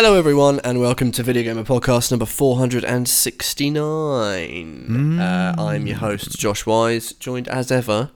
Hello, 0.00 0.14
everyone, 0.14 0.60
and 0.62 0.78
welcome 0.78 1.10
to 1.10 1.24
Video 1.24 1.42
Gamer 1.42 1.64
Podcast 1.64 2.12
number 2.12 2.24
469. 2.24 5.18
Uh, 5.18 5.54
I'm 5.58 5.88
your 5.88 5.96
host, 5.96 6.38
Josh 6.38 6.64
Wise, 6.64 7.14
joined 7.14 7.48
as 7.48 7.72
ever 7.72 8.12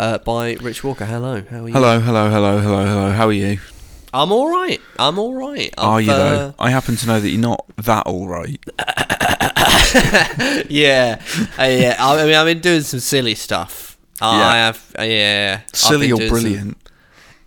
uh, 0.00 0.16
by 0.16 0.54
Rich 0.54 0.82
Walker. 0.82 1.04
Hello, 1.04 1.42
how 1.42 1.64
are 1.64 1.68
you? 1.68 1.74
Hello, 1.74 2.00
hello, 2.00 2.30
hello, 2.30 2.58
hello, 2.60 2.86
hello. 2.86 3.10
How 3.12 3.26
are 3.26 3.34
you? 3.34 3.58
I'm 4.14 4.32
all 4.32 4.50
right. 4.50 4.80
I'm 4.98 5.18
all 5.18 5.34
right. 5.34 5.74
Are 5.76 6.00
you 6.00 6.10
uh, 6.10 6.16
though? 6.16 6.54
I 6.58 6.70
happen 6.70 6.96
to 6.96 7.06
know 7.06 7.20
that 7.20 7.28
you're 7.28 7.38
not 7.38 7.66
that 7.76 8.06
all 8.06 8.26
right. 8.26 8.58
yeah, 10.70 11.20
uh, 11.58 11.64
yeah. 11.64 11.96
I, 11.98 12.18
I 12.18 12.24
mean, 12.24 12.34
I've 12.34 12.46
been 12.46 12.60
doing 12.60 12.80
some 12.80 13.00
silly 13.00 13.34
stuff. 13.34 13.98
I 14.22 14.38
Yeah. 14.38 14.54
have, 14.54 14.94
uh, 14.98 15.02
yeah. 15.02 15.60
Silly 15.74 16.10
or 16.12 16.16
doing 16.16 16.30
some- 16.30 16.40
brilliant? 16.40 16.78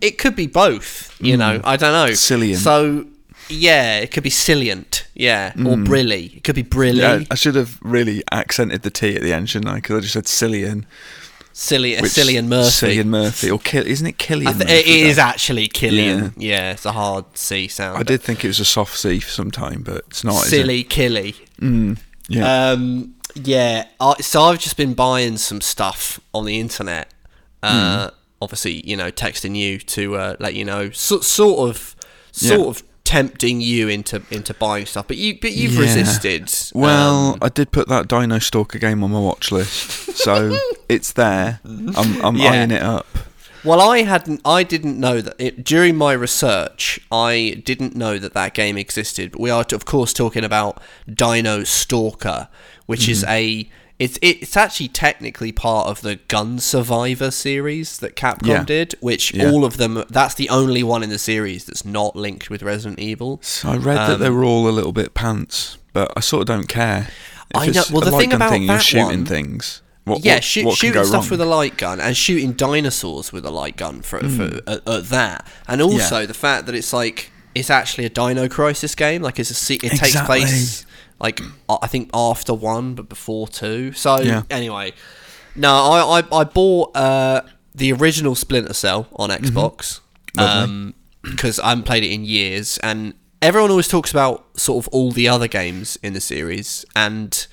It 0.00 0.16
could 0.16 0.36
be 0.36 0.46
both, 0.46 1.12
you 1.20 1.36
know. 1.36 1.60
I 1.64 1.76
don't 1.76 1.92
know. 1.92 2.14
Silliant. 2.14 2.60
So, 2.62 3.06
yeah, 3.50 3.98
it 3.98 4.10
could 4.10 4.22
be 4.22 4.30
silliant, 4.30 5.06
yeah, 5.14 5.52
or 5.66 5.76
brilly. 5.76 6.32
It 6.36 6.44
could 6.44 6.54
be 6.54 6.62
brilly, 6.62 7.00
Yeah, 7.00 7.20
I 7.30 7.34
should 7.34 7.54
have 7.56 7.78
really 7.82 8.22
accented 8.32 8.82
the 8.82 8.90
T 8.90 9.14
at 9.16 9.22
the 9.22 9.32
end, 9.32 9.50
shouldn't 9.50 9.70
I? 9.70 9.76
Because 9.76 9.96
I 9.96 10.00
just 10.00 10.12
said 10.14 10.24
Cillian. 10.24 10.84
silly, 11.52 11.96
which- 12.00 12.12
Cillian 12.12 12.46
Murphy. 12.46 12.86
Cillian 12.98 13.06
Murphy. 13.06 13.50
Or 13.50 13.58
Kill, 13.58 13.86
isn't 13.86 14.06
it 14.06 14.18
Killian 14.18 14.48
I 14.48 14.52
th- 14.52 14.64
Murphy? 14.68 14.80
it 14.80 14.86
is 15.06 15.16
though? 15.16 15.22
actually 15.22 15.68
Killian. 15.68 16.32
Yeah. 16.36 16.72
it's 16.72 16.86
a 16.86 16.92
hard 16.92 17.24
C 17.34 17.68
sound. 17.68 17.98
I 17.98 18.02
did 18.02 18.22
think 18.22 18.44
it 18.44 18.48
was 18.48 18.60
a 18.60 18.64
soft 18.64 18.96
C 18.96 19.20
for 19.20 19.30
some 19.30 19.50
time, 19.50 19.82
but 19.82 20.04
it's 20.08 20.24
not. 20.24 20.44
Silly 20.44 20.82
Killy. 20.84 21.30
Is 21.30 21.36
it? 21.98 21.98
Yeah. 22.28 22.70
Um, 22.70 23.14
yeah. 23.34 23.86
I, 24.00 24.14
so 24.20 24.42
I've 24.42 24.58
just 24.60 24.76
been 24.76 24.94
buying 24.94 25.36
some 25.36 25.60
stuff 25.60 26.20
on 26.32 26.44
the 26.46 26.58
internet. 26.60 27.12
Uh, 27.62 28.08
Hmm. 28.10 28.14
Obviously, 28.42 28.80
you 28.88 28.96
know, 28.96 29.10
texting 29.10 29.54
you 29.54 29.78
to 29.80 30.16
uh, 30.16 30.36
let 30.40 30.54
you 30.54 30.64
know, 30.64 30.88
so, 30.92 31.20
sort 31.20 31.68
of, 31.68 31.94
sort 32.32 32.58
Yeah. 32.60 32.66
of 32.68 32.82
tempting 33.10 33.60
you 33.60 33.88
into 33.88 34.22
into 34.30 34.54
buying 34.54 34.86
stuff, 34.86 35.08
but 35.08 35.16
you 35.16 35.36
but 35.40 35.52
you've 35.52 35.72
Yeah. 35.74 35.80
resisted. 35.80 36.48
well, 36.74 37.32
Um, 37.34 37.38
I 37.42 37.48
did 37.48 37.72
put 37.72 37.88
that 37.88 38.06
Dino 38.06 38.38
Stalker 38.38 38.78
game 38.78 39.02
on 39.02 39.10
my 39.10 39.18
watch 39.18 39.50
list, 39.50 40.16
so 40.16 40.56
it's 40.88 41.12
there. 41.12 41.58
I'm, 41.64 42.24
I'm 42.24 42.36
Yeah. 42.36 42.50
eyeing 42.52 42.70
it 42.70 42.82
up. 42.82 43.06
Well, 43.64 43.80
I 43.80 44.02
hadn't. 44.02 44.40
I 44.44 44.62
didn't 44.62 44.98
know 44.98 45.20
that 45.20 45.34
it, 45.38 45.64
during 45.64 45.96
my 45.96 46.12
research. 46.12 47.00
I 47.12 47.60
didn't 47.64 47.94
know 47.96 48.16
that 48.18 48.32
that 48.34 48.54
game 48.54 48.78
existed. 48.78 49.32
But 49.32 49.40
we 49.40 49.50
are, 49.50 49.66
of 49.72 49.84
course, 49.84 50.12
talking 50.14 50.44
about 50.44 50.80
Dino 51.12 51.64
Stalker, 51.64 52.48
which 52.86 53.08
is 53.08 53.22
Mm-hmm. 53.22 53.30
a. 53.32 53.70
It's 54.00 54.18
it's 54.22 54.56
actually 54.56 54.88
technically 54.88 55.52
part 55.52 55.86
of 55.88 56.00
the 56.00 56.16
Gun 56.28 56.58
Survivor 56.58 57.30
series 57.30 57.98
that 57.98 58.16
Capcom 58.16 58.46
Yeah. 58.46 58.64
did, 58.64 58.94
which 59.00 59.34
Yeah. 59.34 59.50
all 59.50 59.62
of 59.64 59.76
them. 59.76 60.02
That's 60.08 60.34
the 60.34 60.48
only 60.48 60.82
one 60.82 61.02
in 61.02 61.10
the 61.10 61.18
series 61.18 61.66
that's 61.66 61.84
not 61.84 62.16
linked 62.16 62.48
with 62.48 62.62
Resident 62.62 62.98
Evil. 62.98 63.38
So 63.42 63.68
I 63.72 63.76
read 63.76 63.96
that 64.08 64.18
they 64.18 64.30
were 64.30 64.42
all 64.42 64.66
a 64.68 64.70
little 64.72 64.92
bit 64.92 65.12
pants, 65.12 65.76
but 65.92 66.10
I 66.16 66.20
sort 66.20 66.40
of 66.40 66.46
don't 66.46 66.66
care. 66.66 67.08
If 67.50 67.56
Um, 67.56 67.62
I 67.62 67.66
know- 67.66 67.84
well, 67.92 68.00
the 68.00 68.16
thing 68.16 68.32
about 68.32 68.50
thing, 68.50 68.62
you're 68.62 68.76
that 68.76 68.82
shooting 68.82 69.04
one- 69.06 69.26
things. 69.26 69.82
What, 70.04 70.24
yeah, 70.24 70.36
what, 70.36 70.44
shoot, 70.44 70.64
what 70.64 70.78
shooting 70.78 71.04
stuff 71.04 71.24
wrong? 71.24 71.30
with 71.30 71.40
a 71.42 71.44
light 71.44 71.76
gun 71.76 72.00
and 72.00 72.16
shooting 72.16 72.52
dinosaurs 72.52 73.32
with 73.34 73.44
a 73.44 73.50
light 73.50 73.76
gun 73.76 74.00
for, 74.00 74.18
for 74.30 74.60
at, 74.66 74.80
at 74.88 75.08
that, 75.10 75.46
and 75.68 75.82
also 75.82 76.20
Yeah. 76.20 76.26
the 76.26 76.34
fact 76.34 76.64
that 76.66 76.74
it's 76.74 76.94
like 76.94 77.30
it's 77.54 77.68
actually 77.68 78.06
a 78.06 78.08
Dino 78.08 78.48
Crisis 78.48 78.94
game. 78.94 79.20
Like 79.22 79.38
it's 79.38 79.50
a 79.50 79.54
se- 79.54 79.80
it 79.82 79.90
takes 79.98 80.18
place 80.22 80.86
like 81.20 81.40
I 81.68 81.86
think 81.86 82.10
after 82.14 82.54
one 82.54 82.94
but 82.94 83.08
before 83.08 83.46
two. 83.48 83.92
So 83.92 84.20
Yeah. 84.20 84.42
anyway, 84.50 84.92
no, 85.54 85.70
I 85.74 86.20
I, 86.20 86.40
I 86.40 86.44
bought 86.44 86.96
uh, 86.96 87.42
the 87.74 87.92
original 87.92 88.34
Splinter 88.34 88.74
Cell 88.74 89.06
on 89.16 89.30
Mm-hmm. 89.30 89.44
Xbox 89.56 90.00
because 91.22 91.60
I 91.60 91.68
haven't 91.70 91.84
played 91.84 92.02
it 92.04 92.10
in 92.10 92.24
years, 92.24 92.78
and 92.82 93.14
everyone 93.42 93.70
always 93.70 93.88
talks 93.88 94.10
about 94.10 94.58
sort 94.58 94.84
of 94.84 94.88
all 94.92 95.12
the 95.12 95.28
other 95.28 95.48
games 95.48 95.98
in 96.02 96.12
the 96.14 96.20
series, 96.20 96.84
and 96.96 97.46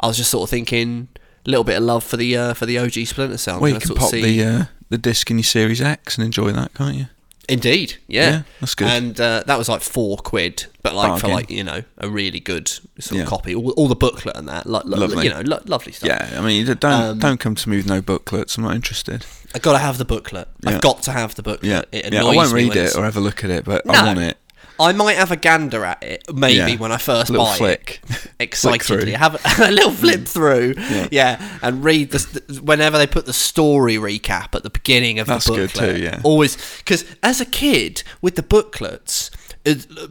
I 0.00 0.06
was 0.06 0.16
just 0.16 0.30
sort 0.30 0.44
of 0.46 0.50
thinking 0.50 1.08
a 1.46 1.50
little 1.50 1.64
bit 1.64 1.76
of 1.76 1.82
love 1.82 2.02
for 2.04 2.16
the 2.16 2.36
uh, 2.36 2.54
for 2.54 2.66
the 2.66 2.78
OG 2.78 2.92
Splinter 3.06 3.36
Cell. 3.38 3.60
Well, 3.60 3.72
you 3.72 3.78
can 3.80 3.94
pop 3.94 4.10
see- 4.10 4.22
the 4.38 4.44
uh, 4.44 4.64
the 4.88 4.98
disc 4.98 5.30
in 5.30 5.36
your 5.38 5.44
Series 5.44 5.80
X 5.82 6.16
and 6.16 6.24
enjoy 6.24 6.50
that, 6.52 6.72
can't 6.74 6.96
you? 6.96 7.06
Indeed, 7.50 7.96
yeah. 8.06 8.30
Yeah, 8.30 8.42
that's 8.60 8.74
good. 8.74 8.88
And 8.88 9.20
uh, 9.20 9.42
that 9.46 9.58
was 9.58 9.68
like 9.68 9.80
four 9.82 10.16
quid, 10.18 10.66
but 10.82 10.94
like 10.94 11.18
for 11.20 11.26
Bargain. 11.28 11.30
like 11.34 11.50
you 11.50 11.64
know 11.64 11.82
a 11.98 12.08
really 12.08 12.40
good 12.40 12.68
sort 12.68 13.12
Yeah. 13.12 13.22
of 13.22 13.28
copy, 13.28 13.54
all, 13.54 13.70
all 13.72 13.88
the 13.88 13.94
booklet 13.96 14.36
and 14.36 14.48
that, 14.48 14.66
like, 14.66 14.84
lo- 14.84 14.98
Lovely. 14.98 15.24
you 15.24 15.30
know, 15.30 15.42
lo- 15.44 15.60
lovely 15.66 15.92
stuff. 15.92 16.08
Yeah, 16.08 16.38
I 16.38 16.40
mean, 16.40 16.64
you 16.66 16.74
don't 16.74 16.84
Um, 16.92 17.18
don't 17.18 17.40
come 17.40 17.54
to 17.56 17.68
me 17.68 17.76
with 17.78 17.86
no 17.86 18.00
booklets. 18.00 18.56
I'm 18.56 18.64
not 18.64 18.74
interested. 18.74 19.26
I 19.54 19.58
got 19.58 19.72
to 19.72 19.78
have 19.78 19.98
the 19.98 20.04
booklet. 20.04 20.48
Yeah. 20.62 20.70
I've 20.70 20.80
got 20.80 21.02
to 21.04 21.12
have 21.12 21.34
the 21.34 21.42
booklet. 21.42 21.64
Yeah, 21.68 21.82
It 21.92 22.12
yeah. 22.12 22.20
I 22.20 22.24
won't 22.36 22.52
me 22.52 22.54
read 22.62 22.68
when 22.70 22.78
it 22.78 22.80
it's- 22.82 22.94
or 22.96 23.04
ever 23.04 23.20
look 23.20 23.42
at 23.44 23.50
it, 23.50 23.64
but 23.64 23.84
No. 23.84 23.94
I 23.94 24.04
want 24.06 24.18
it. 24.20 24.36
I 24.80 24.92
might 24.92 25.16
have 25.18 25.30
a 25.30 25.36
gander 25.36 25.84
at 25.84 26.02
it, 26.02 26.24
maybe 26.34 26.72
Yeah. 26.72 26.76
when 26.78 26.90
I 26.90 26.96
first 26.96 27.32
buy 27.32 27.56
flick. 27.56 28.00
it, 28.08 28.14
Flick 28.16 28.34
excitedly. 28.40 29.12
have 29.12 29.34
a, 29.34 29.64
a 29.68 29.70
little 29.70 29.92
flip 29.92 30.26
through, 30.26 30.74
Yeah. 30.78 31.08
yeah. 31.10 31.58
and 31.62 31.84
read 31.84 32.10
the 32.10 32.60
whenever 32.62 32.96
they 32.98 33.06
put 33.06 33.26
the 33.26 33.32
story 33.32 33.96
recap 33.96 34.54
at 34.54 34.62
the 34.62 34.70
beginning 34.70 35.18
of 35.18 35.26
That's 35.26 35.44
the 35.44 35.54
good 35.54 35.72
booklet. 35.72 35.96
too, 35.96 36.02
yeah. 36.02 36.20
always 36.24 36.56
because 36.78 37.04
as 37.22 37.40
a 37.40 37.46
kid 37.46 38.02
with 38.22 38.34
the 38.36 38.42
booklets. 38.42 39.30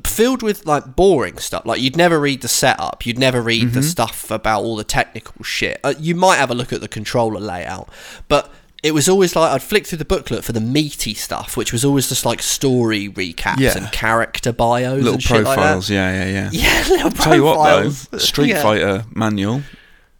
Filled 0.05 0.43
with 0.43 0.67
like 0.67 0.95
boring 0.95 1.39
stuff. 1.39 1.65
Like 1.65 1.81
you'd 1.81 1.97
never 1.97 2.19
read 2.19 2.41
the 2.43 2.47
setup, 2.47 3.03
you'd 3.07 3.17
never 3.17 3.41
read 3.41 3.63
Mm-hmm. 3.63 3.73
the 3.73 3.81
stuff 3.83 4.29
about 4.29 4.61
all 4.61 4.75
the 4.75 4.83
technical 4.83 5.43
shit. 5.43 5.79
Uh, 5.83 5.95
you 5.99 6.13
might 6.13 6.35
have 6.37 6.51
a 6.51 6.53
look 6.53 6.71
at 6.71 6.81
the 6.81 6.87
controller 6.87 7.39
layout, 7.39 7.89
but 8.27 8.53
it 8.83 8.93
was 8.93 9.09
always 9.09 9.35
like 9.35 9.51
I'd 9.51 9.63
flick 9.63 9.85
through 9.87 9.97
the 9.97 10.05
booklet 10.05 10.43
for 10.43 10.51
the 10.53 10.61
meaty 10.61 11.13
stuff, 11.13 11.57
which 11.57 11.71
was 11.73 11.83
always 11.83 12.09
just 12.09 12.25
like 12.25 12.41
story 12.41 13.09
recaps 13.09 13.59
Yeah. 13.59 13.77
and 13.77 13.91
character 13.91 14.51
bios 14.53 14.97
Little 14.97 15.13
and 15.13 15.23
shit 15.23 15.43
profiles. 15.43 15.89
like 15.89 15.95
yeah, 15.95 16.25
yeah, 16.25 16.49
yeah. 16.49 16.49
Yeah, 16.87 16.87
little 16.89 17.11
Tell 17.11 17.35
you 17.35 17.43
what 17.43 17.55
profiles. 17.55 18.07
though, 18.07 18.17
Street 18.19 18.49
Yeah. 18.49 18.61
Fighter 18.63 19.05
manual. 19.13 19.63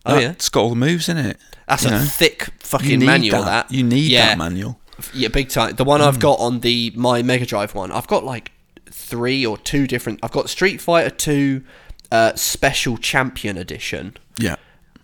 Oh, 0.06 0.18
yeah? 0.18 0.32
It's 0.32 0.50
got 0.50 0.62
all 0.62 0.70
the 0.70 0.76
moves 0.76 1.08
in 1.10 1.18
it. 1.18 1.38
That's 1.68 1.84
you 1.84 1.90
a 1.90 1.94
know. 1.94 2.00
thick 2.00 2.50
fucking 2.60 3.00
manual. 3.06 3.44
that. 3.44 3.68
That, 3.70 3.76
You 3.76 3.84
need 3.84 4.10
yeah, 4.12 4.28
that 4.30 4.38
manual. 4.38 4.80
Yeah, 5.14 5.28
big 5.30 5.50
time. 5.50 5.76
The 5.76 5.84
one 5.84 6.02
I've 6.02 6.20
got 6.20 6.40
on 6.40 6.60
the 6.62 6.92
my 6.96 7.22
Mega 7.22 7.46
Drive 7.46 7.76
one, 7.76 7.92
I've 7.92 8.08
got 8.08 8.24
like 8.24 8.52
three 8.90 9.46
or 9.46 9.58
two 9.58 9.88
different. 9.88 10.20
I've 10.24 10.32
got 10.32 10.50
Street 10.50 10.82
Fighter 10.82 11.10
Two 11.10 11.64
uh, 12.12 12.34
Special 12.36 12.98
Champion 12.98 13.56
Edition. 13.58 14.18
Yeah. 14.38 14.56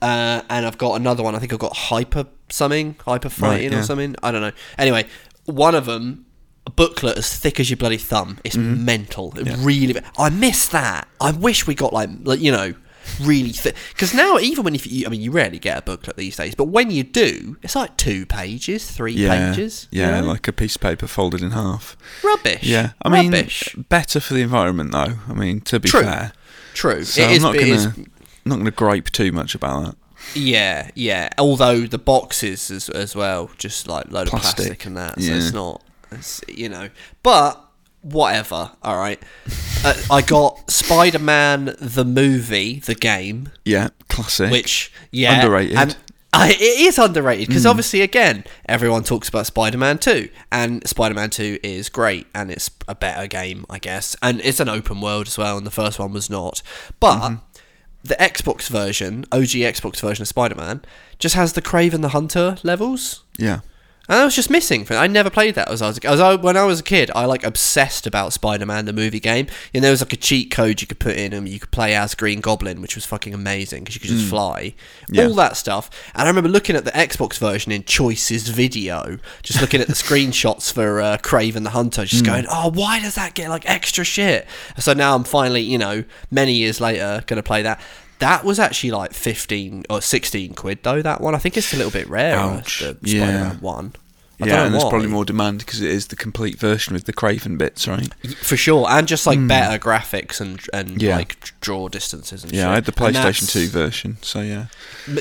Uh, 0.01 0.41
and 0.49 0.65
I've 0.65 0.77
got 0.77 0.95
another 0.95 1.23
one. 1.23 1.35
I 1.35 1.39
think 1.39 1.53
I've 1.53 1.59
got 1.59 1.75
hyper 1.77 2.25
something, 2.49 2.95
hyper 3.05 3.29
fighting 3.29 3.73
or 3.73 3.77
yeah. 3.77 3.81
something. 3.83 4.15
I 4.23 4.31
don't 4.31 4.41
know. 4.41 4.51
Anyway, 4.77 5.05
one 5.45 5.75
of 5.75 5.85
them, 5.85 6.25
a 6.67 6.71
booklet 6.71 7.17
as 7.17 7.35
thick 7.37 7.59
as 7.59 7.69
your 7.69 7.77
bloody 7.77 7.97
thumb. 7.97 8.39
It's 8.43 8.55
Mm-hmm. 8.55 8.85
mental. 8.85 9.33
It 9.37 9.55
really. 9.59 9.95
I 10.17 10.29
miss 10.29 10.67
that. 10.69 11.07
I 11.21 11.31
wish 11.31 11.67
we 11.67 11.75
got 11.75 11.93
like, 11.93 12.09
like 12.23 12.39
you 12.39 12.51
know, 12.51 12.73
really 13.21 13.51
thick. 13.51 13.75
Because 13.89 14.13
now, 14.15 14.39
even 14.39 14.63
when 14.63 14.73
if 14.73 14.87
you, 14.91 15.05
I 15.05 15.09
mean, 15.09 15.21
you 15.21 15.29
rarely 15.31 15.59
get 15.59 15.77
a 15.77 15.81
booklet 15.83 16.15
these 16.17 16.35
days, 16.37 16.55
but 16.55 16.65
when 16.69 16.89
you 16.89 17.03
do, 17.03 17.57
it's 17.61 17.75
like 17.75 17.97
two 17.97 18.25
pages, 18.25 18.89
three 18.89 19.13
Yeah. 19.13 19.51
pages. 19.51 19.87
you 19.91 20.01
Yeah, 20.01 20.21
know? 20.21 20.27
like 20.27 20.47
a 20.47 20.53
piece 20.53 20.75
of 20.75 20.81
paper 20.81 21.05
folded 21.05 21.41
in 21.43 21.51
half. 21.51 21.95
rubbish. 22.23 22.63
Yeah. 22.63 22.93
I 23.03 23.09
mean, 23.09 23.31
rubbish. 23.31 23.75
better 23.89 24.19
for 24.19 24.33
the 24.33 24.41
environment 24.41 24.91
though. 24.91 25.13
I 25.29 25.33
mean, 25.33 25.61
to 25.61 25.79
be 25.79 25.87
True. 25.89 26.01
fair. 26.01 26.31
True. 26.73 27.03
So 27.03 27.21
it 27.21 27.25
I'm 27.25 27.31
is. 27.33 27.41
not 27.43 27.53
gonna 27.53 27.65
is- 27.67 27.87
not 28.43 28.57
gonna 28.57 28.71
gripe 28.71 29.09
too 29.11 29.31
much 29.31 29.53
about 29.55 29.85
that. 29.85 29.95
Yeah, 30.33 30.89
yeah. 30.95 31.29
Although 31.37 31.81
the 31.81 31.97
boxes 31.97 32.71
as 32.71 32.89
as 32.89 33.15
well, 33.15 33.49
just 33.57 33.87
like 33.87 34.11
load 34.11 34.27
Plastic. 34.27 34.49
of 34.51 34.55
plastic 34.65 34.85
and 34.85 34.97
that, 34.97 35.21
so 35.21 35.31
Yeah. 35.31 35.37
it's 35.37 35.53
not, 35.53 35.81
it's, 36.11 36.41
you 36.47 36.69
know. 36.69 36.89
But 37.23 37.61
whatever. 38.01 38.71
All 38.83 38.97
right. 38.97 39.21
Uh, 39.83 39.93
I 40.11 40.21
got 40.21 40.69
Spider 40.69 41.19
Man 41.19 41.75
the 41.79 42.05
movie, 42.05 42.79
the 42.79 42.95
game, 42.95 43.51
Yeah, 43.63 43.89
classic. 44.09 44.51
which 44.51 44.91
yeah, 45.11 45.41
Underrated. 45.41 45.77
And 45.77 45.97
I, 46.33 46.49
it 46.51 46.59
is 46.61 46.97
underrated 46.97 47.47
because 47.47 47.65
obviously, 47.65 48.01
again, 48.01 48.43
everyone 48.67 49.03
talks 49.03 49.29
about 49.29 49.45
Spider 49.47 49.77
Man 49.77 49.97
Two, 49.97 50.27
and 50.51 50.85
Spider 50.87 51.15
Man 51.15 51.29
Two 51.29 51.59
is 51.63 51.87
great, 51.87 52.27
and 52.35 52.51
it's 52.51 52.69
a 52.89 52.95
better 52.95 53.25
game, 53.25 53.65
I 53.69 53.79
guess, 53.79 54.17
and 54.21 54.41
it's 54.41 54.59
an 54.59 54.67
open 54.67 54.99
world 54.99 55.27
as 55.27 55.37
well, 55.37 55.57
and 55.57 55.65
the 55.65 55.71
first 55.71 55.97
one 55.97 56.11
was 56.11 56.29
not, 56.29 56.61
but. 56.99 57.37
The 58.05 58.15
Xbox 58.15 58.69
version, 58.69 59.25
OG 59.31 59.57
Xbox 59.73 59.99
version 59.99 60.21
of 60.21 60.27
Spider 60.27 60.53
Man, 60.53 60.83
just 61.17 61.33
has 61.33 61.53
the 61.53 61.61
Kraven 61.61 62.01
the 62.01 62.09
Hunter 62.09 62.57
levels. 62.61 63.23
yeah. 63.39 63.61
And 64.07 64.19
I 64.19 64.23
was 64.25 64.35
just 64.35 64.49
missing. 64.49 64.85
From, 64.85 64.97
I 64.97 65.07
never 65.07 65.29
played 65.29 65.55
that 65.55 65.69
as 65.69 65.81
I 65.81 65.87
was, 65.87 65.97
as 65.99 66.19
I, 66.19 66.35
when 66.35 66.55
I 66.57 66.63
was 66.65 66.79
a 66.79 66.83
kid. 66.83 67.09
I 67.15 67.25
like 67.25 67.43
obsessed 67.43 68.05
about 68.05 68.33
Spider-Man 68.33 68.85
the 68.85 68.93
movie 68.93 69.19
game. 69.19 69.47
And 69.73 69.83
there 69.83 69.91
was 69.91 70.01
like 70.01 70.13
a 70.13 70.17
cheat 70.17 70.51
code 70.51 70.81
you 70.81 70.87
could 70.87 70.99
put 70.99 71.15
in, 71.17 71.33
and 71.33 71.47
you 71.49 71.59
could 71.59 71.71
play 71.71 71.95
as 71.95 72.13
Green 72.13 72.39
Goblin, 72.39 72.81
which 72.81 72.95
was 72.95 73.05
fucking 73.05 73.33
amazing 73.33 73.83
because 73.83 73.95
you 73.95 74.01
could 74.01 74.09
just 74.11 74.29
fly, 74.29 74.73
Hmm. 75.07 75.15
Yeah. 75.15 75.25
all 75.27 75.33
that 75.35 75.57
stuff. 75.57 75.89
And 76.13 76.23
I 76.23 76.27
remember 76.27 76.49
looking 76.49 76.75
at 76.75 76.85
the 76.85 76.91
Xbox 76.91 77.37
version 77.39 77.71
in 77.71 77.83
Choices 77.83 78.47
video, 78.49 79.17
just 79.43 79.59
looking 79.61 79.81
at 79.81 79.87
the 79.87 79.93
screenshots 80.05 80.71
for 80.71 81.01
uh, 81.01 81.17
Kraven 81.17 81.63
the 81.63 81.71
Hunter, 81.71 82.05
just 82.05 82.25
going, 82.25 82.45
"Oh, 82.49 82.69
why 82.71 82.99
does 82.99 83.15
that 83.15 83.33
get 83.33 83.49
like 83.49 83.67
extra 83.69 84.03
shit?" 84.03 84.47
So 84.77 84.93
now 84.93 85.15
I'm 85.15 85.23
finally, 85.23 85.61
you 85.61 85.77
know, 85.77 86.03
many 86.29 86.53
years 86.53 86.79
later, 86.79 87.23
going 87.27 87.37
to 87.37 87.43
play 87.43 87.63
that. 87.63 87.79
That 88.19 88.43
was 88.45 88.59
actually 88.59 88.91
like 88.91 89.13
15 89.13 89.85
or 89.89 90.01
16 90.01 90.53
quid 90.53 90.79
though, 90.83 91.01
that 91.01 91.21
one. 91.21 91.35
I 91.35 91.37
think 91.37 91.57
it's 91.57 91.73
a 91.73 91.77
little 91.77 91.91
bit 91.91 92.07
rarer, 92.09 92.37
Ouch. 92.39 92.79
the 92.79 92.97
Yeah. 93.03 93.23
Spider-Man 93.25 93.57
one. 93.61 93.93
I 94.41 94.47
yeah, 94.47 94.65
and 94.65 94.73
there's 94.73 94.83
why. 94.83 94.89
probably 94.89 95.07
more 95.07 95.23
demand 95.23 95.59
because 95.59 95.79
it 95.81 95.89
is 95.89 96.07
the 96.07 96.17
complete 96.17 96.59
version 96.59 96.93
with 96.93 97.05
the 97.05 97.13
Kraven 97.13 97.57
bits, 97.57 97.87
right? 97.87 98.13
for 98.35 98.57
sure, 98.57 98.85
and 98.89 99.07
just 99.07 99.25
like 99.25 99.45
better 99.47 99.79
graphics 99.79 100.41
and 100.41 100.59
and. 100.73 101.01
Yeah. 101.01 101.15
like 101.15 101.53
draw 101.61 101.87
distances 101.87 102.43
and 102.43 102.51
Yeah, 102.51 102.63
shit. 102.63 102.67
I 102.69 102.73
had 102.75 102.85
the 102.85 102.91
PlayStation 102.91 103.49
2 103.49 103.67
version, 103.69 104.17
so 104.21 104.41
yeah. 104.41 104.65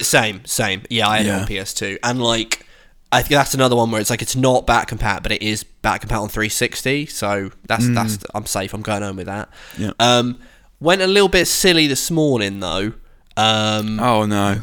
Same, 0.03 0.45
same. 0.45 0.83
Yeah, 0.91 1.09
I 1.09 1.19
had 1.19 1.27
it 1.27 1.29
Yeah. 1.29 1.41
on 1.43 1.47
PS2, 1.47 1.99
and 2.03 2.21
like 2.21 2.67
I 3.13 3.23
think 3.23 3.31
that's 3.31 3.55
another 3.55 3.77
one 3.77 3.93
where 3.93 4.01
it's 4.01 4.11
like 4.11 4.21
it's 4.23 4.35
not 4.35 4.67
back 4.67 4.91
compat, 4.91 5.23
but 5.23 5.31
it 5.31 5.43
is 5.43 5.63
back 5.63 6.03
compat 6.03 6.21
on 6.21 6.29
360. 6.29 7.07
So 7.07 7.51
that's 7.69 7.89
that's 7.91 8.19
I'm 8.35 8.47
safe. 8.47 8.75
I'm 8.75 8.83
going 8.83 9.03
home 9.03 9.15
with 9.17 9.27
that. 9.27 9.49
Mm. 9.77 9.81
Yeah. 9.81 9.91
Um, 10.01 10.39
went 10.81 11.03
a 11.03 11.07
little 11.07 11.29
bit 11.29 11.47
silly 11.47 11.87
this 11.87 12.11
morning 12.11 12.61
though. 12.61 12.93
Um, 13.37 13.99
Oh 14.01 14.27
no. 14.27 14.61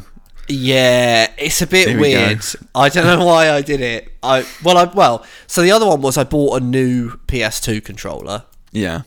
yeah, 0.48 1.30
it's 1.38 1.60
a 1.62 1.66
bit 1.66 1.88
Here 1.88 2.00
we 2.00 2.12
go. 2.12 2.26
weird. 2.26 2.44
I 2.74 2.88
don't 2.88 3.06
know 3.18 3.24
why 3.24 3.50
I 3.50 3.62
did 3.62 3.80
it. 3.80 4.12
I 4.22 4.46
well, 4.64 4.76
I 4.78 4.84
well. 4.84 5.24
So 5.46 5.62
the 5.62 5.70
other 5.72 5.86
one 5.86 6.00
was 6.02 6.16
I 6.16 6.24
bought 6.24 6.60
a 6.62 6.64
new 6.64 7.12
PS2 7.26 7.84
controller, 7.84 8.44
Yeah. 8.72 9.02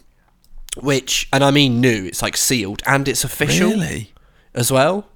which 0.81 1.27
and 1.33 1.43
I 1.43 1.51
mean 1.51 1.81
new. 1.81 2.05
It's 2.05 2.21
like 2.21 2.37
sealed 2.37 2.81
and 2.85 3.07
it's 3.07 3.23
official 3.23 3.69
Really? 3.71 4.13
as 4.53 4.71
well. 4.71 5.07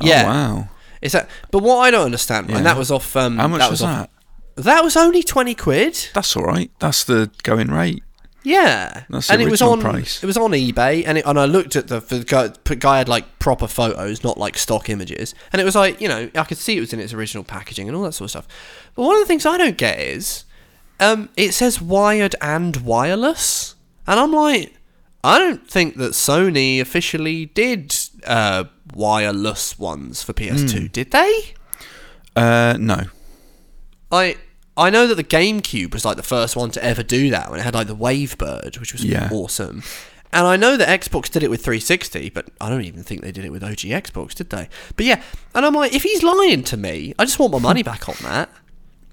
Oh, 0.00 0.06
Yeah. 0.06 0.24
wow. 0.26 0.68
Is 1.00 1.12
that? 1.12 1.28
But 1.50 1.62
what 1.62 1.78
I 1.78 1.90
don't 1.90 2.04
understand, 2.06 2.48
Yeah. 2.50 2.56
and 2.58 2.66
that 2.66 2.76
was 2.76 2.90
off. 2.90 3.14
Um, 3.16 3.36
How 3.38 3.48
much 3.48 3.60
that 3.60 3.70
was, 3.70 3.82
off, 3.82 4.08
that? 4.56 4.64
That 4.64 4.84
was 4.84 4.96
only 4.96 5.22
twenty 5.22 5.54
quid. 5.54 6.08
That's 6.14 6.36
all 6.36 6.44
right. 6.44 6.70
That's 6.78 7.04
the 7.04 7.30
going 7.42 7.68
rate. 7.70 8.02
Yeah, 8.44 9.04
That's 9.08 9.28
the 9.28 9.34
and 9.34 9.42
it 9.42 9.48
was 9.48 9.62
original 9.62 9.72
on. 9.72 9.80
price. 9.80 10.22
It 10.22 10.26
was 10.26 10.36
on 10.36 10.50
eBay, 10.50 11.04
and 11.06 11.18
it, 11.18 11.24
and 11.26 11.38
I 11.38 11.44
looked 11.44 11.76
at 11.76 11.86
the, 11.88 12.00
the 12.00 12.24
guy. 12.24 12.50
The 12.64 12.74
guy 12.76 12.98
had 12.98 13.08
like 13.08 13.38
proper 13.38 13.68
photos, 13.68 14.24
not 14.24 14.36
like 14.36 14.58
stock 14.58 14.88
images, 14.90 15.34
and 15.52 15.62
it 15.62 15.64
was 15.64 15.76
like 15.76 16.00
you 16.00 16.08
know 16.08 16.28
I 16.34 16.44
could 16.44 16.58
see 16.58 16.76
it 16.76 16.80
was 16.80 16.92
in 16.92 16.98
its 16.98 17.12
original 17.12 17.44
packaging 17.44 17.86
and 17.88 17.96
all 17.96 18.02
that 18.02 18.12
sort 18.12 18.26
of 18.26 18.30
stuff. 18.30 18.48
But 18.96 19.02
one 19.04 19.14
of 19.14 19.20
the 19.22 19.26
things 19.26 19.46
I 19.46 19.56
don't 19.58 19.76
get 19.78 19.98
is, 20.00 20.44
um, 20.98 21.28
it 21.36 21.52
says 21.52 21.80
wired 21.80 22.34
and 22.40 22.76
wireless, 22.78 23.76
and 24.08 24.18
I'm 24.18 24.32
like, 24.32 24.74
I 25.22 25.38
don't 25.38 25.68
think 25.70 25.96
that 25.98 26.10
Sony 26.12 26.80
officially 26.80 27.46
did 27.46 27.94
uh, 28.26 28.64
wireless 28.92 29.78
ones 29.78 30.22
for 30.24 30.32
PS2, 30.32 30.78
Hmm. 30.80 30.86
did 30.86 31.12
they? 31.12 31.54
Uh, 32.34 32.76
no. 32.80 33.04
I 34.10 34.36
I 34.76 34.88
know 34.90 35.06
that 35.06 35.16
the 35.16 35.24
GameCube 35.24 35.92
was 35.92 36.04
like 36.04 36.16
the 36.16 36.22
first 36.22 36.56
one 36.56 36.70
to 36.72 36.82
ever 36.84 37.02
do 37.02 37.30
that 37.30 37.50
when 37.50 37.60
it 37.60 37.62
had 37.62 37.74
like 37.74 37.86
the 37.88 37.96
Wavebird, 37.96 38.78
which 38.80 38.92
was 38.92 39.04
Yeah. 39.04 39.28
awesome. 39.30 39.82
And 40.34 40.46
I 40.46 40.56
know 40.56 40.78
that 40.78 40.88
Xbox 41.00 41.30
did 41.30 41.42
it 41.42 41.50
with 41.50 41.62
360, 41.62 42.30
but 42.30 42.48
I 42.58 42.70
don't 42.70 42.84
even 42.84 43.02
think 43.02 43.20
they 43.20 43.32
did 43.32 43.44
it 43.44 43.52
with 43.52 43.62
OG 43.62 43.90
Xbox, 43.90 44.34
did 44.34 44.48
they? 44.48 44.70
But 44.96 45.04
yeah, 45.04 45.20
and 45.54 45.66
I'm 45.66 45.74
like, 45.74 45.92
if 45.92 46.04
he's 46.04 46.22
lying 46.22 46.64
to 46.64 46.78
me, 46.78 47.12
I 47.18 47.26
just 47.26 47.38
want 47.38 47.52
my 47.52 47.58
money 47.58 47.82
back 47.82 48.08
on 48.08 48.14
that. 48.22 48.48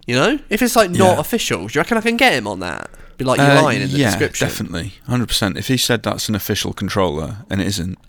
You 0.08 0.16
know, 0.16 0.40
if 0.50 0.62
it's 0.62 0.78
like 0.78 0.92
not 0.92 1.16
Yeah. 1.16 1.20
official, 1.20 1.68
do 1.68 1.74
you 1.74 1.82
reckon 1.82 1.98
I 1.98 2.02
can 2.02 2.16
get 2.16 2.34
him 2.34 2.48
on 2.48 2.62
that? 2.62 2.90
Be 3.18 3.26
like, 3.26 3.38
you're 3.38 3.52
Uh, 3.52 3.62
lying 3.62 3.82
in 3.82 3.92
the 3.92 3.98
yeah, 3.98 4.12
description. 4.12 4.48
definitely, 4.48 4.94
hundred 5.08 5.28
percent. 5.28 5.58
If 5.58 5.68
he 5.68 5.76
said 5.76 6.04
that's 6.04 6.30
an 6.30 6.36
official 6.36 6.72
controller 6.72 7.40
and 7.50 7.60
it 7.60 7.68
isn't, 7.68 8.00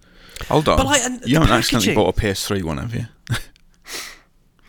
hold 0.49 0.69
on. 0.69 0.77
But, 0.77 0.87
like, 0.87 1.03
you 1.27 1.35
haven't 1.41 1.51
accidentally 1.51 1.97
bought 1.97 2.17
a 2.17 2.21
PS3 2.21 2.63
one, 2.63 2.79
have 2.79 2.95
you? 2.95 3.07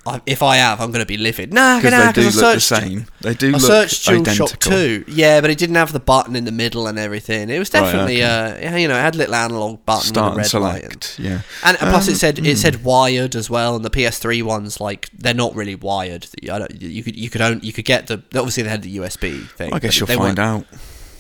I, 0.03 0.19
if 0.25 0.41
I 0.41 0.55
have, 0.57 0.81
I'm 0.81 0.91
going 0.91 1.03
to 1.03 1.07
be 1.07 1.17
livid. 1.17 1.53
Nah, 1.53 1.77
Because 1.77 1.91
nah, 1.91 2.11
they 2.11 2.11
do 2.13 2.21
I 2.21 2.23
look 2.25 2.33
the 2.33 2.59
searched- 2.59 2.83
same. 2.83 3.05
They 3.21 3.33
do 3.35 3.49
I 3.49 3.51
look 3.51 3.61
searched 3.61 4.07
DualShock 4.07 4.19
identical. 4.21 4.47
2. 4.71 5.05
Yeah, 5.07 5.41
but 5.41 5.51
it 5.51 5.59
didn't 5.59 5.75
have 5.75 5.91
the 5.93 5.99
button 5.99 6.35
in 6.35 6.45
the 6.45 6.51
middle 6.51 6.87
and 6.87 6.97
everything. 6.97 7.51
It 7.51 7.59
was 7.59 7.71
Right, 7.71 7.81
definitely, 7.81 8.23
uh, 8.23 8.75
you 8.77 8.87
know, 8.87 8.95
it 8.97 9.01
had 9.01 9.13
a 9.13 9.17
little 9.19 9.35
analog 9.35 9.85
button 9.85 10.07
Start 10.07 10.29
and 10.29 10.37
red 10.37 10.53
light. 10.59 10.81
select. 10.81 11.19
Yeah. 11.19 11.41
And, 11.63 11.77
and 11.79 11.89
plus, 11.91 12.07
Um, 12.07 12.13
it 12.15 12.17
said 12.17 12.39
it 12.39 12.57
said 12.57 12.83
wired 12.83 13.35
as 13.35 13.47
well, 13.47 13.75
and 13.75 13.85
the 13.85 13.91
PS3 13.91 14.41
ones 14.41 14.79
like 14.79 15.07
they're 15.13 15.35
not 15.35 15.53
really 15.55 15.75
wired. 15.75 16.25
You 16.41 17.03
could 17.03 17.15
you 17.15 17.29
could 17.29 17.41
own 17.41 17.59
you 17.61 17.71
could 17.71 17.85
get 17.85 18.07
the 18.07 18.23
obviously 18.35 18.63
they 18.63 18.69
had 18.69 18.81
the 18.81 18.97
USB 18.97 19.47
thing. 19.49 19.71
I 19.71 19.77
guess 19.77 19.99
you'll 19.99 20.07
they 20.07 20.15
find 20.15 20.39
out. 20.39 20.65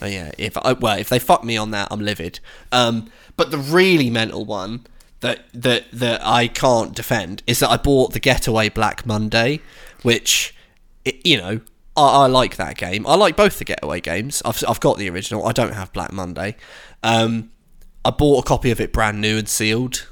Oh, 0.01 0.07
yeah, 0.07 0.31
if 0.39 0.57
I, 0.57 0.73
well, 0.73 0.97
if 0.97 1.09
they 1.09 1.19
fuck 1.19 1.43
me 1.43 1.55
on 1.55 1.69
that, 1.71 1.89
I'm 1.91 1.99
livid. 1.99 2.39
Um, 2.71 3.11
but 3.37 3.51
the 3.51 3.59
really 3.59 4.09
mental 4.09 4.43
one 4.43 4.87
that 5.21 5.45
that 5.53 5.85
that 5.91 6.21
I 6.25 6.47
can't 6.47 6.95
defend 6.95 7.41
is 7.47 7.59
that 7.59 7.69
I 7.69 7.77
bought 7.77 8.13
the 8.13 8.19
Getaway 8.19 8.69
Black 8.69 9.05
Monday, 9.05 9.61
which 10.03 10.53
i 11.07 11.13
you 11.23 11.37
know 11.37 11.61
I, 11.95 12.23
I 12.23 12.27
like 12.27 12.57
that 12.57 12.77
game. 12.77 13.05
I 13.07 13.15
like 13.15 13.35
both 13.35 13.57
the 13.57 13.65
Getaway 13.65 14.01
games. 14.01 14.41
I've 14.45 14.63
I've 14.67 14.79
got 14.79 14.97
the 14.97 15.09
original. 15.09 15.45
I 15.45 15.51
don't 15.51 15.73
have 15.73 15.91
Black 15.93 16.11
Monday. 16.11 16.55
Um, 17.03 17.51
I 18.03 18.09
bought 18.11 18.45
a 18.45 18.47
copy 18.47 18.71
of 18.71 18.79
it 18.79 18.91
brand 18.93 19.21
new 19.21 19.37
and 19.37 19.47
sealed. 19.47 20.07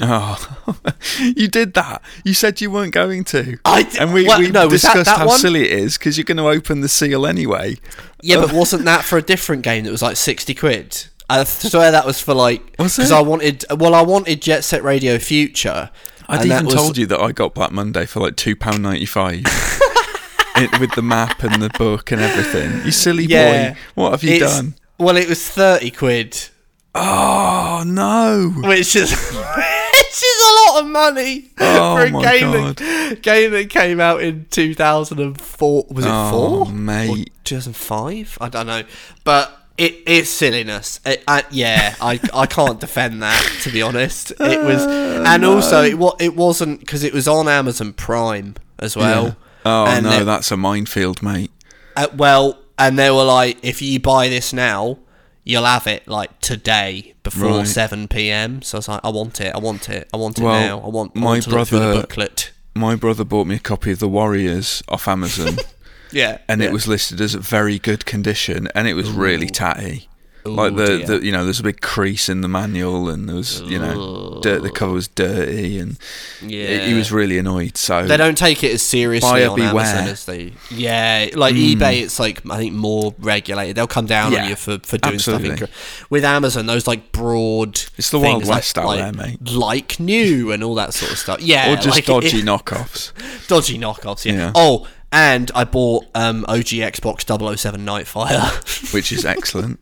Oh, 0.00 0.72
you 1.18 1.46
did 1.48 1.74
that. 1.74 2.00
You 2.24 2.32
said 2.32 2.60
you 2.60 2.70
weren't 2.70 2.94
going 2.94 3.24
to. 3.24 3.58
I 3.64 3.82
d- 3.82 3.98
and 3.98 4.14
we, 4.14 4.24
what? 4.24 4.38
we 4.38 4.48
No, 4.48 4.66
was 4.66 4.82
that 4.82 4.94
discussed 4.94 5.10
that 5.10 5.18
how 5.18 5.26
one? 5.26 5.38
silly 5.38 5.64
it 5.64 5.72
is 5.72 5.98
because 5.98 6.16
you're 6.16 6.24
going 6.24 6.38
to 6.38 6.48
open 6.48 6.80
the 6.80 6.88
seal 6.88 7.26
anyway. 7.26 7.76
Yeah, 8.22 8.36
but 8.36 8.52
wasn't 8.54 8.84
that 8.86 9.04
for 9.04 9.18
a 9.18 9.22
different 9.22 9.62
game 9.62 9.84
that 9.84 9.90
was 9.90 10.00
like 10.02 10.16
sixty 10.16 10.54
quid? 10.54 11.06
I 11.30 11.44
swear 11.44 11.90
that 11.92 12.04
was 12.06 12.20
for 12.20 12.34
like 12.34 12.76
because? 12.76 13.10
I 13.12 13.20
wanted. 13.22 13.64
Well, 13.76 13.94
I 13.94 14.02
wanted 14.02 14.42
Jet 14.42 14.64
Set 14.64 14.82
Radio 14.82 15.18
Future. 15.18 15.90
I'd 16.28 16.44
even 16.46 16.66
was- 16.66 16.74
told 16.74 16.96
you 16.98 17.06
that 17.06 17.20
I 17.20 17.32
got 17.32 17.54
Black 17.54 17.72
Monday 17.72 18.06
for 18.06 18.20
like 18.20 18.36
two 18.36 18.54
pound 18.56 18.82
ninety 18.82 19.06
five. 19.06 19.44
with 20.78 20.94
the 20.94 21.02
map 21.02 21.42
and 21.42 21.62
the 21.62 21.70
book 21.70 22.12
and 22.12 22.20
everything. 22.20 22.84
You 22.84 22.90
silly 22.92 23.24
Yeah, 23.24 23.72
boy. 23.72 23.78
What 23.94 24.10
have 24.10 24.22
you 24.22 24.34
It's- 24.34 24.56
done? 24.56 24.74
Well, 24.98 25.16
it 25.16 25.28
was 25.28 25.42
thirty 25.48 25.90
quid, 25.90 26.48
Oh 26.94 27.82
no. 27.86 28.52
which 28.68 28.94
is 28.94 29.10
which 29.12 30.22
is 30.22 30.42
a 30.50 30.72
lot 30.72 30.82
of 30.82 30.86
money 30.90 31.50
Oh, 31.58 31.96
for 31.96 32.02
a 32.02 32.10
game 32.10 32.52
God. 32.52 32.76
that 32.76 33.22
game 33.22 33.52
that 33.52 33.70
came 33.70 34.00
out 34.00 34.22
in 34.22 34.46
two 34.50 34.74
thousand 34.74 35.20
and 35.20 35.40
four. 35.40 35.86
Was 35.90 36.04
it 36.04 36.10
Oh, 36.12 36.64
four? 36.66 36.72
mate. 36.74 37.30
two 37.44 37.54
thousand 37.56 37.76
five? 37.76 38.36
I 38.40 38.48
don't 38.50 38.66
know, 38.66 38.82
but. 39.24 39.56
It, 39.80 40.02
it's 40.06 40.28
silliness. 40.30 41.00
It, 41.06 41.24
I, 41.26 41.42
yeah, 41.50 41.94
I, 42.02 42.20
I 42.34 42.46
can't 42.46 42.78
defend 42.78 43.22
that 43.22 43.42
to 43.62 43.70
be 43.70 43.80
honest. 43.82 44.30
It 44.38 44.62
was, 44.62 44.84
and 44.86 45.44
also 45.44 45.82
it 45.82 45.98
wa- 45.98 46.16
it 46.20 46.36
wasn't 46.36 46.80
because 46.80 47.02
it 47.02 47.12
was 47.14 47.26
on 47.26 47.48
Amazon 47.48 47.94
Prime 47.94 48.56
as 48.78 48.96
well. 48.96 49.24
Yeah. 49.24 49.34
Oh 49.64 49.86
And 49.86 50.04
no, 50.04 50.20
it- 50.20 50.24
that's 50.24 50.50
a 50.52 50.56
minefield, 50.56 51.22
mate. 51.22 51.50
Uh, 51.96 52.08
well, 52.14 52.58
and 52.78 52.98
they 52.98 53.10
were 53.10 53.24
like, 53.24 53.58
if 53.62 53.80
you 53.82 53.98
buy 54.00 54.28
this 54.28 54.52
now, 54.52 54.98
you'll 55.44 55.64
have 55.64 55.86
it 55.86 56.06
like 56.06 56.38
today 56.40 57.14
before 57.22 57.58
Right. 57.58 57.66
seven 57.66 58.06
p.m. 58.06 58.60
So 58.62 58.76
I 58.76 58.78
was 58.80 58.88
like, 58.88 59.00
I 59.02 59.08
want 59.08 59.40
it, 59.40 59.54
I 59.54 59.58
want 59.58 59.88
it, 59.88 60.08
I 60.12 60.16
want 60.18 60.38
it 60.38 60.44
Well, 60.44 60.60
now. 60.78 60.86
I 60.86 60.88
want, 60.90 61.12
I 61.16 61.20
my 61.20 61.26
want 61.26 61.42
to 61.44 61.50
look 61.50 61.68
the 61.68 61.78
brother- 61.78 62.00
booklet. 62.02 62.52
My 62.74 62.94
brother 62.96 63.24
bought 63.24 63.46
me 63.46 63.56
a 63.56 63.58
copy 63.58 63.90
of 63.92 63.98
The 63.98 64.08
Warriors 64.08 64.82
off 64.88 65.08
Amazon, 65.08 65.56
Yeah, 66.12 66.38
and 66.48 66.60
yeah. 66.60 66.68
it 66.68 66.72
was 66.72 66.86
listed 66.88 67.20
as 67.20 67.34
very 67.34 67.78
good 67.78 68.06
condition, 68.06 68.68
and 68.74 68.88
it 68.88 68.94
was 68.94 69.10
really 69.10 69.48
tatty. 69.48 70.08
like 70.44 70.74
the, 70.74 71.04
the 71.06 71.24
you 71.24 71.30
know 71.30 71.44
there's 71.44 71.60
a 71.60 71.62
big 71.62 71.82
crease 71.82 72.28
in 72.30 72.40
the 72.40 72.48
manual 72.48 73.10
and 73.10 73.28
there 73.28 73.36
was 73.36 73.60
you 73.60 73.78
know 73.78 74.40
dirt 74.42 74.62
the 74.62 74.70
cover 74.70 74.94
was 74.94 75.06
dirty 75.06 75.78
and 75.78 75.98
yeah. 76.40 76.86
he 76.86 76.94
was 76.94 77.12
really 77.12 77.36
annoyed 77.36 77.76
so 77.76 78.06
They 78.06 78.16
don't 78.16 78.38
take 78.38 78.64
it 78.64 78.72
as 78.72 78.80
seriously 78.80 79.28
Buyer 79.28 79.50
on 79.50 79.56
beware. 79.56 79.84
Amazon 79.84 80.08
as 80.08 80.24
they. 80.24 80.54
Yeah, 80.70 81.28
like 81.34 81.54
hmm. 81.54 81.60
eBay, 81.60 82.02
it's 82.02 82.18
like 82.18 82.40
I 82.50 82.56
think 82.56 82.72
more 82.72 83.14
regulated. 83.18 83.76
They'll 83.76 83.86
come 83.86 84.06
down 84.06 84.32
Yeah, 84.32 84.44
on 84.44 84.48
you 84.48 84.56
for, 84.56 84.78
for 84.78 84.96
doing 84.96 85.16
absolutely. 85.16 85.56
stuff. 85.58 86.10
With 86.10 86.24
Amazon, 86.24 86.64
those 86.64 86.86
like 86.86 87.12
broad. 87.12 87.82
It's 87.98 88.08
the 88.08 88.18
Wild 88.18 88.38
things 88.38 88.48
like- 88.48 88.56
West 88.56 88.78
out 88.78 88.86
like, 88.86 88.98
there, 88.98 89.12
mate. 89.12 89.50
Like 89.50 90.00
new 90.00 90.52
and 90.52 90.64
all 90.64 90.74
that 90.76 90.94
sort 90.94 91.12
of 91.12 91.18
stuff. 91.18 91.42
Yeah, 91.42 91.70
or 91.70 91.76
just 91.76 91.88
like, 91.88 92.06
dodgy 92.06 92.38
it- 92.38 92.46
knockoffs 92.46 93.12
dodgy 93.50 93.78
knockoffs. 93.78 94.24
Yeah. 94.24 94.32
Yeah. 94.32 94.52
Oh, 94.54 94.86
and 95.12 95.50
I 95.54 95.64
bought 95.64 96.06
um, 96.14 96.44
OG 96.48 96.66
Xbox 96.66 97.56
007 97.58 97.80
Nightfire, 97.84 98.92
which 98.94 99.12
is 99.12 99.24
excellent 99.24 99.80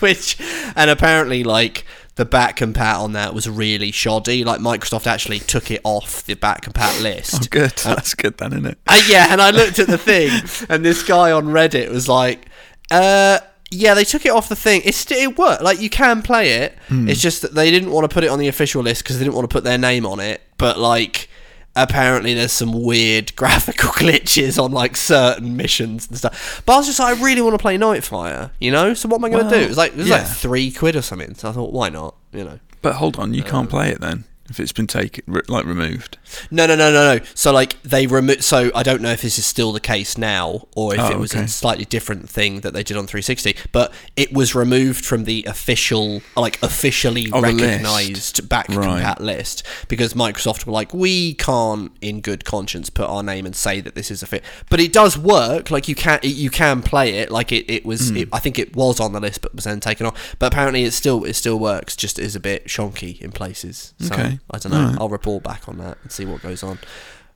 which, 0.00 0.36
and 0.76 0.90
apparently, 0.90 1.42
like 1.42 1.84
the 2.14 2.24
back 2.24 2.56
compat 2.58 2.98
on 3.00 3.12
that 3.12 3.34
was 3.34 3.48
really 3.48 3.90
shoddy. 3.90 4.44
Like 4.44 4.60
Microsoft 4.60 5.06
actually 5.06 5.40
took 5.40 5.70
it 5.70 5.80
off 5.84 6.24
the 6.24 6.34
back 6.34 6.64
compat 6.64 7.02
list. 7.02 7.34
oh 7.34 7.46
good 7.50 7.72
that's 7.72 8.14
good 8.14 8.38
then 8.38 8.52
isn't 8.52 8.66
it 8.66 8.78
Uh, 8.86 9.00
yeah, 9.08 9.26
and 9.30 9.42
I 9.42 9.50
looked 9.50 9.78
at 9.78 9.88
the 9.88 9.98
thing, 9.98 10.30
and 10.68 10.84
this 10.84 11.02
guy 11.02 11.32
on 11.32 11.46
Reddit 11.46 11.90
was 11.90 12.08
like, 12.08 12.46
uh, 12.90 13.40
yeah, 13.70 13.94
they 13.94 14.04
took 14.04 14.24
it 14.24 14.30
off 14.30 14.48
the 14.48 14.56
thing. 14.56 14.82
It's 14.84 14.98
st- 14.98 15.20
it 15.20 15.38
worked. 15.38 15.62
Like 15.62 15.80
you 15.80 15.90
can 15.90 16.22
play 16.22 16.50
it. 16.50 16.76
It's 16.88 17.20
just 17.20 17.42
that 17.42 17.54
they 17.54 17.70
didn't 17.70 17.90
want 17.90 18.08
to 18.08 18.14
put 18.14 18.22
it 18.22 18.28
on 18.28 18.38
the 18.38 18.48
official 18.48 18.82
list 18.82 19.02
because 19.02 19.18
they 19.18 19.24
didn't 19.24 19.34
want 19.36 19.50
to 19.50 19.52
put 19.52 19.64
their 19.64 19.78
name 19.78 20.06
on 20.06 20.20
it. 20.20 20.40
But 20.58 20.78
like, 20.78 21.28
apparently 21.76 22.34
there's 22.34 22.52
some 22.52 22.72
weird 22.82 23.36
graphical 23.36 23.90
glitches 23.90 24.62
on 24.62 24.72
like 24.72 24.96
certain 24.96 25.56
missions 25.56 26.08
and 26.08 26.18
stuff. 26.18 26.62
But 26.66 26.74
I 26.74 26.76
was 26.78 26.86
just 26.86 26.98
like, 26.98 27.16
I 27.18 27.22
really 27.22 27.42
want 27.42 27.54
to 27.54 27.58
play 27.58 27.78
Nightfire, 27.78 28.50
you 28.58 28.70
know. 28.70 28.94
So 28.94 29.08
what 29.08 29.18
am 29.18 29.26
I 29.26 29.28
going 29.28 29.44
to 29.44 29.50
do? 29.50 29.56
Well, 29.56 29.64
It 29.64 29.68
was 29.68 29.76
like 29.76 29.92
it 29.92 29.98
was 29.98 30.08
yeah. 30.08 30.18
like 30.18 30.26
three 30.26 30.72
quid 30.72 30.96
or 30.96 31.02
something. 31.02 31.34
So 31.34 31.48
I 31.48 31.52
thought, 31.52 31.72
why 31.72 31.88
not? 31.90 32.16
You 32.32 32.44
know. 32.44 32.58
but 32.82 32.94
hold 32.96 33.18
on 33.18 33.32
you 33.34 33.42
uh, 33.42 33.46
can't 33.46 33.70
play 33.70 33.88
it 33.90 34.00
then 34.00 34.24
if 34.48 34.60
it's 34.60 34.72
been 34.72 34.86
taken, 34.86 35.24
re- 35.26 35.42
like 35.48 35.64
removed. 35.64 36.18
No, 36.50 36.66
no, 36.66 36.76
no, 36.76 36.90
no, 36.92 37.16
no. 37.18 37.24
So 37.34 37.52
like 37.52 37.80
they 37.82 38.06
remove. 38.06 38.42
So 38.44 38.70
I 38.74 38.82
don't 38.82 39.02
know 39.02 39.10
if 39.12 39.22
this 39.22 39.38
is 39.38 39.46
still 39.46 39.72
the 39.72 39.80
case 39.80 40.16
now, 40.18 40.66
or 40.76 40.94
if 40.94 41.00
Oh, 41.00 41.10
it 41.10 41.18
was 41.18 41.32
okay. 41.34 41.44
a 41.44 41.48
slightly 41.48 41.84
different 41.84 42.28
thing 42.28 42.60
that 42.60 42.72
they 42.74 42.82
did 42.82 42.96
on 42.96 43.06
360. 43.06 43.56
But 43.72 43.92
it 44.16 44.32
was 44.32 44.54
removed 44.54 45.04
from 45.04 45.24
the 45.24 45.44
official, 45.48 46.22
like 46.36 46.62
officially 46.62 47.28
Oh, 47.32 47.40
recognized 47.40 48.48
back 48.48 48.68
Right. 48.68 49.02
compat 49.02 49.20
list 49.20 49.62
because 49.88 50.14
Microsoft 50.14 50.66
were 50.66 50.72
like, 50.72 50.92
we 50.94 51.34
can't, 51.34 51.92
in 52.00 52.20
good 52.20 52.44
conscience, 52.44 52.90
put 52.90 53.08
our 53.08 53.22
name 53.22 53.46
and 53.46 53.54
say 53.54 53.80
that 53.80 53.94
this 53.94 54.10
is 54.10 54.22
a 54.22 54.26
fit. 54.26 54.42
But 54.70 54.80
it 54.80 54.92
does 54.92 55.16
work. 55.18 55.70
Like 55.70 55.88
you 55.88 55.94
can, 55.94 56.18
you 56.22 56.50
can 56.50 56.82
play 56.82 57.18
it. 57.18 57.30
Like 57.30 57.52
it, 57.52 57.70
it 57.70 57.84
was. 57.84 58.10
Hmm. 58.10 58.16
It, 58.18 58.28
I 58.32 58.38
think 58.38 58.58
it 58.58 58.74
was 58.76 59.00
on 59.00 59.12
the 59.12 59.20
list, 59.20 59.40
but 59.42 59.54
was 59.54 59.64
then 59.64 59.80
taken 59.80 60.06
off. 60.06 60.36
But 60.38 60.52
apparently, 60.52 60.84
it 60.84 60.92
still, 60.92 61.24
it 61.24 61.34
still 61.34 61.58
works. 61.58 61.96
Just 61.96 62.18
is 62.18 62.34
a 62.36 62.40
bit 62.40 62.66
shonky 62.66 63.20
in 63.20 63.32
places. 63.32 63.94
So 64.00 64.14
Okay. 64.14 64.35
I 64.50 64.58
don't 64.58 64.72
know. 64.72 64.78
Alright. 64.80 65.00
I'll 65.00 65.08
report 65.08 65.42
back 65.42 65.68
on 65.68 65.78
that 65.78 65.98
and 66.02 66.10
see 66.12 66.24
what 66.24 66.42
goes 66.42 66.62
on. 66.62 66.78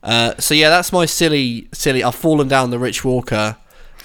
Uh, 0.03 0.35
so 0.39 0.55
yeah, 0.55 0.71
that's 0.71 0.93
my 0.93 1.07
silly, 1.07 1.69
silly. 1.73 2.03
I've 2.03 2.15
fallen 2.15 2.49
down 2.49 2.71
the 2.71 2.79
Rich 2.79 3.05
Walker. 3.05 3.57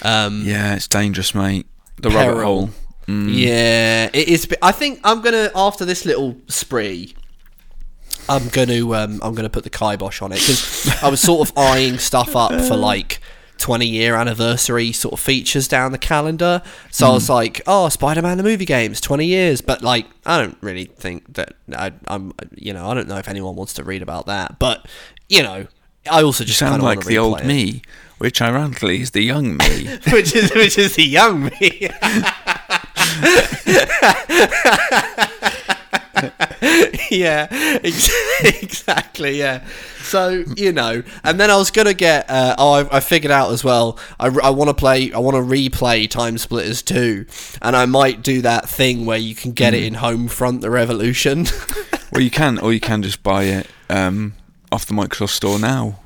Um, 0.01 0.43
Yeah, 0.45 0.75
it's 0.75 0.87
dangerous, 0.87 1.33
mate. 1.33 1.67
The 2.01 2.09
Peril. 2.09 2.27
rabbit 2.27 2.43
hole. 2.43 2.69
Mm. 3.07 3.29
yeah, 3.33 4.09
it 4.13 4.27
is. 4.27 4.47
I 4.61 4.71
think 4.71 4.99
I'm 5.03 5.21
gonna 5.21 5.51
after 5.55 5.85
this 5.85 6.05
little 6.05 6.35
spree. 6.47 7.15
I'm 8.27 8.47
gonna 8.49 8.81
um, 8.93 9.19
I'm 9.23 9.35
gonna 9.35 9.49
put 9.49 9.63
the 9.63 9.69
kibosh 9.69 10.21
on 10.23 10.31
it 10.31 10.39
because 10.39 11.03
I 11.03 11.09
was 11.09 11.21
sort 11.21 11.47
of 11.47 11.55
eyeing 11.57 11.99
stuff 11.99 12.35
up 12.35 12.51
for 12.67 12.75
like 12.91 13.19
20 13.57 13.85
year 13.87 14.15
anniversary 14.15 14.91
sort 14.91 15.13
of 15.13 15.19
features 15.19 15.67
down 15.67 15.91
the 15.91 15.97
calendar. 15.97 16.61
So 16.91 17.07
I 17.07 17.13
was 17.13 17.27
hmm. 17.27 17.33
like, 17.33 17.61
oh, 17.67 17.89
Spider 17.89 18.21
Man 18.21 18.37
the 18.37 18.43
movie 18.43 18.65
games, 18.65 19.01
20 19.01 19.25
years. 19.25 19.61
But 19.61 19.81
like, 19.81 20.07
I 20.25 20.41
don't 20.41 20.57
really 20.61 20.85
think 20.85 21.33
that 21.35 21.53
I, 21.75 21.93
I'm 22.07 22.33
you 22.55 22.73
know 22.73 22.87
I 22.87 22.93
don't 22.93 23.07
know 23.07 23.17
if 23.17 23.27
anyone 23.27 23.55
wants 23.55 23.73
to 23.73 23.83
read 23.83 24.01
about 24.01 24.25
that. 24.27 24.59
But 24.59 24.85
you 25.29 25.43
know, 25.43 25.67
I 26.09 26.23
also 26.23 26.43
just 26.43 26.59
sound 26.59 26.83
like 26.83 27.05
the 27.05 27.17
old 27.17 27.43
me, 27.45 27.81
which 28.17 28.41
ironically 28.41 29.01
is 29.01 29.11
the 29.11 29.21
young 29.21 29.57
me. 29.57 29.87
which 30.11 30.35
is 30.35 30.53
which 30.53 30.77
is 30.77 30.95
the 30.95 31.03
young 31.03 31.45
me. 31.45 31.89
yeah, 37.11 37.47
exactly. 37.83 39.39
Yeah. 39.39 39.65
So 40.15 40.45
you 40.55 40.71
know, 40.71 41.03
and 41.25 41.37
then 41.37 41.51
I 41.51 41.57
was 41.57 41.71
gonna 41.71 41.93
get. 41.93 42.29
Uh, 42.29 42.55
oh, 42.57 42.71
I, 42.71 42.97
I 42.97 42.99
figured 43.01 43.31
out 43.31 43.51
as 43.51 43.65
well. 43.65 43.99
I, 44.17 44.29
want 44.29 44.69
to 44.69 44.73
play. 44.73 45.11
I 45.11 45.19
want 45.19 45.35
to 45.35 45.41
replay 45.41 46.07
TimeSplitters 46.07 46.85
2, 46.85 47.25
and 47.61 47.75
I 47.75 47.85
might 47.85 48.21
do 48.23 48.41
that 48.43 48.69
thing 48.69 49.05
where 49.05 49.17
you 49.17 49.35
can 49.35 49.51
get 49.51 49.73
it 49.73 49.83
in 49.83 49.95
Homefront: 49.95 50.61
The 50.61 50.69
Revolution. 50.69 51.47
well, 52.13 52.21
you 52.21 52.31
can, 52.31 52.57
or 52.59 52.71
you 52.71 52.79
can 52.79 53.03
just 53.03 53.23
buy 53.23 53.43
it 53.43 53.67
um, 53.89 54.35
off 54.71 54.85
the 54.85 54.93
Microsoft 54.93 55.31
Store 55.31 55.59
now 55.59 55.99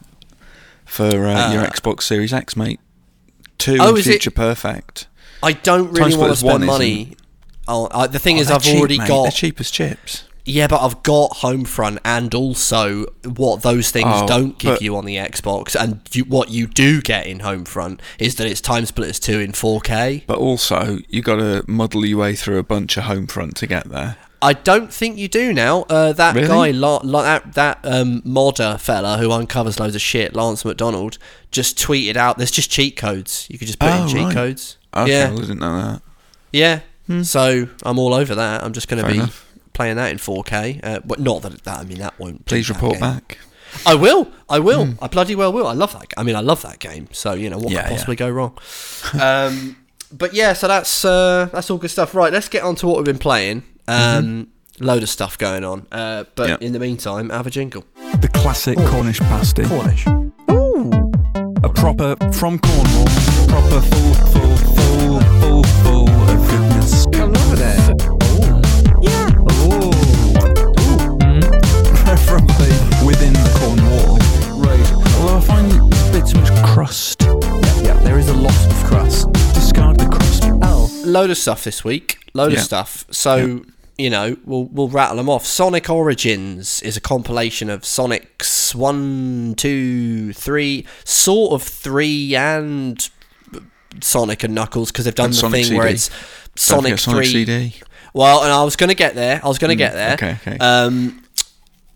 for 0.86 1.06
uh, 1.28 1.54
your 1.54 1.62
Uh, 1.64 1.70
Xbox 1.70 2.02
Series 2.02 2.34
X, 2.34 2.56
mate. 2.58 2.80
Two 3.60 3.78
Oh, 3.80 3.96
is 3.96 4.08
it- 4.08 4.12
Future 4.14 4.32
Perfect. 4.32 5.06
I 5.44 5.52
don't 5.54 5.92
really 5.92 6.18
want 6.18 6.32
to 6.32 6.38
Splitters 6.38 6.44
1 6.44 6.54
spend 6.56 6.66
money. 6.66 7.16
Oh, 7.68 7.88
I, 7.92 8.08
the 8.08 8.18
thing 8.18 8.38
Oh, 8.38 8.42
is, 8.42 8.50
I've 8.50 8.64
cheap, 8.64 8.80
already 8.80 8.98
mate. 8.98 9.08
got. 9.08 9.26
the 9.26 9.32
cheapest 9.32 9.72
chips. 9.72 10.24
Yeah, 10.50 10.68
but 10.68 10.82
I've 10.84 11.04
got 11.04 11.32
Homefront 11.38 12.00
and 12.04 12.34
also 12.34 13.06
what 13.24 13.62
those 13.62 13.92
things 13.92 14.08
Oh, 14.10 14.28
don't 14.28 14.58
give 14.58 14.76
but- 14.76 14.82
you 14.82 14.96
on 14.98 15.06
the 15.06 15.16
Xbox, 15.18 15.76
and 15.80 16.02
you, 16.12 16.24
what 16.26 16.50
you 16.50 16.66
do 16.68 17.02
get 17.02 17.28
in 17.28 17.40
Homefront 17.40 18.00
is 18.18 18.36
that 18.36 18.48
it's 18.48 18.60
TimeSplitters 18.62 19.20
2 19.22 19.40
in 19.40 19.52
4K. 19.52 20.24
But 20.28 20.40
also, 20.40 20.98
you 21.08 21.22
got 21.22 21.36
to 21.36 21.64
muddle 21.68 22.06
your 22.06 22.18
way 22.20 22.36
through 22.36 22.58
a 22.58 22.64
bunch 22.64 22.98
of 22.98 23.04
Homefront 23.04 23.54
to 23.56 23.68
get 23.68 23.90
there. 23.90 24.18
I 24.42 24.54
don't 24.54 24.92
think 24.94 25.18
you 25.18 25.28
do 25.28 25.54
now. 25.54 25.82
Uh, 25.90 26.14
that 26.14 26.34
Really? 26.34 26.48
guy, 26.48 26.72
La- 26.72 27.02
La- 27.04 27.24
that, 27.24 27.54
that 27.56 27.80
um, 27.84 28.22
modder 28.24 28.78
fella 28.80 29.18
who 29.18 29.32
uncovers 29.32 29.80
loads 29.80 29.96
of 29.96 30.02
shit, 30.02 30.34
Lance 30.34 30.64
McDonald, 30.64 31.18
just 31.52 31.78
tweeted 31.78 32.16
out 32.16 32.38
there's 32.38 32.50
just 32.50 32.72
cheat 32.72 32.96
codes. 32.96 33.46
You 33.50 33.60
could 33.60 33.68
just 33.68 33.80
put 33.80 33.90
Oh, 33.92 34.04
in 34.04 34.08
cheat 34.08 34.24
right. 34.24 34.34
codes. 34.34 34.78
Okay, 34.96 35.12
yeah, 35.12 35.32
I 35.32 35.36
didn't 35.36 35.60
know 35.60 35.76
that. 35.82 36.02
yeah. 36.52 36.80
So 37.24 37.68
I'm 37.84 37.98
all 37.98 38.14
over 38.14 38.36
that. 38.36 38.64
I'm 38.64 38.72
just 38.72 38.88
going 38.88 39.02
to 39.04 39.10
be 39.10 39.16
enough. 39.18 39.46
Playing 39.80 39.96
that 39.96 40.12
in 40.12 40.18
4K. 40.18 40.80
Uh, 40.84 41.00
but 41.06 41.20
not 41.20 41.42
that, 41.44 41.64
that 41.64 41.80
I 41.80 41.84
mean 41.86 42.00
that 42.00 42.20
won't. 42.20 42.46
Please 42.46 42.68
that 42.68 42.74
report 42.76 42.94
game. 42.94 43.02
back. 43.02 43.38
I 43.86 43.96
will. 43.96 44.28
I 44.50 44.60
will. 44.60 44.96
I 45.02 45.08
bloody 45.08 45.36
well 45.36 45.54
will. 45.54 45.68
I 45.68 45.74
love 45.74 45.94
that. 45.94 46.08
I 46.18 46.24
mean, 46.24 46.36
I 46.36 46.42
love 46.42 46.62
that 46.64 46.80
game. 46.80 47.08
So 47.12 47.32
you 47.34 47.50
know 47.50 47.58
what 47.58 47.72
Yeah, 47.72 47.84
could 47.84 47.92
yeah. 47.92 47.96
possibly 47.96 48.16
go 48.18 48.30
wrong. 48.30 48.58
um, 49.22 49.78
but 50.12 50.34
yeah, 50.34 50.52
so 50.54 50.68
that's 50.68 51.06
uh, 51.06 51.48
that's 51.54 51.70
all 51.70 51.78
good 51.78 51.92
stuff. 51.92 52.14
Right, 52.14 52.34
let's 52.34 52.50
get 52.50 52.64
on 52.64 52.76
to 52.76 52.88
what 52.88 52.98
we've 52.98 53.06
been 53.06 53.20
playing. 53.20 53.64
Um, 53.88 54.48
Load 54.82 55.04
of 55.04 55.10
stuff 55.10 55.38
going 55.38 55.64
on. 55.66 55.88
Uh, 55.92 56.24
but 56.36 56.50
Yeah. 56.50 56.58
in 56.62 56.72
the 56.74 56.80
meantime, 56.80 57.30
have 57.32 57.46
a 57.48 57.50
jingle. 57.50 57.84
The 58.22 58.30
classic 58.34 58.78
Cornish 58.78 59.20
pasty. 59.20 59.64
Cornish. 59.66 60.06
Ooh. 60.52 61.12
A 61.64 61.70
proper, 61.70 62.16
from 62.32 62.58
Cornwall, 62.60 63.06
proper 63.48 63.82
full, 63.82 64.14
full, 64.14 64.56
full, 64.58 64.80
full, 64.80 65.20
full 65.42 65.49
crust. 76.80 77.24
Yeah, 77.24 77.82
yeah, 77.82 77.94
there 78.04 78.18
is 78.18 78.30
a 78.30 78.34
lot 78.34 78.56
of 78.66 78.86
crust. 78.86 79.30
Discard 79.54 80.00
the 80.00 80.08
crust. 80.08 80.44
Oh. 80.62 80.90
Load 81.06 81.30
of 81.30 81.38
stuff 81.38 81.66
this 81.66 81.84
week. 81.84 82.20
Load 82.34 82.54
of 82.54 82.60
stuff. 82.60 83.06
So 83.12 83.64
you 83.98 84.10
know, 84.10 84.38
we'll 84.46 84.64
we'll 84.64 84.88
rattle 84.88 85.18
them 85.18 85.28
off. 85.28 85.46
Sonic 85.46 85.90
Origins 85.90 86.82
is 86.82 86.96
a 86.96 87.02
compilation 87.02 87.70
of 87.70 87.84
Sonic's 87.84 88.74
one, 88.74 89.56
two, 89.58 90.32
three, 90.32 90.88
sort 91.04 91.52
of 91.52 91.64
three, 91.64 92.34
and 92.34 93.10
Sonic 94.00 94.46
and 94.46 94.56
Knuckles 94.56 94.90
because 94.90 95.04
they've 95.04 95.14
done 95.14 95.26
And 95.26 95.34
the 95.34 95.38
Sonic 95.38 95.66
thing 95.66 95.78
where 95.78 95.88
it's 95.90 96.10
Sonic 96.56 96.98
Sonic 96.98 97.26
three. 97.26 97.46
CD. 97.46 97.74
Well, 98.14 98.42
and 98.42 98.54
I 98.54 98.64
was 98.64 98.78
going 98.78 98.88
to 98.88 98.96
get 98.96 99.16
there. 99.16 99.42
I 99.44 99.48
was 99.50 99.58
going 99.58 99.70
to 99.70 99.76
get 99.76 99.92
there. 99.96 100.14
okay, 100.14 100.38
okay. 100.48 100.58
Um, 100.60 101.26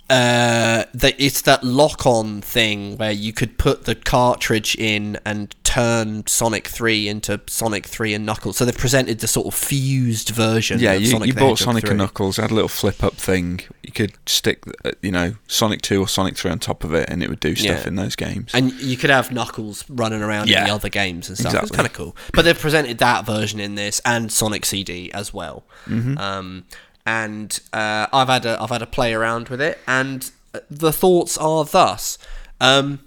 uh, 0.10 0.84
the, 0.94 1.16
it's 1.18 1.42
that 1.44 1.64
lock-on 1.64 2.42
thing 2.42 2.98
where 2.98 3.12
you 3.12 3.34
could 3.34 3.58
put 3.58 3.86
the 3.86 3.96
cartridge 3.96 4.76
in 4.76 5.18
and 5.26 5.56
turn 5.64 6.28
Sonic 6.28 6.68
Three 6.68 7.08
into 7.08 7.40
Sonic 7.48 7.88
Three 7.88 8.14
and 8.14 8.26
Knuckles. 8.26 8.58
So 8.58 8.66
they've 8.66 8.78
presented 8.78 9.20
the 9.20 9.28
sort 9.28 9.48
of 9.48 9.56
fused 9.56 10.30
version. 10.30 10.80
Yeah, 10.80 10.92
of 10.92 11.02
you, 11.02 11.08
Sonic 11.08 11.28
you 11.30 11.34
bought 11.34 11.58
Sonic 11.58 11.82
3. 11.86 11.92
and 11.92 11.98
Knuckles, 12.00 12.38
had 12.38 12.52
a 12.52 12.54
little 12.54 12.68
flip 12.68 13.04
up 13.04 13.14
thing. 13.14 13.62
You 13.82 13.92
could 13.92 14.14
stick, 14.28 14.64
uh, 14.86 14.92
you 15.02 15.12
know, 15.12 15.36
Sonic 15.48 15.82
2 15.82 16.02
or 16.02 16.08
Sonic 16.08 16.36
3 16.38 16.52
on 16.52 16.60
top 16.60 16.84
of 16.84 16.94
it 16.94 17.10
and 17.10 17.24
it 17.24 17.30
would 17.30 17.40
do 17.40 17.56
stuff 17.56 17.82
Yeah. 17.82 17.88
in 17.88 17.96
those 17.96 18.16
games. 18.16 18.52
And 18.54 18.72
you 18.74 18.98
could 18.98 19.10
have 19.10 19.32
Knuckles 19.32 19.84
running 19.90 20.22
around 20.22 20.50
in 20.50 20.64
the 20.64 20.70
other 20.74 20.90
games 20.90 21.30
and 21.30 21.38
stuff. 21.38 21.56
It's 21.56 21.72
kind 21.72 21.88
of 21.88 21.94
cool. 21.94 22.16
But 22.34 22.44
they've 22.46 22.60
presented 22.60 22.98
that 23.00 23.26
version 23.26 23.60
in 23.60 23.76
this 23.76 24.02
and 24.06 24.32
Sonic 24.32 24.66
CD 24.66 25.12
as 25.14 25.34
well. 25.34 25.64
Mm-hmm. 25.88 26.18
Um, 26.18 26.66
and 27.06 27.60
uh, 27.74 28.08
I've 28.14 28.28
had 28.30 28.46
a 28.46 28.62
I've 28.62 28.70
had 28.70 28.82
a 28.82 28.88
play 28.88 29.14
around 29.14 29.50
with 29.50 29.62
it, 29.62 29.80
and 29.88 30.30
the 30.70 30.92
thoughts 30.94 31.38
are 31.38 31.66
thus: 31.66 32.18
um, 32.62 33.00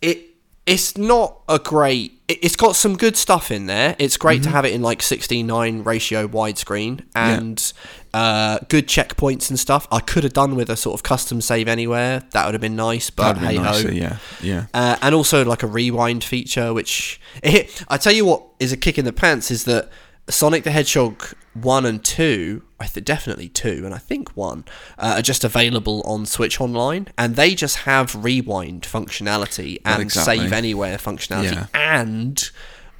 it 0.00 0.18
it's 0.66 0.96
not 0.96 1.40
a 1.48 1.58
great. 1.58 2.12
it- 2.26 2.38
It's 2.42 2.56
got 2.56 2.74
some 2.74 2.96
good 2.96 3.16
stuff 3.16 3.50
in 3.50 3.66
there. 3.66 3.94
It's 3.98 4.16
great 4.16 4.40
Mm-hmm. 4.40 4.50
to 4.50 4.56
have 4.56 4.64
it 4.64 4.72
in 4.72 4.80
like 4.82 5.00
16:9 5.02 5.84
ratio 5.84 6.26
widescreen 6.26 7.02
and 7.14 7.72
uh, 8.14 8.58
good 8.70 8.86
checkpoints 8.86 9.50
and 9.50 9.58
stuff. 9.58 9.86
I 9.92 10.00
could 10.00 10.22
have 10.22 10.32
done 10.32 10.54
with 10.56 10.70
a 10.70 10.76
sort 10.76 10.94
of 10.94 11.02
custom 11.02 11.40
save 11.42 11.68
anywhere. 11.68 12.22
That 12.30 12.46
would 12.46 12.54
have 12.54 12.62
been 12.62 12.76
nice, 12.76 13.10
but 13.10 13.36
hey 13.38 13.56
ho. 13.56 13.76
yeah, 13.90 14.16
yeah. 14.40 14.66
Uh, 14.72 14.96
and 15.02 15.14
also 15.14 15.44
like 15.44 15.62
a 15.62 15.66
rewind 15.66 16.24
feature, 16.24 16.72
which 16.72 17.20
I 17.44 17.98
tell 17.98 18.12
you 18.14 18.24
what 18.24 18.42
is 18.58 18.72
a 18.72 18.76
kick 18.78 18.96
in 18.98 19.04
the 19.04 19.12
pants 19.12 19.50
is 19.50 19.64
that 19.64 19.90
Sonic 20.28 20.64
the 20.64 20.70
Hedgehog 20.70 21.22
one 21.52 21.84
and 21.84 22.02
two, 22.04 22.62
I 22.80 22.86
th- 22.86 23.04
definitely 23.04 23.48
two, 23.48 23.82
and 23.84 23.94
I 23.94 23.98
think 23.98 24.30
one 24.36 24.64
uh, 24.98 25.14
are 25.18 25.22
just 25.22 25.44
available 25.44 26.02
on 26.06 26.24
Switch 26.26 26.60
Online, 26.60 27.08
and 27.18 27.36
they 27.36 27.54
just 27.54 27.78
have 27.78 28.14
rewind 28.24 28.82
functionality 28.82 29.80
and 29.84 30.02
exactly. 30.02 30.38
save 30.38 30.52
anywhere 30.52 30.96
functionality, 30.96 31.52
Yeah. 31.54 31.66
and 31.74 32.50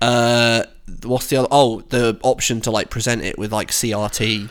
uh, 0.02 0.64
what's 1.02 1.28
the 1.28 1.36
other? 1.38 1.48
Oh, 1.50 1.80
the 1.88 2.18
option 2.22 2.60
to 2.62 2.70
like 2.70 2.90
present 2.90 3.22
it 3.22 3.38
with 3.38 3.52
like 3.52 3.70
CRT. 3.70 4.50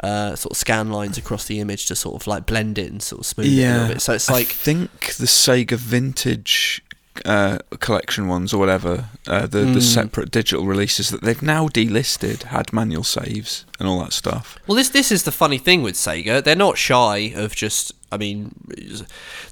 Uh, 0.00 0.34
sort 0.34 0.50
of 0.50 0.56
scan 0.56 0.90
lines 0.90 1.16
across 1.16 1.46
the 1.46 1.60
image 1.60 1.86
to 1.86 1.94
sort 1.94 2.20
of 2.20 2.26
like 2.26 2.44
blend 2.46 2.78
it 2.78 2.90
and 2.90 3.00
sort 3.00 3.20
of 3.20 3.26
smooth 3.26 3.46
it 3.46 3.62
a 3.64 3.72
little 3.72 3.88
bit. 3.88 4.02
So 4.02 4.12
it's 4.12 4.28
I 4.28 4.34
like 4.34 4.48
think 4.48 4.90
the 5.14 5.24
Sega 5.24 5.76
Vintage 5.78 6.82
uh, 7.24 7.58
collection 7.80 8.28
ones 8.28 8.52
or 8.52 8.58
whatever, 8.58 9.06
uh, 9.26 9.46
the, 9.46 9.64
Hmm. 9.64 9.72
the 9.74 9.80
separate 9.80 10.30
digital 10.30 10.64
releases 10.66 11.10
that 11.10 11.22
they've 11.22 11.42
now 11.42 11.68
delisted 11.68 12.44
had 12.44 12.72
manual 12.72 13.04
saves 13.04 13.64
and 13.78 13.88
all 13.88 14.00
that 14.00 14.12
stuff. 14.12 14.58
Well, 14.66 14.76
this 14.76 14.88
this 14.90 15.10
is 15.12 15.22
the 15.22 15.32
funny 15.32 15.58
thing 15.58 15.82
with 15.82 15.94
Sega. 15.94 16.42
They're 16.42 16.56
not 16.56 16.78
shy 16.78 17.32
of 17.36 17.54
just. 17.54 17.92
I 18.12 18.16
mean, 18.16 18.54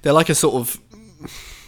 they're 0.03 0.13
like 0.13 0.29
a 0.29 0.35
sort 0.35 0.55
of 0.55 0.79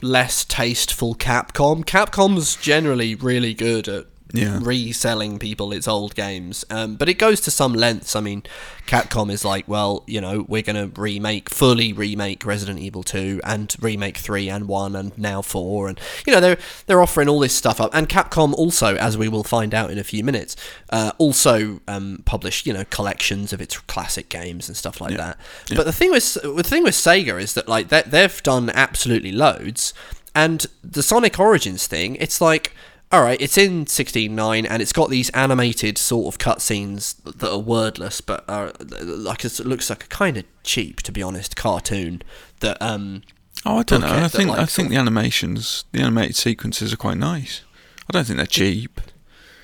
less 0.02 0.44
tasteful 0.44 1.14
Capcom. 1.14 1.84
Capcom's 1.84 2.56
generally 2.56 3.14
really 3.14 3.54
good 3.54 3.88
at 3.88 4.06
Yeah. 4.34 4.58
reselling 4.60 5.38
people 5.38 5.72
its 5.72 5.86
old 5.86 6.14
games. 6.16 6.64
Um, 6.68 6.96
but 6.96 7.08
it 7.08 7.14
goes 7.14 7.40
to 7.42 7.50
some 7.52 7.72
lengths. 7.72 8.16
I 8.16 8.20
mean, 8.20 8.42
Capcom 8.86 9.30
is 9.30 9.44
like, 9.44 9.68
well, 9.68 10.02
you 10.08 10.20
know, 10.20 10.44
we're 10.48 10.62
going 10.62 10.90
to 10.90 11.00
remake, 11.00 11.48
fully 11.48 11.92
remake 11.92 12.44
Resident 12.44 12.80
Evil 12.80 13.04
2 13.04 13.40
and 13.44 13.74
remake 13.80 14.16
3 14.18 14.48
and 14.48 14.66
1 14.66 14.96
and 14.96 15.16
now 15.16 15.40
4. 15.40 15.88
And, 15.88 16.00
you 16.26 16.32
know, 16.32 16.40
they're, 16.40 16.58
they're 16.86 17.00
offering 17.00 17.28
all 17.28 17.38
this 17.38 17.54
stuff 17.54 17.80
up. 17.80 17.90
And 17.94 18.08
Capcom 18.08 18.52
also, 18.54 18.96
as 18.96 19.16
we 19.16 19.28
will 19.28 19.44
find 19.44 19.72
out 19.72 19.90
in 19.92 19.98
a 19.98 20.04
few 20.04 20.24
minutes, 20.24 20.56
uh, 20.90 21.12
also 21.18 21.80
um, 21.86 22.22
publish, 22.24 22.66
you 22.66 22.72
know, 22.72 22.84
collections 22.90 23.52
of 23.52 23.60
its 23.60 23.78
classic 23.78 24.28
games 24.28 24.68
and 24.68 24.76
stuff 24.76 25.00
like 25.00 25.12
that. 25.18 25.38
But 25.76 25.84
the 25.86 25.92
thing 25.92 26.10
with, 26.10 26.34
the 26.34 26.62
thing 26.64 26.82
with 26.82 26.94
Sega 26.94 27.40
is 27.40 27.54
that, 27.54 27.68
like, 27.68 27.88
they've 27.88 28.42
done 28.42 28.70
absolutely 28.70 29.32
loads. 29.32 29.94
And 30.34 30.66
the 30.82 31.02
Sonic 31.04 31.38
Origins 31.38 31.86
thing, 31.86 32.16
it's 32.16 32.40
like, 32.40 32.72
all 33.12 33.22
right, 33.22 33.40
it's 33.40 33.56
in 33.56 33.84
16.9 33.84 34.66
and 34.68 34.82
it's 34.82 34.92
got 34.92 35.08
these 35.10 35.30
animated 35.30 35.98
sort 35.98 36.34
of 36.34 36.38
cutscenes 36.38 37.16
that 37.24 37.50
are 37.50 37.58
wordless, 37.58 38.20
but 38.20 38.44
are 38.48 38.72
like 39.00 39.44
it 39.44 39.60
looks 39.60 39.88
like 39.90 40.04
a 40.04 40.08
kind 40.08 40.36
of 40.36 40.44
cheap, 40.62 41.02
to 41.02 41.12
be 41.12 41.22
honest, 41.22 41.56
cartoon 41.56 42.22
that 42.60 42.80
um 42.82 43.22
Oh, 43.66 43.78
I 43.78 43.82
don't 43.82 44.02
know. 44.02 44.08
I 44.08 44.28
think 44.28 44.50
like, 44.50 44.58
I 44.58 44.66
think 44.66 44.90
the 44.90 44.96
animations, 44.96 45.84
the 45.92 46.00
animated 46.00 46.36
sequences 46.36 46.92
are 46.92 46.96
quite 46.98 47.16
nice. 47.16 47.62
I 48.08 48.12
don't 48.12 48.26
think 48.26 48.36
they're 48.36 48.46
cheap. 48.46 49.00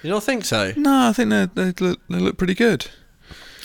you 0.03 0.11
don't 0.11 0.23
think 0.25 0.45
so? 0.45 0.73
No, 0.77 1.09
I 1.09 1.13
think 1.13 1.31
they 1.31 1.47
they 1.55 1.73
look 1.85 2.01
they 2.09 2.19
look 2.19 2.39
pretty 2.39 2.55
good. 2.55 2.87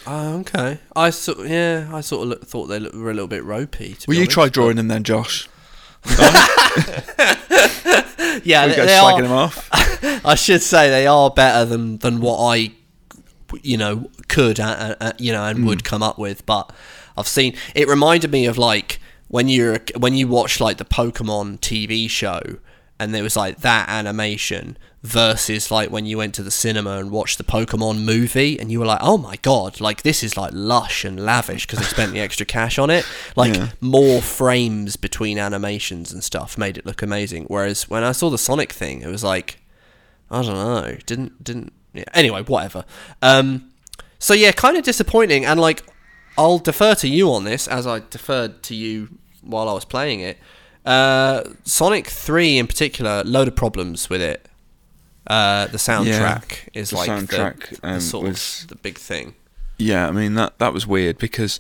Oh, 0.08 0.39
okay. 0.39 0.79
I 0.96 1.10
sort 1.12 1.48
yeah, 1.48 1.89
I 1.91 2.01
sort 2.01 2.24
of 2.24 2.29
look, 2.29 2.46
thought 2.46 2.67
they 2.67 2.79
looked, 2.79 2.96
were 2.96 3.12
a 3.12 3.13
little 3.13 3.27
bit 3.27 3.44
ropey. 3.44 3.94
To 3.94 4.08
Will 4.08 4.15
you 4.15 4.22
honest, 4.22 4.32
try 4.34 4.50
drawing 4.50 4.75
them 4.75 4.88
then, 4.88 5.03
Josh? 5.03 5.48
Yeah, 8.43 8.65
We 8.65 8.71
they, 8.71 8.75
go 8.75 8.85
they 8.85 8.91
slagging 8.91 9.19
are, 9.19 9.21
them 9.23 9.31
off. 9.31 9.69
I 10.25 10.35
should 10.35 10.61
say 10.61 10.89
they 10.89 11.07
are 11.07 11.29
better 11.29 11.65
than 11.65 11.97
than 11.97 12.21
what 12.21 12.39
I, 12.39 12.71
you 13.61 13.77
know, 13.77 14.09
could 14.27 14.59
uh, 14.59 14.95
uh, 14.99 15.11
you 15.17 15.31
know 15.31 15.43
and 15.45 15.65
would 15.65 15.83
come 15.83 16.03
up 16.03 16.17
with. 16.17 16.45
But 16.45 16.71
I've 17.17 17.27
seen 17.27 17.55
it 17.73 17.87
reminded 17.87 18.31
me 18.31 18.45
of 18.45 18.57
like 18.57 18.99
when 19.27 19.47
you're 19.47 19.79
when 19.97 20.13
you 20.15 20.27
watch 20.27 20.59
like 20.59 20.77
the 20.77 20.85
Pokemon 20.85 21.59
TV 21.59 22.09
show 22.09 22.41
and 22.99 23.13
there 23.13 23.23
was 23.23 23.35
like 23.35 23.59
that 23.59 23.89
animation 23.89 24.77
versus 25.03 25.69
like 25.69 25.91
when 25.91 26.05
you 26.05 26.17
went 26.17 26.33
to 26.33 26.41
the 26.41 26.49
cinema 26.49 26.97
and 26.97 27.11
watched 27.11 27.37
the 27.37 27.43
Pokemon 27.43 28.03
movie 28.03 28.59
and 28.59 28.71
you 28.71 28.79
were 28.79 28.85
like, 28.85 28.99
oh 29.01 29.17
my 29.17 29.35
god, 29.37 29.79
like 29.79 30.01
this 30.01 30.23
is 30.23 30.35
like 30.37 30.51
lush 30.53 31.05
and 31.05 31.19
lavish 31.23 31.65
because 31.67 31.79
they 31.79 31.85
spent 31.85 32.11
the 32.13 32.19
extra 32.19 32.45
cash 32.45 32.79
on 32.79 32.89
it. 32.89 33.05
Like 33.35 33.53
Yeah. 33.55 33.69
more 33.81 34.21
frames 34.21 34.95
between 34.95 35.37
animations 35.37 36.11
and 36.11 36.23
stuff 36.23 36.57
made 36.57 36.77
it 36.77 36.85
look 36.85 37.01
amazing. 37.01 37.45
Whereas 37.49 37.87
when 37.89 38.03
I 38.03 38.13
saw 38.13 38.29
the 38.29 38.37
Sonic 38.37 38.71
thing, 38.71 39.01
it 39.01 39.07
was 39.07 39.23
like, 39.23 39.59
I 40.31 40.41
don't 40.41 40.53
know, 40.55 40.97
didn't 41.05 41.43
didn't. 41.43 41.73
Yeah. 41.93 42.05
Anyway, 42.13 42.41
whatever. 42.43 42.83
Um, 43.21 43.71
so 44.19 44.33
yeah, 44.33 44.51
kind 44.53 44.75
of 44.77 44.83
disappointing, 44.83 45.45
and 45.45 45.59
like 45.59 45.83
I'll 46.37 46.57
defer 46.59 46.95
to 46.95 47.07
you 47.07 47.31
on 47.31 47.43
this 47.43 47.67
as 47.67 47.85
I 47.85 48.01
deferred 48.09 48.63
to 48.63 48.75
you 48.75 49.09
while 49.41 49.69
I 49.69 49.73
was 49.73 49.85
playing 49.85 50.21
it. 50.21 50.37
Uh, 50.85 51.43
Sonic 51.63 52.07
Three 52.07 52.57
in 52.57 52.67
particular, 52.67 53.23
load 53.23 53.47
of 53.47 53.55
problems 53.55 54.09
with 54.09 54.21
it. 54.21 54.47
Uh, 55.27 55.65
the 55.67 55.77
soundtrack 55.77 56.69
is 56.73 56.91
the 56.91 56.97
like 56.97 57.09
soundtrack, 57.09 57.69
the, 57.69 57.81
the 57.81 57.87
um, 57.87 57.99
sort 57.99 58.27
was- 58.27 58.61
of 58.63 58.69
the 58.69 58.75
big 58.75 58.97
thing. 58.97 59.35
Yeah, 59.77 60.07
I 60.07 60.11
mean 60.11 60.35
that 60.35 60.57
that 60.59 60.73
was 60.73 60.87
weird 60.87 61.17
because 61.17 61.59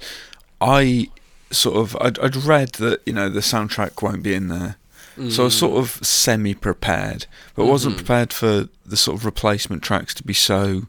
I 0.61 1.09
sort 1.51 1.75
of 1.77 1.97
I'd, 1.99 2.17
I'd 2.19 2.35
read 2.35 2.73
that 2.73 3.01
you 3.05 3.11
know 3.13 3.27
the 3.27 3.41
soundtrack 3.41 4.01
won't 4.01 4.23
be 4.23 4.33
in 4.33 4.47
there, 4.47 4.77
so 5.29 5.43
I 5.43 5.45
was 5.45 5.57
sort 5.57 5.77
of 5.77 6.05
semi 6.05 6.53
prepared, 6.53 7.25
but 7.55 7.65
wasn't 7.65 7.97
prepared 7.97 8.31
for 8.31 8.69
the 8.85 8.95
sort 8.95 9.17
of 9.17 9.25
replacement 9.25 9.83
tracks 9.83 10.13
to 10.13 10.23
be 10.23 10.33
so 10.33 10.83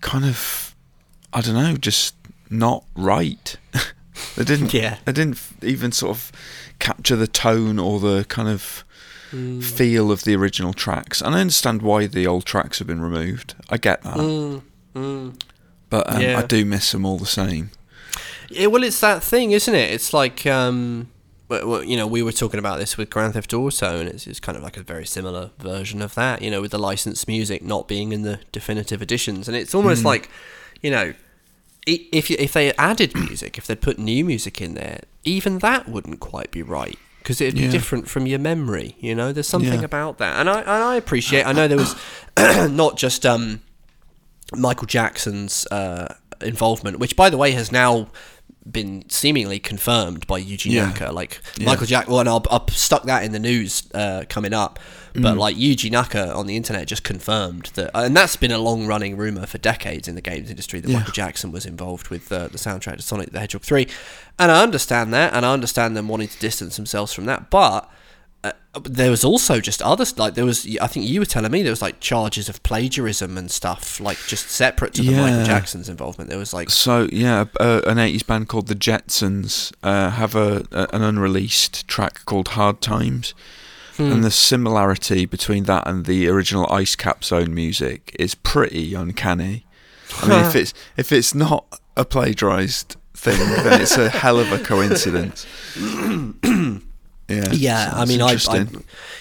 kind 0.00 0.24
of 0.24 0.74
I 1.32 1.40
don't 1.42 1.54
know, 1.54 1.76
just 1.76 2.14
not 2.48 2.84
right. 2.96 3.56
they 4.36 4.44
didn't. 4.44 4.72
Yeah. 4.72 4.98
They 5.04 5.12
didn't 5.12 5.40
even 5.62 5.92
sort 5.92 6.16
of 6.16 6.32
capture 6.78 7.16
the 7.16 7.26
tone 7.26 7.78
or 7.78 8.00
the 8.00 8.24
kind 8.28 8.48
of 8.48 8.84
Mm. 9.32 9.62
feel 9.62 10.10
of 10.10 10.24
the 10.24 10.34
original 10.34 10.72
tracks. 10.72 11.20
And 11.20 11.34
I 11.34 11.40
understand 11.42 11.82
why 11.82 12.06
the 12.06 12.26
old 12.26 12.46
tracks 12.46 12.78
have 12.78 12.88
been 12.88 13.02
removed. 13.02 13.54
I 13.68 13.76
get 13.76 14.00
that. 14.02 14.16
Mm, 14.16 14.62
mm. 14.94 15.40
But 15.90 16.10
um, 16.10 16.22
Yeah. 16.22 16.38
I 16.38 16.46
do 16.46 16.64
miss 16.64 16.92
them 16.92 17.04
all 17.04 17.18
the 17.18 17.26
same. 17.26 17.70
Yeah, 18.48 18.68
well, 18.68 18.82
it's 18.82 19.00
that 19.00 19.22
thing, 19.22 19.50
isn't 19.50 19.74
it? 19.74 19.92
It's 19.92 20.14
like, 20.14 20.46
um, 20.46 21.10
you 21.50 21.94
know, 21.94 22.06
we 22.06 22.22
were 22.22 22.32
talking 22.32 22.58
about 22.58 22.78
this 22.78 22.96
with 22.96 23.10
Grand 23.10 23.34
Theft 23.34 23.52
Auto, 23.52 24.00
and 24.00 24.08
it's, 24.08 24.26
it's 24.26 24.40
kind 24.40 24.56
of 24.56 24.62
like 24.64 24.78
a 24.78 24.82
very 24.82 25.04
similar 25.04 25.50
version 25.58 26.00
of 26.00 26.14
that, 26.14 26.40
you 26.40 26.50
know, 26.50 26.62
with 26.62 26.70
the 26.70 26.78
licensed 26.78 27.28
music 27.28 27.62
not 27.62 27.86
being 27.86 28.12
in 28.12 28.22
the 28.22 28.40
definitive 28.50 29.02
editions, 29.02 29.46
and 29.46 29.54
it's 29.54 29.74
almost 29.74 30.04
like, 30.04 30.30
you 30.80 30.90
know, 30.90 31.12
if 31.92 32.30
if 32.30 32.52
they 32.52 32.72
added 32.74 33.14
music, 33.14 33.58
if 33.58 33.66
they 33.66 33.74
put 33.74 33.98
new 33.98 34.24
music 34.24 34.60
in 34.60 34.74
there, 34.74 35.00
even 35.24 35.58
that 35.58 35.88
wouldn't 35.88 36.20
quite 36.20 36.50
be 36.50 36.62
right 36.62 36.98
because 37.18 37.40
it'd 37.40 37.54
be 37.54 37.62
Yeah. 37.62 37.70
different 37.70 38.08
from 38.08 38.26
your 38.26 38.38
memory. 38.38 38.96
You 39.00 39.14
know, 39.14 39.32
there's 39.32 39.48
something 39.48 39.80
Yeah. 39.80 39.84
about 39.84 40.18
that, 40.18 40.38
and 40.40 40.48
I 40.48 40.60
and 40.60 40.70
I 40.70 40.94
appreciate. 40.96 41.44
I 41.46 41.52
know 41.52 41.68
there 41.68 41.78
was 41.78 41.94
not 42.70 42.96
just 42.96 43.24
um, 43.26 43.60
Michael 44.56 44.86
Jackson's 44.86 45.66
uh, 45.70 46.14
involvement, 46.40 46.98
which 46.98 47.16
by 47.16 47.30
the 47.30 47.36
way 47.36 47.50
has 47.52 47.70
now 47.72 48.08
been 48.70 49.04
seemingly 49.08 49.58
confirmed 49.58 50.26
by 50.26 50.40
Yuji 50.40 50.70
Yeah. 50.72 50.86
Naka. 50.86 51.10
Like 51.12 51.40
Yeah. 51.56 51.66
Michael 51.66 51.86
Jack, 51.86 52.08
well, 52.08 52.20
and 52.20 52.28
I'll, 52.28 52.44
I'll 52.50 52.66
stuck 52.68 53.04
that 53.04 53.24
in 53.24 53.32
the 53.32 53.38
news 53.38 53.84
uh, 53.94 54.24
coming 54.28 54.52
up. 54.52 54.78
But 55.14 55.34
Mm. 55.34 55.38
like 55.38 55.56
Yuji 55.56 55.90
Naka 55.90 56.32
on 56.34 56.46
the 56.46 56.54
internet 56.56 56.86
just 56.86 57.02
confirmed 57.02 57.70
that, 57.74 57.90
and 57.94 58.14
that's 58.16 58.36
been 58.36 58.52
a 58.52 58.58
long 58.58 58.86
running 58.86 59.16
rumor 59.16 59.46
for 59.46 59.58
decades 59.58 60.06
in 60.06 60.14
the 60.14 60.20
games 60.20 60.50
industry 60.50 60.80
that 60.80 60.88
Yeah. 60.90 60.98
Michael 60.98 61.12
Jackson 61.12 61.50
was 61.50 61.64
involved 61.66 62.08
with 62.08 62.30
uh, 62.30 62.48
the 62.48 62.58
soundtrack 62.58 62.96
to 62.96 63.02
Sonic 63.02 63.32
the 63.32 63.40
Hedgehog 63.40 63.62
three, 63.62 63.88
and 64.38 64.52
I 64.52 64.62
understand 64.62 65.12
that, 65.14 65.32
and 65.34 65.44
I 65.46 65.52
understand 65.52 65.96
them 65.96 66.06
wanting 66.08 66.28
to 66.28 66.38
distance 66.38 66.76
themselves 66.76 67.12
from 67.14 67.24
that, 67.24 67.50
but 67.50 67.90
uh, 68.44 68.52
there 68.84 69.10
was 69.10 69.24
also 69.24 69.60
just 69.60 69.82
others 69.82 70.16
like 70.18 70.34
there 70.34 70.44
was 70.44 70.64
I 70.80 70.86
think 70.86 71.06
you 71.06 71.18
were 71.20 71.26
telling 71.26 71.50
me 71.50 71.62
there 71.62 71.72
was 71.72 71.82
like 71.82 71.98
charges 72.00 72.48
of 72.48 72.62
plagiarism 72.62 73.36
and 73.36 73.50
stuff 73.50 73.98
like 74.00 74.18
just 74.26 74.48
separate 74.50 74.94
to 74.94 75.02
the 75.02 75.12
Michael 75.16 75.44
Jackson's 75.44 75.88
involvement. 75.88 76.30
There 76.30 76.38
was 76.38 76.52
like 76.54 76.70
So 76.70 77.08
yeah, 77.12 77.46
uh, 77.58 77.80
an 77.86 77.96
'80s 77.96 78.24
band 78.26 78.48
called 78.48 78.68
the 78.68 78.76
Jetzons 78.76 79.72
uh, 79.82 80.10
have 80.10 80.34
a, 80.36 80.64
a 80.70 80.88
an 80.94 81.02
unreleased 81.02 81.88
track 81.88 82.24
called 82.26 82.48
"Hard 82.48 82.80
Times," 82.80 83.34
Hmm. 83.96 84.12
and 84.12 84.22
the 84.24 84.30
similarity 84.30 85.26
between 85.26 85.64
that 85.64 85.88
and 85.88 86.06
the 86.06 86.28
original 86.28 86.70
Ice 86.72 86.94
Cap 86.94 87.24
Zone 87.24 87.52
music 87.52 88.14
is 88.18 88.36
pretty 88.36 88.94
uncanny. 88.94 89.66
I 90.22 90.28
mean, 90.28 90.44
if 90.44 90.54
it's 90.54 90.72
if 90.96 91.10
it's 91.10 91.34
not 91.34 91.80
a 91.96 92.04
plagiarized 92.04 92.94
thing, 93.14 93.38
then 93.64 93.80
it's 93.80 93.96
a 93.98 94.08
hell 94.08 94.38
of 94.38 94.52
a 94.52 94.58
coincidence. 94.60 95.44
yeah, 97.28 97.52
yeah, 97.52 97.92
I 97.94 98.04
mean 98.06 98.22
I, 98.22 98.36
I 98.48 98.66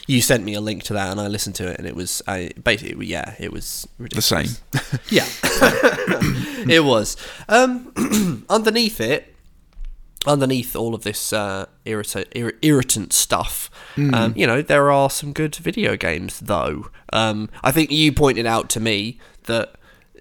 you 0.07 0.21
sent 0.21 0.43
me 0.43 0.53
a 0.53 0.61
link 0.61 0.83
to 0.83 0.93
that 0.93 1.11
and 1.11 1.19
I 1.19 1.27
listened 1.27 1.55
to 1.55 1.67
it 1.69 1.77
and 1.77 1.87
it 1.87 1.95
was 1.95 2.21
I 2.27 2.51
basically 2.63 3.05
yeah 3.05 3.35
it 3.39 3.51
was 3.51 3.87
ridiculous. 3.97 4.29
the 4.29 4.79
same. 4.79 5.01
Yeah, 5.09 5.25
it 6.73 6.83
was. 6.83 7.17
Um, 7.49 8.45
underneath 8.49 9.01
it, 9.01 9.35
underneath 10.25 10.75
all 10.75 10.95
of 10.95 11.03
this 11.03 11.33
uh, 11.33 11.65
irrita- 11.85 12.27
ir- 12.33 12.57
irritant 12.61 13.11
stuff, 13.13 13.69
um, 13.97 14.33
you 14.35 14.47
know, 14.47 14.61
there 14.61 14.91
are 14.91 15.09
some 15.09 15.33
good 15.33 15.55
video 15.55 15.95
games 15.97 16.39
though. 16.39 16.89
Um, 17.11 17.49
I 17.63 17.71
think 17.71 17.91
you 17.91 18.11
pointed 18.11 18.45
out 18.45 18.69
to 18.71 18.79
me 18.79 19.19
that 19.43 19.73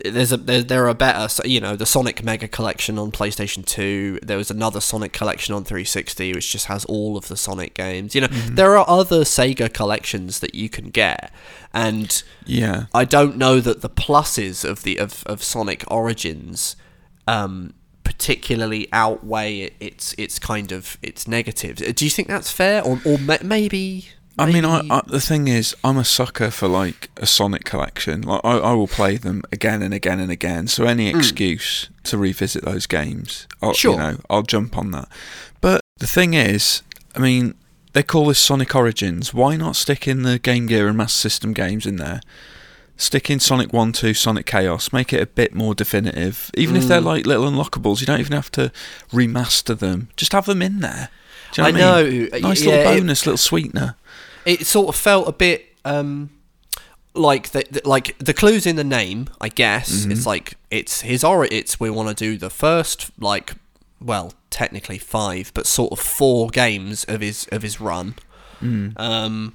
there's 0.04 0.32
a 0.32 0.36
there, 0.36 0.62
there 0.62 0.88
are 0.88 0.94
better 0.94 1.28
so, 1.28 1.42
you 1.44 1.60
know 1.60 1.76
the 1.76 1.86
Sonic 1.86 2.22
Mega 2.22 2.48
Collection 2.48 2.98
on 2.98 3.10
PlayStation 3.10 3.64
2 3.64 4.20
there 4.22 4.36
was 4.36 4.50
another 4.50 4.80
Sonic 4.80 5.12
Collection 5.12 5.54
on 5.54 5.64
360 5.64 6.34
which 6.34 6.52
just 6.52 6.66
has 6.66 6.84
all 6.86 7.16
of 7.16 7.28
the 7.28 7.36
Sonic 7.36 7.74
games. 7.74 8.14
You 8.14 8.22
know 8.22 8.26
there 8.28 8.76
are 8.76 8.88
other 8.88 9.22
Sega 9.22 9.72
collections 9.72 10.40
that 10.40 10.54
you 10.54 10.68
can 10.68 10.90
get. 10.90 11.32
And 11.72 12.22
Yeah, 12.44 12.86
I 12.94 13.04
don't 13.04 13.36
know 13.36 13.60
that 13.60 13.82
the 13.82 13.90
pluses 13.90 14.68
of 14.68 14.82
the 14.82 14.98
of, 14.98 15.22
of 15.26 15.42
Sonic 15.42 15.84
Origins 15.88 16.76
um, 17.28 17.74
particularly 18.04 18.88
outweigh 18.92 19.70
its 19.80 20.14
its 20.16 20.38
kind 20.38 20.72
of 20.72 20.96
its 21.02 21.26
negatives. 21.26 21.82
Do 21.82 22.04
you 22.04 22.10
think 22.10 22.28
that's 22.28 22.50
fair, 22.50 22.82
or 22.82 23.00
or 23.04 23.18
ma- 23.18 23.38
maybe? 23.42 24.08
I 24.38 24.52
mean, 24.52 24.64
I, 24.64 24.82
I, 24.90 25.02
the 25.06 25.20
thing 25.20 25.48
is, 25.48 25.74
I'm 25.82 25.96
a 25.96 26.04
sucker 26.04 26.50
for 26.50 26.68
like 26.68 27.10
a 27.16 27.26
Sonic 27.26 27.64
collection. 27.64 28.22
Like, 28.22 28.42
I, 28.44 28.58
I 28.58 28.72
will 28.72 28.86
play 28.86 29.16
them 29.16 29.42
again 29.50 29.82
and 29.82 29.94
again 29.94 30.20
and 30.20 30.30
again. 30.30 30.66
So 30.66 30.84
any 30.84 31.10
hmm. 31.10 31.18
excuse 31.18 31.88
to 32.04 32.18
revisit 32.18 32.64
those 32.64 32.86
games, 32.86 33.46
I'll, 33.62 33.72
Sure. 33.72 33.92
you 33.92 33.98
know, 33.98 34.18
I'll 34.28 34.42
jump 34.42 34.76
on 34.76 34.90
that. 34.90 35.08
But 35.60 35.80
the 35.98 36.06
thing 36.06 36.34
is, 36.34 36.82
I 37.14 37.20
mean, 37.20 37.54
they 37.94 38.02
call 38.02 38.26
this 38.26 38.38
Sonic 38.38 38.74
Origins. 38.74 39.32
Why 39.32 39.56
not 39.56 39.74
stick 39.74 40.06
in 40.06 40.22
the 40.22 40.38
Game 40.38 40.66
Gear 40.66 40.86
and 40.88 40.98
Master 40.98 41.18
System 41.18 41.54
games 41.54 41.86
in 41.86 41.96
there? 41.96 42.20
Stick 42.98 43.30
in 43.30 43.40
Sonic 43.40 43.72
1, 43.72 43.92
2, 43.92 44.12
Sonic 44.14 44.46
Chaos, 44.46 44.92
make 44.92 45.12
it 45.12 45.22
a 45.22 45.26
bit 45.26 45.54
more 45.54 45.74
definitive. 45.74 46.50
Even 46.54 46.76
if 46.76 46.84
they're 46.84 47.00
hmm. 47.00 47.06
like 47.06 47.26
little 47.26 47.50
unlockables, 47.50 48.00
you 48.00 48.06
don't 48.06 48.20
even 48.20 48.32
have 48.32 48.50
to 48.52 48.70
remaster 49.10 49.78
them. 49.78 50.08
Just 50.16 50.32
have 50.32 50.44
them 50.44 50.60
in 50.60 50.80
there. 50.80 51.08
Do 51.52 51.62
you 51.62 51.72
know 51.72 51.78
I 51.78 51.92
what 51.92 51.98
I 51.98 52.10
mean? 52.10 52.28
know, 52.30 52.38
Nice 52.48 52.62
yeah, 52.62 52.70
little 52.70 52.92
it- 52.92 53.00
bonus, 53.00 53.26
little 53.26 53.38
sweetener. 53.38 53.96
It 54.46 54.64
sort 54.66 54.88
of 54.88 54.96
felt 54.96 55.28
a 55.28 55.32
bit 55.32 55.66
um, 55.84 56.30
like 57.14 57.50
the, 57.50 57.64
the 57.70 57.82
like 57.84 58.16
the 58.18 58.32
clues 58.32 58.66
in 58.66 58.76
the 58.76 58.84
name. 58.84 59.28
I 59.40 59.48
guess 59.50 59.90
Mm-hmm. 59.90 60.12
it's 60.12 60.26
like 60.26 60.54
it's 60.70 61.02
his 61.02 61.22
or 61.24 61.44
it's 61.44 61.78
we 61.78 61.90
want 61.90 62.08
to 62.08 62.14
do 62.14 62.38
the 62.38 62.50
first 62.50 63.10
like 63.20 63.52
well 64.00 64.32
technically 64.50 64.98
five, 64.98 65.52
but 65.54 65.66
sort 65.66 65.92
of 65.92 65.98
four 65.98 66.48
games 66.48 67.04
of 67.04 67.20
his 67.20 67.46
of 67.52 67.62
his 67.62 67.80
run. 67.80 68.14
Mm. 68.62 68.98
Um, 68.98 69.54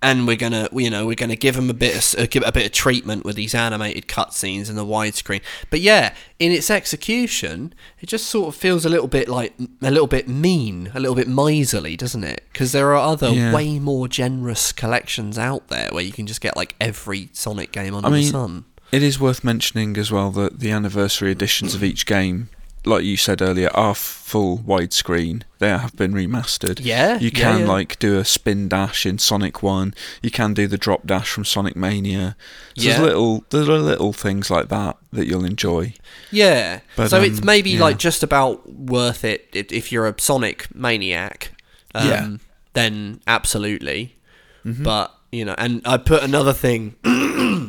and 0.00 0.26
we're 0.26 0.36
gonna, 0.36 0.68
you 0.72 0.90
know, 0.90 1.06
we're 1.06 1.14
gonna 1.16 1.34
give 1.36 1.56
him 1.56 1.68
a 1.70 1.74
bit, 1.74 1.96
of, 2.14 2.20
uh, 2.20 2.46
a 2.46 2.52
bit 2.52 2.66
of 2.66 2.72
treatment 2.72 3.24
with 3.24 3.34
these 3.36 3.54
animated 3.54 4.06
cutscenes 4.06 4.68
and 4.68 4.78
the 4.78 4.84
widescreen. 4.84 5.40
But 5.70 5.80
yeah, 5.80 6.14
in 6.38 6.52
its 6.52 6.70
execution, 6.70 7.74
it 8.00 8.06
just 8.06 8.26
sort 8.28 8.48
of 8.48 8.54
feels 8.54 8.84
a 8.84 8.88
little 8.88 9.08
bit 9.08 9.28
like 9.28 9.54
a 9.82 9.90
little 9.90 10.06
bit 10.06 10.28
mean, 10.28 10.90
a 10.94 11.00
little 11.00 11.16
bit 11.16 11.26
miserly, 11.28 11.96
doesn't 11.96 12.22
it? 12.24 12.44
Because 12.52 12.72
there 12.72 12.88
are 12.94 12.96
other 12.96 13.30
Yeah. 13.30 13.52
way 13.52 13.78
more 13.78 14.06
generous 14.08 14.70
collections 14.72 15.36
out 15.38 15.68
there 15.68 15.88
where 15.90 16.04
you 16.04 16.12
can 16.12 16.26
just 16.26 16.40
get 16.40 16.56
like 16.56 16.74
every 16.80 17.30
Sonic 17.32 17.72
game 17.72 17.94
under 17.94 18.08
I 18.08 18.12
mean, 18.12 18.22
the 18.24 18.30
sun. 18.30 18.64
It 18.92 19.02
is 19.02 19.18
worth 19.20 19.42
mentioning 19.44 19.96
as 19.98 20.10
well 20.10 20.30
that 20.30 20.60
the 20.60 20.70
anniversary 20.70 21.30
editions 21.32 21.74
of 21.74 21.84
each 21.84 22.06
game, 22.06 22.48
like 22.84 23.04
you 23.04 23.16
said 23.16 23.42
earlier, 23.42 23.70
are 23.74 23.94
full 23.94 24.58
widescreen. 24.58 25.42
They 25.58 25.68
have 25.68 25.96
been 25.96 26.12
remastered. 26.12 26.80
Yeah, 26.82 27.18
You 27.18 27.30
can 27.30 27.60
yeah. 27.60 27.66
like 27.66 27.98
do 27.98 28.18
a 28.18 28.24
spin 28.24 28.68
dash 28.68 29.06
in 29.06 29.18
Sonic 29.18 29.62
One. 29.62 29.94
You 30.22 30.30
can 30.30 30.54
do 30.54 30.66
the 30.66 30.78
drop 30.78 31.06
dash 31.06 31.30
from 31.30 31.44
Sonic 31.44 31.76
Mania. 31.76 32.36
So 32.76 32.82
Yeah. 32.82 32.92
There's 32.92 33.06
little, 33.06 33.44
there 33.50 33.62
are 33.62 33.78
little 33.78 34.12
things 34.12 34.50
like 34.50 34.68
that 34.68 34.96
that 35.12 35.26
you'll 35.26 35.44
enjoy. 35.44 35.94
Yeah. 36.30 36.80
But, 36.96 37.08
so 37.08 37.22
it's 37.22 37.40
um, 37.40 37.46
maybe 37.46 37.70
yeah. 37.70 37.80
like 37.80 37.98
just 37.98 38.22
about 38.22 38.70
worth 38.72 39.24
it 39.24 39.48
if, 39.52 39.72
if 39.72 39.92
you're 39.92 40.06
a 40.06 40.20
Sonic 40.20 40.74
maniac. 40.74 41.52
Um, 41.94 42.08
Yeah. 42.08 42.36
Then 42.74 43.20
absolutely. 43.26 44.16
Mm-hmm. 44.64 44.84
But 44.84 45.14
you 45.32 45.44
know, 45.44 45.54
and 45.58 45.82
I 45.84 45.96
put 45.96 46.22
another 46.22 46.52
thing 46.52 46.96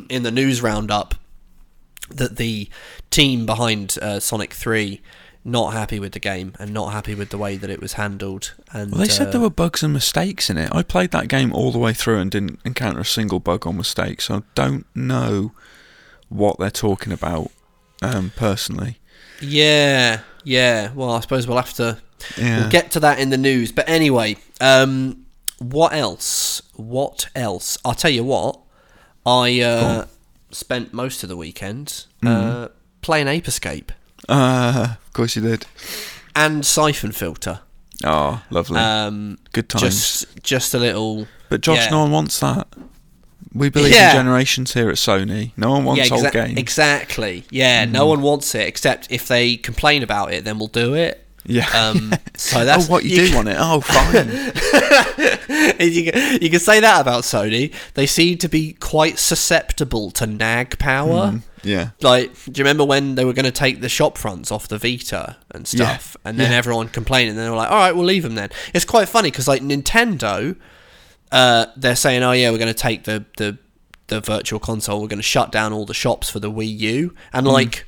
in 0.09 0.23
the 0.23 0.31
news 0.31 0.61
roundup 0.61 1.15
that 2.09 2.37
the 2.37 2.69
team 3.09 3.45
behind 3.45 3.97
uh, 4.01 4.19
Sonic 4.19 4.53
Three 4.53 5.01
not 5.45 5.73
happy 5.73 5.99
with 5.99 6.11
the 6.11 6.19
game 6.19 6.53
and 6.59 6.73
not 6.73 6.91
happy 6.91 7.15
with 7.15 7.29
the 7.29 7.37
way 7.37 7.55
that 7.55 7.69
it 7.69 7.81
was 7.81 7.93
handled. 7.93 8.53
And 8.71 8.91
Well, 8.91 9.01
they 9.01 9.07
said 9.07 9.27
uh, 9.27 9.31
there 9.31 9.41
were 9.41 9.49
bugs 9.49 9.81
and 9.81 9.93
mistakes 9.93 10.49
in 10.49 10.57
it. 10.57 10.69
I 10.73 10.83
played 10.83 11.11
that 11.11 11.27
game 11.27 11.53
all 11.53 11.71
the 11.71 11.79
way 11.79 11.93
through 11.93 12.19
and 12.19 12.29
didn't 12.29 12.59
encounter 12.65 12.99
a 12.99 13.05
single 13.05 13.39
bug 13.39 13.65
or 13.65 13.73
mistake. 13.73 14.21
So 14.21 14.35
I 14.35 14.41
don't 14.53 14.85
know 14.93 15.53
what 16.27 16.59
they're 16.59 16.69
talking 16.69 17.13
about 17.13 17.51
um, 18.01 18.31
personally. 18.35 18.99
Yeah, 19.41 20.21
yeah. 20.43 20.91
Well, 20.93 21.11
I 21.11 21.21
suppose 21.21 21.47
we'll 21.47 21.57
have 21.57 21.73
to 21.73 21.99
Yeah. 22.37 22.59
We'll 22.61 22.69
get 22.69 22.91
to 22.91 22.99
that 23.01 23.19
in 23.19 23.29
the 23.29 23.37
news. 23.37 23.71
But 23.71 23.87
anyway, 23.89 24.37
um, 24.59 25.25
what 25.59 25.93
else? 25.93 26.61
What 26.75 27.29
else? 27.35 27.77
I'll 27.83 27.93
tell 27.93 28.11
you 28.11 28.23
what. 28.23 28.59
I 29.25 29.61
uh, 29.61 30.05
spent 30.51 30.93
most 30.93 31.23
of 31.23 31.29
the 31.29 31.37
weekend 31.37 32.05
uh, 32.25 32.69
playing 33.01 33.27
Ape 33.27 33.47
Escape 33.47 33.91
Uh, 34.27 34.95
of 35.05 35.13
course 35.13 35.35
you 35.35 35.41
did. 35.41 35.65
and 36.35 36.65
Siphon 36.65 37.11
Filter. 37.11 37.61
Oh, 38.05 38.41
lovely. 38.49 38.79
Um, 38.79 39.37
Good 39.51 39.67
times. 39.69 39.81
just, 39.83 40.43
just 40.43 40.73
a 40.73 40.79
little. 40.79 41.27
but 41.49 41.61
Josh, 41.61 41.85
yeah. 41.85 41.89
no 41.89 41.99
one 42.03 42.11
wants 42.11 42.39
that. 42.39 42.67
We 43.53 43.69
believe 43.69 43.93
Yeah. 43.93 44.11
in 44.11 44.15
generations 44.17 44.73
here 44.73 44.89
at 44.89 44.95
Sony. 44.95 45.51
No 45.57 45.71
one 45.71 45.83
wants 45.83 46.09
yeah, 46.09 46.15
old 46.15 46.31
games. 46.31 46.57
exactly. 46.57 47.43
Yeah, 47.49 47.85
no 47.85 48.05
one 48.05 48.21
wants 48.21 48.53
it 48.55 48.67
except 48.67 49.11
if 49.11 49.27
they 49.27 49.57
complain 49.57 50.03
about 50.03 50.31
it, 50.33 50.43
then 50.45 50.59
we'll 50.59 50.67
do 50.67 50.93
it. 50.93 51.25
yeah. 51.45 51.67
Um, 51.73 52.13
so 52.35 52.63
that's 52.63 52.87
oh, 52.87 52.91
what 52.91 53.03
you, 53.05 53.15
do 53.15 53.25
can- 53.27 53.35
want 53.35 53.47
it? 53.49 53.57
Oh, 53.59 53.81
fine. 53.81 54.27
you, 55.79 56.11
can, 56.11 56.41
you 56.41 56.49
can 56.49 56.59
say 56.59 56.79
that 56.79 57.01
about 57.01 57.23
Sony. 57.23 57.73
They 57.95 58.05
seem 58.05 58.37
to 58.37 58.47
be 58.47 58.73
quite 58.73 59.17
susceptible 59.19 60.11
to 60.11 60.27
nag 60.27 60.77
power. 60.79 61.41
Yeah. 61.63 61.89
Like, 62.01 62.33
do 62.45 62.51
you 62.55 62.63
remember 62.63 62.85
when 62.85 63.15
they 63.15 63.25
were 63.25 63.33
going 63.33 63.45
to 63.45 63.51
take 63.51 63.81
the 63.81 63.89
shop 63.89 64.17
fronts 64.17 64.51
off 64.51 64.67
the 64.67 64.77
Vita 64.77 65.37
and 65.51 65.67
stuff, 65.67 66.15
and 66.25 66.39
then 66.39 66.51
yeah. 66.51 66.57
everyone 66.57 66.89
complained, 66.89 67.29
and 67.29 67.37
then 67.37 67.45
they 67.45 67.49
were 67.51 67.57
like, 67.57 67.71
"All 67.71 67.77
right, 67.77 67.95
we'll 67.95 68.05
leave 68.05 68.23
them 68.23 68.35
then." 68.35 68.49
It's 68.73 68.85
quite 68.85 69.07
funny 69.09 69.31
because 69.31 69.47
like 69.47 69.61
Nintendo, 69.61 70.55
uh, 71.31 71.67
they're 71.75 71.95
saying, 71.95 72.23
"Oh 72.23 72.31
yeah, 72.31 72.51
we're 72.51 72.57
going 72.57 72.73
to 72.73 72.79
take 72.79 73.03
the 73.03 73.25
the 73.37 73.57
the 74.07 74.19
virtual 74.21 74.59
console. 74.59 75.01
We're 75.01 75.07
going 75.07 75.19
to 75.19 75.23
shut 75.23 75.51
down 75.51 75.73
all 75.73 75.85
the 75.85 75.93
shops 75.93 76.29
for 76.29 76.39
the 76.39 76.51
Wii 76.51 76.79
U," 76.79 77.15
and 77.33 77.45
Mm. 77.45 77.51
like. 77.53 77.85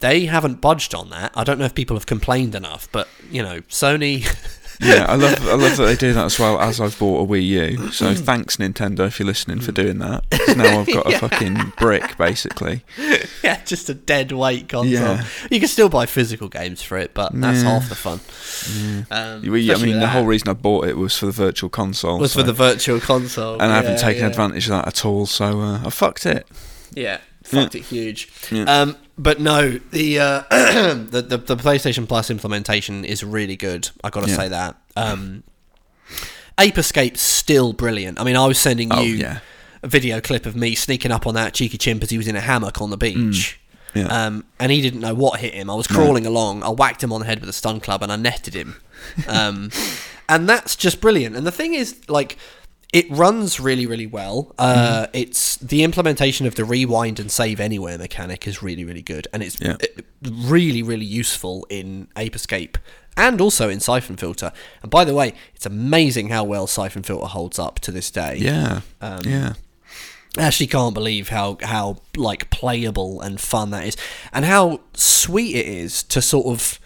They 0.00 0.26
haven't 0.26 0.60
budged 0.60 0.96
on 0.96 1.10
that. 1.10 1.30
I 1.36 1.44
don't 1.44 1.60
know 1.60 1.64
if 1.64 1.76
people 1.76 1.94
have 1.94 2.06
complained 2.06 2.56
enough, 2.56 2.88
but 2.90 3.06
you 3.30 3.40
know, 3.40 3.60
Sony. 3.68 4.24
Yeah, 4.82 5.06
I 5.08 5.14
love 5.14 5.48
I 5.48 5.54
love 5.54 5.76
that 5.76 5.84
they 5.84 5.96
do 5.96 6.12
that 6.14 6.24
as 6.26 6.38
well 6.38 6.58
as 6.60 6.80
I've 6.80 6.98
bought 6.98 7.20
a 7.22 7.26
Wii 7.30 7.46
U. 7.78 7.90
So 7.92 8.14
thanks 8.14 8.56
Nintendo 8.56 9.06
if 9.06 9.18
you're 9.20 9.26
listening 9.26 9.60
for 9.60 9.70
doing 9.72 9.98
that. 9.98 10.24
'Cause 10.30 10.56
now 10.56 10.80
I've 10.80 10.86
got 10.86 11.12
a 11.12 11.18
fucking 11.28 11.72
brick 11.78 12.16
basically. 12.18 12.84
yeah, 13.44 13.62
just 13.64 13.88
a 13.88 13.94
dead 13.94 14.32
weight 14.32 14.68
console. 14.68 14.90
Yeah. 14.92 15.24
You 15.50 15.60
can 15.60 15.68
still 15.68 15.88
buy 15.88 16.06
physical 16.06 16.48
games 16.48 16.82
for 16.82 16.98
it, 16.98 17.14
but 17.14 17.32
that's 17.34 17.62
Yeah. 17.62 17.70
half 17.70 17.88
the 17.88 17.94
fun. 17.94 18.20
Um, 19.10 19.42
We- 19.42 19.60
I 19.70 19.72
especially 19.74 19.86
mean, 19.86 19.94
with 19.96 20.00
the 20.02 20.08
whole 20.08 20.24
reason 20.26 20.48
I 20.48 20.54
bought 20.54 20.86
it 20.88 20.96
was 20.96 21.16
for 21.16 21.26
the 21.26 21.32
virtual 21.32 21.70
console. 21.70 22.18
was 22.18 22.32
for 22.34 22.40
so- 22.40 22.46
the 22.46 22.52
virtual 22.52 23.00
console, 23.00 23.54
and 23.54 23.72
I 23.72 23.76
haven't 23.76 23.92
Yeah, 23.92 23.96
taken 23.98 24.22
yeah. 24.22 24.28
advantage 24.28 24.64
of 24.66 24.70
that 24.70 24.86
at 24.88 25.04
all. 25.04 25.26
So 25.26 25.60
uh, 25.60 25.80
I 25.84 25.90
fucked 25.90 26.26
it. 26.26 26.46
Yeah, 26.94 27.18
fucked 27.44 27.74
it 27.74 27.82
huge. 27.84 28.28
Yeah. 28.50 28.64
Um, 28.64 28.96
but 29.22 29.40
no, 29.40 29.78
the, 29.90 30.18
uh, 30.18 30.40
the 30.50 31.24
the 31.26 31.38
the 31.38 31.56
PlayStation 31.56 32.06
Plus 32.08 32.30
implementation 32.30 33.04
is 33.04 33.22
really 33.24 33.56
good. 33.56 33.88
I 34.02 34.10
got 34.10 34.24
to 34.24 34.30
Yeah. 34.30 34.36
say 34.36 34.48
that. 34.48 34.76
Um, 34.96 35.42
Ape 36.58 36.76
Escape's 36.78 37.20
still 37.20 37.72
brilliant. 37.72 38.20
I 38.20 38.24
mean, 38.24 38.36
I 38.36 38.46
was 38.46 38.58
sending 38.58 38.92
Oh, 38.92 39.00
you 39.00 39.14
yeah. 39.14 39.38
a 39.82 39.88
video 39.88 40.20
clip 40.20 40.44
of 40.46 40.54
me 40.54 40.74
sneaking 40.74 41.10
up 41.10 41.26
on 41.26 41.34
that 41.34 41.54
cheeky 41.54 41.78
chimp 41.78 42.02
as 42.02 42.10
he 42.10 42.18
was 42.18 42.28
in 42.28 42.36
a 42.36 42.40
hammock 42.40 42.80
on 42.82 42.90
the 42.90 42.96
beach. 42.98 43.58
Mm. 43.94 44.02
Yeah. 44.02 44.06
Um, 44.26 44.44
and 44.58 44.72
he 44.72 44.80
didn't 44.80 45.00
know 45.00 45.14
what 45.14 45.40
hit 45.40 45.54
him. 45.54 45.68
I 45.70 45.74
was 45.74 45.86
crawling 45.86 46.24
along. 46.26 46.62
I 46.62 46.70
whacked 46.70 47.02
him 47.02 47.12
on 47.12 47.20
the 47.20 47.26
head 47.26 47.40
with 47.40 47.48
a 47.48 47.52
stun 47.52 47.78
club 47.80 48.02
and 48.02 48.10
I 48.12 48.16
netted 48.16 48.54
him. 48.54 48.76
Um, 49.28 49.70
and 50.28 50.48
that's 50.48 50.76
just 50.76 51.00
brilliant. 51.00 51.34
And 51.36 51.44
the 51.44 51.50
thing 51.50 51.74
is, 51.74 52.08
like, 52.08 52.38
it 52.92 53.10
runs 53.10 53.58
really, 53.58 53.86
really 53.86 54.06
well. 54.06 54.54
Uh, 54.58 55.06
Mm-hmm. 55.06 55.10
It's 55.14 55.56
the 55.56 55.82
implementation 55.82 56.46
of 56.46 56.54
the 56.56 56.64
rewind 56.64 57.18
and 57.18 57.30
save 57.30 57.58
anywhere 57.60 57.96
mechanic 57.98 58.46
is 58.46 58.62
really, 58.62 58.84
really 58.84 59.02
good, 59.02 59.26
and 59.32 59.42
it's 59.42 59.58
Yeah. 59.60 59.76
really, 60.22 60.82
really 60.82 61.04
useful 61.06 61.66
in 61.70 62.08
Ape 62.16 62.36
Escape 62.36 62.78
and 63.16 63.40
also 63.40 63.68
in 63.68 63.80
Siphon 63.80 64.16
Filter. 64.16 64.52
And 64.82 64.90
by 64.90 65.04
the 65.04 65.14
way, 65.14 65.34
it's 65.54 65.66
amazing 65.66 66.28
how 66.30 66.44
well 66.44 66.66
Siphon 66.66 67.02
Filter 67.02 67.26
holds 67.26 67.58
up 67.58 67.80
to 67.80 67.90
this 67.92 68.10
day. 68.10 68.36
Yeah. 68.38 68.80
Um, 69.00 69.20
yeah. 69.24 69.52
I 70.38 70.44
actually 70.44 70.68
can't 70.68 70.94
believe 70.94 71.28
how 71.28 71.58
how 71.62 71.98
like 72.16 72.48
playable 72.48 73.20
and 73.20 73.38
fun 73.38 73.70
that 73.70 73.86
is, 73.86 73.96
and 74.32 74.46
how 74.46 74.80
sweet 74.94 75.54
it 75.56 75.66
is 75.66 76.02
to 76.04 76.22
sort 76.22 76.46
of 76.46 76.78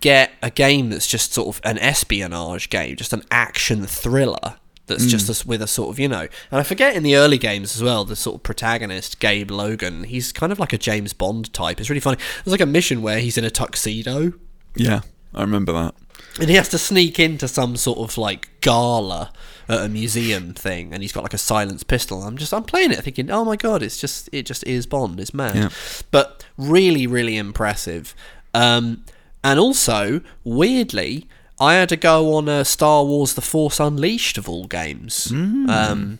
get 0.00 0.30
a 0.42 0.50
game 0.50 0.90
that's 0.90 1.06
just 1.08 1.32
sort 1.32 1.48
of 1.56 1.60
an 1.64 1.78
espionage 1.78 2.70
game, 2.70 2.94
just 2.96 3.12
an 3.12 3.22
action 3.32 3.84
thriller 3.86 4.56
that's 4.92 5.06
just 5.06 5.26
Mm. 5.30 5.44
a, 5.44 5.48
with 5.48 5.62
a 5.62 5.66
sort 5.66 5.90
of 5.90 5.98
you 5.98 6.08
know. 6.08 6.28
And 6.50 6.60
I 6.60 6.62
forget 6.62 6.94
in 6.96 7.02
the 7.02 7.16
early 7.16 7.38
games 7.38 7.74
as 7.76 7.82
well, 7.82 8.04
the 8.04 8.16
sort 8.16 8.36
of 8.36 8.42
protagonist 8.42 9.18
Gabe 9.20 9.50
Logan, 9.50 10.04
he's 10.04 10.32
kind 10.32 10.52
of 10.52 10.58
like 10.58 10.72
a 10.72 10.78
James 10.78 11.12
Bond 11.12 11.52
type. 11.52 11.80
It's 11.80 11.90
really 11.90 12.00
funny. 12.00 12.18
There's 12.44 12.52
like 12.52 12.60
a 12.60 12.66
mission 12.66 13.02
where 13.02 13.18
he's 13.18 13.36
in 13.38 13.44
a 13.44 13.50
tuxedo 13.50 14.32
Yeah. 14.76 15.00
I 15.34 15.40
remember 15.40 15.72
that. 15.72 15.94
and 16.40 16.48
he 16.50 16.56
has 16.56 16.68
to 16.70 16.78
sneak 16.78 17.18
into 17.18 17.48
some 17.48 17.76
sort 17.76 17.98
of 17.98 18.16
like 18.18 18.48
gala 18.60 19.32
at 19.68 19.84
a 19.84 19.88
museum 19.88 20.52
thing, 20.54 20.92
and 20.92 21.02
he's 21.02 21.12
got 21.12 21.22
like 21.22 21.32
a 21.34 21.38
silenced 21.38 21.86
pistol. 21.88 22.22
I'm 22.22 22.36
just 22.36 22.52
I'm 22.52 22.64
playing 22.64 22.90
it, 22.92 23.02
thinking, 23.02 23.30
oh 23.30 23.44
my 23.44 23.56
god, 23.56 23.82
it's 23.82 23.98
just 23.98 24.28
it 24.32 24.44
just 24.44 24.62
is 24.66 24.86
Bond. 24.86 25.18
It's 25.20 25.32
mad, 25.34 25.54
Yeah. 25.56 25.68
but 26.10 26.44
really 26.58 27.06
really 27.06 27.36
impressive. 27.36 28.14
Um, 28.54 29.04
and 29.44 29.58
also 29.58 30.20
weirdly, 30.44 31.28
I 31.60 31.74
had 31.74 31.88
to 31.90 31.96
go 31.96 32.34
on 32.34 32.48
uh, 32.48 32.64
Star 32.64 33.04
Wars: 33.04 33.34
The 33.34 33.40
Force 33.40 33.78
Unleashed 33.80 34.38
of 34.38 34.48
all 34.48 34.66
games. 34.66 35.28
Mm. 35.28 35.68
Um, 35.68 36.18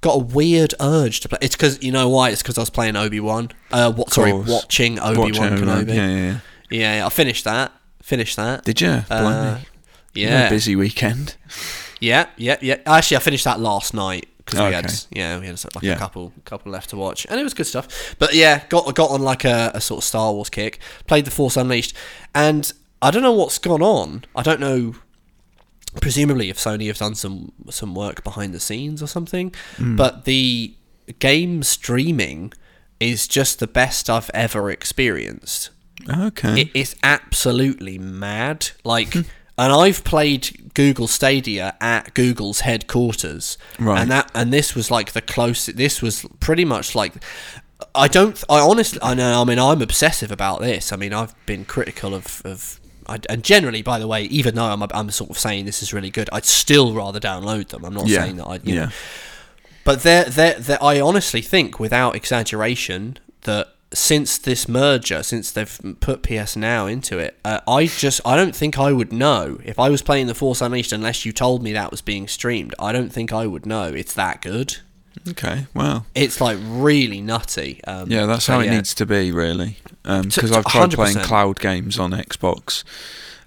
got 0.00 0.14
a 0.14 0.18
weird 0.18 0.74
urge 0.80 1.20
to 1.20 1.28
play. 1.28 1.38
It's 1.42 1.56
because 1.56 1.82
you 1.82 1.92
know 1.92 2.08
why? 2.08 2.30
It's 2.30 2.42
because 2.42 2.56
I 2.58 2.62
was 2.62 2.70
playing 2.70 2.96
Obi 2.96 3.20
Wan. 3.20 3.50
Uh, 3.70 3.92
what? 3.92 4.12
Sorry, 4.12 4.32
watching 4.32 4.98
Obi 4.98 5.18
Wan 5.38 5.58
Kenobi. 5.58 5.88
yeah, 5.88 5.94
yeah, 5.94 6.16
yeah. 6.16 6.38
yeah, 6.70 6.96
yeah, 6.98 7.06
I 7.06 7.08
finished 7.10 7.44
that. 7.44 7.72
Finished 8.02 8.36
that. 8.36 8.64
Did 8.64 8.80
you? 8.80 9.02
Uh, 9.10 9.58
You 10.14 10.26
yeah, 10.26 10.46
a 10.46 10.50
busy 10.50 10.74
weekend. 10.74 11.36
yeah, 12.00 12.26
yeah, 12.36 12.56
yeah. 12.62 12.76
Actually, 12.86 13.18
I 13.18 13.20
finished 13.20 13.44
that 13.44 13.60
last 13.60 13.92
night 13.92 14.26
because 14.38 14.58
we 14.60 14.66
Okay. 14.66 14.76
had, 14.76 14.92
yeah, 15.10 15.38
we 15.38 15.46
had 15.46 15.62
like 15.74 15.84
Yeah. 15.84 15.92
a 15.94 15.98
couple, 15.98 16.32
couple 16.46 16.72
left 16.72 16.88
to 16.90 16.96
watch, 16.96 17.26
and 17.28 17.38
it 17.38 17.42
was 17.42 17.52
good 17.52 17.66
stuff. 17.66 18.14
But 18.18 18.34
yeah, 18.34 18.62
got 18.70 18.94
got 18.94 19.10
on 19.10 19.20
like 19.20 19.44
a, 19.44 19.72
a 19.74 19.80
sort 19.80 19.98
of 19.98 20.04
Star 20.04 20.32
Wars 20.32 20.48
kick. 20.48 20.78
Played 21.06 21.26
the 21.26 21.30
Force 21.30 21.56
Unleashed, 21.58 21.94
and 22.34 22.72
I 23.00 23.10
don't 23.10 23.22
know 23.22 23.32
what's 23.32 23.58
gone 23.58 23.82
on. 23.82 24.24
I 24.34 24.42
don't 24.42 24.60
know. 24.60 24.94
Presumably, 26.00 26.50
if 26.50 26.58
Sony 26.58 26.86
have 26.88 26.98
done 26.98 27.14
some 27.14 27.52
some 27.70 27.94
work 27.94 28.22
behind 28.22 28.52
the 28.52 28.60
scenes 28.60 29.02
or 29.02 29.06
something, 29.06 29.54
Hmm. 29.76 29.96
but 29.96 30.24
the 30.26 30.74
game 31.18 31.62
streaming 31.62 32.52
is 33.00 33.26
just 33.26 33.58
the 33.58 33.66
best 33.66 34.10
I've 34.10 34.30
ever 34.34 34.70
experienced. 34.70 35.70
Okay. 36.08 36.60
It 36.62 36.70
is 36.74 36.94
absolutely 37.02 37.98
mad. 37.98 38.70
Like, 38.84 39.14
and 39.14 39.26
I've 39.56 40.04
played 40.04 40.72
Google 40.74 41.08
Stadia 41.08 41.74
at 41.80 42.12
Google's 42.14 42.60
headquarters, 42.60 43.56
Right. 43.78 44.02
and 44.02 44.10
that 44.10 44.30
and 44.34 44.52
this 44.52 44.74
was 44.74 44.90
like 44.90 45.12
the 45.12 45.22
closest. 45.22 45.76
This 45.78 46.02
was 46.02 46.26
pretty 46.40 46.64
much 46.66 46.94
like. 46.94 47.14
I 47.94 48.08
don't. 48.08 48.42
I 48.50 48.58
honestly. 48.60 48.98
I 49.02 49.14
know. 49.14 49.40
I 49.40 49.44
mean, 49.44 49.58
I'm 49.58 49.80
obsessive 49.80 50.30
about 50.30 50.60
this. 50.60 50.92
I 50.92 50.96
mean, 50.96 51.14
I've 51.14 51.34
been 51.46 51.64
critical 51.64 52.14
of. 52.14 52.42
of 52.44 52.78
I, 53.08 53.18
and 53.28 53.42
generally, 53.42 53.82
by 53.82 53.98
the 53.98 54.06
way, 54.06 54.24
even 54.24 54.54
though 54.54 54.64
I'm, 54.66 54.82
I'm 54.92 55.10
sort 55.10 55.30
of 55.30 55.38
saying 55.38 55.64
this 55.64 55.82
is 55.82 55.92
really 55.92 56.10
good, 56.10 56.28
I'd 56.32 56.44
still 56.44 56.92
rather 56.94 57.18
download 57.20 57.68
them. 57.68 57.84
I'm 57.84 57.94
not 57.94 58.06
Yeah. 58.06 58.22
saying 58.24 58.36
that 58.36 58.44
I, 58.46 58.54
you 58.56 58.74
Yeah. 58.74 58.84
know, 58.86 58.90
but 59.84 60.02
they're, 60.02 60.24
they're, 60.24 60.54
they're, 60.58 60.82
I 60.82 61.00
honestly 61.00 61.40
think, 61.40 61.80
without 61.80 62.14
exaggeration, 62.16 63.18
that 63.42 63.68
since 63.94 64.36
this 64.36 64.68
merger, 64.68 65.22
since 65.22 65.50
they've 65.50 65.80
put 66.00 66.22
PS 66.22 66.56
Now 66.56 66.86
into 66.86 67.18
it, 67.18 67.38
uh, 67.44 67.60
I 67.66 67.86
just 67.86 68.20
I 68.26 68.36
don't 68.36 68.54
think 68.54 68.78
I 68.78 68.92
would 68.92 69.12
know 69.14 69.58
if 69.64 69.78
I 69.78 69.88
was 69.88 70.02
playing 70.02 70.26
The 70.26 70.34
Force 70.34 70.60
Unleashed 70.60 70.92
unless 70.92 71.24
you 71.24 71.32
told 71.32 71.62
me 71.62 71.72
that 71.72 71.90
was 71.90 72.02
being 72.02 72.28
streamed. 72.28 72.74
I 72.78 72.92
don't 72.92 73.10
think 73.10 73.32
I 73.32 73.46
would 73.46 73.64
know. 73.64 73.84
It's 73.84 74.12
that 74.12 74.42
good. 74.42 74.76
Okay, 75.28 75.66
well, 75.74 76.06
It's 76.14 76.40
like 76.40 76.58
really 76.62 77.20
nutty. 77.20 77.82
Um, 77.84 78.10
yeah, 78.10 78.26
that's 78.26 78.44
so 78.44 78.54
how 78.54 78.60
it 78.60 78.66
yeah. 78.66 78.76
needs 78.76 78.94
to 78.94 79.06
be, 79.06 79.32
really. 79.32 79.78
Because 80.02 80.50
to 80.50 80.58
I've 80.58 80.64
tried 80.66 80.90
playing 80.92 81.16
100%. 81.16 81.22
cloud 81.24 81.60
games 81.60 81.98
on 81.98 82.12
Xbox, 82.12 82.84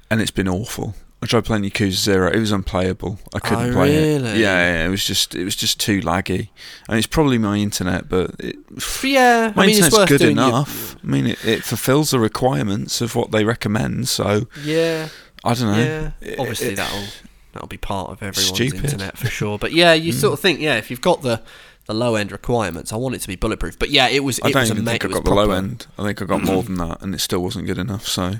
and 0.10 0.22
it's 0.22 0.32
been 0.32 0.48
awful. 0.48 0.96
I 1.24 1.28
tried 1.28 1.46
playing 1.46 1.64
Yakuza 1.64 1.92
Zero; 1.94 2.32
it 2.32 2.40
was 2.40 2.52
unplayable. 2.52 3.20
I 3.34 3.40
couldn't 3.40 3.70
Oh, 3.70 3.74
play 3.74 3.96
it. 3.96 4.00
really? 4.24 4.42
Yeah, 4.42 4.74
yeah, 4.74 4.86
it 4.86 4.90
was 4.90 5.06
just 5.06 5.36
it 5.36 5.44
was 5.44 5.56
just 5.56 5.80
too 5.80 6.02
laggy. 6.02 6.50
And 6.90 6.98
it's 6.98 7.06
probably 7.08 7.38
my 7.38 7.58
internet, 7.58 8.10
but 8.10 8.32
it, 8.40 8.56
yeah, 9.04 9.54
my 9.56 9.64
I 9.64 9.66
mean, 9.68 9.76
it's 9.76 9.86
internet's 9.86 9.98
worth 9.98 10.10
good 10.10 10.22
your- 10.22 10.32
enough. 10.32 10.96
I 11.04 11.06
mean, 11.08 11.28
it, 11.28 11.46
it 11.46 11.64
fulfills 11.64 12.10
the 12.10 12.20
requirements 12.20 13.02
of 13.02 13.16
what 13.16 13.32
they 13.32 13.44
recommend. 13.44 14.08
So 14.10 14.48
yeah, 14.64 15.10
I 15.44 15.54
don't 15.54 15.72
know. 15.72 15.78
yeah. 15.78 16.12
It- 16.22 16.40
Obviously, 16.40 16.70
it- 16.70 16.76
that'll 16.78 17.06
that'll 17.54 17.68
be 17.68 17.78
part 17.78 18.10
of 18.10 18.22
everyone's 18.24 18.48
Stupid. 18.56 18.84
Internet 18.86 19.18
for 19.18 19.28
sure. 19.28 19.58
But 19.58 19.72
yeah, 19.74 19.94
you 19.94 20.12
sort 20.12 20.34
of 20.34 20.40
think, 20.40 20.60
yeah, 20.60 20.76
if 20.78 20.90
you've 20.90 21.02
got 21.02 21.22
the 21.22 21.42
the 21.88 21.94
low 21.96 22.16
end 22.16 22.32
requirements, 22.32 22.94
I 22.94 22.96
want 22.98 23.16
it 23.16 23.22
to 23.22 23.28
be 23.28 23.36
bulletproof. 23.36 23.78
But 23.80 23.90
yeah, 23.90 24.08
it 24.08 24.24
was. 24.24 24.38
It 24.40 24.46
I 24.46 24.52
don't 24.52 24.62
was 24.62 24.72
even 24.72 24.84
ama- 24.84 24.92
think 24.92 25.06
I 25.06 25.08
got 25.10 25.26
the 25.26 25.34
low 25.34 25.52
end. 25.52 25.88
I 25.98 26.04
think 26.04 26.22
I 26.22 26.26
got 26.26 26.44
more 26.44 26.62
than 26.64 26.76
that, 26.76 27.02
and 27.02 27.16
it 27.16 27.20
still 27.20 27.42
wasn't 27.42 27.66
good 27.66 27.78
enough. 27.80 28.08
So 28.08 28.30
that, 28.30 28.40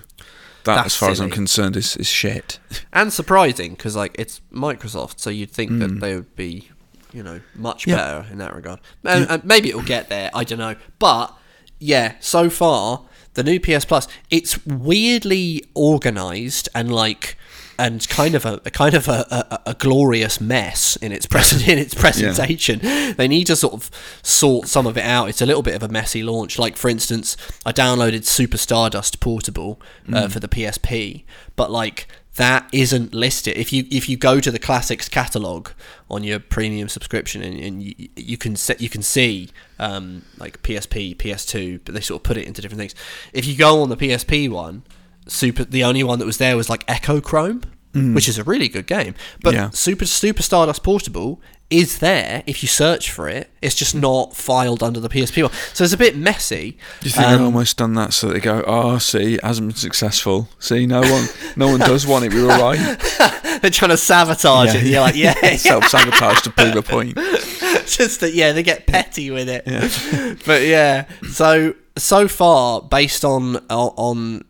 That's 0.64 0.86
as 0.88 0.96
far 0.96 1.10
as 1.10 1.20
I'm 1.20 1.32
concerned, 1.32 1.76
is, 1.76 1.98
is 1.98 2.08
shit. 2.08 2.60
and 2.94 3.12
surprising 3.12 3.72
because 3.72 3.96
like 3.96 4.16
it's 4.20 4.42
Microsoft, 4.54 5.20
so 5.20 5.30
you'd 5.32 5.50
think 5.52 5.80
that 5.80 5.90
Mm. 5.90 6.00
they 6.02 6.16
would 6.16 6.36
be, 6.36 6.70
you 7.12 7.24
know, 7.24 7.42
much 7.56 7.88
Yeah. 7.88 7.96
better 7.96 8.28
in 8.32 8.38
that 8.38 8.54
regard. 8.56 8.80
And, 9.04 9.28
and 9.30 9.44
maybe 9.44 9.70
it'll 9.70 9.82
get 9.82 10.08
there. 10.10 10.30
I 10.36 10.44
don't 10.44 10.60
know, 10.60 10.76
but 11.00 11.36
yeah, 11.80 12.14
so 12.20 12.48
far 12.50 13.02
the 13.34 13.44
new 13.44 13.60
PS 13.60 13.86
Plus, 13.86 14.08
it's 14.30 14.64
weirdly 14.68 15.64
organized 15.74 16.70
and 16.76 16.94
like. 16.94 17.38
And 17.82 18.08
kind 18.08 18.36
of 18.36 18.46
a, 18.46 18.62
a 18.64 18.72
kind 18.72 18.94
of 18.94 19.08
a, 19.08 19.26
a, 19.66 19.72
a 19.72 19.74
glorious 19.74 20.40
mess 20.40 20.96
in 20.98 21.12
its 21.12 21.26
present 21.26 21.68
in 21.74 21.78
its 21.78 21.94
presentation. 21.94 22.80
They 23.18 23.28
need 23.28 23.48
to 23.48 23.56
sort 23.56 23.74
of 23.74 23.90
sort 24.22 24.68
some 24.68 24.86
of 24.86 24.98
it 24.98 25.04
out. 25.04 25.30
It's 25.30 25.42
a 25.42 25.46
little 25.46 25.64
bit 25.64 25.76
of 25.76 25.84
a 25.84 25.88
messy 25.88 26.22
launch. 26.22 26.60
Like 26.60 26.78
for 26.78 26.90
instance, 26.90 27.36
I 27.66 27.72
downloaded 27.72 28.26
Super 28.26 28.58
Stardust 28.58 29.20
Portable 29.20 29.82
uh, 30.12 30.28
for 30.28 30.40
the 30.40 30.48
PSP, 30.48 31.24
but 31.56 31.72
like 31.72 32.08
that 32.36 32.68
isn't 32.72 33.14
listed. 33.14 33.58
If 33.58 33.74
you 33.74 33.86
if 33.92 34.08
you 34.08 34.16
go 34.16 34.40
to 34.40 34.52
the 34.52 34.60
classics 34.60 35.10
catalog 35.10 35.70
on 36.10 36.24
your 36.24 36.40
premium 36.40 36.88
subscription 36.88 37.42
and, 37.42 37.60
and 37.60 37.84
you, 37.84 38.10
you 38.16 38.38
can 38.38 38.56
set 38.56 38.80
you 38.80 38.90
can 38.90 39.02
see 39.02 39.50
um, 39.80 40.24
like 40.38 40.62
PSP, 40.64 41.18
PS2, 41.18 41.82
but 41.84 41.94
they 41.94 42.02
sort 42.02 42.22
of 42.22 42.24
put 42.24 42.38
it 42.38 42.48
into 42.48 42.62
different 42.62 42.80
things. 42.80 42.96
If 43.34 43.46
you 43.46 43.58
go 43.58 43.82
on 43.82 43.90
the 43.90 43.98
PSP 43.98 44.50
one, 44.50 44.84
super 45.28 45.66
the 45.66 45.84
only 45.84 46.04
one 46.04 46.20
that 46.20 46.26
was 46.26 46.38
there 46.38 46.56
was 46.56 46.70
like 46.70 46.86
Echochrome, 46.88 47.64
which 47.94 48.30
is 48.30 48.38
a 48.38 48.44
really 48.44 48.68
good 48.70 48.88
game. 48.88 49.14
But 49.44 49.54
Yeah. 49.54 49.70
Super 49.72 50.06
Super 50.06 50.42
Stardust 50.44 50.84
Portable 50.84 51.42
is 51.70 52.00
there 52.00 52.44
if 52.46 52.62
you 52.62 52.68
search 52.68 53.10
for 53.12 53.30
it. 53.30 53.50
It's 53.62 53.76
just 53.76 53.96
not 53.96 54.36
filed 54.36 54.84
under 54.84 55.00
the 55.00 55.08
PSP 55.08 55.44
one, 55.44 55.52
so 55.74 55.84
it's 55.86 55.94
a 55.94 55.98
bit 55.98 56.18
messy. 56.18 56.78
Do 57.00 57.06
you 57.08 57.12
think 57.12 57.26
Um, 57.28 57.32
they've 57.32 57.42
almost 57.46 57.78
done 57.78 57.94
that 57.94 58.12
so 58.14 58.28
they 58.28 58.40
go, 58.42 58.62
oh, 58.68 58.98
see, 58.98 59.36
it 59.36 59.44
hasn't 59.44 59.70
been 59.70 59.78
successful. 59.78 60.50
See, 60.60 60.86
no 60.86 61.00
one, 61.02 61.28
no 61.56 61.68
one 61.70 61.80
does 61.80 62.06
want 62.06 62.26
it. 62.26 62.34
We 62.34 62.42
were 62.42 62.50
right. 62.50 62.78
They're 63.62 63.72
trying 63.72 63.92
to 63.92 63.98
sabotage 63.98 64.76
it. 64.76 64.84
You're 64.84 65.00
like, 65.02 65.16
yeah, 65.16 65.34
yeah. 65.44 65.56
self 65.56 65.88
sabotage 65.88 66.42
to 66.42 66.50
prove 66.52 66.76
a 66.76 66.82
point. 66.82 67.18
just 67.86 68.20
that 68.22 68.34
yeah 68.34 68.52
they 68.54 68.64
get 68.64 68.86
petty 68.88 69.32
with 69.32 69.50
it 69.50 69.64
Yeah. 69.66 70.36
but 70.46 70.62
yeah 70.62 71.06
so 71.32 71.74
so 71.98 72.28
far 72.28 72.82
based 72.82 73.26
on 73.26 73.58
on 73.70 74.44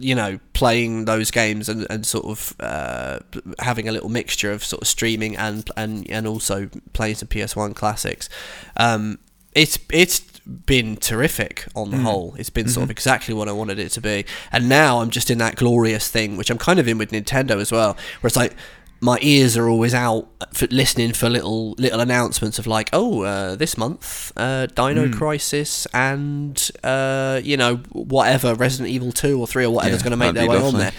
you 0.00 0.14
know 0.14 0.38
playing 0.52 1.06
those 1.06 1.30
games 1.30 1.68
and, 1.68 1.86
and 1.88 2.04
sort 2.04 2.26
of 2.26 2.54
uh, 2.60 3.18
having 3.58 3.88
a 3.88 3.92
little 3.92 4.08
mixture 4.08 4.52
of 4.52 4.62
sort 4.64 4.82
of 4.82 4.88
streaming 4.88 5.36
and 5.36 5.70
and 5.76 6.08
and 6.10 6.26
also 6.26 6.68
playing 6.92 7.14
some 7.14 7.28
PS1 7.28 7.74
classics. 7.74 8.28
Um 8.76 9.18
it's 9.54 9.78
it's 9.90 10.20
been 10.66 10.96
terrific 10.96 11.66
on 11.74 11.90
the 11.90 11.98
whole. 11.98 12.34
It's 12.38 12.50
been 12.50 12.68
sort 12.68 12.84
of 12.84 12.90
exactly 12.90 13.34
what 13.34 13.48
I 13.48 13.52
wanted 13.52 13.78
it 13.78 13.90
to 13.90 14.00
be. 14.00 14.24
And 14.52 14.68
now 14.68 15.00
I'm 15.00 15.10
just 15.10 15.30
in 15.30 15.38
that 15.38 15.56
glorious 15.56 16.08
thing 16.08 16.36
which 16.36 16.50
I'm 16.50 16.58
kind 16.58 16.78
of 16.78 16.86
in 16.86 16.98
with 16.98 17.10
Nintendo 17.10 17.60
as 17.60 17.72
well 17.72 17.94
where 18.20 18.28
it's 18.28 18.36
like 18.36 18.54
my 19.02 19.18
ears 19.22 19.56
are 19.56 19.68
always 19.68 19.94
out 19.94 20.28
for 20.52 20.66
listening 20.66 21.12
for 21.14 21.28
little 21.30 21.72
little 21.78 22.00
announcements 22.00 22.58
of 22.58 22.66
like, 22.66 22.90
oh, 22.92 23.22
uh, 23.22 23.56
this 23.56 23.78
month, 23.78 24.32
uh, 24.36 24.66
Dino 24.66 25.06
Hmm. 25.08 25.12
Crisis 25.14 25.86
and 25.94 26.70
uh, 26.84 27.40
you 27.42 27.56
know 27.56 27.76
whatever 27.92 28.54
Resident 28.54 28.90
Evil 28.90 29.12
two 29.12 29.40
or 29.40 29.46
three 29.46 29.64
or 29.64 29.70
whatever's 29.72 30.00
Yeah, 30.00 30.04
going 30.04 30.10
to 30.10 30.16
make 30.16 30.34
their 30.34 30.48
way 30.48 30.56
on 30.62 30.74
there. 30.74 30.92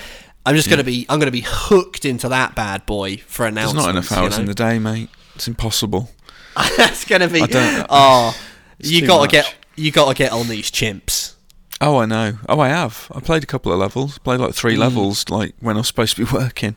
I'm 0.46 0.56
just 0.56 0.70
going 0.70 0.80
to 0.80 0.84
be 0.84 1.06
I'm 1.10 1.20
going 1.20 1.28
to 1.28 1.32
be 1.32 1.46
hooked 1.48 2.04
into 2.06 2.28
that 2.30 2.56
bad 2.56 2.86
boy 2.88 3.18
for 3.18 3.44
There's 3.44 3.52
announcements. 3.72 3.86
not 3.86 3.90
enough 3.92 4.12
hours 4.12 4.36
you 4.38 4.42
in 4.42 4.48
the 4.48 4.56
day, 4.56 4.80
mate. 4.80 5.10
It's 5.36 5.48
impossible. 5.48 6.10
That's 6.78 7.06
going 7.06 7.22
to 7.22 7.28
be. 7.28 7.42
I 7.42 7.46
don't- 7.46 7.86
Oh, 7.90 8.36
you 8.80 9.06
got 9.06 9.22
to 9.26 9.28
get 9.32 9.56
you 9.76 9.92
got 9.92 10.08
to 10.10 10.16
get 10.16 10.32
on 10.32 10.48
these 10.48 10.72
chimps. 10.72 11.36
Oh, 11.84 11.98
I 11.98 12.06
know. 12.06 12.38
Oh, 12.48 12.60
I 12.60 12.70
have. 12.70 13.12
I 13.14 13.20
played 13.22 13.44
a 13.44 13.48
couple 13.48 13.74
of 13.74 13.80
levels. 13.80 14.20
Played 14.20 14.40
like 14.40 14.52
Mm. 14.52 14.56
three 14.56 14.78
levels, 14.78 15.28
like 15.30 15.56
when 15.60 15.76
I 15.78 15.80
was 15.80 15.88
supposed 15.88 16.16
to 16.16 16.26
be 16.26 16.32
working. 16.38 16.76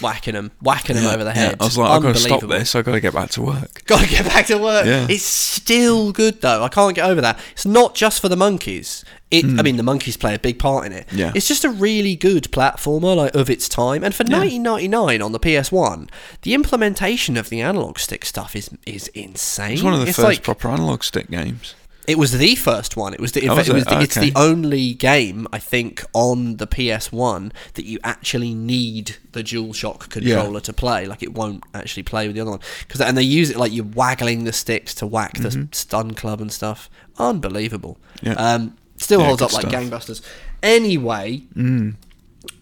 Whacking 0.00 0.34
them, 0.34 0.52
whacking 0.62 0.94
them 0.94 1.04
Yeah, 1.06 1.14
over 1.14 1.24
the 1.24 1.30
yeah. 1.30 1.36
head. 1.36 1.56
I 1.60 1.64
was 1.64 1.76
like, 1.76 1.90
I've 1.90 2.02
got 2.02 2.14
to 2.14 2.20
stop 2.20 2.42
this. 2.42 2.74
I've 2.74 2.84
got 2.84 2.92
to 2.92 3.00
get 3.00 3.12
back 3.14 3.30
to 3.30 3.42
work. 3.42 3.84
Got 3.86 4.00
to 4.02 4.08
get 4.08 4.24
back 4.26 4.46
to 4.46 4.56
work. 4.58 4.86
Yeah. 4.86 5.06
It's 5.10 5.24
still 5.24 6.12
good 6.12 6.40
though. 6.40 6.62
I 6.62 6.68
can't 6.68 6.94
get 6.94 7.04
over 7.10 7.20
that. 7.20 7.38
It's 7.52 7.66
not 7.66 7.94
just 7.94 8.20
for 8.22 8.28
the 8.28 8.36
monkeys. 8.36 9.04
It. 9.30 9.44
I 9.58 9.62
mean, 9.62 9.76
the 9.76 9.82
monkeys 9.82 10.16
play 10.16 10.34
a 10.34 10.38
big 10.38 10.60
part 10.60 10.86
in 10.86 10.92
it. 10.92 11.08
Yeah. 11.12 11.32
It's 11.34 11.48
just 11.48 11.64
a 11.64 11.68
really 11.70 12.14
good 12.14 12.44
platformer, 12.52 13.16
like 13.16 13.34
of 13.34 13.50
its 13.50 13.68
time. 13.68 14.04
And 14.04 14.14
for 14.14 14.22
1999 14.22 15.20
on 15.20 15.32
the 15.32 15.40
PS1, 15.40 16.08
the 16.42 16.54
implementation 16.54 17.36
of 17.36 17.48
the 17.50 17.60
analog 17.60 17.98
stick 17.98 18.24
stuff 18.24 18.54
is 18.54 18.70
is 18.86 19.08
insane. 19.08 19.72
It's 19.72 19.82
one 19.82 19.94
of 19.94 20.00
the 20.00 20.06
It's 20.06 20.16
first 20.16 20.26
like- 20.28 20.42
proper 20.44 20.68
analog 20.68 21.02
stick 21.02 21.28
games. 21.30 21.74
It 22.06 22.18
was 22.18 22.32
the 22.38 22.54
first 22.54 22.96
one. 22.96 23.14
It 23.14 23.20
was 23.20 23.32
the. 23.32 23.42
In 23.44 23.50
Oh, 23.50 23.56
fact, 23.56 23.68
was 23.68 23.68
it 23.68 23.74
was 23.74 23.82
it? 23.84 23.88
the 23.90 24.00
it's 24.00 24.14
the 24.14 24.32
only 24.36 24.94
game 24.94 25.46
I 25.52 25.58
think 25.58 26.02
on 26.12 26.56
the 26.56 26.66
PS1 26.66 27.52
that 27.74 27.84
you 27.84 27.98
actually 28.04 28.54
need 28.54 29.16
the 29.32 29.42
DualShock 29.42 30.10
controller 30.10 30.60
to 30.60 30.72
play. 30.72 31.06
Like 31.06 31.22
it 31.22 31.32
won't 31.34 31.64
actually 31.72 32.02
play 32.02 32.26
with 32.26 32.36
the 32.36 32.42
other 32.42 32.50
one 32.52 32.60
because 32.80 33.00
and 33.00 33.16
they 33.16 33.22
use 33.22 33.50
it 33.50 33.56
like 33.56 33.72
you're 33.72 33.84
waggling 33.84 34.44
the 34.44 34.52
sticks 34.52 34.94
to 34.96 35.06
whack 35.06 35.38
the 35.38 35.68
stun 35.72 36.14
club 36.14 36.40
and 36.40 36.52
stuff. 36.52 36.88
Unbelievable. 37.18 37.98
Mm-hmm. 38.18 38.26
Yeah. 38.26 38.34
Um, 38.54 38.76
still 38.96 39.20
Yeah, 39.20 39.26
holds 39.26 39.42
up 39.42 39.52
like 39.52 39.66
stuff. 39.68 39.72
gangbusters. 39.72 40.20
Anyway. 40.62 41.42
Mm. 41.54 41.94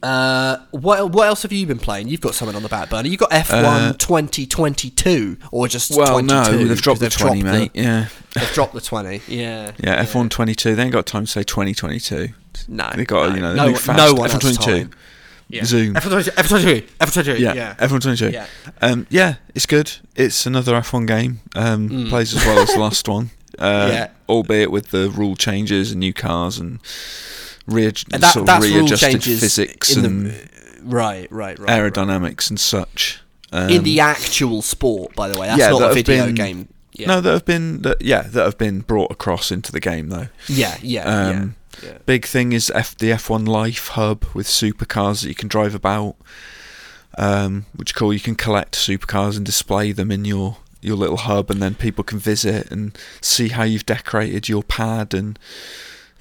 Uh, 0.03 0.57
what 0.73 1.11
what 1.13 1.29
else 1.29 1.43
have 1.43 1.53
you 1.53 1.65
been 1.67 1.79
playing? 1.79 2.09
You've 2.09 2.21
got 2.21 2.35
something 2.35 2.57
on 2.57 2.63
the 2.65 2.69
back 2.69 2.91
burner. 2.91 3.09
You 3.09 3.17
got 3.17 3.31
F1 3.31 3.91
Uh, 3.91 3.93
2022 3.95 5.37
or 5.53 5.69
just 5.69 5.91
Well, 5.97 6.09
22? 6.13 6.35
no, 6.35 6.45
they've 6.59 6.69
'cause 6.69 6.81
dropped 6.81 7.01
the 7.01 7.09
20, 7.11 7.43
mate. 7.43 7.71
Yeah. 7.75 8.07
They've 8.35 8.53
dropped 8.53 8.75
the 8.75 8.81
20. 8.81 9.23
Yeah. 9.29 9.71
Yeah, 9.83 10.03
F1 10.05 10.29
22. 10.31 10.75
They 10.75 10.83
ain't 10.83 10.93
got 10.93 11.07
time 11.07 11.25
to 11.27 11.31
say 11.31 11.43
2022. 11.45 12.31
No, 12.69 12.91
They 12.97 13.05
got, 13.05 13.29
no, 13.31 13.35
you 13.37 13.41
know, 13.43 13.55
no, 13.55 13.63
they 13.63 13.69
move 13.73 13.87
one- 13.87 13.97
fast. 13.97 13.99
no 13.99 14.15
one 14.15 14.31
F1 14.31 14.41
22. 14.41 14.63
time. 14.79 14.91
Yeah. 15.49 15.65
Zoom. 15.65 15.95
F22, 15.95 16.31
F22, 16.37 16.85
F22. 17.01 17.39
Yeah, 17.39 17.53
Yeah. 17.55 17.75
F1 17.79 18.01
22. 18.01 18.31
Yeah. 18.31 18.47
Um, 18.81 19.07
yeah, 19.11 19.35
it's 19.55 19.67
good. 19.67 19.93
It's 20.17 20.47
another 20.47 20.73
F1 20.75 21.07
game. 21.07 21.41
Um, 21.55 22.07
Plays 22.09 22.35
as 22.35 22.45
well 22.45 22.59
as 22.59 22.73
the 22.73 22.81
last 22.81 23.07
one. 23.17 23.31
Uh, 23.59 23.65
Mm. 23.87 23.89
Yeah. 23.93 24.09
Albeit 24.29 24.71
with 24.71 24.91
the 24.93 25.11
rule 25.11 25.37
changes 25.37 25.91
and 25.91 26.01
new 26.01 26.13
cars 26.15 26.59
and, 26.59 26.79
rea- 27.67 27.87
And 28.13 28.23
that, 28.23 28.35
sort 28.35 28.49
of 28.49 28.63
readjusted 28.63 29.11
changes 29.13 29.41
physics 29.41 29.97
in 29.97 30.05
and 30.05 30.27
the 30.27 30.49
right, 30.85 31.31
right, 31.31 31.59
right. 31.59 31.69
aerodynamics 31.69 32.51
and 32.51 32.59
such. 32.59 33.21
Um. 33.53 33.69
In 33.69 33.83
the 33.83 34.01
actual 34.01 34.63
sport, 34.63 35.15
by 35.15 35.29
the 35.29 35.39
way, 35.39 35.47
that's 35.47 35.59
yeah, 35.61 35.71
not 35.71 35.81
that 35.81 35.91
a 35.91 35.95
video 35.95 36.27
been- 36.27 36.35
game. 36.35 36.69
Yeah. 36.95 37.07
No, 37.07 37.21
that 37.23 37.33
have 37.33 37.45
been 37.47 37.81
that, 37.83 38.03
yeah 38.03 38.21
that 38.21 38.45
have 38.45 38.59
been 38.59 38.81
brought 38.81 39.11
across 39.11 39.51
into 39.51 39.73
the 39.73 39.81
game 39.81 40.09
though. 40.11 40.29
yeah, 40.47 40.77
yeah, 40.83 41.05
Um, 41.05 41.55
yeah, 41.83 41.89
yeah. 41.91 41.99
Big 42.05 42.27
thing 42.27 42.53
is 42.53 42.71
F 42.75 42.95
the 42.99 43.11
F1 43.13 43.49
Life 43.49 43.89
hub 43.89 44.27
with 44.35 44.47
supercars 44.47 45.23
that 45.23 45.29
you 45.29 45.35
can 45.35 45.49
drive 45.49 45.75
about, 45.75 46.17
um, 47.17 47.65
which 47.75 47.95
cool. 47.95 48.13
You 48.13 48.21
can 48.21 48.35
collect 48.35 48.75
supercars 48.75 49.37
and 49.39 49.47
display 49.47 49.93
them 49.93 50.11
in 50.11 50.25
your 50.27 50.59
your 50.83 50.97
little 50.97 51.17
hub, 51.17 51.51
and 51.51 51.63
then 51.63 51.75
people 51.77 52.05
can 52.05 52.19
visit 52.19 52.71
and 52.71 52.97
see 53.23 53.49
how 53.49 53.63
you've 53.63 53.87
decorated 53.87 54.49
your 54.51 54.63
pad 54.63 55.15
and 55.15 55.39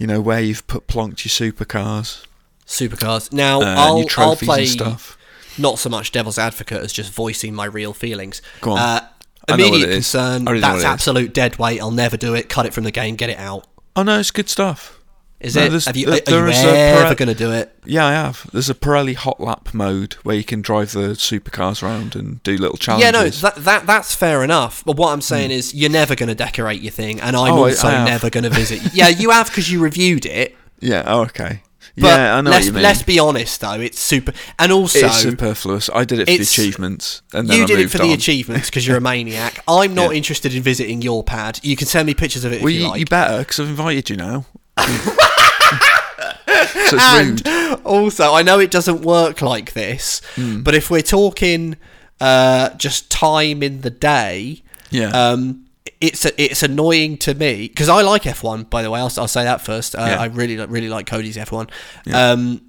you 0.02 0.08
know 0.08 0.20
where 0.20 0.42
you've 0.42 0.66
put 0.66 0.88
plonked 0.88 1.24
your 1.24 1.52
supercars. 1.54 2.26
Supercars. 2.66 3.32
Now 3.32 3.62
Uh, 3.62 3.76
I'll 3.78 4.06
I'll 4.18 4.36
play 4.36 4.66
stuff. 4.66 5.16
not 5.60 5.78
so 5.78 5.90
much 5.90 6.12
devil's 6.12 6.40
advocate 6.40 6.82
as 6.82 6.92
just 6.92 7.14
voicing 7.14 7.54
my 7.54 7.66
real 7.66 7.94
feelings. 7.94 8.42
Go 8.62 8.72
on. 8.72 8.80
Uh, 8.80 9.08
I 9.48 9.58
know 9.58 9.64
what 9.66 9.74
immediate 9.76 9.94
concern. 9.94 10.48
I 10.48 10.50
already 10.50 10.62
know 10.62 10.68
what 10.70 10.74
That's 10.82 10.86
absolute 10.86 11.36
dead 11.36 11.58
weight. 11.60 11.80
I'll 11.80 11.92
never 11.92 12.18
do 12.18 12.34
it. 12.34 12.50
Cut 12.50 12.66
it 12.66 12.74
from 12.74 12.84
the 12.84 12.92
game. 12.92 13.16
Get 13.16 13.30
it 13.30 13.38
out. 13.38 13.68
Oh 13.96 14.02
no, 14.02 14.20
it's 14.20 14.32
good 14.32 14.50
stuff. 14.50 15.00
Is 15.42 15.56
No, 15.56 15.64
it? 15.64 15.86
Have 15.86 15.98
you, 15.98 16.06
there- 16.06 16.46
are 16.46 16.52
you 16.52 16.70
a 16.70 17.04
ever 17.04 17.16
going 17.16 17.28
to 17.28 17.36
do 17.36 17.52
it? 17.52 17.76
Yeah, 17.84 18.06
I 18.06 18.12
have. 18.12 18.48
There's 18.52 18.70
a 18.70 18.76
Pirelli 18.76 19.16
hot 19.16 19.40
lap 19.40 19.74
mode 19.74 20.14
where 20.24 20.36
you 20.36 20.44
can 20.44 20.62
drive 20.62 20.92
the 20.92 21.10
supercars 21.10 21.82
around 21.82 22.16
and 22.16 22.42
do 22.44 22.58
little 22.58 22.78
challenges. 22.78 23.06
Yeah, 23.06 23.12
no, 23.12 23.30
that, 23.30 23.56
that 23.64 23.88
that's 23.88 24.14
fair 24.14 24.44
enough. 24.44 24.86
But 24.86 24.98
what 24.98 25.12
I'm 25.12 25.22
saying 25.22 25.50
hmm. 25.50 25.56
is, 25.56 25.74
you're 25.74 25.90
never 25.90 26.16
going 26.16 26.30
to 26.30 26.36
decorate 26.36 26.82
your 26.82 26.92
thing, 26.92 27.20
and 27.20 27.36
I'm. 27.36 27.54
Oh, 27.54 27.66
also 27.66 27.90
never 27.90 28.30
going 28.30 28.44
to 28.44 28.50
visit. 28.50 28.82
yeah, 28.94 29.08
you 29.08 29.32
have 29.32 29.48
because 29.48 29.72
you 29.72 29.82
reviewed 29.82 30.26
it. 30.26 30.56
yeah. 30.80 31.04
Oh, 31.06 31.22
okay. 31.22 31.64
But 31.96 32.08
yeah, 32.08 32.38
I 32.38 32.42
know 32.42 32.52
let's, 32.52 32.66
what 32.66 32.68
you 32.68 32.74
mean. 32.74 32.84
let's 32.84 33.04
be 33.04 33.20
honest, 33.20 33.60
though, 33.62 33.74
it's 33.74 34.00
super. 34.00 34.32
And 34.58 34.72
also, 34.72 35.00
it's 35.00 35.18
superfluous. 35.22 35.90
I 35.94 36.06
did 36.06 36.20
it 36.20 36.26
for 36.30 36.38
the 36.38 36.42
achievements, 36.42 37.22
and 37.34 37.50
then 37.50 37.58
you 37.58 37.64
I 37.64 37.68
did 37.68 37.80
it 37.80 37.90
for 37.90 37.98
the 37.98 38.14
achievements 38.14 38.70
because 38.70 38.88
you're 38.88 38.98
a 38.98 39.02
maniac. 39.12 39.62
I'm 39.68 39.94
not 39.94 40.12
Yeah. 40.12 40.18
interested 40.18 40.56
in 40.56 40.64
visiting 40.64 41.02
your 41.02 41.24
pad. 41.24 41.60
You 41.64 41.76
can 41.76 41.88
send 41.88 42.06
me 42.06 42.14
pictures 42.14 42.46
of 42.46 42.54
it 42.54 42.62
Well, 42.62 42.70
if 42.70 42.76
you, 42.76 42.82
you, 42.82 42.88
like. 42.88 43.00
you 43.00 43.06
better 43.06 43.40
because 43.40 43.60
I've 43.60 43.68
invited 43.68 44.10
you 44.10 44.16
now. 44.16 44.46
so 46.88 46.98
it's 46.98 47.14
rude. 47.44 47.48
and 47.48 47.82
also, 47.86 48.34
I 48.34 48.42
know 48.44 48.60
it 48.60 48.72
doesn't 48.72 49.02
work 49.02 49.42
like 49.42 49.74
this, 49.74 50.22
Hmm. 50.36 50.62
but 50.62 50.76
if 50.76 50.90
we're 50.90 51.02
talking 51.02 51.78
uh, 52.20 52.70
just 52.76 53.10
time 53.10 53.64
in 53.64 53.82
the 53.82 53.90
day, 53.90 54.62
Yeah. 54.90 55.10
um, 55.10 55.66
it's 56.00 56.26
it's 56.38 56.62
annoying 56.64 57.18
to 57.20 57.34
me 57.34 57.68
because 57.68 57.90
I 57.90 58.02
like 58.02 58.24
F1. 58.24 58.70
By 58.70 58.82
the 58.84 58.90
way, 58.92 59.00
I'll, 59.00 59.12
I'll 59.18 59.28
say 59.28 59.44
that 59.44 59.62
first. 59.62 59.96
Uh, 59.96 60.06
Yeah. 60.08 60.22
I 60.22 60.26
really 60.26 60.58
really 60.58 60.90
like 60.90 61.06
Codies 61.08 61.38
F1. 61.38 61.70
Yeah. 62.06 62.32
Um, 62.32 62.62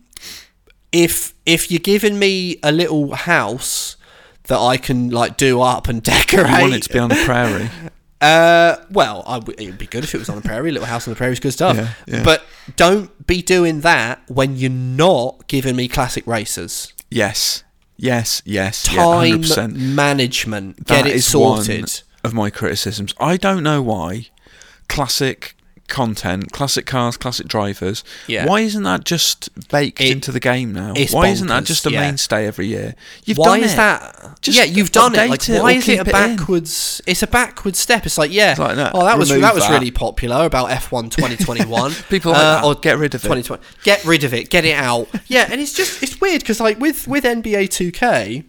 if 0.92 1.34
if 1.46 1.70
you're 1.70 1.80
giving 1.80 2.18
me 2.18 2.58
a 2.62 2.70
little 2.72 3.14
house 3.14 3.96
that 4.44 4.58
I 4.58 4.76
can 4.76 5.10
like 5.10 5.36
do 5.36 5.60
up 5.60 5.88
and 5.88 6.02
decorate, 6.14 6.46
I 6.46 6.60
want 6.62 6.74
it 6.74 6.82
to 6.84 6.92
be 6.92 6.98
on 6.98 7.08
the 7.10 7.22
prairie. 7.24 7.70
uh, 8.22 8.76
well, 8.90 9.22
I 9.26 9.38
w- 9.40 9.56
it 9.58 9.66
would 9.66 9.78
be 9.78 9.86
good 9.86 10.04
if 10.04 10.14
it 10.14 10.18
was 10.18 10.28
on 10.28 10.36
the 10.36 10.42
prairie. 10.42 10.70
Little 10.70 10.86
house 10.86 11.06
on 11.06 11.12
the 11.12 11.16
prairie 11.18 11.32
is 11.32 11.40
good 11.40 11.52
stuff. 11.52 11.76
Yeah, 11.76 11.88
yeah. 12.06 12.22
But 12.24 12.44
don't 12.76 13.26
be 13.26 13.42
doing 13.42 13.80
that 13.82 14.22
when 14.28 14.56
you're 14.56 14.70
not 14.70 15.46
giving 15.48 15.76
me 15.76 15.88
classic 15.88 16.26
racers. 16.26 16.92
Yes. 17.10 17.64
Yes. 17.96 18.40
Yes. 18.44 18.88
yeah, 18.92 19.02
Time 19.04 19.42
100%. 19.42 19.74
management. 19.74 20.76
That 20.86 21.04
Get 21.04 21.06
it 21.06 21.16
is 21.16 21.26
sorted. 21.26 21.80
one 21.80 21.88
of 22.24 22.32
my 22.34 22.48
criticisms. 22.50 23.14
I 23.20 23.36
don't 23.36 23.62
know 23.62 23.82
why 23.82 24.28
classic 24.88 25.56
content, 25.88 26.52
classic 26.52 26.86
cars, 26.86 27.16
classic 27.16 27.46
drivers. 27.48 28.02
Yeah. 28.26 28.46
Why 28.46 28.60
isn't 28.60 28.82
that 28.84 29.04
just 29.04 29.50
baked 29.68 30.00
It- 30.00 30.10
into 30.10 30.32
the 30.32 30.40
game 30.40 30.72
now? 30.72 30.94
Why 31.10 31.28
isn't 31.28 31.48
that 31.48 31.64
just 31.64 31.84
a 31.86 31.90
yeah. 31.90 32.00
mainstay 32.00 32.46
every 32.46 32.66
year? 32.66 32.94
You've 33.24 33.36
why 33.38 33.58
done 33.58 33.64
is 33.64 33.72
it. 33.74 33.76
that? 33.76 34.38
Just 34.40 34.56
yeah, 34.58 34.64
you've 34.64 34.90
done 34.92 35.14
it. 35.14 35.28
Like, 35.28 35.48
it 35.48 35.60
why 35.62 35.72
is 35.72 35.88
it 35.88 35.94
a 35.94 36.04
keep 36.04 36.08
it 36.08 36.12
backwards? 36.12 37.00
It's 37.06 37.22
a 37.22 37.26
backwards 37.26 37.78
step. 37.78 38.06
It's 38.06 38.16
like, 38.16 38.32
yeah, 38.32 38.52
It's 38.52 38.60
like, 38.60 38.76
no, 38.76 38.90
oh, 38.94 39.04
that 39.04 39.18
was 39.18 39.30
remove 39.30 39.42
that 39.42 39.54
was 39.54 39.68
really 39.68 39.90
popular 39.90 40.44
about 40.46 40.70
F1 40.70 41.10
2021. 41.10 41.92
People 42.08 42.32
like 42.32 42.40
that. 42.40 42.64
Uh, 42.64 42.68
or 42.68 42.74
Get 42.74 42.98
rid 42.98 43.14
of 43.14 43.20
it. 43.24 43.28
2020. 43.28 43.62
Get 43.84 44.04
rid 44.04 44.24
of 44.24 44.32
it. 44.32 44.48
Get 44.50 44.64
it 44.64 44.74
out. 44.76 45.08
Yeah, 45.26 45.46
and 45.50 45.60
it's 45.60 45.72
just 45.74 46.02
it's 46.02 46.20
weird 46.20 46.40
because 46.40 46.58
like 46.60 46.78
with 46.80 47.06
with 47.06 47.24
NBA 47.24 47.68
2K, 47.68 48.44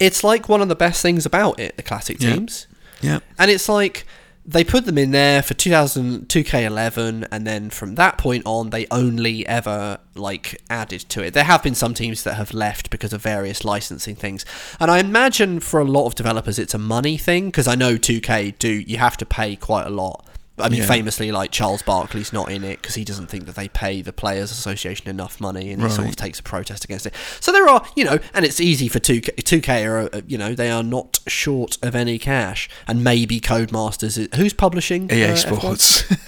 it's 0.00 0.22
like 0.24 0.48
one 0.48 0.60
of 0.60 0.68
the 0.68 0.76
best 0.76 1.02
things 1.02 1.26
about 1.26 1.58
it. 1.60 1.76
The 1.76 1.82
classic 1.82 2.20
Yeah. 2.20 2.34
teams. 2.34 2.66
Yeah. 3.00 3.18
And 3.38 3.50
it's 3.50 3.68
like 3.68 4.06
they 4.44 4.64
put 4.64 4.86
them 4.86 4.98
in 4.98 5.12
there 5.12 5.40
for 5.42 5.54
2000 5.54 6.28
2K11 6.28 7.28
and 7.30 7.46
then 7.46 7.70
from 7.70 7.94
that 7.94 8.18
point 8.18 8.42
on 8.44 8.70
they 8.70 8.86
only 8.90 9.46
ever 9.46 9.98
like 10.14 10.60
added 10.68 11.00
to 11.10 11.22
it. 11.22 11.32
There 11.32 11.44
have 11.44 11.62
been 11.62 11.74
some 11.74 11.94
teams 11.94 12.24
that 12.24 12.34
have 12.34 12.52
left 12.52 12.90
because 12.90 13.12
of 13.12 13.22
various 13.22 13.64
licensing 13.64 14.16
things. 14.16 14.44
And 14.80 14.90
I 14.90 14.98
imagine 14.98 15.60
for 15.60 15.80
a 15.80 15.84
lot 15.84 16.06
of 16.06 16.14
developers 16.16 16.58
it's 16.58 16.74
a 16.74 16.78
money 16.78 17.16
thing 17.16 17.46
because 17.46 17.68
I 17.68 17.76
know 17.76 17.96
2K 17.96 18.58
do 18.58 18.68
you 18.68 18.98
have 18.98 19.16
to 19.18 19.26
pay 19.26 19.54
quite 19.54 19.86
a 19.86 19.90
lot. 19.90 20.26
I 20.62 20.68
mean, 20.68 20.80
Yeah. 20.80 20.86
famously, 20.86 21.32
like 21.32 21.50
Charles 21.50 21.82
Barkley's 21.82 22.32
not 22.32 22.50
in 22.50 22.64
it 22.64 22.80
because 22.80 22.94
he 22.94 23.04
doesn't 23.04 23.26
think 23.28 23.46
that 23.46 23.54
they 23.56 23.68
pay 23.68 24.00
the 24.02 24.12
Players 24.12 24.50
Association 24.50 25.08
enough 25.08 25.40
money, 25.40 25.70
and 25.72 25.82
he 25.82 25.88
sort 25.90 26.08
of 26.08 26.16
takes 26.16 26.40
a 26.40 26.42
protest 26.42 26.84
against 26.84 27.06
it. 27.06 27.14
So 27.40 27.52
there 27.52 27.68
are, 27.68 27.84
you 27.96 28.04
know, 28.04 28.18
and 28.32 28.44
it's 28.44 28.60
easy 28.60 28.88
for 28.88 28.98
two 28.98 29.20
K. 29.20 29.32
Two 29.42 29.60
K 29.60 29.84
are, 29.84 30.08
uh, 30.12 30.20
you 30.26 30.38
know, 30.38 30.54
they 30.54 30.70
are 30.70 30.82
not 30.82 31.20
short 31.26 31.76
of 31.82 31.94
any 31.94 32.18
cash, 32.18 32.68
and 32.86 33.02
maybe 33.04 33.40
Codemasters. 33.40 34.16
Is, 34.18 34.28
who's 34.36 34.52
publishing 34.52 35.10
EA 35.12 35.24
uh, 35.32 35.36
Sports. 35.36 36.04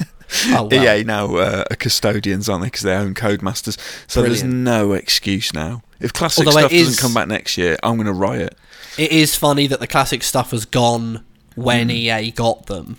Oh, 0.47 0.65
wow. 0.65 0.69
EA 0.73 1.05
now 1.05 1.37
uh, 1.37 1.65
are 1.71 1.77
custodians, 1.77 2.49
aren't 2.49 2.63
they? 2.63 2.67
Because 2.69 2.83
they 2.83 2.95
own 2.95 3.15
Codemasters. 3.15 3.79
So 4.09 4.23
there's 4.23 4.43
no 4.43 4.93
excuse 4.93 5.53
now. 5.53 5.83
If 6.01 6.13
classic 6.13 6.47
Although 6.47 6.61
stuff 6.61 6.73
is- 6.73 6.87
doesn't 6.89 7.01
come 7.03 7.15
back 7.15 7.29
next 7.29 7.57
year, 7.59 7.77
I'm 7.83 7.97
going 7.97 8.07
to 8.07 8.13
riot. 8.13 8.57
It 8.99 9.13
is 9.13 9.37
funny 9.37 9.67
that 9.69 9.81
the 9.81 9.87
classic 9.87 10.23
stuff 10.23 10.51
has 10.53 10.65
gone 10.65 11.25
when 11.55 11.89
Hmm. 11.89 11.95
EA 11.97 12.31
got 12.33 12.67
them. 12.67 12.97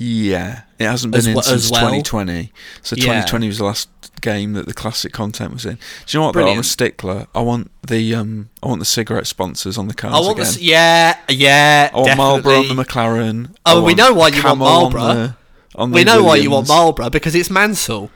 Yeah, 0.00 0.60
it 0.78 0.84
hasn't 0.86 1.10
been 1.12 1.18
As 1.18 1.26
in 1.26 1.34
we- 1.34 1.42
since 1.42 1.70
well. 1.70 1.80
2020. 1.80 2.52
So 2.82 2.94
Yeah. 2.96 3.02
2020 3.02 3.48
was 3.48 3.58
the 3.58 3.64
last 3.64 3.88
game 4.20 4.52
that 4.52 4.66
the 4.66 4.72
classic 4.74 5.12
content 5.12 5.52
was 5.52 5.64
in. 5.66 5.74
Do 5.74 5.80
you 6.08 6.20
know 6.20 6.26
what? 6.26 6.34
Though? 6.34 6.48
I'm 6.48 6.58
a 6.60 6.62
stickler. 6.64 7.26
I 7.34 7.40
want 7.40 7.70
the 7.86 8.14
um, 8.14 8.48
I 8.62 8.68
want 8.68 8.78
the 8.78 8.84
cigarette 8.84 9.26
sponsors 9.26 9.76
on 9.76 9.88
the 9.88 9.94
cars 9.94 10.14
I 10.14 10.20
want 10.20 10.38
again. 10.38 10.44
this. 10.46 10.60
Yeah, 10.60 11.16
yeah. 11.28 11.90
I 11.92 11.96
want 11.96 12.16
Marlboro 12.16 12.62
definitely. 12.62 12.70
on 12.70 12.76
the 12.76 12.84
McLaren. 12.84 13.54
Oh, 13.66 13.82
we 13.82 13.94
know 13.94 14.12
why 14.14 14.28
you 14.28 14.34
want 14.34 14.42
Camel 14.60 14.66
on 14.66 14.92
Marlboro. 14.92 15.14
the- 15.14 15.34
on 15.74 15.90
We 15.92 16.02
the 16.04 16.12
know 16.12 16.22
why 16.24 16.36
you 16.36 16.50
want 16.50 16.68
Marlboro 16.68 17.10
because 17.10 17.34
it's 17.34 17.50
Mansell. 17.50 18.10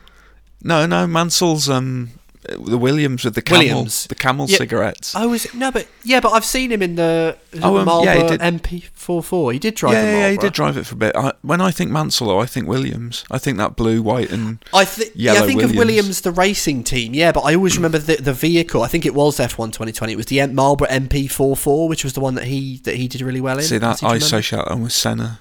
No, 0.63 0.87
no, 0.87 1.07
Mansell's 1.09 1.69
um, 1.69 2.11
the 2.43 2.77
Williams 2.77 3.25
with 3.25 3.35
the 3.37 3.43
camel, 3.43 3.67
Williams. 3.67 4.07
the 4.09 4.15
camel 4.17 4.47
Yeah. 4.49 4.57
cigarettes. 4.59 5.15
I 5.15 5.27
was? 5.27 5.53
No, 5.55 5.71
but 5.71 5.87
yeah, 6.03 6.19
but 6.21 6.31
I've 6.33 6.45
seen 6.45 6.73
him 6.73 6.83
in 6.83 6.97
the, 6.97 7.37
Oh, 7.63 7.77
um, 7.79 7.85
Marlboro 7.85 8.13
yeah, 8.15 8.23
he 8.23 8.29
did- 8.29 8.41
MP44. 8.41 9.53
He 9.53 9.59
did 9.61 9.75
drive 9.77 9.95
yeah, 9.95 10.03
yeah, 10.19 10.31
he 10.33 10.37
did 10.37 10.53
drive 10.53 10.77
it 10.77 10.85
for 10.87 10.95
a 10.95 10.99
bit. 10.99 11.15
I, 11.17 11.33
when 11.43 11.61
I 11.61 11.71
think 11.71 11.91
Mansell, 11.93 12.37
I 12.41 12.47
think 12.47 12.67
Williams. 12.67 13.25
I 13.31 13.39
think 13.39 13.59
that 13.59 13.77
blue, 13.77 14.03
white, 14.03 14.31
and 14.33 14.59
I 14.75 14.85
think 14.85 15.13
yeah, 15.15 15.35
I 15.35 15.47
think 15.47 15.63
of 15.63 15.71
Williams. 15.71 15.77
Williams 15.77 16.21
the 16.23 16.33
racing 16.33 16.83
team. 16.85 17.15
Yeah, 17.15 17.31
but 17.33 17.43
I 17.43 17.55
always 17.55 17.77
remember 17.77 17.99
the, 17.99 18.17
the 18.17 18.33
vehicle. 18.33 18.83
I 18.83 18.89
think 18.89 19.07
it 19.07 19.15
was 19.15 19.39
F1 19.39 19.67
2020. 19.73 20.13
It 20.13 20.17
was 20.17 20.27
the 20.27 20.41
M- 20.41 20.55
Marlboro 20.55 20.89
MP44, 20.89 21.89
which 21.89 22.03
was 22.05 22.13
the 22.15 22.21
one 22.21 22.35
that 22.35 22.45
he 22.45 22.79
that 22.85 22.97
he 22.97 23.07
did 23.09 23.21
really 23.21 23.41
well 23.41 23.59
in. 23.59 23.65
see 23.65 23.79
that 23.79 24.03
I 24.03 24.17
associate 24.17 24.65
that 24.67 24.79
with 24.79 24.93
Senna 24.93 25.41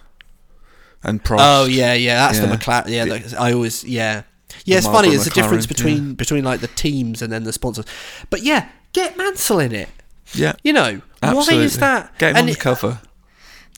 and 1.03 1.23
Prost. 1.23 1.37
Oh 1.39 1.65
yeah, 1.65 1.93
yeah, 1.93 2.27
that's 2.27 2.39
the 2.39 2.47
McLaren. 2.47 2.89
Yeah, 2.89 3.05
the, 3.05 3.35
I 3.39 3.53
always 3.53 3.83
yeah. 3.83 4.23
Yeah, 4.65 4.77
it's 4.77 4.87
funny. 4.87 5.09
There's 5.09 5.27
a 5.27 5.31
difference 5.31 5.65
between 5.65 6.13
between 6.15 6.43
like 6.43 6.59
the 6.61 6.67
teams 6.67 7.21
and 7.21 7.31
then 7.31 7.43
the 7.43 7.53
sponsors. 7.53 7.85
But 8.29 8.43
yeah, 8.43 8.69
get 8.93 9.17
Mansell 9.17 9.59
in 9.59 9.73
it. 9.73 9.89
yeah, 10.33 10.53
You 10.63 10.73
know 10.73 11.01
absolutely. 11.21 11.55
why 11.57 11.61
is 11.63 11.77
that? 11.79 12.17
Get 12.17 12.31
him 12.31 12.35
And 12.37 12.43
on 12.49 12.53
the 12.53 12.59
cover. 12.59 13.01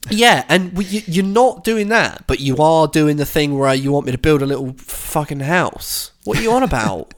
Yeah, 0.10 0.44
and 0.50 0.74
we, 0.74 0.84
you, 0.86 1.02
you're 1.08 1.26
not 1.26 1.64
doing 1.64 1.88
that, 1.88 2.26
but 2.28 2.40
you 2.42 2.58
are 2.58 2.88
doing 2.88 3.16
the 3.18 3.26
thing 3.26 3.58
where 3.58 3.74
you 3.74 3.92
want 3.94 4.06
me 4.06 4.12
to 4.12 4.18
build 4.18 4.42
a 4.42 4.46
little 4.46 4.74
fucking 4.74 5.40
house. 5.40 6.12
What 6.26 6.38
are 6.38 6.42
you 6.42 6.52
on 6.52 6.62
about? 6.62 7.14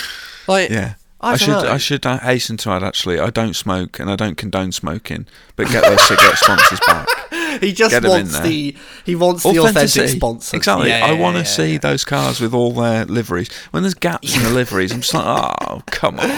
like, 0.48 0.70
Yeah. 0.70 0.94
I 1.20 1.32
I, 1.32 1.36
should 1.36 1.48
know. 1.48 1.72
I 1.72 1.78
should 1.78 2.06
uh, 2.06 2.18
hasten 2.20 2.56
to 2.58 2.70
add 2.70 2.84
actually 2.84 3.18
I 3.18 3.30
don't 3.30 3.54
smoke 3.54 3.98
and 3.98 4.08
I 4.08 4.14
don't 4.14 4.36
condone 4.36 4.70
smoking 4.70 5.26
but 5.56 5.66
get 5.68 5.82
those 5.82 6.00
cigarette 6.06 6.38
sponsors 6.38 6.78
back 6.86 7.08
he 7.60 7.72
just 7.72 8.02
wants 8.04 8.38
the 8.40 8.74
he 9.04 9.14
wants 9.14 9.42
the 9.42 9.58
authentic 9.58 10.08
sponsor. 10.08 10.56
exactly 10.56 10.88
Yeah, 10.90 11.04
I 11.06 11.12
yeah, 11.12 11.20
want 11.20 11.34
to 11.36 11.40
yeah, 11.40 11.44
see 11.44 11.76
those 11.78 12.04
cars 12.04 12.40
with 12.40 12.54
all 12.54 12.72
their 12.72 13.04
liveries 13.04 13.50
when 13.70 13.82
there's 13.82 13.94
gaps 13.94 14.36
in 14.36 14.42
the 14.42 14.50
liveries 14.60 14.92
I'm 14.92 15.00
just 15.00 15.14
like 15.14 15.24
oh 15.24 15.82
come 15.86 16.18
on 16.20 16.28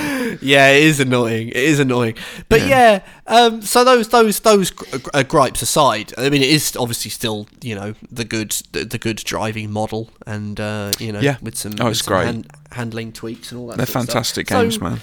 Yeah, 0.41 0.69
it 0.71 0.85
is 0.85 1.01
annoying. 1.01 1.49
It 1.49 1.57
is 1.57 1.81
annoying. 1.81 2.15
But 2.49 2.67
yeah, 2.67 3.01
um, 3.27 3.63
so 3.63 3.83
those 3.85 4.09
those 4.09 4.39
those 4.41 4.73
uh, 5.13 5.23
gripes 5.25 5.61
aside, 5.63 6.13
I 6.17 6.31
mean, 6.31 6.43
it 6.43 6.51
is 6.51 6.77
obviously 6.77 7.11
still 7.11 7.49
you 7.63 7.75
know 7.75 7.95
the 8.13 8.25
good 8.25 8.51
the, 8.73 8.85
the 8.85 8.99
good 8.99 9.17
driving 9.17 9.71
model, 9.73 10.11
and 10.27 10.61
uh, 10.61 10.93
you 11.01 11.11
know 11.13 11.19
Yeah. 11.21 11.37
with 11.43 11.57
some, 11.57 11.73
Oh, 11.81 11.87
with 11.87 11.93
it's 11.97 12.05
some 12.05 12.15
great. 12.15 12.25
hand, 12.27 12.47
handling 12.73 13.13
tweaks 13.13 13.51
and 13.51 13.61
all 13.61 13.67
that. 13.69 13.77
they're 13.79 13.87
sort 13.87 14.05
of 14.05 14.11
stuff. 14.11 14.15
fantastic 14.15 14.49
So, 14.49 14.63
games 14.63 14.81
man 14.81 15.01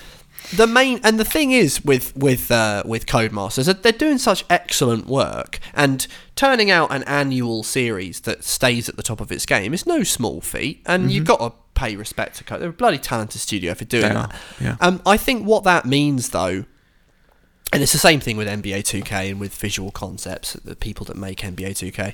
the 0.55 0.67
main 0.67 0.99
and 1.03 1.19
the 1.19 1.25
thing 1.25 1.51
is 1.51 1.83
with 1.83 2.15
with 2.15 2.49
uh, 2.51 2.83
with 2.85 3.05
Codemasters 3.05 3.65
that 3.65 3.83
they're 3.83 3.91
doing 3.91 4.17
such 4.17 4.45
excellent 4.49 5.07
work 5.07 5.59
and 5.73 6.07
turning 6.35 6.71
out 6.71 6.91
an 6.91 7.03
annual 7.03 7.63
series 7.63 8.21
that 8.21 8.43
stays 8.43 8.87
at 8.87 8.95
the 8.95 9.03
top 9.03 9.19
of 9.19 9.31
its 9.31 9.45
game 9.45 9.73
is 9.73 9.85
no 9.85 10.03
small 10.03 10.39
feat 10.39 10.81
and 10.85 11.11
you've 11.11 11.25
got 11.25 11.39
to 11.39 11.51
pay 11.73 11.95
respect 11.95 12.37
to 12.37 12.43
Code. 12.43 12.61
They're 12.61 12.69
a 12.69 12.73
bloody 12.73 12.97
talented 12.97 13.41
studio 13.41 13.73
for 13.73 13.85
doing 13.85 14.03
They 14.07 14.13
that. 14.13 14.35
yeah. 14.61 14.77
Um, 14.79 15.01
I 15.05 15.17
think 15.17 15.45
what 15.45 15.63
that 15.65 15.85
means 15.85 16.29
though. 16.29 16.65
And 17.73 17.83
it's 17.83 17.91
the 17.91 17.97
same 17.97 18.21
thing 18.21 18.37
with 18.37 18.47
NBA 18.47 18.79
2K 18.83 19.29
and 19.31 19.41
with 19.41 19.53
Visual 19.53 19.91
Concepts, 19.91 20.53
the 20.53 20.75
people 20.75 21.05
that 21.07 21.17
make 21.17 21.39
NBA 21.39 21.71
2K. 21.71 22.13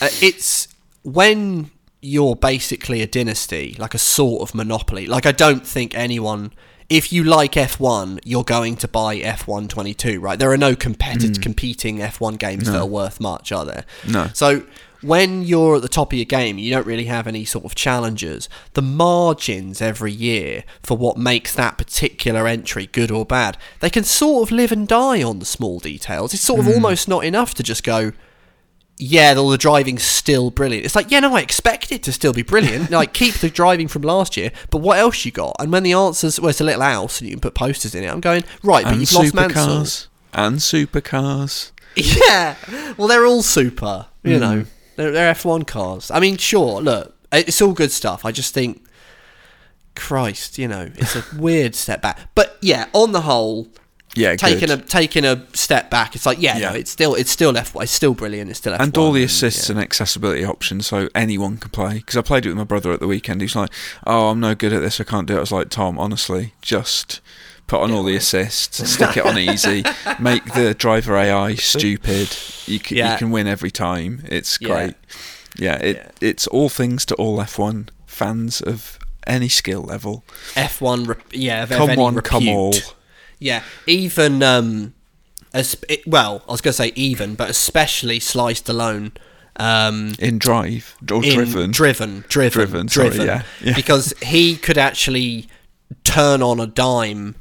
Uh, 0.00 0.08
it's 0.20 0.66
when 1.02 1.70
you're 2.00 2.34
basically 2.34 3.00
a 3.02 3.06
dynasty, 3.06 3.76
like 3.78 3.94
a 3.94 3.98
sort 3.98 4.42
of 4.42 4.54
monopoly. 4.56 5.06
Like 5.06 5.24
I 5.24 5.32
don't 5.32 5.64
think 5.66 5.94
anyone 5.96 6.52
if 6.88 7.12
you 7.12 7.22
like 7.22 7.52
F1, 7.52 8.20
you're 8.24 8.44
going 8.44 8.76
to 8.76 8.88
buy 8.88 9.18
F1 9.18 9.68
22, 9.68 10.20
right? 10.20 10.38
There 10.38 10.50
are 10.50 10.56
no 10.56 10.74
competi- 10.74 11.36
hmm. 11.36 11.42
competing 11.42 11.98
F1 11.98 12.38
games 12.38 12.64
that 12.66 12.80
are 12.80 12.86
worth 12.86 13.20
much, 13.20 13.52
are 13.52 13.64
there? 13.64 13.84
No. 14.06 14.30
So 14.32 14.62
when 15.02 15.42
you're 15.42 15.76
at 15.76 15.82
the 15.82 15.88
top 15.88 16.12
of 16.12 16.18
your 16.18 16.24
game, 16.24 16.58
you 16.58 16.70
don't 16.70 16.86
really 16.86 17.04
have 17.04 17.26
any 17.26 17.44
sort 17.44 17.66
of 17.66 17.74
challenges. 17.74 18.48
The 18.72 18.82
margins 18.82 19.82
every 19.82 20.12
year 20.12 20.64
for 20.82 20.96
what 20.96 21.18
makes 21.18 21.54
that 21.54 21.76
particular 21.76 22.46
entry 22.46 22.86
good 22.86 23.10
or 23.10 23.26
bad, 23.26 23.58
they 23.80 23.90
can 23.90 24.04
sort 24.04 24.48
of 24.48 24.52
live 24.52 24.72
and 24.72 24.88
die 24.88 25.22
on 25.22 25.40
the 25.40 25.44
small 25.44 25.78
details. 25.80 26.32
It's 26.32 26.42
sort 26.42 26.60
of 26.60 26.66
hmm. 26.66 26.72
almost 26.72 27.06
not 27.06 27.24
enough 27.24 27.54
to 27.54 27.62
just 27.62 27.84
go, 27.84 28.12
yeah, 28.98 29.34
all 29.36 29.48
the 29.48 29.58
driving's 29.58 30.02
still 30.02 30.50
brilliant. 30.50 30.84
It's 30.84 30.96
like, 30.96 31.10
yeah, 31.10 31.20
no, 31.20 31.36
I 31.36 31.40
expect 31.40 31.92
it 31.92 32.02
to 32.04 32.12
still 32.12 32.32
be 32.32 32.42
brilliant. 32.42 32.90
like, 32.90 33.12
keep 33.12 33.34
the 33.34 33.48
driving 33.48 33.88
from 33.88 34.02
last 34.02 34.36
year, 34.36 34.50
but 34.70 34.78
what 34.78 34.98
else 34.98 35.24
you 35.24 35.30
got? 35.30 35.56
And 35.60 35.72
when 35.72 35.84
the 35.84 35.92
answers, 35.92 36.40
well, 36.40 36.50
it's 36.50 36.60
a 36.60 36.64
little 36.64 36.82
house 36.82 37.20
and 37.20 37.28
you 37.28 37.36
can 37.36 37.40
put 37.40 37.54
posters 37.54 37.94
in 37.94 38.04
it, 38.04 38.08
I'm 38.08 38.20
going, 38.20 38.44
right, 38.62 38.84
but 38.84 38.92
and 38.92 39.00
you've 39.00 39.12
lost 39.12 39.34
Mansell. 39.34 40.10
And 40.32 40.56
supercars. 40.58 41.72
Yeah, 41.96 42.54
well, 42.96 43.08
they're 43.08 43.26
all 43.26 43.42
super, 43.42 44.06
you 44.22 44.34
hmm. 44.34 44.40
know, 44.40 44.64
they're, 44.94 45.10
they're 45.10 45.34
F1 45.34 45.66
cars. 45.66 46.12
I 46.12 46.20
mean, 46.20 46.36
sure, 46.36 46.80
look, 46.80 47.16
it's 47.32 47.60
all 47.60 47.72
good 47.72 47.90
stuff. 47.90 48.24
I 48.24 48.30
just 48.30 48.54
think, 48.54 48.84
Christ, 49.96 50.58
you 50.58 50.68
know, 50.68 50.90
it's 50.94 51.16
a 51.16 51.24
weird 51.36 51.74
step 51.74 52.00
back. 52.00 52.18
But 52.36 52.56
yeah, 52.60 52.86
on 52.92 53.10
the 53.10 53.22
whole, 53.22 53.66
Yeah, 54.14 54.34
taking 54.36 54.68
good. 54.68 54.80
a 54.80 54.82
taking 54.82 55.24
a 55.24 55.46
step 55.54 55.90
back, 55.90 56.14
it's 56.16 56.26
like, 56.26 56.38
yeah, 56.40 56.56
Yeah. 56.58 56.70
no, 56.70 56.76
it's 56.76 56.90
still 56.90 57.14
it's 57.14 57.30
still 57.30 57.52
F1, 57.52 57.82
it's 57.84 57.92
still 57.92 58.14
brilliant, 58.14 58.50
it's 58.50 58.58
still 58.58 58.72
F1. 58.72 58.80
and 58.80 58.98
all 58.98 59.12
the 59.12 59.22
assists 59.22 59.68
yeah. 59.68 59.74
and 59.74 59.80
accessibility 59.82 60.44
options, 60.44 60.86
so 60.86 61.08
anyone 61.14 61.58
can 61.58 61.70
play. 61.70 61.94
Because 61.96 62.16
I 62.16 62.22
played 62.22 62.44
it 62.46 62.48
with 62.48 62.58
my 62.58 62.64
brother 62.64 62.90
at 62.92 63.00
the 63.00 63.06
weekend. 63.06 63.40
He's 63.42 63.54
like, 63.54 63.70
"Oh, 64.06 64.30
I'm 64.30 64.40
no 64.40 64.54
good 64.54 64.72
at 64.72 64.80
this. 64.80 65.00
I 65.00 65.04
can't 65.04 65.26
do 65.28 65.34
it." 65.34 65.38
I 65.38 65.40
was 65.40 65.52
like, 65.52 65.68
"Tom, 65.68 65.98
honestly, 65.98 66.54
just 66.62 67.20
put 67.66 67.80
on 67.82 67.92
all 67.92 68.02
the 68.02 68.16
assists, 68.16 68.88
stick 68.94 69.18
it 69.18 69.26
on 69.26 69.38
easy, 69.38 69.84
make 70.18 70.42
the 70.54 70.72
driver 70.74 71.14
AI 71.16 71.54
stupid. 71.54 72.34
You 72.66 72.80
can, 72.80 72.96
Yeah. 72.96 73.12
you 73.12 73.18
can 73.18 73.30
win 73.30 73.46
every 73.46 73.70
time. 73.70 74.22
It's 74.26 74.56
great. 74.58 74.94
Yeah, 75.58 75.74
it 75.76 76.14
it's 76.20 76.46
all 76.46 76.70
things 76.70 77.04
to 77.06 77.14
all 77.16 77.36
F1 77.38 77.88
fans 78.06 78.60
of 78.62 78.98
any 79.26 79.48
skill 79.50 79.82
level. 79.82 80.24
F1, 80.54 81.06
rep- 81.08 81.22
yeah, 81.32 81.66
Come 81.66 81.90
on, 81.98 82.18
come 82.22 82.40
repute. 82.44 82.56
all. 82.56 82.74
Yeah, 83.38 83.62
even 83.86 84.42
um, 84.42 84.94
as 85.52 85.76
it, 85.88 86.06
well, 86.06 86.42
I 86.48 86.52
was 86.52 86.60
going 86.60 86.72
to 86.72 86.76
say 86.76 86.92
even, 86.94 87.34
but 87.34 87.50
especially 87.50 88.20
Sly 88.20 88.52
Stallone. 88.52 89.12
Um, 89.60 90.14
In 90.20 90.38
drive 90.38 90.94
or 91.10 91.16
in 91.16 91.34
driven, 91.34 91.70
driven, 91.72 92.24
driven, 92.28 92.86
Driven, 92.86 92.88
sorry, 92.88 93.26
yeah, 93.26 93.42
yeah. 93.60 93.74
because 93.74 94.14
he 94.22 94.56
could 94.56 94.78
actually 94.78 95.48
turn 96.04 96.42
on 96.42 96.60
a 96.60 96.66
dime, 96.66 97.34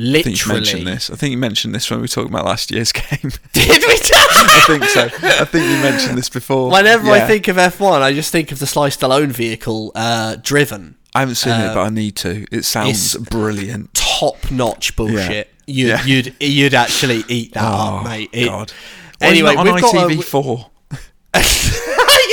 I 0.00 0.22
think 0.22 0.46
you 0.46 0.52
mentioned 0.52 0.86
this. 0.86 1.10
I 1.10 1.16
think 1.16 1.32
you 1.32 1.38
mentioned 1.38 1.74
this 1.74 1.90
when 1.90 1.98
we 1.98 2.04
were 2.04 2.08
talking 2.08 2.32
about 2.32 2.44
last 2.44 2.70
year's 2.70 2.92
game. 2.92 3.30
Did 3.52 3.82
we? 3.86 3.94
I 4.40 4.64
think 4.66 4.84
so. 4.84 5.04
I 5.06 5.44
think 5.44 5.64
you 5.64 5.82
mentioned 5.82 6.16
this 6.16 6.28
before. 6.30 6.70
Whenever 6.70 7.10
I 7.10 7.20
think 7.26 7.48
of 7.48 7.56
F1, 7.56 8.00
I 8.02 8.12
just 8.12 8.30
think 8.30 8.52
of 8.52 8.58
the 8.60 8.66
Sly 8.66 8.90
Stallone 8.90 9.28
vehicle, 9.32 9.90
uh, 9.94 10.36
driven. 10.40 10.96
I 11.14 11.20
haven't 11.20 11.34
seen 11.36 11.54
it, 11.54 11.66
uh, 11.68 11.74
but 11.74 11.80
I 11.80 11.88
need 11.88 12.14
to. 12.16 12.46
It 12.52 12.64
sounds 12.64 13.16
brilliant. 13.16 13.92
top 13.94 14.50
notch 14.50 14.94
bullshit. 14.94 15.50
You'd, 15.66 15.88
Yeah. 15.88 16.04
you'd 16.04 16.34
you'd 16.40 16.74
actually 16.74 17.24
eat 17.28 17.54
that 17.54 17.64
Oh 17.64 17.96
up, 17.98 18.04
mate. 18.04 18.30
It- 18.32 18.46
God! 18.46 18.72
Anyway, 19.20 19.54
it 19.54 19.58
we've 19.64 19.72
on 19.74 19.80
got 19.80 19.94
a- 19.94 20.14
ITV4. 20.14 20.70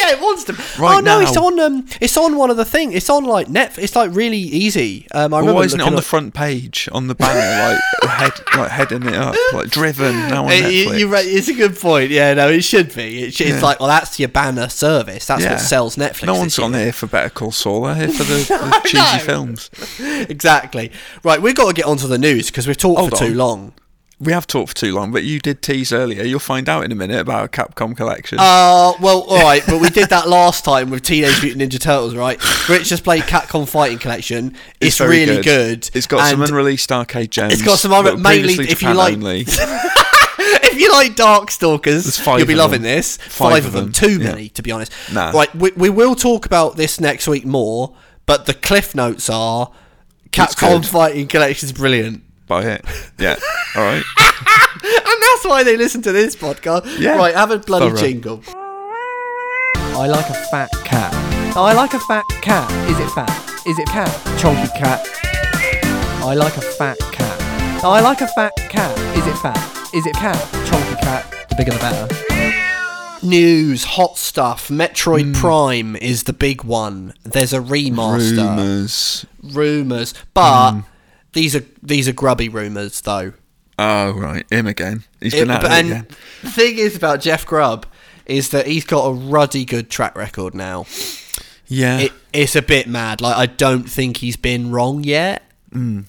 yeah, 0.07 0.15
it 0.15 0.21
wants 0.21 0.43
to. 0.45 0.53
Right 0.81 0.97
oh 0.97 0.99
no, 0.99 1.19
it's 1.21 1.35
on. 1.37 1.59
Um, 1.59 1.85
it's 2.01 2.17
on 2.17 2.35
one 2.37 2.49
of 2.49 2.57
the 2.57 2.65
thing. 2.65 2.91
It's 2.93 3.09
on 3.09 3.25
like 3.25 3.49
net. 3.49 3.77
It's 3.77 3.95
like 3.95 4.13
really 4.13 4.37
easy. 4.37 5.07
Um, 5.11 5.33
I 5.33 5.37
Well, 5.37 5.39
remember 5.41 5.59
why 5.59 5.65
isn't 5.65 5.79
it 5.79 5.83
on 5.85 5.95
the 5.95 6.01
front 6.01 6.33
page 6.33 6.87
on 6.91 7.07
the 7.07 7.15
banner, 7.15 7.79
like 8.03 8.09
head, 8.11 8.31
like 8.57 8.71
heading 8.71 9.03
it 9.07 9.15
up, 9.15 9.35
like 9.53 9.69
driven 9.69 10.13
now 10.29 10.45
on 10.45 10.49
you- 10.51 10.57
Netflix? 10.89 10.99
you're 10.99 11.09
right, 11.09 11.25
it's 11.25 11.47
a 11.47 11.53
good 11.53 11.77
point. 11.77 12.11
Yeah, 12.11 12.33
no, 12.33 12.49
it 12.49 12.61
should 12.63 12.93
be. 12.93 13.23
It 13.23 13.33
sh- 13.33 13.41
It's 13.41 13.49
Yeah. 13.51 13.61
like, 13.61 13.79
well, 13.79 13.89
that's 13.89 14.19
your 14.19 14.29
banner 14.29 14.69
service. 14.69 15.25
That's 15.25 15.43
Yeah. 15.43 15.51
what 15.51 15.59
sells 15.61 15.95
Netflix. 15.95 16.25
No 16.25 16.35
one's 16.35 16.57
on 16.59 16.73
here 16.73 16.91
for 16.93 17.07
Better 17.07 17.29
Call 17.29 17.51
Saul. 17.51 17.83
They're 17.83 17.95
here 17.95 18.07
for 18.09 18.23
the, 18.23 18.35
the 18.83 18.89
cheesy 18.89 19.19
films. 19.19 19.69
Exactly. 20.29 20.91
Right, 21.23 21.41
we've 21.41 21.55
got 21.55 21.67
to 21.67 21.73
get 21.73 21.85
onto 21.85 22.07
the 22.07 22.17
news 22.17 22.47
because 22.47 22.67
we've 22.67 22.77
talked 22.77 22.99
Hold 22.99 23.11
for 23.11 23.17
too 23.17 23.33
long. 23.33 23.73
We 24.17 24.31
have 24.31 24.47
talked 24.47 24.69
for 24.69 24.75
too 24.75 24.93
long, 24.93 25.11
but 25.11 25.25
you 25.25 25.39
did 25.39 25.61
tease 25.61 25.91
earlier. 25.91 26.23
You'll 26.23 26.39
find 26.39 26.69
out 26.69 26.85
in 26.85 26.91
a 26.93 26.95
minute 26.95 27.19
about 27.19 27.45
a 27.45 27.47
Capcom 27.49 27.97
collection. 27.97 28.37
Uh, 28.39 28.93
well, 29.01 29.23
all 29.27 29.41
right, 29.43 29.61
but 29.67 29.81
we 29.81 29.89
did 29.89 30.09
that 30.09 30.29
last 30.29 30.63
time 30.63 30.89
with 30.89 31.03
Teenage 31.03 31.43
Mutant 31.43 31.61
Ninja 31.69 31.79
Turtles, 31.79 32.15
right? 32.15 32.39
Rich 32.69 32.87
just 32.87 33.03
played 33.03 33.23
Capcom 33.23 33.67
Fighting 33.67 33.97
Collection. 33.99 34.55
It's, 34.79 34.97
very 34.97 35.25
really 35.25 35.41
good. 35.43 35.89
It's 35.93 36.07
got 36.07 36.29
some 36.29 36.41
unreleased 36.41 36.91
arcade 36.93 37.29
gems. 37.29 37.53
It's 37.53 37.61
got 37.61 37.77
some 37.77 37.91
other- 37.91 38.15
mainly 38.15 38.53
if 38.53 38.81
you 38.81 38.93
like- 38.93 39.17
if 39.19 40.79
you 40.79 40.91
like 40.93 41.15
Darkstalkers, 41.15 42.37
you'll 42.37 42.47
be 42.47 42.55
loving 42.55 42.83
them. 42.83 42.91
this. 42.95 43.17
Five 43.17 43.51
Five, 43.51 43.65
of 43.65 43.67
of 43.67 43.73
them. 43.73 43.83
them, 43.85 43.91
Too 43.91 44.11
yeah. 44.19 44.29
many, 44.31 44.49
to 44.49 44.63
be 44.63 44.71
honest. 44.71 44.93
Nah. 45.11 45.31
Right, 45.31 45.53
we, 45.53 45.71
we 45.71 45.89
will 45.89 46.15
talk 46.15 46.45
about 46.45 46.77
this 46.77 47.01
next 47.01 47.27
week 47.27 47.45
more, 47.45 47.93
but 48.25 48.45
the 48.45 48.53
cliff 48.53 48.95
notes 48.95 49.29
are 49.29 49.71
Capcom 50.31 50.85
Fighting 50.85 51.27
Collection 51.27 51.67
is 51.67 51.73
brilliant. 51.73 52.21
Buy 52.47 52.63
it. 52.63 52.85
Yeah. 53.17 53.35
All 53.75 53.83
right. 53.83 54.03
And 54.83 55.21
that's 55.23 55.45
why 55.45 55.63
they 55.63 55.77
listen 55.77 56.01
to 56.03 56.11
this 56.11 56.35
podcast. 56.35 56.99
Yeah. 56.99 57.17
Right, 57.17 57.33
have 57.33 57.51
a 57.51 57.57
bloody 57.57 57.87
Thorough. 57.87 57.97
jingle. 57.97 58.43
I 59.75 60.07
like 60.07 60.29
a 60.29 60.33
fat 60.33 60.69
cat. 60.83 61.13
I 61.55 61.73
like 61.73 61.93
a 61.93 61.99
fat 61.99 62.23
cat. 62.41 62.69
Is 62.89 62.99
it 62.99 63.09
fat? 63.11 63.65
Is 63.65 63.79
it 63.79 63.87
cat? 63.87 64.09
Chunky 64.37 64.67
cat. 64.77 65.07
I 66.23 66.35
like 66.35 66.57
a 66.57 66.61
fat 66.61 66.99
cat. 67.11 67.41
I 67.83 68.01
like 68.01 68.21
a 68.21 68.27
fat 68.27 68.51
cat. 68.57 68.97
Is 69.17 69.25
it 69.25 69.37
fat? 69.37 69.57
Is 69.93 70.05
it 70.05 70.15
cat? 70.15 70.37
Chunky 70.67 70.95
cat. 71.01 71.47
The 71.49 71.55
bigger 71.55 71.71
the 71.71 71.79
better. 71.79 73.25
News, 73.25 73.85
hot 73.85 74.17
stuff. 74.17 74.67
Metroid 74.67 75.27
hmm. 75.27 75.31
Prime 75.33 75.95
is 75.95 76.23
the 76.23 76.33
big 76.33 76.63
one. 76.63 77.13
There's 77.23 77.53
a 77.53 77.59
remaster. 77.59 78.37
Rumors. 78.37 79.25
Rumors, 79.41 80.13
but 80.33 80.71
hmm. 80.71 80.79
These 81.35 81.55
are 81.55 81.63
these 81.83 82.07
are 82.07 82.13
grubby 82.13 82.49
rumors 82.49 82.99
though. 83.01 83.33
Oh 83.77 84.13
right, 84.13 84.45
him 84.51 84.65
again. 84.67 85.03
He's 85.21 85.33
been 85.35 85.49
but- 85.49 85.65
and 85.65 85.87
again. 85.91 86.07
the 86.41 86.49
thing 86.49 86.77
is 86.79 86.95
about 86.95 87.19
Jeff 87.21 87.45
Grubb 87.45 87.85
is 88.25 88.49
that 88.49 88.65
he's 88.65 88.85
got 88.85 89.03
a 89.05 89.13
ruddy 89.13 89.65
good 89.65 89.89
track 89.91 90.17
record 90.17 90.55
now. 90.55 90.85
Yeah. 91.67 91.99
It, 91.99 92.11
it's 92.33 92.55
a 92.55 92.61
bit 92.61 92.87
mad. 92.87 93.21
Like 93.21 93.35
I 93.35 93.45
don't 93.45 93.89
think 93.89 94.17
he's 94.17 94.37
been 94.37 94.71
wrong 94.71 95.03
yet. 95.03 95.43
Mm. 95.71 96.05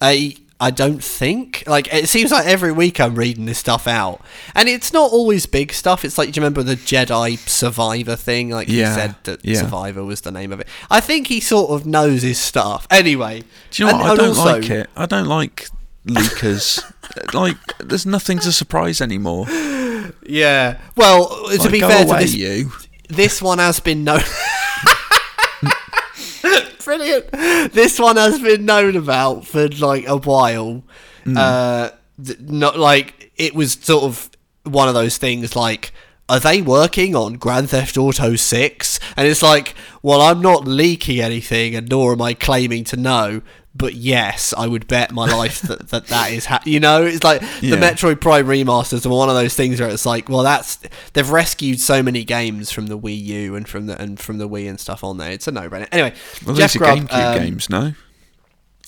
I 0.00 0.36
I 0.60 0.70
don't 0.70 1.02
think. 1.02 1.64
Like 1.66 1.92
it 1.92 2.08
seems 2.08 2.30
like 2.30 2.46
every 2.46 2.70
week 2.72 3.00
I'm 3.00 3.14
reading 3.14 3.46
this 3.46 3.58
stuff 3.58 3.86
out, 3.88 4.20
and 4.54 4.68
it's 4.68 4.92
not 4.92 5.10
always 5.10 5.46
big 5.46 5.72
stuff. 5.72 6.04
It's 6.04 6.18
like 6.18 6.32
do 6.32 6.38
you 6.40 6.42
remember 6.44 6.62
the 6.62 6.76
Jedi 6.76 7.38
Survivor 7.48 8.14
thing? 8.16 8.50
Like 8.50 8.68
Yeah, 8.68 8.88
he 8.88 8.94
said 9.00 9.14
that 9.24 9.44
yeah. 9.44 9.60
Survivor 9.60 10.04
was 10.04 10.20
the 10.20 10.30
name 10.32 10.52
of 10.52 10.60
it. 10.60 10.68
I 10.90 11.00
think 11.00 11.28
he 11.28 11.40
sort 11.40 11.70
of 11.70 11.86
knows 11.86 12.22
his 12.22 12.38
stuff. 12.38 12.86
Anyway, 12.90 13.42
Do 13.70 13.82
you 13.82 13.86
know 13.90 13.94
and- 13.98 14.00
what? 14.02 14.10
I 14.12 14.16
don't 14.16 14.28
also- 14.36 14.44
like 14.60 14.70
it. 14.70 14.90
I 14.96 15.06
don't 15.06 15.26
like 15.28 15.68
leakers. 16.06 16.82
like, 17.34 17.56
there's 17.78 18.06
nothing 18.06 18.38
to 18.40 18.52
surprise 18.52 19.00
anymore. 19.00 19.46
Yeah. 20.26 20.78
Well, 20.96 21.28
to 21.48 21.56
Like, 21.58 21.70
be 21.72 21.80
fair 21.80 22.04
away, 22.04 22.18
to 22.20 22.24
this, 22.24 22.34
you. 22.34 22.72
this 23.08 23.40
one 23.42 23.58
has 23.58 23.80
been 23.80 24.04
known. 24.04 24.22
Brilliant. 26.90 27.30
This 27.72 28.00
one 28.00 28.16
has 28.16 28.40
been 28.40 28.64
known 28.64 28.96
about 28.96 29.46
for 29.46 29.68
like 29.68 30.08
a 30.08 30.16
while. 30.16 30.82
Uh, 31.24 31.90
not 32.40 32.76
like 32.76 33.30
it 33.36 33.54
was 33.54 33.74
sort 33.74 34.02
of 34.02 34.28
one 34.64 34.88
of 34.88 34.94
those 34.94 35.16
things 35.16 35.54
like. 35.54 35.92
Are 36.28 36.40
they 36.40 36.62
working 36.62 37.14
on 37.16 37.34
Grand 37.34 37.70
Theft 37.70 37.96
Auto 37.96 38.36
6? 38.36 39.00
And 39.16 39.26
it's 39.26 39.42
like, 39.42 39.74
well, 40.00 40.20
I'm 40.20 40.40
not 40.40 40.64
leaking 40.64 41.20
anything, 41.20 41.74
and 41.74 41.88
nor 41.88 42.12
am 42.12 42.22
I 42.22 42.34
claiming 42.34 42.84
to 42.84 42.96
know. 42.96 43.42
But 43.72 43.94
yes, 43.94 44.52
I 44.56 44.66
would 44.66 44.88
bet 44.88 45.12
my 45.12 45.30
life 45.32 45.60
that 45.68 45.88
that, 45.90 46.06
that 46.08 46.32
is, 46.32 46.44
ha- 46.46 46.60
you 46.64 46.80
know, 46.80 47.04
it's 47.04 47.22
like 47.22 47.40
Yeah. 47.60 47.70
the 47.70 47.76
Metroid 47.76 48.20
Prime 48.20 48.46
remasters 48.46 49.06
are 49.06 49.10
one 49.10 49.28
of 49.28 49.36
those 49.36 49.54
things 49.54 49.80
where 49.80 49.88
it's 49.88 50.04
like, 50.04 50.28
well, 50.28 50.42
that's 50.42 50.78
they've 51.12 51.30
rescued 51.30 51.78
so 51.80 52.02
many 52.02 52.24
games 52.24 52.72
from 52.72 52.88
the 52.88 52.98
Wii 52.98 53.22
U 53.24 53.54
and 53.54 53.68
from 53.68 53.86
the 53.86 54.00
and 54.00 54.18
from 54.18 54.38
the 54.38 54.48
Wii 54.48 54.68
and 54.68 54.80
stuff 54.80 55.04
on 55.04 55.18
there. 55.18 55.30
It's 55.30 55.46
a 55.46 55.52
no-brainer. 55.52 55.86
Anyway, 55.92 56.14
Well, 56.44 56.56
Jeff 56.56 56.72
these 56.72 56.82
are 56.82 56.84
Grubb, 56.84 56.98
GameCube 57.08 57.32
um, 57.36 57.38
games, 57.38 57.70
no? 57.70 57.92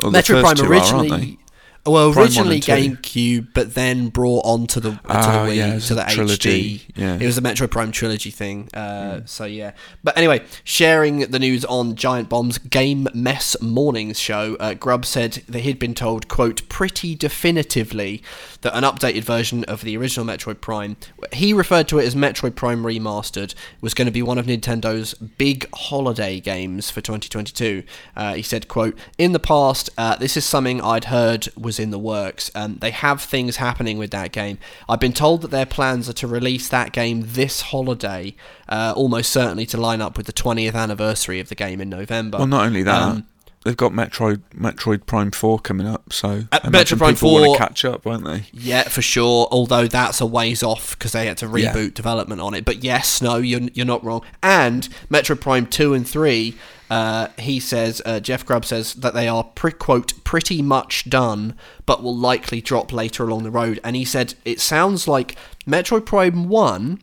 Metroid 0.01 0.43
Prime 0.43 0.67
are, 0.67 0.71
originally, 0.73 1.11
aren't 1.11 1.23
they? 1.23 1.39
Well, 1.85 2.13
Prime 2.13 2.25
originally. 2.27 2.61
GameCube, 2.61 3.49
but 3.55 3.75
then 3.75 4.09
brought 4.09 4.45
onto 4.45 4.79
the 4.79 4.93
to 4.93 5.01
Ah, 5.09 5.45
the 5.45 5.51
Wii 5.51 5.57
yeah, 5.57 5.79
to 5.81 5.95
the 5.97 6.05
trilogy, 6.05 6.79
HD. 6.79 6.83
yeah. 6.95 7.19
It 7.21 7.27
was 7.27 7.35
the 7.35 7.43
Metroid 7.43 7.71
Prime 7.73 7.91
trilogy 7.91 8.31
thing. 8.31 8.69
Uh, 8.73 9.23
So 9.25 9.45
yeah, 9.47 9.73
but 10.05 10.17
anyway, 10.17 10.43
sharing 10.63 11.21
the 11.31 11.39
news 11.41 11.65
on 11.65 11.97
Giant 11.97 12.29
Bomb's 12.29 12.59
Game 12.59 13.09
Mess 13.15 13.57
Mornings 13.61 14.21
show, 14.21 14.57
uh, 14.61 14.75
Grubb 14.75 15.05
said 15.05 15.43
that 15.49 15.61
he'd 15.61 15.81
been 15.81 15.95
told, 15.95 16.29
"quote 16.29 16.69
pretty 16.69 17.17
definitively 17.17 18.23
that 18.61 18.77
an 18.77 18.85
updated 18.85 19.25
version 19.25 19.65
of 19.65 19.83
the 19.83 19.97
original 19.97 20.25
Metroid 20.25 20.61
Prime, 20.61 20.97
he 21.33 21.53
referred 21.53 21.89
to 21.89 21.99
it 21.99 22.05
as 22.07 22.15
Metroid 22.15 22.55
Prime 22.55 22.85
Remastered, 22.85 23.55
was 23.81 23.93
going 23.93 24.07
to 24.07 24.13
be 24.13 24.23
one 24.23 24.39
of 24.39 24.47
Nintendo's 24.47 25.15
big 25.15 25.67
holiday 25.75 26.39
games 26.39 26.91
for 26.91 27.01
2022." 27.01 27.83
Uh, 28.17 28.35
he 28.35 28.43
said, 28.43 28.69
"quote 28.69 28.97
In 29.19 29.33
the 29.33 29.41
past, 29.41 29.91
uh, 29.99 30.15
this 30.15 30.37
is 30.37 30.45
something 30.45 30.81
I'd 30.81 31.07
heard 31.07 31.49
was." 31.57 31.72
Was 31.73 31.79
in 31.79 31.91
the 31.91 31.99
works. 31.99 32.51
Um, 32.55 32.77
they 32.83 32.91
have 32.91 33.23
things 33.23 33.57
happening 33.57 33.97
with 33.97 34.11
that 34.11 34.31
game. 34.31 34.59
I've 34.91 35.01
been 35.01 35.15
told 35.15 35.41
that 35.41 35.51
their 35.51 35.65
plans 35.65 36.07
are 36.07 36.13
to 36.15 36.27
release 36.27 36.69
that 36.69 36.93
game 36.93 37.23
this 37.27 37.63
holiday, 37.63 38.35
uh, 38.69 38.93
almost 38.95 39.33
certainly 39.33 39.65
to 39.67 39.79
line 39.79 40.03
up 40.03 40.19
with 40.19 40.27
the 40.27 40.35
20th 40.35 40.75
anniversary 40.75 41.41
of 41.41 41.49
the 41.49 41.55
game 41.55 41.81
in 41.81 41.89
November. 41.89 42.37
Well, 42.37 42.47
not 42.47 42.67
only 42.67 42.83
that, 42.83 43.01
Um, 43.03 43.25
they've 43.65 43.77
got 43.77 43.93
Metroid 43.93 44.43
Metroid 44.55 45.07
Prime 45.07 45.31
Four 45.31 45.59
coming 45.61 45.87
up, 45.87 46.13
so 46.13 46.45
Uh, 46.53 46.59
Metroid 46.65 46.99
Prime 46.99 47.15
people 47.15 47.33
want 47.33 47.47
4 47.47 47.57
to 47.57 47.59
catch 47.65 47.85
up, 47.87 48.05
won't 48.05 48.25
they? 48.27 48.43
Yeah, 48.53 48.83
for 48.89 49.01
sure. 49.01 49.49
Although 49.51 49.87
that's 49.87 50.21
a 50.21 50.27
ways 50.27 50.63
off 50.63 50.99
because 50.99 51.13
they 51.13 51.27
had 51.27 51.39
to 51.39 51.47
Yeah. 51.47 51.73
reboot 51.73 51.95
development 51.95 52.43
on 52.43 52.53
it. 52.53 52.67
But 52.67 52.85
yes, 52.85 53.23
no, 53.23 53.37
you're 53.37 53.63
you're 53.73 53.87
not 53.87 54.05
wrong. 54.05 54.21
And 54.43 54.89
Metroid 55.11 55.41
Prime 55.41 55.67
two 55.67 55.95
and 55.95 56.07
three, 56.07 56.55
uh, 56.91 57.29
he 57.39 57.59
says 57.61 58.03
uh, 58.05 58.21
Jeff 58.21 58.45
Grubb 58.45 58.65
says 58.65 58.95
that 58.95 59.15
they 59.15 59.29
are 59.29 59.45
pre- 59.45 59.73
quote 59.73 60.13
pretty 60.25 60.61
much 60.63 61.09
done, 61.09 61.55
but 61.87 62.03
will 62.03 62.17
likely 62.17 62.61
drop 62.61 62.93
later 62.93 63.25
along 63.25 63.45
the 63.45 63.51
road. 63.51 63.81
And 63.83 63.97
he 63.97 64.05
said 64.05 64.35
it 64.45 64.61
sounds 64.61 65.09
like 65.09 65.37
Metroid 65.67 66.05
Prime 66.07 66.49
one 66.49 67.01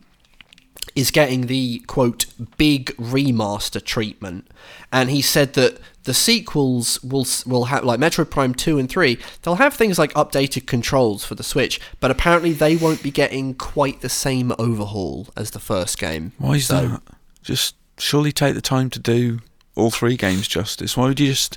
is 0.96 1.10
getting 1.10 1.46
the 1.46 1.80
quote 1.86 2.26
big 2.56 2.86
remaster 2.96 3.82
treatment, 3.84 4.48
and 4.92 5.10
he 5.10 5.22
said 5.22 5.52
that 5.54 5.78
the 6.04 6.14
sequels 6.14 7.02
will 7.04 7.26
will 7.46 7.66
have 7.66 7.84
like 7.84 8.00
Metroid 8.00 8.30
Prime 8.30 8.54
two 8.54 8.78
and 8.78 8.88
three. 8.88 9.18
They'll 9.42 9.56
have 9.56 9.74
things 9.74 9.98
like 9.98 10.12
updated 10.14 10.66
controls 10.66 11.24
for 11.24 11.34
the 11.34 11.42
Switch, 11.44 11.80
but 12.00 12.10
apparently 12.10 12.52
they 12.52 12.76
won't 12.76 13.02
be 13.02 13.10
getting 13.10 13.54
quite 13.54 14.00
the 14.00 14.08
same 14.08 14.52
overhaul 14.58 15.28
as 15.36 15.50
the 15.52 15.60
first 15.60 15.98
game. 15.98 16.32
Why 16.38 16.54
is 16.54 16.66
So- 16.66 16.88
that? 16.88 17.02
Just 17.42 17.74
surely 17.98 18.32
take 18.32 18.54
the 18.54 18.60
time 18.62 18.90
to 18.90 18.98
do 18.98 19.40
all 19.76 19.90
three 19.90 20.16
games 20.16 20.46
justice. 20.48 20.96
Why 20.96 21.06
would 21.08 21.20
you 21.20 21.28
just 21.28 21.56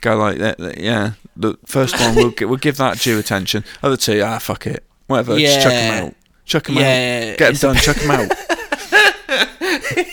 go 0.00 0.16
like 0.16 0.38
that? 0.38 0.78
Yeah, 0.78 1.12
the 1.36 1.56
first 1.66 1.98
one 2.00 2.14
we'll 2.14 2.30
gi- 2.32 2.44
we'll 2.46 2.56
give 2.58 2.76
that 2.78 2.98
due 2.98 3.18
attention. 3.18 3.64
Other 3.82 3.96
two, 3.96 4.22
ah, 4.22 4.38
fuck 4.38 4.66
it, 4.66 4.84
whatever. 5.06 5.38
Just 5.38 5.62
chuck 5.62 5.72
them 5.72 6.04
out. 6.06 6.14
Chuck 6.44 6.64
them 6.64 6.76
Yeah, 6.76 7.30
out. 7.32 7.38
Get 7.38 7.38
them 7.38 7.50
it's 7.52 7.62
a 7.62 7.66
done. 7.66 7.76
Chuck 7.76 7.96
them 7.96 8.10
out. 8.10 8.30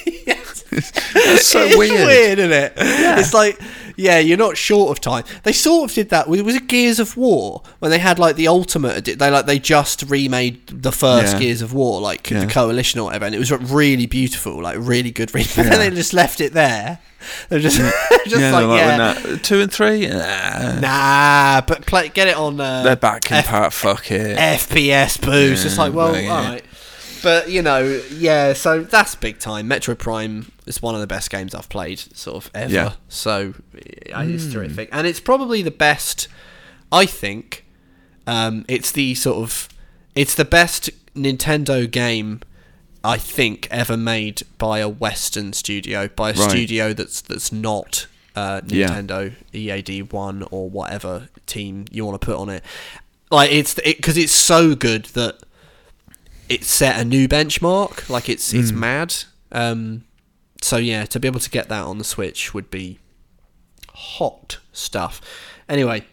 That's 1.17 1.45
so 1.47 1.63
it's 1.63 1.77
weird. 1.77 2.05
weird, 2.05 2.39
isn't 2.39 2.51
it? 2.51 2.73
It's 2.77 3.33
like, 3.33 3.59
yeah, 3.97 4.19
you're 4.19 4.37
not 4.37 4.55
short 4.55 4.91
of 4.91 5.01
time. 5.01 5.25
They 5.43 5.51
sort 5.51 5.89
of 5.89 5.95
did 5.95 6.09
that. 6.09 6.29
with- 6.29 6.41
Was 6.41 6.55
it 6.55 6.67
Gears 6.67 6.99
of 6.99 7.17
War 7.17 7.63
when 7.79 7.91
they 7.91 7.99
had 7.99 8.19
like 8.19 8.35
the 8.37 8.47
ultimate? 8.47 9.03
They 9.05 9.15
like 9.29 9.45
they 9.47 9.59
just 9.59 10.03
remade 10.07 10.65
the 10.67 10.91
first 10.93 11.33
Yeah. 11.33 11.39
Gears 11.39 11.61
of 11.61 11.73
War, 11.73 11.99
like 11.99 12.29
Yeah. 12.29 12.41
the 12.45 12.47
Coalition 12.47 12.99
or 12.99 13.05
whatever, 13.05 13.25
and 13.25 13.35
it 13.35 13.39
was 13.39 13.51
really 13.51 14.05
beautiful, 14.05 14.61
like 14.61 14.77
really 14.79 15.11
good. 15.11 15.33
Re- 15.35 15.43
but 15.55 15.57
Yeah. 15.65 15.69
then 15.75 15.79
they 15.89 15.95
just 15.95 16.13
left 16.13 16.39
it 16.39 16.53
there. 16.53 16.99
They're 17.49 17.59
just, 17.59 17.77
just 18.27 18.37
yeah, 18.39 18.51
like, 18.51 18.67
like, 18.67 19.25
yeah, 19.25 19.35
two 19.41 19.59
and 19.59 19.73
three. 19.73 20.07
Nah, 20.07 20.79
nah, 20.79 21.61
but 21.61 21.85
play, 21.85 22.09
get 22.09 22.27
it 22.27 22.37
on. 22.37 22.61
Uh, 22.61 22.83
they're 22.83 22.95
back 22.95 23.31
in 23.31 23.37
F- 23.37 23.47
part. 23.47 23.73
Fuck 23.73 24.11
it. 24.11 24.37
FPS 24.37 25.19
boost. 25.19 25.65
it's 25.65 25.77
like, 25.77 25.93
well, 25.93 26.15
yeah. 26.17 26.29
all 26.29 26.43
right. 26.43 26.63
But 27.23 27.49
you 27.49 27.61
know, 27.61 28.01
yeah. 28.11 28.53
So 28.53 28.83
that's 28.83 29.15
big 29.15 29.39
time. 29.39 29.69
Metroid 29.69 29.97
Prime 29.99 30.51
is 30.65 30.81
one 30.81 30.95
of 30.95 31.01
the 31.01 31.07
best 31.07 31.29
games 31.29 31.53
I've 31.55 31.69
played, 31.69 31.99
sort 31.99 32.45
of 32.45 32.51
ever. 32.53 32.73
Yeah. 32.73 32.93
So 33.09 33.53
yeah, 34.07 34.21
it's 34.23 34.51
terrific, 34.51 34.89
and 34.91 35.05
it's 35.07 35.19
probably 35.19 35.61
the 35.61 35.71
best. 35.71 36.27
I 36.91 37.05
think 37.05 37.65
um, 38.25 38.65
it's 38.67 38.91
the 38.91 39.15
sort 39.15 39.37
of 39.37 39.69
it's 40.15 40.35
the 40.35 40.45
best 40.45 40.89
Nintendo 41.15 41.89
game 41.89 42.41
I 43.03 43.17
think 43.17 43.67
ever 43.71 43.97
made 43.97 44.43
by 44.57 44.79
a 44.79 44.89
Western 44.89 45.53
studio, 45.53 46.07
by 46.09 46.31
a 46.31 46.33
Right. 46.33 46.49
studio 46.49 46.93
that's 46.93 47.21
that's 47.21 47.51
not 47.51 48.07
uh, 48.35 48.61
Yeah. 48.67 48.89
Nintendo 48.89 49.33
EAD 49.53 50.11
One 50.13 50.43
or 50.51 50.69
whatever 50.69 51.29
team 51.45 51.85
you 51.91 52.05
want 52.05 52.19
to 52.21 52.25
put 52.25 52.37
on 52.37 52.49
it. 52.49 52.63
Like 53.31 53.51
it's 53.51 53.73
because 53.75 54.17
it's 54.17 54.31
so 54.33 54.75
good 54.75 55.05
that 55.07 55.39
it 56.49 56.63
set 56.63 56.99
a 56.99 57.05
new 57.05 57.27
benchmark. 57.27 58.09
Like 58.09 58.29
it's 58.29 58.53
it's 58.53 58.71
Hmm. 58.71 58.79
mad. 58.79 59.15
Um, 59.51 60.03
so 60.61 60.77
yeah, 60.77 61.05
to 61.05 61.19
be 61.19 61.27
able 61.27 61.39
to 61.39 61.49
get 61.49 61.69
that 61.69 61.83
on 61.83 61.97
the 61.97 62.03
Switch 62.03 62.53
would 62.53 62.69
be 62.71 62.99
hot 63.93 64.59
stuff. 64.71 65.21
Anyway, 65.69 66.05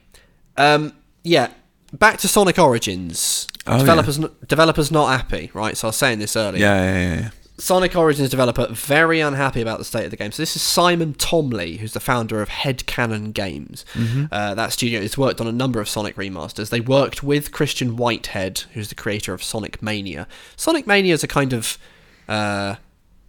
um, 0.56 0.92
yeah, 1.22 1.48
back 1.92 2.18
to 2.18 2.28
Sonic 2.28 2.58
Origins. 2.58 3.46
Oh, 3.66 3.78
developers 3.78 4.18
n- 4.18 4.30
developers 4.46 4.90
not 4.90 5.08
happy, 5.08 5.50
right? 5.54 5.76
So 5.76 5.86
I 5.86 5.90
was 5.90 5.96
saying 5.96 6.18
this 6.18 6.36
earlier. 6.36 6.60
Yeah, 6.60 6.84
yeah, 6.84 7.14
yeah. 7.20 7.30
Yeah. 7.56 7.62
Sonic 7.62 7.94
Origins 7.94 8.30
developer 8.30 8.66
very 8.68 9.20
unhappy 9.20 9.60
about 9.60 9.78
the 9.78 9.84
state 9.84 10.04
of 10.04 10.10
the 10.10 10.16
game. 10.16 10.32
So 10.32 10.42
this 10.42 10.56
is 10.56 10.62
Simon 10.62 11.14
Thomley, 11.14 11.78
who's 11.78 11.92
the 11.92 12.00
founder 12.00 12.42
of 12.42 12.48
Headcannon 12.48 13.32
Games. 13.32 13.84
Uh, 14.32 14.54
that 14.54 14.72
studio 14.72 15.00
has 15.00 15.16
worked 15.16 15.40
on 15.40 15.46
a 15.46 15.52
number 15.52 15.80
of 15.80 15.88
Sonic 15.88 16.16
remasters. 16.16 16.70
They 16.70 16.80
worked 16.80 17.22
with 17.22 17.52
Christian 17.52 17.96
Whitehead, 17.96 18.64
who's 18.72 18.88
the 18.88 18.96
creator 18.96 19.32
of 19.32 19.42
Sonic 19.42 19.80
Mania. 19.82 20.26
Sonic 20.56 20.86
Mania 20.86 21.14
is 21.14 21.22
a 21.22 21.28
kind 21.28 21.52
of 21.52 21.78
uh, 22.28 22.76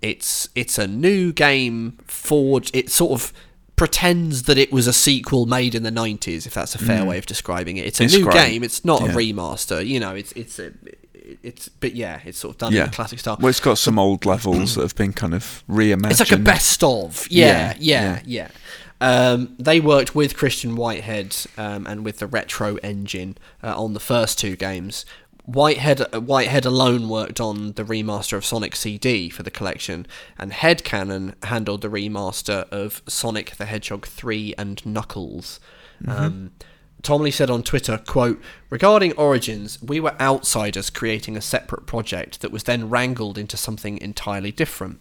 it's 0.01 0.49
it's 0.55 0.77
a 0.79 0.87
new 0.87 1.31
game 1.31 1.97
forged. 2.07 2.75
It 2.75 2.89
sort 2.89 3.11
of 3.11 3.31
pretends 3.75 4.43
that 4.43 4.57
it 4.57 4.71
was 4.71 4.87
a 4.87 4.93
sequel 4.93 5.45
made 5.45 5.75
in 5.75 5.83
the 5.83 5.91
90s 5.91 6.47
if 6.47 6.53
that's 6.53 6.75
a 6.75 6.77
fair 6.77 7.03
way 7.03 7.17
of 7.17 7.25
describing 7.25 7.75
it 7.75 7.85
it's 7.85 7.99
a 7.99 8.05
It's 8.05 8.15
new 8.15 8.23
game 8.31 8.63
it's 8.63 8.85
not 8.85 9.01
a 9.01 9.07
remaster 9.07 9.85
you 9.85 9.99
know 9.99 10.15
it's 10.15 10.31
it's 10.31 10.59
a, 10.59 10.71
it's 11.43 11.69
but 11.69 11.95
yeah 11.95 12.19
it's 12.25 12.37
sort 12.37 12.55
of 12.55 12.57
done 12.59 12.73
in 12.73 12.77
Yeah. 12.77 12.85
a 12.85 12.91
classic 12.91 13.19
style 13.19 13.37
Well, 13.39 13.49
it's 13.49 13.59
got 13.59 13.77
some 13.77 13.97
old 13.99 14.25
levels 14.25 14.75
that 14.75 14.81
have 14.81 14.95
been 14.95 15.13
kind 15.13 15.33
of 15.33 15.63
reimagined. 15.69 16.11
it's 16.11 16.19
like 16.19 16.31
a 16.31 16.37
best 16.37 16.83
of. 16.83 17.27
Yeah, 17.29 17.73
Yeah, 17.79 18.19
yeah, 18.19 18.21
yeah. 18.25 18.47
Um, 19.01 19.55
they 19.59 19.79
worked 19.81 20.15
with 20.15 20.37
Christian 20.37 20.75
Whitehead 20.75 21.35
um, 21.57 21.85
and 21.85 22.05
with 22.05 22.19
the 22.19 22.27
retro 22.27 22.77
engine 22.77 23.37
uh, 23.63 23.79
on 23.81 23.93
the 23.93 23.99
first 23.99 24.39
two 24.39 24.55
games. 24.55 25.05
Whitehead 25.45 26.01
uh, 26.13 26.21
Whitehead 26.21 26.65
alone 26.65 27.07
worked 27.09 27.39
on 27.39 27.73
the 27.73 27.83
remaster 27.83 28.33
of 28.37 28.45
Sonic 28.45 28.75
CD 28.75 29.29
for 29.29 29.43
the 29.43 29.51
collection, 29.51 30.07
and 30.39 30.51
Headcannon 30.51 31.35
handled 31.43 31.81
the 31.81 31.89
remaster 31.89 32.67
of 32.71 33.03
Sonic 33.07 33.55
the 33.57 33.65
Hedgehog 33.65 34.07
3 34.07 34.55
and 34.57 34.83
Knuckles. 34.85 35.59
Um, 36.07 36.51
Thomley 37.05 37.31
said 37.31 37.51
on 37.51 37.61
Twitter, 37.61 37.99
quote, 37.99 38.41
Regarding 38.69 39.13
Origins, 39.13 39.81
we 39.81 39.99
were 39.99 40.19
outsiders 40.19 40.89
creating 40.89 41.37
a 41.37 41.41
separate 41.41 41.85
project 41.85 42.41
that 42.41 42.51
was 42.51 42.63
then 42.63 42.89
wrangled 42.89 43.37
into 43.37 43.57
something 43.57 43.99
entirely 43.99 44.51
different. 44.51 44.99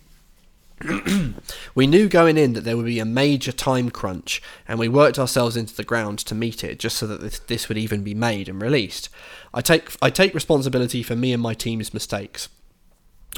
We 1.74 1.86
knew 1.86 2.08
going 2.08 2.36
in 2.36 2.52
that 2.52 2.60
there 2.62 2.76
would 2.76 2.86
be 2.86 2.98
a 2.98 3.04
major 3.04 3.52
time 3.52 3.90
crunch, 3.90 4.42
and 4.68 4.78
we 4.78 4.88
worked 4.88 5.18
ourselves 5.18 5.56
into 5.56 5.74
the 5.74 5.82
ground 5.82 6.18
to 6.20 6.34
meet 6.34 6.62
it, 6.62 6.78
just 6.78 6.96
so 6.96 7.06
that 7.06 7.20
this, 7.20 7.38
this 7.40 7.68
would 7.68 7.78
even 7.78 8.02
be 8.02 8.14
made 8.14 8.48
and 8.48 8.60
released. 8.60 9.08
I 9.52 9.60
take 9.60 9.90
I 10.00 10.10
take 10.10 10.34
responsibility 10.34 11.02
for 11.02 11.16
me 11.16 11.32
and 11.32 11.42
my 11.42 11.54
team's 11.54 11.94
mistakes. 11.94 12.48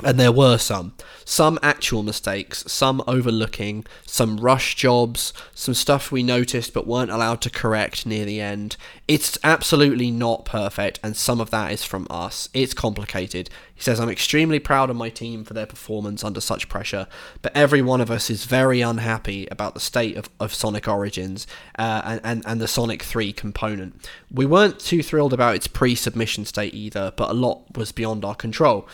And 0.04 0.18
there 0.18 0.32
were 0.32 0.58
some. 0.58 0.94
Some 1.24 1.58
actual 1.62 2.02
mistakes, 2.02 2.64
some 2.70 3.02
overlooking, 3.06 3.84
some 4.06 4.36
rush 4.36 4.76
jobs, 4.76 5.32
some 5.54 5.74
stuff 5.74 6.12
we 6.12 6.22
noticed 6.22 6.72
but 6.72 6.86
weren't 6.86 7.10
allowed 7.10 7.40
to 7.42 7.50
correct 7.50 8.06
near 8.06 8.24
the 8.24 8.40
end. 8.40 8.76
It's 9.08 9.38
absolutely 9.42 10.10
not 10.10 10.44
perfect, 10.44 11.00
and 11.02 11.16
some 11.16 11.40
of 11.40 11.50
that 11.50 11.72
is 11.72 11.84
from 11.84 12.06
us. 12.10 12.48
It's 12.54 12.74
complicated. 12.74 13.50
He 13.74 13.82
says, 13.82 14.00
I'm 14.00 14.08
extremely 14.08 14.58
proud 14.58 14.88
of 14.88 14.96
my 14.96 15.10
team 15.10 15.44
for 15.44 15.52
their 15.52 15.66
performance 15.66 16.24
under 16.24 16.40
such 16.40 16.68
pressure, 16.68 17.06
but 17.42 17.54
every 17.54 17.82
one 17.82 18.00
of 18.00 18.10
us 18.10 18.30
is 18.30 18.44
very 18.44 18.80
unhappy 18.80 19.46
about 19.50 19.74
the 19.74 19.80
state 19.80 20.16
of, 20.16 20.30
of 20.40 20.54
Sonic 20.54 20.88
Origins 20.88 21.46
uh, 21.78 22.02
and, 22.04 22.20
and, 22.24 22.42
and 22.46 22.60
the 22.60 22.68
Sonic 22.68 23.02
3 23.02 23.32
component. 23.32 24.08
We 24.32 24.46
weren't 24.46 24.80
too 24.80 25.02
thrilled 25.02 25.32
about 25.32 25.56
its 25.56 25.66
pre 25.66 25.94
submission 25.94 26.44
state 26.46 26.74
either, 26.74 27.12
but 27.16 27.30
a 27.30 27.34
lot 27.34 27.76
was 27.76 27.92
beyond 27.92 28.24
our 28.24 28.34
control. 28.34 28.88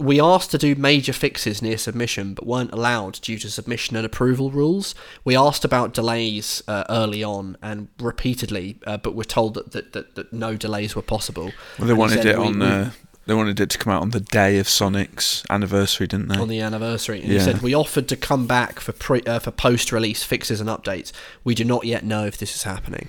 We 0.00 0.20
asked 0.20 0.50
to 0.52 0.58
do 0.58 0.74
major 0.74 1.12
fixes 1.12 1.60
near 1.62 1.76
submission, 1.78 2.34
but 2.34 2.46
weren't 2.46 2.72
allowed 2.72 3.20
due 3.20 3.38
to 3.38 3.50
submission 3.50 3.96
and 3.96 4.06
approval 4.06 4.50
rules. 4.50 4.94
We 5.24 5.36
asked 5.36 5.64
about 5.64 5.92
delays 5.94 6.62
uh, 6.66 6.84
early 6.88 7.22
on 7.22 7.56
and 7.62 7.88
repeatedly, 8.00 8.78
uh, 8.86 8.96
but 8.96 9.14
were 9.14 9.24
told 9.24 9.54
that, 9.54 9.72
that, 9.72 9.92
that, 9.92 10.14
that 10.14 10.32
no 10.32 10.56
delays 10.56 10.96
were 10.96 11.02
possible. 11.02 11.52
Well, 11.78 11.86
they 11.86 11.90
And 11.90 11.98
wanted 11.98 12.24
it 12.24 12.38
we- 12.38 12.44
on. 12.46 12.58
we- 12.58 12.66
Uh, 12.66 12.90
they 13.26 13.34
wanted 13.34 13.60
it 13.60 13.70
to 13.70 13.78
come 13.78 13.92
out 13.92 14.02
on 14.02 14.10
the 14.10 14.18
day 14.20 14.58
of 14.58 14.68
Sonic's 14.68 15.44
anniversary, 15.50 16.06
didn't 16.08 16.28
they? 16.28 16.36
on 16.38 16.48
the 16.48 16.60
anniversary. 16.60 17.20
And 17.20 17.28
Yeah. 17.30 17.38
he 17.38 17.44
said, 17.44 17.62
We 17.62 17.74
offered 17.74 18.08
to 18.08 18.16
come 18.16 18.46
back 18.48 18.80
for 18.80 18.90
pre, 18.92 19.20
uh, 19.22 19.38
for 19.38 19.50
post 19.52 19.92
release 19.92 20.24
fixes 20.24 20.60
and 20.60 20.68
updates. 20.68 21.12
We 21.44 21.54
do 21.54 21.62
not 21.64 21.84
yet 21.84 22.04
know 22.04 22.24
if 22.24 22.38
this 22.38 22.56
is 22.56 22.62
happening. 22.64 23.08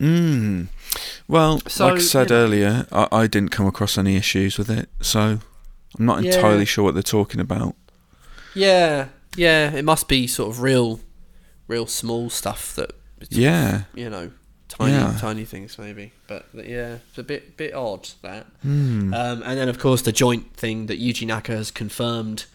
Mm. 0.00 0.68
Well, 1.28 1.60
So, 1.68 1.86
like 1.88 1.96
I 1.96 2.00
said 2.00 2.30
you 2.30 2.36
know- 2.36 2.42
earlier, 2.42 2.86
I, 2.90 3.08
I 3.12 3.26
didn't 3.26 3.50
come 3.50 3.66
across 3.66 3.98
any 3.98 4.16
issues 4.16 4.56
with 4.58 4.70
it, 4.70 4.88
so 5.00 5.40
I'm 5.98 6.06
not 6.06 6.22
Yeah. 6.22 6.34
entirely 6.34 6.64
sure 6.64 6.84
what 6.84 6.94
they're 6.94 7.02
talking 7.02 7.40
about. 7.40 7.74
Yeah, 8.54 9.08
yeah, 9.36 9.72
it 9.72 9.84
must 9.84 10.08
be 10.08 10.26
sort 10.26 10.50
of 10.50 10.60
real, 10.60 11.00
real 11.68 11.86
small 11.86 12.30
stuff 12.30 12.74
that, 12.76 12.92
Yeah. 13.28 13.82
you 13.94 14.08
know, 14.10 14.30
tiny, 14.68 14.92
Yeah. 14.92 15.16
tiny 15.20 15.44
things 15.44 15.78
maybe. 15.78 16.12
But 16.26 16.46
yeah, 16.54 16.98
it's 17.08 17.18
a 17.18 17.22
bit, 17.22 17.56
bit 17.56 17.74
odd 17.74 18.08
that. 18.22 18.46
Hmm. 18.62 19.12
Um, 19.14 19.42
and 19.44 19.58
then 19.58 19.68
of 19.68 19.78
course 19.78 20.02
the 20.02 20.12
joint 20.12 20.54
thing 20.56 20.86
that 20.86 21.00
Yuji 21.00 21.26
Naka 21.26 21.52
has 21.56 21.70
confirmed 21.70 22.46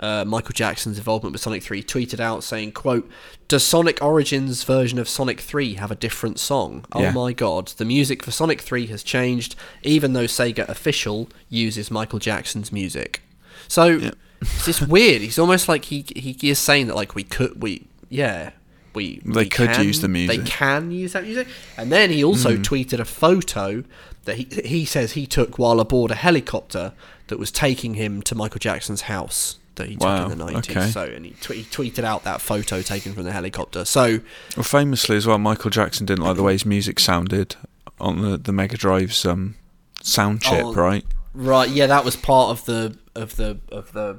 uh, 0.00 0.24
Michael 0.24 0.52
Jackson's 0.52 0.98
involvement 0.98 1.32
with 1.32 1.42
Sonic 1.42 1.62
3, 1.62 1.82
tweeted 1.82 2.18
out 2.20 2.42
saying, 2.42 2.72
quote, 2.72 3.08
Does 3.48 3.64
Sonic 3.64 4.02
Origins 4.02 4.64
version 4.64 4.98
of 4.98 5.08
Sonic 5.08 5.40
3 5.40 5.74
have 5.74 5.90
a 5.90 5.94
different 5.94 6.40
song? 6.40 6.84
Oh 6.92 7.00
Yeah. 7.02 7.12
my 7.12 7.32
god, 7.32 7.68
the 7.68 7.84
music 7.84 8.22
for 8.24 8.30
Sonic 8.30 8.60
3 8.60 8.86
has 8.86 9.02
changed, 9.02 9.54
even 9.82 10.12
though 10.12 10.24
Sega 10.24 10.68
Official 10.68 11.28
uses 11.48 11.90
Michael 11.90 12.18
Jackson's 12.18 12.72
music. 12.72 13.22
So, 13.68 14.10
it's 14.40 14.64
just 14.66 14.88
weird. 14.88 15.22
He's 15.22 15.38
almost 15.38 15.68
like 15.68 15.84
he, 15.86 16.04
he, 16.16 16.36
is 16.50 16.58
saying 16.58 16.88
that, 16.88 16.96
like, 16.96 17.14
we 17.14 17.22
could, 17.22 17.62
we, 17.62 17.86
yeah, 18.08 18.50
we. 18.94 19.20
They 19.24 19.42
we 19.44 19.48
could 19.48 19.70
can- 19.70 19.86
use 19.86 20.00
the 20.00 20.08
music. 20.08 20.40
They 20.40 20.44
can 20.50 20.90
use 20.90 21.12
that 21.12 21.22
music. 21.24 21.46
And 21.76 21.92
then 21.92 22.10
he 22.10 22.24
also 22.24 22.56
tweeted 22.56 22.98
a 22.98 23.04
photo 23.04 23.84
that 24.24 24.36
he, 24.36 24.44
he 24.64 24.84
says 24.84 25.12
he 25.12 25.26
took 25.26 25.58
while 25.58 25.80
aboard 25.80 26.10
a 26.10 26.14
helicopter 26.16 26.92
that 27.28 27.38
was 27.38 27.50
taking 27.50 27.94
him 27.94 28.20
to 28.22 28.34
Michael 28.34 28.58
Jackson's 28.58 29.02
house 29.02 29.58
that 29.76 29.88
he 29.88 29.96
Wow, 29.96 30.24
took 30.24 30.32
in 30.32 30.38
the 30.38 30.44
90s. 30.44 30.56
okay. 30.70 30.90
So, 30.90 31.04
and 31.04 31.24
he, 31.24 31.30
tw- 31.32 31.52
he 31.54 31.62
tweeted 31.64 32.04
out 32.04 32.24
that 32.24 32.40
photo 32.40 32.82
taken 32.82 33.12
from 33.14 33.24
the 33.24 33.32
helicopter. 33.32 33.84
So, 33.84 34.20
Well, 34.56 34.64
famously 34.64 35.16
as 35.16 35.26
well, 35.26 35.38
Michael 35.38 35.70
Jackson 35.70 36.06
didn't 36.06 36.24
like 36.24 36.36
the 36.36 36.42
way 36.42 36.52
his 36.52 36.66
music 36.66 36.98
sounded 37.00 37.56
on 38.00 38.20
the, 38.22 38.36
the 38.36 38.52
Mega 38.52 38.76
Drive's 38.76 39.24
um, 39.24 39.54
sound 40.02 40.42
chip, 40.42 40.64
Oh, 40.64 40.74
right? 40.74 41.04
right, 41.34 41.68
yeah, 41.68 41.86
that 41.86 42.04
was 42.04 42.16
part 42.16 42.50
of 42.50 42.64
the 42.66 42.96
of 43.14 43.36
the 43.36 43.58
of 43.70 43.92
the 43.92 44.18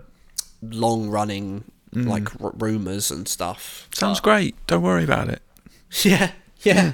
long 0.62 1.10
running 1.10 1.64
Mm. 1.94 2.08
like 2.08 2.42
r- 2.44 2.52
rumors 2.58 3.12
and 3.12 3.28
stuff. 3.28 3.88
Sounds 3.94 4.20
But- 4.20 4.24
great. 4.24 4.56
Don't 4.66 4.82
worry 4.82 5.04
about 5.04 5.30
it. 5.30 5.42
Yeah, 6.04 6.32
yeah. 6.64 6.94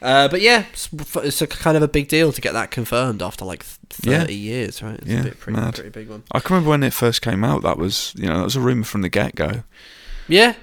Uh, 0.00 0.28
but 0.28 0.40
yeah, 0.40 0.64
it's, 0.72 0.88
it's 1.16 1.42
a 1.42 1.46
kind 1.46 1.76
of 1.76 1.82
a 1.82 1.88
big 1.88 2.08
deal 2.08 2.32
to 2.32 2.40
get 2.40 2.52
that 2.52 2.70
confirmed 2.70 3.20
after 3.22 3.44
like 3.44 3.64
Yeah. 4.02 4.20
thirty 4.20 4.34
years, 4.36 4.82
right? 4.82 4.98
It's 5.00 5.08
Yeah, 5.08 5.20
a 5.20 5.24
bit 5.24 5.40
pretty, 5.40 5.58
mad. 5.60 5.74
pretty 5.74 5.90
big 5.90 6.08
one. 6.08 6.22
I 6.32 6.40
can 6.40 6.54
remember 6.54 6.70
when 6.70 6.82
it 6.82 6.92
first 6.92 7.20
came 7.22 7.42
out. 7.44 7.62
That 7.62 7.78
was 7.78 8.12
you 8.16 8.28
know 8.28 8.38
that 8.38 8.44
was 8.44 8.56
a 8.56 8.60
rumor 8.60 8.84
from 8.84 9.02
the 9.02 9.08
get 9.08 9.34
go. 9.34 9.64
Yeah, 10.28 10.54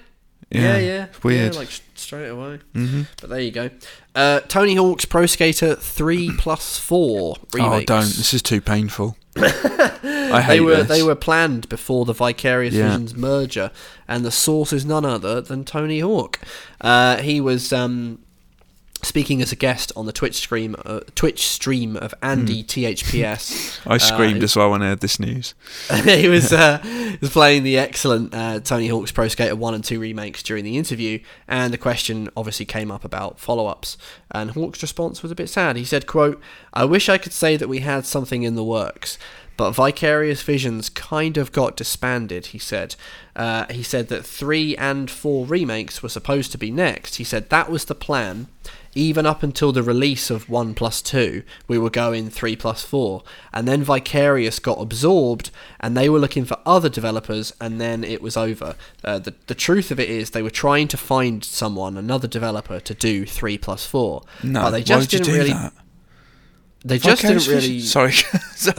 Yeah, 0.51 0.77
yeah, 0.77 0.77
yeah. 0.77 1.05
weird. 1.23 1.53
Yeah, 1.53 1.59
like 1.59 1.69
straight 1.95 2.27
away. 2.29 2.59
hmm 2.73 3.03
But 3.19 3.29
there 3.31 3.39
you 3.41 3.51
go. 3.51 3.69
Uh, 4.13 4.39
Tony 4.41 4.75
Hawk's 4.75 5.05
Pro 5.05 5.25
Skater 5.25 5.75
Three 5.75 6.31
Plus 6.37 6.77
Four 6.79 7.35
Oh, 7.39 7.45
remakes. 7.57 7.85
don't! 7.87 8.01
This 8.05 8.33
is 8.33 8.41
too 8.41 8.61
painful. 8.61 9.17
I 9.37 10.41
hate 10.41 10.47
They 10.55 10.59
were 10.61 10.75
this. 10.77 10.87
they 10.87 11.03
were 11.03 11.15
planned 11.15 11.67
before 11.67 12.05
the 12.05 12.13
Vicarious 12.13 12.73
Yeah. 12.73 12.83
Visions 12.87 13.15
merger, 13.15 13.71
and 14.07 14.23
the 14.23 14.31
source 14.31 14.71
is 14.71 14.85
none 14.85 15.03
other 15.05 15.41
than 15.41 15.65
Tony 15.65 15.99
Hawk. 15.99 16.39
Uh, 16.79 17.17
he 17.17 17.41
was 17.41 17.73
um, 17.73 18.19
speaking 19.03 19.41
as 19.41 19.51
a 19.51 19.55
guest 19.55 19.91
on 19.95 20.05
the 20.07 20.11
Twitch 20.13 20.35
stream 20.35 20.75
uh, 20.85 21.01
Twitch 21.13 21.45
stream 21.47 21.95
of 21.97 22.13
Andy 22.21 22.63
THPS. 22.63 23.79
I 23.87 23.97
screamed 23.97 24.41
Uh, 24.41 24.45
as 24.45 24.55
well 24.55 24.71
when 24.71 24.81
I 24.81 24.87
heard 24.87 24.99
this 25.01 25.19
news. 25.19 25.53
he 26.03 26.27
was 26.27 26.51
uh, 26.51 26.79
he 26.79 27.17
was 27.21 27.29
playing 27.29 27.63
the 27.63 27.77
excellent 27.77 28.33
uh, 28.33 28.59
Tony 28.61 28.87
Hawk's 28.87 29.11
Pro 29.11 29.27
Skater 29.27 29.55
one 29.55 29.73
and 29.73 29.83
two 29.83 29.99
remakes 29.99 30.41
during 30.41 30.63
the 30.63 30.77
interview, 30.77 31.19
and 31.47 31.71
the 31.73 31.77
question 31.77 32.29
obviously 32.35 32.65
came 32.65 32.89
up 32.91 33.05
about 33.05 33.39
follow-ups. 33.39 33.97
And 34.31 34.51
Hawk's 34.51 34.81
response 34.81 35.21
was 35.21 35.31
a 35.31 35.35
bit 35.35 35.49
sad. 35.49 35.75
He 35.75 35.85
said, 35.85 36.07
"quote 36.07 36.41
I 36.73 36.85
wish 36.85 37.07
I 37.09 37.17
could 37.17 37.33
say 37.33 37.57
that 37.57 37.69
we 37.69 37.79
had 37.79 38.05
something 38.05 38.43
in 38.43 38.55
the 38.55 38.63
works." 38.63 39.17
But 39.57 39.71
Vicarious 39.71 40.41
Visions 40.41 40.89
kind 40.89 41.37
of 41.37 41.51
got 41.51 41.77
disbanded, 41.77 42.47
he 42.47 42.59
said. 42.59 42.95
Uh, 43.35 43.65
he 43.71 43.83
said 43.83 44.07
that 44.09 44.25
three 44.25 44.75
and 44.77 45.09
four 45.09 45.45
remakes 45.45 46.03
were 46.03 46.09
supposed 46.09 46.51
to 46.51 46.57
be 46.57 46.71
next. 46.71 47.15
He 47.15 47.23
said 47.23 47.49
that 47.49 47.69
was 47.69 47.85
the 47.85 47.95
plan. 47.95 48.47
Even 48.97 49.25
up 49.25 49.43
until 49.43 49.73
the 49.73 49.83
release 49.83 50.29
of 50.29 50.47
1 50.47 50.73
plus 50.73 51.01
2, 51.01 51.43
we 51.67 51.77
were 51.77 51.89
going 51.89 52.29
3 52.29 52.55
plus 52.55 52.85
4. 52.85 53.23
And 53.53 53.67
then 53.67 53.83
Vicarious 53.83 54.57
got 54.57 54.81
absorbed, 54.81 55.51
and 55.81 55.97
they 55.97 56.07
were 56.07 56.17
looking 56.17 56.45
for 56.45 56.57
other 56.65 56.87
developers, 56.87 57.51
and 57.59 57.81
then 57.81 58.05
it 58.05 58.21
was 58.21 58.37
over. 58.37 58.77
Uh, 59.03 59.19
the, 59.19 59.35
the 59.47 59.55
truth 59.55 59.91
of 59.91 59.99
it 59.99 60.09
is, 60.09 60.29
they 60.29 60.41
were 60.41 60.49
trying 60.49 60.87
to 60.87 60.97
find 60.97 61.43
someone, 61.43 61.97
another 61.97 62.27
developer, 62.27 62.79
to 62.79 62.93
do 62.93 63.25
3 63.25 63.57
plus 63.57 63.85
4. 63.85 64.23
No, 64.43 64.61
but 64.61 64.69
they 64.69 64.77
why 64.77 64.83
just 64.83 65.09
didn't 65.09 65.25
do 65.25 65.33
really. 65.33 65.51
that? 65.51 65.73
They 66.85 66.99
just 66.99 67.23
didn't 67.23 67.47
really. 67.47 67.79
Sorry, 67.95 68.11
Sorry. 68.55 68.75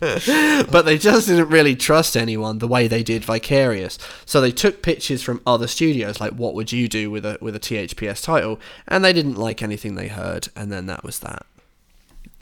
But 0.70 0.82
they 0.84 0.98
just 0.98 1.26
didn't 1.26 1.48
really 1.48 1.74
trust 1.74 2.14
anyone 2.14 2.58
the 2.58 2.68
way 2.68 2.86
they 2.86 3.02
did 3.02 3.24
Vicarious. 3.24 3.98
So 4.26 4.38
they 4.42 4.50
took 4.52 4.82
pitches 4.82 5.22
from 5.22 5.40
other 5.46 5.66
studios, 5.66 6.20
like 6.20 6.32
what 6.32 6.52
would 6.54 6.70
you 6.70 6.88
do 6.88 7.10
with 7.10 7.24
a 7.24 7.38
with 7.40 7.56
a 7.56 7.60
THPS 7.60 8.22
title, 8.22 8.60
and 8.86 9.02
they 9.02 9.14
didn't 9.14 9.36
like 9.36 9.62
anything 9.62 9.94
they 9.94 10.08
heard, 10.08 10.48
and 10.54 10.70
then 10.70 10.84
that 10.86 11.02
was 11.02 11.20
that. 11.20 11.46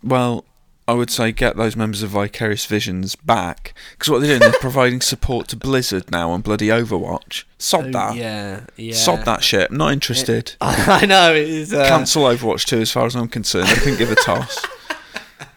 Well, 0.02 0.44
I 0.90 0.94
would 0.94 1.10
say 1.10 1.32
get 1.32 1.56
those 1.56 1.76
members 1.76 2.02
of 2.02 2.10
Vicarious 2.10 2.66
Visions 2.66 3.14
back 3.16 3.74
because 3.92 4.10
what 4.10 4.20
they're 4.20 4.38
doing, 4.38 4.50
they're 4.50 4.60
providing 4.60 5.00
support 5.00 5.48
to 5.48 5.56
Blizzard 5.56 6.10
now 6.10 6.30
on 6.30 6.40
bloody 6.40 6.66
Overwatch. 6.68 7.44
Sod 7.58 7.92
that. 7.92 8.12
Oh, 8.12 8.14
Yeah, 8.14 8.64
yeah. 8.76 8.94
Sod 8.94 9.24
that 9.24 9.42
shit. 9.44 9.70
I'm 9.70 9.76
not 9.76 9.92
interested. 9.92 10.54
I 10.60 11.06
know 11.06 11.34
it 11.34 11.48
is. 11.48 11.72
Uh, 11.72 11.86
Cancel 11.88 12.24
Overwatch 12.24 12.64
2 12.66 12.80
as 12.80 12.90
far 12.90 13.06
as 13.06 13.14
I'm 13.14 13.28
concerned. 13.28 13.68
I 13.68 13.74
couldn't 13.74 13.98
give 13.98 14.10
a 14.10 14.16
toss. 14.16 14.66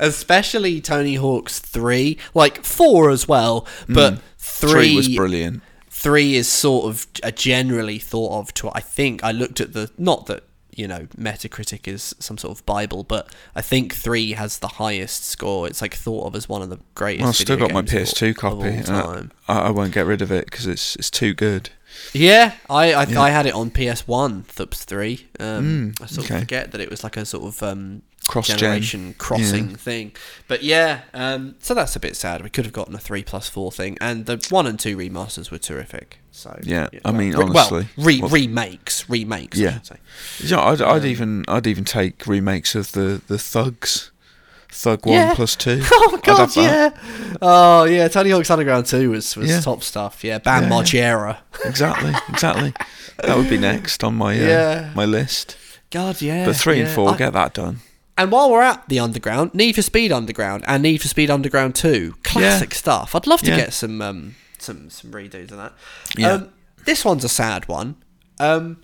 especially 0.00 0.80
Tony 0.80 1.14
Hawk's 1.14 1.58
three, 1.60 2.18
like 2.34 2.64
four 2.64 3.10
as 3.10 3.28
well, 3.28 3.66
but 3.88 4.18
three, 4.38 4.70
Mm. 4.70 4.70
Three 4.70 4.96
was 4.96 5.08
brilliant. 5.08 5.62
three 5.90 6.34
is 6.34 6.48
sort 6.48 6.86
of 6.86 7.06
a 7.22 7.32
generally 7.32 7.98
thought 7.98 8.38
of 8.40 8.54
to 8.54 8.70
I 8.74 8.80
think 8.80 9.22
I 9.24 9.32
looked 9.32 9.60
at 9.60 9.72
the 9.72 9.90
not 9.98 10.26
that 10.26 10.44
you 10.76 10.86
know 10.88 11.06
Metacritic 11.18 11.86
is 11.88 12.14
some 12.18 12.38
sort 12.38 12.56
of 12.58 12.64
bible 12.66 13.04
but 13.04 13.32
I 13.54 13.60
think 13.62 13.94
3 13.94 14.32
has 14.32 14.58
the 14.58 14.68
highest 14.68 15.24
score 15.24 15.66
it's 15.66 15.80
like 15.82 15.94
thought 15.94 16.26
of 16.26 16.34
as 16.34 16.48
one 16.48 16.62
of 16.62 16.70
the 16.70 16.78
greatest 16.94 17.20
Well, 17.22 17.28
I've 17.30 17.36
still 17.36 17.56
got 17.56 17.72
my 17.72 17.82
games 17.82 18.12
of 18.12 18.18
PS2 18.18 18.28
all- 18.28 18.34
copy. 18.58 18.68
of 18.78 18.88
and 18.88 19.32
I. 19.48 19.52
I, 19.54 19.58
I 19.66 19.70
won't 19.70 19.92
get 19.94 20.06
rid 20.06 20.22
of 20.22 20.30
it 20.32 20.46
because 20.46 20.66
it's 20.66 20.96
it's 20.96 21.10
too 21.10 21.34
good. 21.34 21.70
Yeah 22.12 22.54
I 22.68 22.92
I, 22.92 23.04
Yeah. 23.04 23.20
I 23.20 23.30
had 23.30 23.46
it 23.46 23.54
on 23.54 23.70
PS1 23.70 24.44
Thups 24.46 24.84
3 24.84 25.26
um, 25.40 25.94
Mm, 25.96 26.02
I 26.02 26.06
sort 26.06 26.26
okay. 26.26 26.34
of 26.36 26.40
forget 26.40 26.72
that 26.72 26.80
it 26.80 26.90
was 26.90 27.02
like 27.04 27.16
a 27.16 27.24
sort 27.24 27.44
of 27.44 27.62
um, 27.62 28.02
Cross-gen. 28.26 28.56
generation 28.58 29.14
crossing 29.18 29.74
thing 29.74 30.12
but 30.48 30.62
yeah 30.62 31.02
um, 31.12 31.56
so 31.58 31.74
that's 31.74 31.94
a 31.94 32.00
bit 32.00 32.16
sad 32.16 32.42
we 32.42 32.48
could 32.48 32.64
have 32.64 32.72
gotten 32.72 32.94
a 32.94 32.98
3 32.98 33.22
plus 33.22 33.48
4 33.50 33.70
thing 33.70 33.98
and 34.00 34.24
the 34.26 34.44
1 34.48 34.66
and 34.66 34.80
2 34.80 34.96
remasters 34.96 35.50
were 35.50 35.58
terrific 35.58 36.18
so 36.32 36.58
Yeah, 36.64 36.88
I 37.04 37.10
well, 37.10 37.20
mean, 37.20 37.34
honestly, 37.36 37.86
well, 37.96 38.06
re- 38.06 38.20
remakes 38.22 39.08
remakes 39.08 39.58
I 39.58 39.62
Yeah. 39.62 39.72
should 39.74 39.86
say. 39.86 39.96
You 40.40 40.56
I'd, 40.56 40.82
I'd 40.82 41.02
Um, 41.02 41.06
even 41.06 41.44
I'd 41.46 41.66
even 41.68 41.84
take 41.84 42.26
remakes 42.26 42.74
of 42.74 42.90
the 42.92 43.20
the 43.28 43.38
Thugs, 43.38 44.10
Thug 44.76 45.00
Yeah. 45.06 45.28
One 45.28 45.36
plus 45.36 45.54
Two. 45.56 45.80
Oh 45.92 46.18
god, 46.22 46.48
that. 46.50 46.56
yeah. 46.56 47.36
Oh 47.40 47.84
yeah, 47.84 48.08
Tony 48.08 48.30
Hawk's 48.30 48.50
Underground 48.50 48.86
2 48.86 49.10
was, 49.10 49.36
was 49.36 49.48
Yeah. 49.48 49.60
top 49.60 49.82
stuff. 49.84 50.24
Yeah, 50.24 50.38
Bam 50.38 50.64
Yeah, 50.70 50.82
yeah. 50.92 51.36
Exactly, 51.64 52.12
exactly. 52.28 52.72
That 53.22 53.36
would 53.36 53.48
be 53.48 53.56
next 53.58 54.02
on 54.02 54.16
my 54.16 54.34
uh, 54.34 54.46
Yeah. 54.48 54.90
my 54.94 55.04
list. 55.04 55.56
God, 55.90 56.20
yeah. 56.20 56.44
But 56.44 56.56
three 56.56 56.80
and 56.80 56.90
four, 56.90 57.10
I- 57.10 57.16
get 57.16 57.32
that 57.34 57.54
done. 57.54 57.80
and 58.18 58.30
while 58.32 58.50
we're 58.50 58.62
at 58.62 58.88
the 58.88 58.98
Underground, 58.98 59.54
Need 59.54 59.76
for 59.76 59.82
Speed 59.82 60.10
Underground 60.12 60.64
and 60.66 60.82
Need 60.82 61.00
for 61.02 61.08
Speed 61.08 61.30
Underground 61.30 61.74
2, 61.76 62.14
classic 62.24 62.74
stuff. 62.74 63.14
I'd 63.14 63.26
love 63.28 63.42
to 63.42 63.50
Yeah. 63.50 63.56
get 63.56 63.72
some 63.72 64.02
um 64.02 64.34
some 64.58 64.90
some 64.90 65.12
redos 65.12 65.52
of 65.52 65.56
that. 65.58 65.72
Yeah. 66.16 66.32
Um, 66.32 66.48
this 66.84 67.04
one's 67.04 67.22
a 67.24 67.28
sad 67.28 67.68
one. 67.68 67.94
Um, 68.40 68.78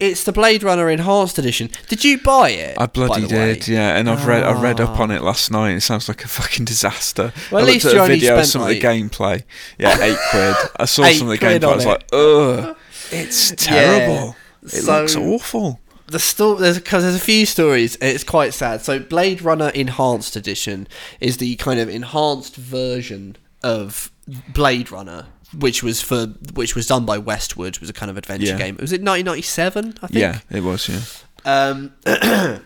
it's 0.00 0.24
the 0.24 0.32
Blade 0.32 0.62
Runner 0.62 0.88
Enhanced 0.88 1.38
Edition. 1.38 1.70
Did 1.88 2.04
you 2.04 2.18
buy 2.18 2.50
it? 2.50 2.76
I 2.78 2.86
bloody 2.86 3.26
the 3.26 3.34
way? 3.36 3.54
did, 3.54 3.68
yeah. 3.68 3.96
And 3.96 4.08
I've 4.08 4.26
read 4.26 4.42
I 4.44 4.60
read 4.60 4.80
up 4.80 4.98
Ah. 4.98 5.02
on 5.02 5.10
it 5.10 5.22
last 5.22 5.50
night. 5.50 5.72
It 5.72 5.80
sounds 5.80 6.08
like 6.08 6.24
a 6.24 6.28
fucking 6.28 6.64
disaster. 6.64 7.32
Well, 7.50 7.62
at 7.62 7.68
I 7.68 7.72
least 7.72 7.84
looked 7.84 7.94
you 7.94 8.00
at 8.00 8.02
a 8.02 8.04
only 8.04 8.14
video 8.16 8.34
of 8.34 8.38
spent, 8.44 8.48
some 8.48 8.62
like- 8.62 8.76
of 8.76 8.82
the 8.82 8.86
gameplay. 8.88 9.42
Yeah, 9.78 10.02
eight 10.02 10.18
quid. 10.30 10.56
I 10.76 10.84
saw 10.84 11.04
Eight 11.04 11.18
some 11.18 11.28
of 11.30 11.38
the 11.38 11.44
gameplay. 11.44 11.64
I 11.64 11.74
was 11.74 11.84
it. 11.84 11.88
like, 11.88 12.04
ugh, 12.12 12.76
it's 13.10 13.50
terrible. 13.56 14.36
It 14.62 14.70
So- 14.70 15.00
looks 15.00 15.16
awful. 15.16 15.80
the 16.08 16.18
story 16.18 16.60
there's 16.60 16.78
because 16.78 17.02
there's 17.02 17.14
a 17.14 17.18
few 17.20 17.44
stories 17.44 17.98
it's 18.00 18.24
quite 18.24 18.54
sad 18.54 18.80
so 18.80 18.98
blade 18.98 19.42
runner 19.42 19.68
enhanced 19.70 20.36
edition 20.36 20.88
is 21.20 21.36
the 21.36 21.54
kind 21.56 21.78
of 21.78 21.86
enhanced 21.88 22.56
version 22.56 23.36
of 23.62 24.10
blade 24.54 24.90
runner 24.90 25.26
which 25.56 25.82
was 25.82 26.02
for 26.02 26.26
which 26.54 26.74
was 26.74 26.86
done 26.86 27.06
by 27.06 27.16
westwood 27.18 27.78
was 27.78 27.88
a 27.88 27.92
kind 27.92 28.10
of 28.10 28.16
adventure 28.18 28.46
Yeah. 28.46 28.58
game 28.58 28.76
was 28.80 28.92
it 28.92 29.00
1997 29.02 29.94
i 30.02 30.06
think 30.06 30.20
Yeah, 30.20 30.40
it 30.50 30.62
was. 30.62 30.88
Yeah. 30.88 31.00
um 31.44 31.92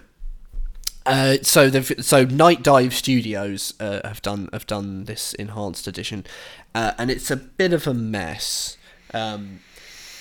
Uh, 1.05 1.37
so 1.43 1.69
they've 1.69 1.93
so 2.01 2.25
Nightdive 2.25 2.93
Studios 2.93 3.75
uh, 3.81 4.01
have 4.07 4.23
done 4.23 4.49
have 4.53 4.67
done 4.69 5.05
this 5.07 5.35
enhanced 5.35 5.89
edition, 5.89 6.25
uh, 6.77 6.93
and 6.97 7.11
it's 7.11 7.29
a 7.29 7.35
bit 7.37 7.73
of 7.73 7.89
a 7.89 7.95
mess. 7.95 8.77
Um, 9.13 9.59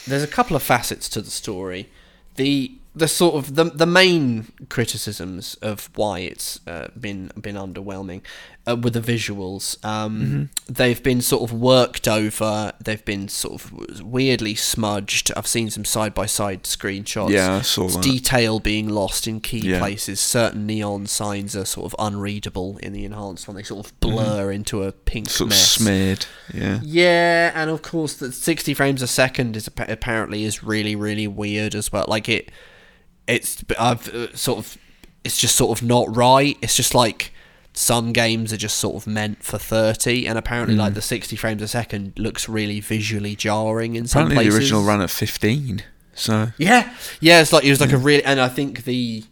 there's 0.08 0.24
a 0.24 0.28
couple 0.28 0.56
of 0.56 0.64
facets 0.64 1.08
to 1.10 1.22
the 1.22 1.30
story. 1.30 1.88
The 2.34 2.80
the 2.96 3.08
sort 3.08 3.36
of 3.36 3.54
the 3.56 3.66
the 3.66 3.86
main 3.86 4.52
criticisms 4.70 5.54
of 5.62 5.92
why 5.94 6.22
it's 6.22 6.60
uh, 6.66 6.88
been 7.00 7.32
been 7.40 7.56
underwhelming 7.58 8.22
uh, 8.68 8.76
with 8.76 8.94
the 8.94 9.02
visuals. 9.02 9.84
Um, 9.86 10.22
Mm-hmm. 10.22 10.74
They've 10.74 11.02
been 11.04 11.22
sort 11.22 11.44
of 11.50 11.52
worked 11.60 12.08
over. 12.08 12.72
They've 12.82 13.04
been 13.04 13.28
sort 13.28 13.62
of 13.62 14.02
weirdly 14.02 14.56
smudged. 14.56 15.32
I've 15.36 15.48
seen 15.48 15.70
some 15.70 15.84
side 15.84 16.14
by 16.14 16.26
side 16.28 16.64
screenshots. 16.64 17.30
Yeah, 17.32 17.56
I 17.58 17.62
saw 17.62 17.88
that. 17.90 18.02
Detail 18.02 18.60
being 18.60 18.88
lost 18.88 19.28
in 19.28 19.42
key 19.42 19.60
Yeah. 19.60 19.80
places. 19.80 20.20
Certain 20.20 20.66
neon 20.66 21.08
signs 21.08 21.56
are 21.56 21.66
sort 21.66 21.92
of 21.92 21.96
unreadable 22.00 22.78
in 22.78 22.94
the 22.94 23.04
enhanced 23.04 23.48
one. 23.48 23.58
They 23.58 23.64
sort 23.64 23.86
of 23.86 24.00
blur 24.00 24.52
into 24.52 24.84
a 24.84 24.92
pink 24.92 25.28
Mm-hmm. 25.28 25.32
Sort 25.38 25.52
of 25.52 25.58
smeared. 25.58 26.26
Yeah. 26.54 26.80
Yeah, 26.84 27.52
and 27.54 27.70
of 27.70 27.82
course 27.82 28.14
the 28.14 28.32
60 28.32 28.74
frames 28.74 29.02
a 29.02 29.08
second 29.08 29.58
is 29.58 29.68
apparently 29.68 30.46
is 30.46 30.64
really 30.64 30.96
really 30.96 31.28
weird 31.28 31.76
as 31.76 31.92
well. 31.92 32.06
Like 32.08 32.30
it 32.30 32.50
it's 33.28 33.64
I've 33.80 34.08
uh, 34.14 34.36
sort 34.36 34.60
of 34.60 34.78
it's 35.24 35.38
just 35.38 35.56
sort 35.56 35.78
of 35.78 35.86
not 35.86 36.16
right. 36.16 36.58
It's 36.62 36.76
just 36.76 36.96
like 36.96 37.34
some 37.74 38.12
games 38.12 38.52
are 38.52 38.58
just 38.58 38.78
sort 38.78 38.96
of 38.96 39.08
meant 39.08 39.44
for 39.44 39.58
30 39.58 40.28
and 40.28 40.38
apparently 40.38 40.76
Mm. 40.76 40.80
like 40.80 40.94
the 40.94 41.02
60 41.02 41.36
frames 41.38 41.62
a 41.62 41.68
second 41.68 42.14
looks 42.18 42.50
really 42.50 42.80
visually 42.82 43.36
jarring 43.36 43.96
in 43.96 44.08
some 44.08 44.24
Apparently, 44.24 44.46
places. 44.52 44.54
the 44.54 44.60
original 44.76 44.84
ran 44.84 45.02
at 45.02 45.10
15. 45.10 45.84
So 46.14 46.52
Yeah. 46.58 46.94
Yeah, 47.22 47.42
it's 47.42 47.54
like 47.54 47.64
it 47.64 47.70
was 47.70 47.80
like 47.80 47.94
a 47.94 47.98
really 47.98 48.24
and 48.26 48.40
I 48.42 48.50
think 48.50 48.84
the 48.84 49.24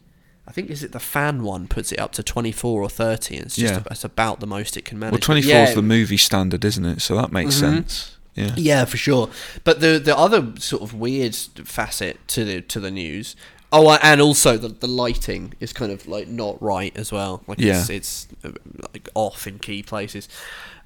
I 0.47 0.51
think 0.51 0.69
is 0.71 0.83
it 0.83 0.93
the 0.93 0.99
fan 0.99 1.43
one 1.43 1.67
puts 1.67 1.91
it 1.91 1.99
up 1.99 2.11
to 2.13 2.23
24 2.23 2.81
or 2.81 2.89
30 2.89 3.35
and 3.35 3.45
it's 3.45 3.55
just 3.57 3.73
Yeah. 3.73 3.81
it's 3.91 4.03
about 4.05 4.39
the 4.39 4.47
most 4.47 4.77
it 4.77 4.85
can 4.85 4.97
manage. 4.97 5.11
well, 5.13 5.19
24 5.19 5.51
yeah, 5.51 5.67
is 5.67 5.75
the 5.75 5.81
movie 5.81 6.17
standard, 6.17 6.63
isn't 6.65 6.85
it? 6.85 7.01
So 7.01 7.15
that 7.17 7.31
makes 7.31 7.55
Mm-hmm. 7.55 7.75
sense. 7.75 8.15
Yeah. 8.35 8.53
Yeah, 8.55 8.85
for 8.85 8.95
sure. 8.97 9.29
But 9.65 9.81
the 9.81 9.99
the 9.99 10.17
other 10.17 10.53
sort 10.59 10.81
of 10.81 10.93
weird 10.93 11.35
facet 11.35 12.25
to 12.29 12.45
the 12.45 12.61
to 12.61 12.79
the 12.79 12.89
news. 12.89 13.35
Oh, 13.71 13.91
and 14.01 14.19
also 14.21 14.57
the 14.57 14.69
the 14.69 14.87
lighting 14.87 15.53
is 15.59 15.73
kind 15.73 15.91
of 15.91 16.07
like 16.07 16.27
not 16.27 16.61
right 16.61 16.95
as 16.97 17.11
well. 17.11 17.43
Like 17.47 17.59
it's 17.59 17.89
Yeah. 17.89 17.95
it's 17.95 18.27
uh, 18.43 18.51
like 18.93 19.09
off 19.13 19.45
in 19.47 19.59
key 19.59 19.83
places. 19.83 20.27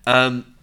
Um, 0.05 0.55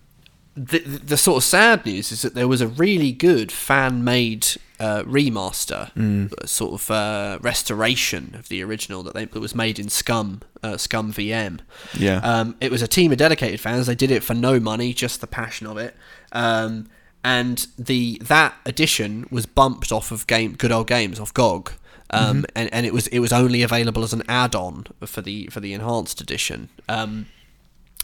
the 0.55 0.81
the 0.81 1.17
sort 1.17 1.39
of 1.39 1.45
sad 1.45 1.87
news 1.87 2.13
is 2.13 2.23
that 2.23 2.35
there 2.35 2.49
was 2.49 2.61
a 2.61 2.69
really 2.69 3.13
good 3.13 3.51
fan 3.53 4.05
made 4.05 4.47
uh, 4.79 5.03
remaster, 5.05 5.91
uh, 5.97 6.47
sort 6.47 6.73
of 6.75 6.91
uh, 6.91 7.39
restoration 7.41 8.35
of 8.39 8.49
the 8.49 8.63
original 8.63 9.03
that 9.05 9.15
they 9.15 9.25
that 9.25 9.41
was 9.41 9.55
made 9.55 9.79
in 9.79 9.89
Scum 9.89 10.43
uh, 10.63 10.73
ScumVM. 10.75 11.61
Yeah. 11.97 12.17
Um, 12.19 12.57
it 12.61 12.71
was 12.71 12.83
a 12.83 12.89
team 12.89 13.13
of 13.13 13.19
dedicated 13.19 13.61
fans. 13.61 13.87
They 13.87 13.95
did 13.95 14.11
it 14.11 14.23
for 14.23 14.35
no 14.35 14.61
money, 14.61 14.93
just 14.93 15.21
the 15.23 15.27
passion 15.27 15.67
of 15.67 15.79
it. 15.79 15.95
Um, 16.33 16.89
and 17.25 17.67
the 17.79 18.19
that 18.25 18.55
edition 18.67 19.27
was 19.31 19.47
bumped 19.47 19.93
off 19.93 20.11
of 20.11 20.27
game 20.27 20.55
Good 20.55 20.73
Old 20.73 20.87
Games 20.89 21.21
off 21.21 21.33
GOG. 21.33 21.73
Um, 22.13 22.45
and, 22.57 22.73
and 22.73 22.87
it 22.87 22.93
was 22.93 23.07
it 23.09 23.21
was 23.21 23.33
only 23.33 23.63
available 23.63 24.03
as 24.03 24.13
an 24.13 24.23
add-on 24.29 24.87
for 25.05 25.23
the 25.23 25.47
for 25.47 25.61
the 25.61 25.73
enhanced 25.73 26.21
edition. 26.21 26.69
Um, 26.89 27.27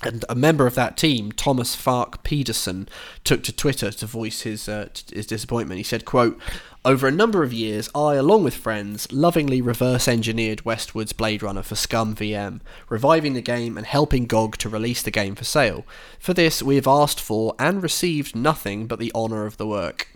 and 0.02 0.26
a 0.28 0.34
member 0.34 0.66
of 0.66 0.74
that 0.74 0.98
team, 0.98 1.32
Thomas 1.32 1.74
Fach-Pedersen, 1.74 2.86
took 3.24 3.42
to 3.44 3.52
Twitter 3.52 3.90
to 3.90 4.06
voice 4.06 4.42
his 4.42 4.68
uh, 4.68 4.88
t- 4.92 5.16
his 5.16 5.26
disappointment. 5.26 5.78
He 5.78 5.84
said, 5.84 6.04
"quote 6.04 6.38
Over 6.84 7.08
a 7.08 7.12
number 7.12 7.42
of 7.42 7.52
years, 7.52 7.88
I, 7.94 8.14
along 8.14 8.44
with 8.44 8.54
friends, 8.54 9.10
lovingly 9.10 9.62
reverse 9.62 10.06
engineered 10.06 10.66
Westwood's 10.66 11.14
Blade 11.14 11.42
Runner 11.42 11.62
for 11.62 11.76
ScumVM, 11.76 12.60
reviving 12.90 13.32
the 13.32 13.40
game 13.40 13.78
and 13.78 13.86
helping 13.86 14.26
GOG 14.26 14.58
to 14.58 14.68
release 14.68 15.02
the 15.02 15.10
game 15.10 15.34
for 15.34 15.44
sale. 15.44 15.86
For 16.18 16.34
this, 16.34 16.62
we 16.62 16.76
have 16.76 16.86
asked 16.86 17.20
for 17.20 17.54
and 17.58 17.82
received 17.82 18.36
nothing 18.36 18.86
but 18.86 18.98
the 18.98 19.12
honour 19.14 19.46
of 19.46 19.56
the 19.56 19.66
work." 19.66 20.15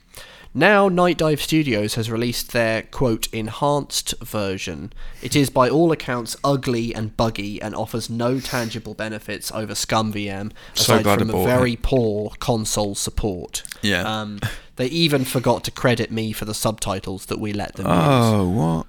Now, 0.52 0.88
Nightdive 0.88 1.38
Studios 1.38 1.94
has 1.94 2.10
released 2.10 2.52
their 2.52 2.82
quote 2.82 3.28
enhanced 3.32 4.14
version. 4.20 4.92
It 5.22 5.36
is 5.36 5.48
by 5.48 5.68
all 5.68 5.92
accounts 5.92 6.36
ugly 6.42 6.92
and 6.92 7.16
buggy 7.16 7.62
and 7.62 7.72
offers 7.74 8.10
no 8.10 8.40
tangible 8.40 8.94
benefits 8.94 9.52
over 9.52 9.74
ScumVM 9.74 10.50
So 10.74 10.96
aside 10.96 11.18
from 11.18 11.30
a 11.30 11.44
very 11.44 11.74
it. 11.74 11.82
poor 11.82 12.32
console 12.40 12.96
support. 12.96 13.62
Yeah. 13.80 14.02
Um, 14.02 14.40
they 14.74 14.86
even 14.86 15.24
forgot 15.24 15.62
to 15.64 15.70
credit 15.70 16.10
me 16.10 16.32
for 16.32 16.46
the 16.46 16.54
subtitles 16.54 17.26
that 17.26 17.38
we 17.38 17.52
let 17.52 17.74
them 17.76 17.86
use. 17.86 17.94
oh, 17.96 18.48
what? 18.48 18.86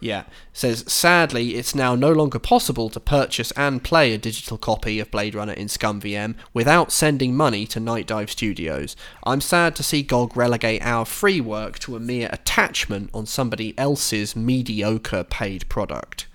Yeah. 0.00 0.24
Says, 0.52 0.84
sadly, 0.90 1.56
it's 1.56 1.74
now 1.74 1.94
no 1.94 2.10
longer 2.10 2.38
possible 2.38 2.88
to 2.90 2.98
purchase 2.98 3.52
and 3.52 3.84
play 3.84 4.12
a 4.12 4.18
digital 4.18 4.56
copy 4.56 4.98
of 4.98 5.10
Blade 5.10 5.34
Runner 5.34 5.52
in 5.52 5.68
ScumVM 5.68 6.34
without 6.54 6.90
sending 6.90 7.36
money 7.36 7.66
to 7.66 7.78
Nightdive 7.78 8.30
Studios. 8.30 8.96
I'm 9.24 9.40
sad 9.40 9.76
to 9.76 9.82
see 9.82 10.02
GOG 10.02 10.36
relegate 10.36 10.82
our 10.82 11.04
free 11.04 11.40
work 11.40 11.78
to 11.80 11.96
a 11.96 12.00
mere 12.00 12.30
attachment 12.32 13.10
on 13.12 13.26
somebody 13.26 13.78
else's 13.78 14.34
mediocre 14.34 15.24
paid 15.24 15.68
product. 15.68 16.26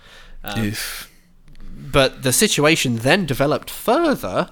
Um, 0.44 0.74
but 1.76 2.24
the 2.24 2.32
situation 2.32 2.98
then 2.98 3.26
developed 3.26 3.70
further, 3.70 4.52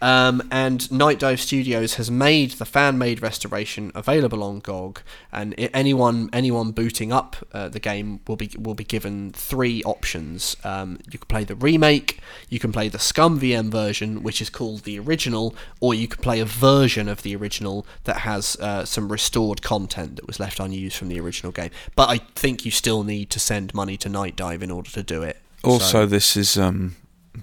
um, 0.00 0.46
and 0.50 0.80
Nightdive 0.80 1.38
Studios 1.38 1.94
has 1.94 2.10
made 2.10 2.52
the 2.52 2.64
fan-made 2.64 3.22
restoration 3.22 3.92
available 3.94 4.42
on 4.42 4.60
GOG, 4.60 5.00
and 5.32 5.54
anyone 5.74 6.30
anyone 6.32 6.72
booting 6.72 7.12
up 7.12 7.36
uh, 7.52 7.68
the 7.68 7.80
game 7.80 8.20
will 8.26 8.36
be 8.36 8.50
will 8.58 8.74
be 8.74 8.84
given 8.84 9.32
three 9.32 9.82
options. 9.84 10.56
Um, 10.64 10.98
you 11.10 11.18
can 11.18 11.26
play 11.28 11.44
the 11.44 11.54
remake, 11.54 12.20
you 12.48 12.58
can 12.58 12.72
play 12.72 12.88
the 12.88 12.98
ScumVM 12.98 13.70
version, 13.70 14.22
which 14.22 14.40
is 14.40 14.50
called 14.50 14.84
the 14.84 14.98
original, 14.98 15.54
or 15.80 15.94
you 15.94 16.08
can 16.08 16.22
play 16.22 16.40
a 16.40 16.44
version 16.44 17.08
of 17.08 17.22
the 17.22 17.34
original 17.34 17.86
that 18.04 18.18
has 18.18 18.56
uh, 18.56 18.84
some 18.84 19.10
restored 19.10 19.62
content 19.62 20.16
that 20.16 20.26
was 20.26 20.38
left 20.40 20.60
unused 20.60 20.96
from 20.96 21.08
the 21.08 21.20
original 21.20 21.52
game. 21.52 21.70
But 21.96 22.08
I 22.08 22.18
think 22.34 22.64
you 22.64 22.70
still 22.70 23.02
need 23.04 23.30
to 23.30 23.40
send 23.40 23.74
money 23.74 23.96
to 23.98 24.08
Nightdive 24.08 24.62
in 24.62 24.70
order 24.70 24.90
to 24.90 25.02
do 25.02 25.22
it. 25.22 25.38
also 25.64 25.84
So- 26.02 26.06
this 26.06 26.36
is 26.36 26.56
um 26.56 26.96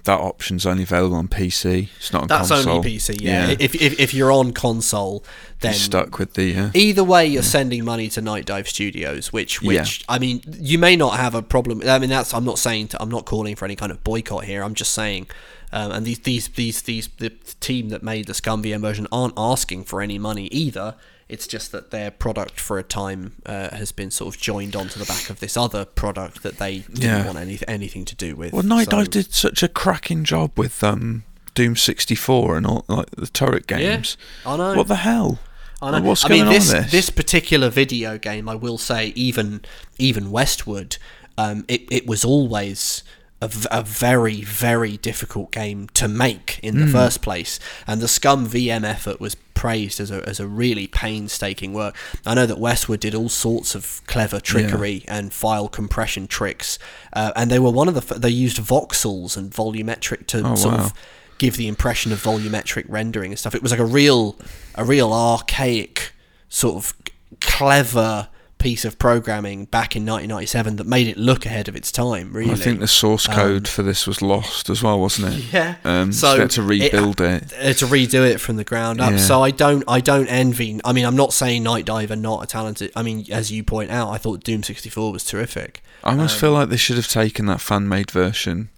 that 0.04 0.20
option's 0.20 0.66
only 0.66 0.82
available 0.82 1.16
on 1.16 1.28
PC. 1.28 1.88
It's 1.96 2.12
not 2.12 2.22
on 2.22 2.28
That's 2.28 2.48
console. 2.48 2.76
only 2.76 2.96
PC, 2.96 3.20
yeah. 3.20 3.54
If, 3.58 3.74
if 3.74 3.98
if 3.98 4.14
you're 4.14 4.32
on 4.32 4.52
console, 4.52 5.24
then 5.60 5.72
You're 5.72 5.78
stuck 5.78 6.18
with 6.18 6.34
the 6.34 6.56
uh, 6.56 6.70
either 6.74 7.02
way 7.04 7.26
you're 7.26 7.42
sending 7.42 7.84
money 7.84 8.08
to 8.10 8.20
Nightdive 8.20 8.66
Studios, 8.66 9.32
which 9.32 9.62
which 9.62 10.04
I 10.08 10.18
mean, 10.18 10.42
you 10.46 10.78
may 10.78 10.96
not 10.96 11.18
have 11.18 11.34
a 11.34 11.42
problem. 11.42 11.82
I 11.86 11.98
mean, 11.98 12.10
that's 12.10 12.34
I'm 12.34 12.44
not 12.44 12.58
saying 12.58 12.88
to, 12.88 13.02
I'm 13.02 13.10
not 13.10 13.24
calling 13.24 13.56
for 13.56 13.64
any 13.64 13.76
kind 13.76 13.90
of 13.90 14.02
boycott 14.04 14.44
here. 14.44 14.62
I'm 14.62 14.74
just 14.74 14.92
saying. 14.92 15.28
Um, 15.72 15.90
and 15.90 16.06
these, 16.06 16.20
these, 16.20 16.48
these, 16.48 16.82
these, 16.82 17.08
the 17.18 17.30
team 17.60 17.88
that 17.88 18.02
made 18.02 18.28
the 18.28 18.32
ScumVM 18.32 18.80
version 18.80 19.08
aren't 19.10 19.34
asking 19.36 19.84
for 19.84 20.00
any 20.00 20.16
money 20.16 20.46
either. 20.46 20.94
It's 21.28 21.46
just 21.48 21.72
that 21.72 21.90
their 21.90 22.10
product 22.12 22.60
for 22.60 22.78
a 22.78 22.84
time 22.84 23.32
uh, 23.44 23.74
has 23.74 23.90
been 23.90 24.12
sort 24.12 24.34
of 24.34 24.40
joined 24.40 24.76
onto 24.76 24.98
the 25.00 25.04
back 25.04 25.28
of 25.28 25.40
this 25.40 25.56
other 25.56 25.84
product 25.84 26.42
that 26.44 26.58
they 26.58 26.78
didn't 26.78 27.02
Yeah. 27.02 27.26
want 27.26 27.38
any, 27.38 27.58
anything 27.66 28.04
to 28.04 28.14
do 28.14 28.36
with. 28.36 28.52
Well, 28.52 28.62
Night 28.62 28.84
So- 28.84 28.90
Dive 28.92 29.10
did 29.10 29.34
such 29.34 29.62
a 29.64 29.68
cracking 29.68 30.22
job 30.22 30.52
with 30.56 30.84
um, 30.84 31.24
Doom 31.54 31.74
64 31.74 32.56
and 32.58 32.66
all 32.66 32.84
like 32.86 33.10
the 33.10 33.26
Turok 33.26 33.66
games. 33.66 34.16
Yeah, 34.44 34.52
I 34.52 34.56
know. 34.56 34.74
What 34.74 34.86
the 34.88 34.96
hell? 34.96 35.40
I 35.82 35.90
know. 35.90 36.00
What's 36.06 36.24
I 36.24 36.28
going 36.28 36.40
mean, 36.42 36.48
on 36.48 36.54
this, 36.54 36.72
with 36.72 36.82
this? 36.84 36.92
this 36.92 37.10
particular 37.10 37.70
video 37.70 38.18
game, 38.18 38.48
I 38.48 38.54
will 38.54 38.78
say, 38.78 39.08
even 39.16 39.62
even 39.98 40.30
Westwood, 40.30 40.96
um, 41.36 41.64
it 41.68 41.82
it 41.90 42.06
was 42.06 42.24
always 42.24 43.02
a, 43.42 43.50
a 43.70 43.82
very 43.82 44.42
very 44.42 44.96
difficult 44.96 45.50
game 45.52 45.88
to 45.94 46.08
make 46.08 46.58
in 46.62 46.80
the 46.80 46.86
first 46.86 47.20
place, 47.22 47.58
and 47.86 48.00
the 48.00 48.06
ScumVM 48.06 48.84
effort 48.84 49.20
was 49.20 49.34
praised 49.54 50.00
as 50.00 50.10
a 50.10 50.26
as 50.28 50.38
a 50.40 50.46
really 50.46 50.86
painstaking 50.86 51.72
work. 51.74 51.94
I 52.24 52.34
know 52.34 52.46
that 52.46 52.58
Westwood 52.58 53.00
did 53.00 53.14
all 53.14 53.28
sorts 53.28 53.74
of 53.74 54.02
clever 54.06 54.40
trickery 54.40 55.04
and 55.08 55.32
file 55.32 55.68
compression 55.68 56.26
tricks, 56.26 56.78
uh, 57.12 57.32
and 57.36 57.50
they 57.50 57.58
were 57.58 57.70
one 57.70 57.88
of 57.88 57.94
the 57.94 58.00
f- 58.14 58.20
they 58.20 58.30
used 58.30 58.56
voxels 58.58 59.36
and 59.36 59.50
volumetric 59.50 60.26
to 60.28 60.42
Oh, 60.46 60.54
sort 60.54 60.74
wow. 60.76 60.84
of 60.84 60.92
give 61.38 61.56
the 61.58 61.68
impression 61.68 62.12
of 62.12 62.22
volumetric 62.22 62.86
rendering 62.88 63.32
and 63.32 63.38
stuff. 63.38 63.54
It 63.54 63.62
was 63.62 63.70
like 63.70 63.80
a 63.80 63.84
real, 63.84 64.36
a 64.74 64.84
real 64.84 65.12
archaic 65.12 66.12
sort 66.48 66.76
of 66.76 66.94
clever 67.40 68.28
piece 68.66 68.84
of 68.84 68.98
programming 68.98 69.64
back 69.66 69.94
in 69.94 70.02
1997 70.04 70.74
that 70.74 70.86
made 70.88 71.06
it 71.06 71.16
look 71.16 71.46
ahead 71.46 71.68
of 71.68 71.76
its 71.76 71.92
time. 71.92 72.32
Really, 72.32 72.50
I 72.50 72.54
think 72.56 72.80
the 72.80 72.88
source 72.88 73.28
code 73.28 73.68
for 73.68 73.84
this 73.84 74.08
was 74.08 74.20
lost 74.22 74.68
as 74.68 74.82
well, 74.82 74.98
wasn't 74.98 75.32
it? 75.34 75.36
Um, 75.36 75.48
yeah. 75.52 75.74
Um, 75.84 76.12
so, 76.12 76.26
So 76.30 76.34
they 76.34 76.40
had 76.40 76.50
to 76.50 76.62
rebuild 76.64 77.20
it. 77.20 77.52
uh, 77.54 77.72
to 77.74 77.86
redo 77.86 78.28
it 78.28 78.40
from 78.40 78.56
the 78.56 78.64
ground 78.64 79.00
up. 79.00 79.12
Yeah. 79.12 79.18
So 79.18 79.40
I 79.40 79.52
don't, 79.52 79.84
I 79.86 80.00
don't 80.00 80.26
envy. 80.26 80.80
I 80.84 80.92
mean, 80.92 81.04
I'm 81.06 81.14
not 81.14 81.32
saying 81.32 81.62
Night 81.62 81.84
Diver 81.84 82.16
not 82.16 82.42
a 82.42 82.46
talented. 82.48 82.90
I 82.96 83.02
mean, 83.04 83.24
as 83.30 83.52
you 83.52 83.62
point 83.62 83.92
out, 83.92 84.10
I 84.10 84.18
thought 84.18 84.42
Doom 84.42 84.64
64 84.64 85.12
was 85.12 85.22
terrific. 85.22 85.80
I 86.02 86.10
almost 86.10 86.34
um, 86.34 86.40
feel 86.40 86.52
like 86.52 86.68
they 86.68 86.76
should 86.76 86.96
have 86.96 87.06
taken 87.08 87.46
that 87.46 87.60
fan 87.60 87.88
made 87.88 88.10
version, 88.10 88.68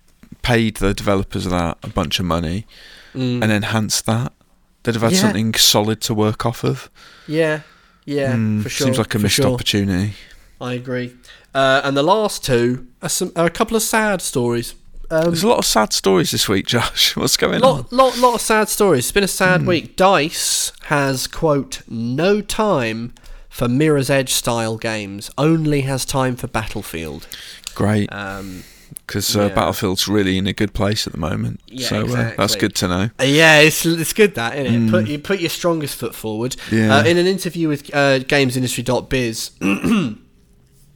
paid 0.42 0.76
the 0.76 0.92
developers 0.92 1.46
of 1.46 1.52
that 1.52 1.78
a 1.82 1.88
bunch 1.88 2.18
of 2.20 2.26
money, 2.26 2.66
Mm. 3.14 3.42
and 3.42 3.50
enhanced 3.50 4.04
that. 4.04 4.34
They'd 4.82 4.94
have 4.94 5.02
had 5.02 5.12
Yeah. 5.12 5.20
something 5.22 5.54
solid 5.54 6.02
to 6.02 6.12
work 6.14 6.44
off 6.44 6.62
of. 6.62 6.90
Yeah, 7.26 7.60
yeah, 8.08 8.34
Mm, 8.34 8.62
for 8.62 8.68
sure. 8.68 8.86
Seems 8.86 8.98
like 8.98 9.14
a 9.14 9.18
missed 9.18 9.36
sure. 9.36 9.46
opportunity. 9.52 10.14
I 10.60 10.72
agree. 10.74 11.14
Uh, 11.54 11.80
and 11.84 11.96
the 11.96 12.02
last 12.02 12.44
two 12.44 12.86
are, 13.02 13.08
some, 13.08 13.32
are 13.36 13.46
a 13.46 13.50
couple 13.50 13.76
of 13.76 13.82
sad 13.82 14.20
stories. 14.22 14.74
Um, 15.10 15.24
There's 15.24 15.42
a 15.42 15.48
lot 15.48 15.58
of 15.58 15.64
sad 15.64 15.92
stories 15.92 16.30
this 16.32 16.48
week, 16.48 16.66
Josh. 16.74 17.16
What's 17.16 17.36
going 17.36 17.54
on? 17.54 17.60
lot, 17.60 17.92
lot, 17.92 18.18
lot 18.18 18.34
of 18.34 18.40
sad 18.40 18.68
stories. 18.68 19.04
It's 19.06 19.12
been 19.12 19.24
a 19.24 19.28
sad 19.28 19.66
week. 19.66 19.96
Dice 19.96 20.72
has 20.84 21.26
quote 21.26 21.82
no 21.88 22.40
time 22.40 23.14
for 23.48 23.68
Mirror's 23.68 24.10
Edge 24.10 24.32
style 24.32 24.76
games 24.76 25.30
only 25.38 25.80
has 25.82 26.04
time 26.04 26.36
for 26.36 26.46
Battlefield. 26.46 27.26
Great, 27.74 28.12
Um, 28.12 28.64
because 28.94 29.36
uh, 29.36 29.46
yeah. 29.46 29.54
Battlefield's 29.54 30.08
really 30.08 30.38
in 30.38 30.46
a 30.46 30.52
good 30.52 30.74
place 30.74 31.06
at 31.06 31.12
the 31.12 31.18
moment. 31.18 31.60
Yeah, 31.66 31.88
so 31.88 32.06
uh, 32.06 32.32
that's 32.36 32.56
good 32.56 32.74
to 32.76 32.88
know. 32.88 33.10
Uh, 33.20 33.24
Yeah, 33.24 33.60
it's 33.60 33.84
it's 33.84 34.12
good 34.12 34.34
that, 34.34 34.56
isn't 34.56 34.88
it? 34.88 34.90
Put 34.90 35.08
you 35.08 35.18
put 35.18 35.40
your 35.40 35.50
strongest 35.50 35.96
foot 35.96 36.14
forward. 36.14 36.56
Yeah. 36.70 36.96
Uh, 36.96 37.04
in 37.04 37.16
an 37.16 37.26
interview 37.26 37.68
with 37.68 37.94
uh, 37.94 38.20
GamesIndustry.biz, 38.20 39.50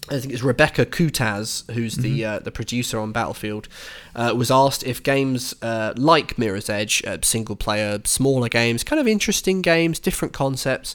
I 0.09 0.21
think 0.21 0.33
it's 0.33 0.43
Rebecca 0.43 0.85
Coutaz, 0.85 1.71
who's 1.73 1.97
the 1.97 2.25
uh, 2.25 2.39
the 2.41 2.51
producer 2.51 2.99
on 2.99 3.13
Battlefield, 3.13 3.69
uh, 4.15 4.35
was 4.37 4.51
asked 4.51 4.83
if 4.85 5.03
games 5.03 5.55
uh, 5.63 5.95
like 5.97 6.37
Mirror's 6.37 6.69
Edge, 6.69 7.03
uh, 7.07 7.19
single 7.23 7.57
player, 7.57 8.01
smaller 8.05 8.49
games, 8.49 8.85
kind 8.85 9.01
of 9.01 9.07
interesting 9.07 9.63
games, 9.63 9.99
different 9.99 10.35
concepts, 10.35 10.95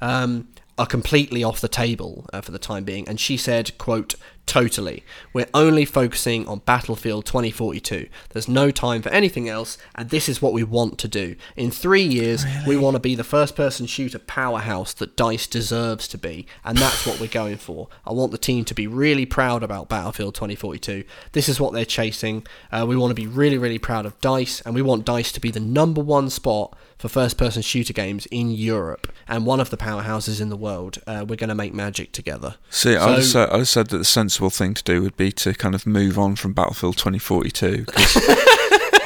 um, 0.00 0.48
are 0.78 0.86
completely 0.86 1.44
off 1.44 1.60
the 1.60 1.68
table 1.68 2.26
uh, 2.32 2.40
for 2.40 2.50
the 2.50 2.58
time 2.58 2.84
being. 2.84 3.06
And 3.08 3.20
she 3.20 3.36
said, 3.36 3.76
"quote 3.78 4.14
Totally, 4.46 5.02
we're 5.32 5.48
only 5.52 5.84
focusing 5.84 6.46
on 6.46 6.60
Battlefield 6.60 7.26
2042. 7.26 8.08
There's 8.30 8.46
no 8.46 8.70
time 8.70 9.02
for 9.02 9.08
anything 9.08 9.48
else, 9.48 9.76
and 9.96 10.08
this 10.08 10.28
is 10.28 10.40
what 10.40 10.52
we 10.52 10.62
want 10.62 10.98
to 10.98 11.08
do. 11.08 11.34
In 11.56 11.72
three 11.72 12.04
years, 12.04 12.44
we 12.64 12.76
want 12.76 12.94
to 12.94 13.00
be 13.00 13.16
the 13.16 13.24
first-person 13.24 13.86
shooter 13.86 14.20
powerhouse 14.20 14.94
that 14.94 15.16
Dice 15.16 15.48
deserves 15.48 16.06
to 16.08 16.16
be, 16.16 16.46
and 16.64 16.78
that's 16.78 17.04
what 17.04 17.18
we're 17.18 17.26
going 17.26 17.56
for. 17.56 17.88
I 18.06 18.12
want 18.12 18.30
the 18.30 18.38
team 18.38 18.64
to 18.66 18.74
be 18.74 18.86
really 18.86 19.26
proud 19.26 19.64
about 19.64 19.88
Battlefield 19.88 20.36
2042. 20.36 21.02
This 21.32 21.48
is 21.48 21.58
what 21.58 21.72
they're 21.72 21.84
chasing. 21.84 22.46
Uh, 22.70 22.86
we 22.88 22.96
want 22.96 23.10
to 23.10 23.20
be 23.20 23.26
really, 23.26 23.58
really 23.58 23.80
proud 23.80 24.06
of 24.06 24.18
Dice, 24.20 24.60
and 24.60 24.76
we 24.76 24.80
want 24.80 25.04
Dice 25.04 25.32
to 25.32 25.40
be 25.40 25.50
the 25.50 25.60
number 25.60 26.00
one 26.00 26.30
spot 26.30 26.76
for 26.98 27.08
first-person 27.08 27.62
shooter 27.62 27.92
games 27.92 28.26
in 28.26 28.50
Europe 28.50 29.12
and 29.28 29.44
one 29.44 29.60
of 29.60 29.70
the 29.70 29.76
powerhouses 29.76 30.40
in 30.40 30.48
the 30.48 30.56
world. 30.56 30.98
Uh, 31.06 31.24
we're 31.28 31.36
going 31.36 31.48
to 31.48 31.54
make 31.54 31.74
magic 31.74 32.12
together. 32.12 32.54
See, 32.70 32.96
I 32.96 33.16
just 33.16 33.32
said, 33.32 33.50
I 33.50 33.58
just 33.58 33.72
said 33.72 33.88
that 33.88 33.98
the 33.98 34.04
sensible 34.36 34.50
thing 34.50 34.74
to 34.74 34.82
do 34.84 35.00
would 35.02 35.16
be 35.16 35.32
to 35.32 35.54
kind 35.54 35.74
of 35.74 35.86
move 35.86 36.18
on 36.18 36.36
from 36.36 36.52
Battlefield 36.52 36.96
2042 36.98 37.84
because 37.86 38.16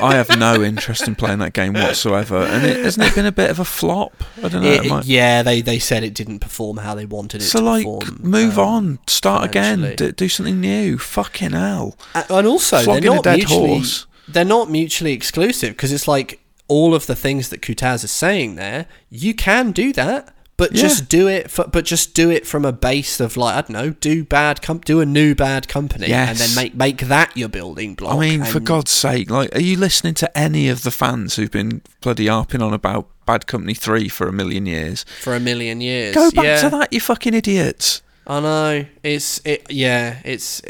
I 0.03 0.15
have 0.15 0.37
no 0.39 0.63
interest 0.63 1.07
in 1.07 1.15
playing 1.15 1.39
that 1.39 1.53
game 1.53 1.75
whatsoever. 1.75 2.39
And 2.39 2.67
it, 2.67 2.83
hasn't 2.85 3.07
it 3.07 3.15
been 3.15 3.27
a 3.27 3.33
bit 3.33 3.49
of 3.51 3.61
a 3.61 3.65
flop? 3.65 4.13
I 4.43 4.49
don't 4.49 4.63
know. 4.63 4.69
It- 4.71 4.87
it 4.87 4.89
might- 4.89 5.05
yeah, 5.05 5.43
they, 5.43 5.61
they 5.61 5.79
said 5.79 6.03
it 6.03 6.15
didn't 6.15 6.41
perform 6.41 6.79
how 6.79 6.95
they 6.97 7.07
wanted 7.07 7.43
it 7.43 7.45
so 7.45 7.61
to 7.61 7.65
like, 7.65 7.85
perform. 7.85 8.19
move 8.23 8.59
Um, 8.59 8.67
on, 8.67 8.99
start 9.07 9.45
again, 9.45 9.81
financially. 9.83 10.09
d- 10.11 10.15
do 10.17 10.29
something 10.29 10.61
new. 10.61 10.99
Fucking 10.99 11.53
hell. 11.53 11.97
And 12.15 12.47
also 12.47 12.77
they're 12.77 12.85
Flogging 12.85 13.15
not 13.15 13.27
mutually 13.27 13.69
horse. 13.69 14.07
they're 14.27 14.45
not 14.45 14.69
mutually 14.71 15.13
exclusive 15.13 15.71
because 15.77 15.93
it's 15.93 16.09
like 16.09 16.41
all 16.67 16.93
of 16.95 17.07
the 17.07 17.15
things 17.17 17.51
that 17.51 17.61
Coutaz 17.63 18.03
is 18.03 18.11
saying 18.11 18.57
there. 18.57 18.87
You 19.11 19.35
can 19.35 19.71
do 19.71 19.93
that, 19.93 20.35
but 20.61 20.75
Yeah. 20.75 20.83
just 20.83 21.09
do 21.09 21.27
it. 21.27 21.51
For, 21.51 21.65
but 21.67 21.87
just 21.87 22.15
do 22.15 22.31
it 22.31 22.47
from 22.47 22.67
a 22.67 22.73
base 22.73 23.19
of 23.19 23.37
like 23.39 23.55
I 23.57 23.61
don't 23.63 23.71
know, 23.71 23.91
do 23.91 24.25
bad, 24.25 24.61
com- 24.61 24.81
do 24.85 25.01
a 25.01 25.07
new 25.07 25.35
bad 25.35 25.69
company, 25.69 26.13
and 26.13 26.37
then 26.37 26.55
make 26.55 26.75
make 26.75 26.99
that 27.09 27.35
your 27.35 27.49
building 27.49 27.95
block. 27.95 28.15
I 28.15 28.19
mean, 28.21 28.45
for 28.45 28.61
God's 28.61 28.91
sake, 28.91 29.31
like, 29.31 29.55
are 29.57 29.61
you 29.61 29.77
listening 29.79 30.15
to 30.15 30.39
any 30.39 30.69
of 30.69 30.83
the 30.83 30.91
fans 30.91 31.37
who've 31.37 31.51
been 31.51 31.81
bloody 32.03 32.27
harping 32.27 32.61
on 32.61 32.75
about 32.75 33.09
Bad 33.25 33.47
Company 33.47 33.73
3 33.75 34.09
for 34.11 34.29
a 34.29 34.33
million 34.33 34.67
years? 34.67 35.05
for 35.21 35.35
a 35.35 35.41
million 35.41 35.81
years, 35.81 36.15
Go 36.15 36.31
back 36.31 36.45
yeah. 36.45 36.61
to 36.61 36.69
that, 36.71 36.93
you 36.93 37.01
fucking 37.01 37.33
idiots. 37.33 38.03
I 38.27 38.41
know 38.41 38.85
it's 39.03 39.41
it. 39.47 39.67
Yeah, 39.71 40.19
it's 40.25 40.61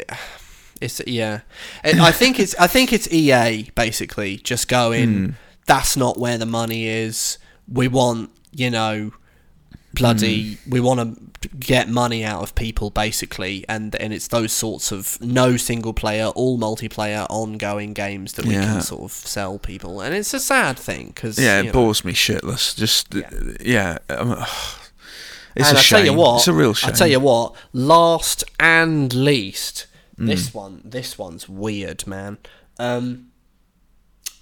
it's 0.79 1.01
yeah. 1.05 1.41
It, 1.83 1.99
I 1.99 2.11
think 2.11 2.39
it's 2.39 2.55
I 2.55 2.67
think 2.67 2.93
it's 2.93 3.11
EA 3.11 3.69
basically 3.75 4.37
just 4.37 4.67
going. 4.69 5.13
Hmm. 5.13 5.29
That's 5.67 5.95
not 5.97 6.17
where 6.17 6.37
the 6.37 6.45
money 6.45 6.87
is. 6.87 7.37
We 7.67 7.87
want 7.87 8.31
you 8.53 8.69
know, 8.69 9.11
bloody. 9.93 10.57
We 10.67 10.79
want 10.79 11.17
to 11.41 11.49
get 11.59 11.89
money 11.89 12.23
out 12.23 12.43
of 12.43 12.53
people 12.55 12.89
basically, 12.91 13.65
and 13.67 13.95
and 13.95 14.13
it's 14.13 14.27
those 14.27 14.51
sorts 14.51 14.91
of 14.91 15.19
no 15.21 15.57
single 15.57 15.93
player, 15.93 16.27
all 16.27 16.57
multiplayer, 16.59 17.25
ongoing 17.29 17.93
games 17.93 18.33
that 18.33 18.45
we 18.45 18.53
Yeah. 18.53 18.65
can 18.73 18.81
sort 18.81 19.01
of 19.03 19.11
sell 19.11 19.57
people, 19.59 20.01
and 20.01 20.13
it's 20.15 20.33
a 20.33 20.39
sad 20.39 20.77
thing 20.77 21.07
because 21.07 21.39
Yeah, 21.39 21.59
it 21.61 21.65
know, 21.67 21.71
bores 21.71 22.05
me 22.05 22.13
shitless. 22.13 22.75
Just, 22.75 23.13
Yeah. 23.13 23.29
yeah. 23.59 23.97
um, 24.09 24.31
it's 25.55 25.67
and 25.69 25.77
a 25.77 25.79
I 25.79 25.83
shame. 25.83 25.97
tell 25.97 26.05
you 26.05 26.13
what, 26.13 26.37
it's 26.37 26.47
a 26.47 26.53
real 26.53 26.73
shame. 26.73 26.89
I 26.91 26.93
tell 26.93 27.07
you 27.07 27.19
what, 27.19 27.55
last 27.73 28.43
and 28.59 29.13
least, 29.13 29.87
Hmm. 30.17 30.27
this 30.27 30.53
one, 30.53 30.81
this 30.85 31.17
one's 31.17 31.49
weird, 31.49 32.05
man. 32.05 32.37
Um, 32.77 33.30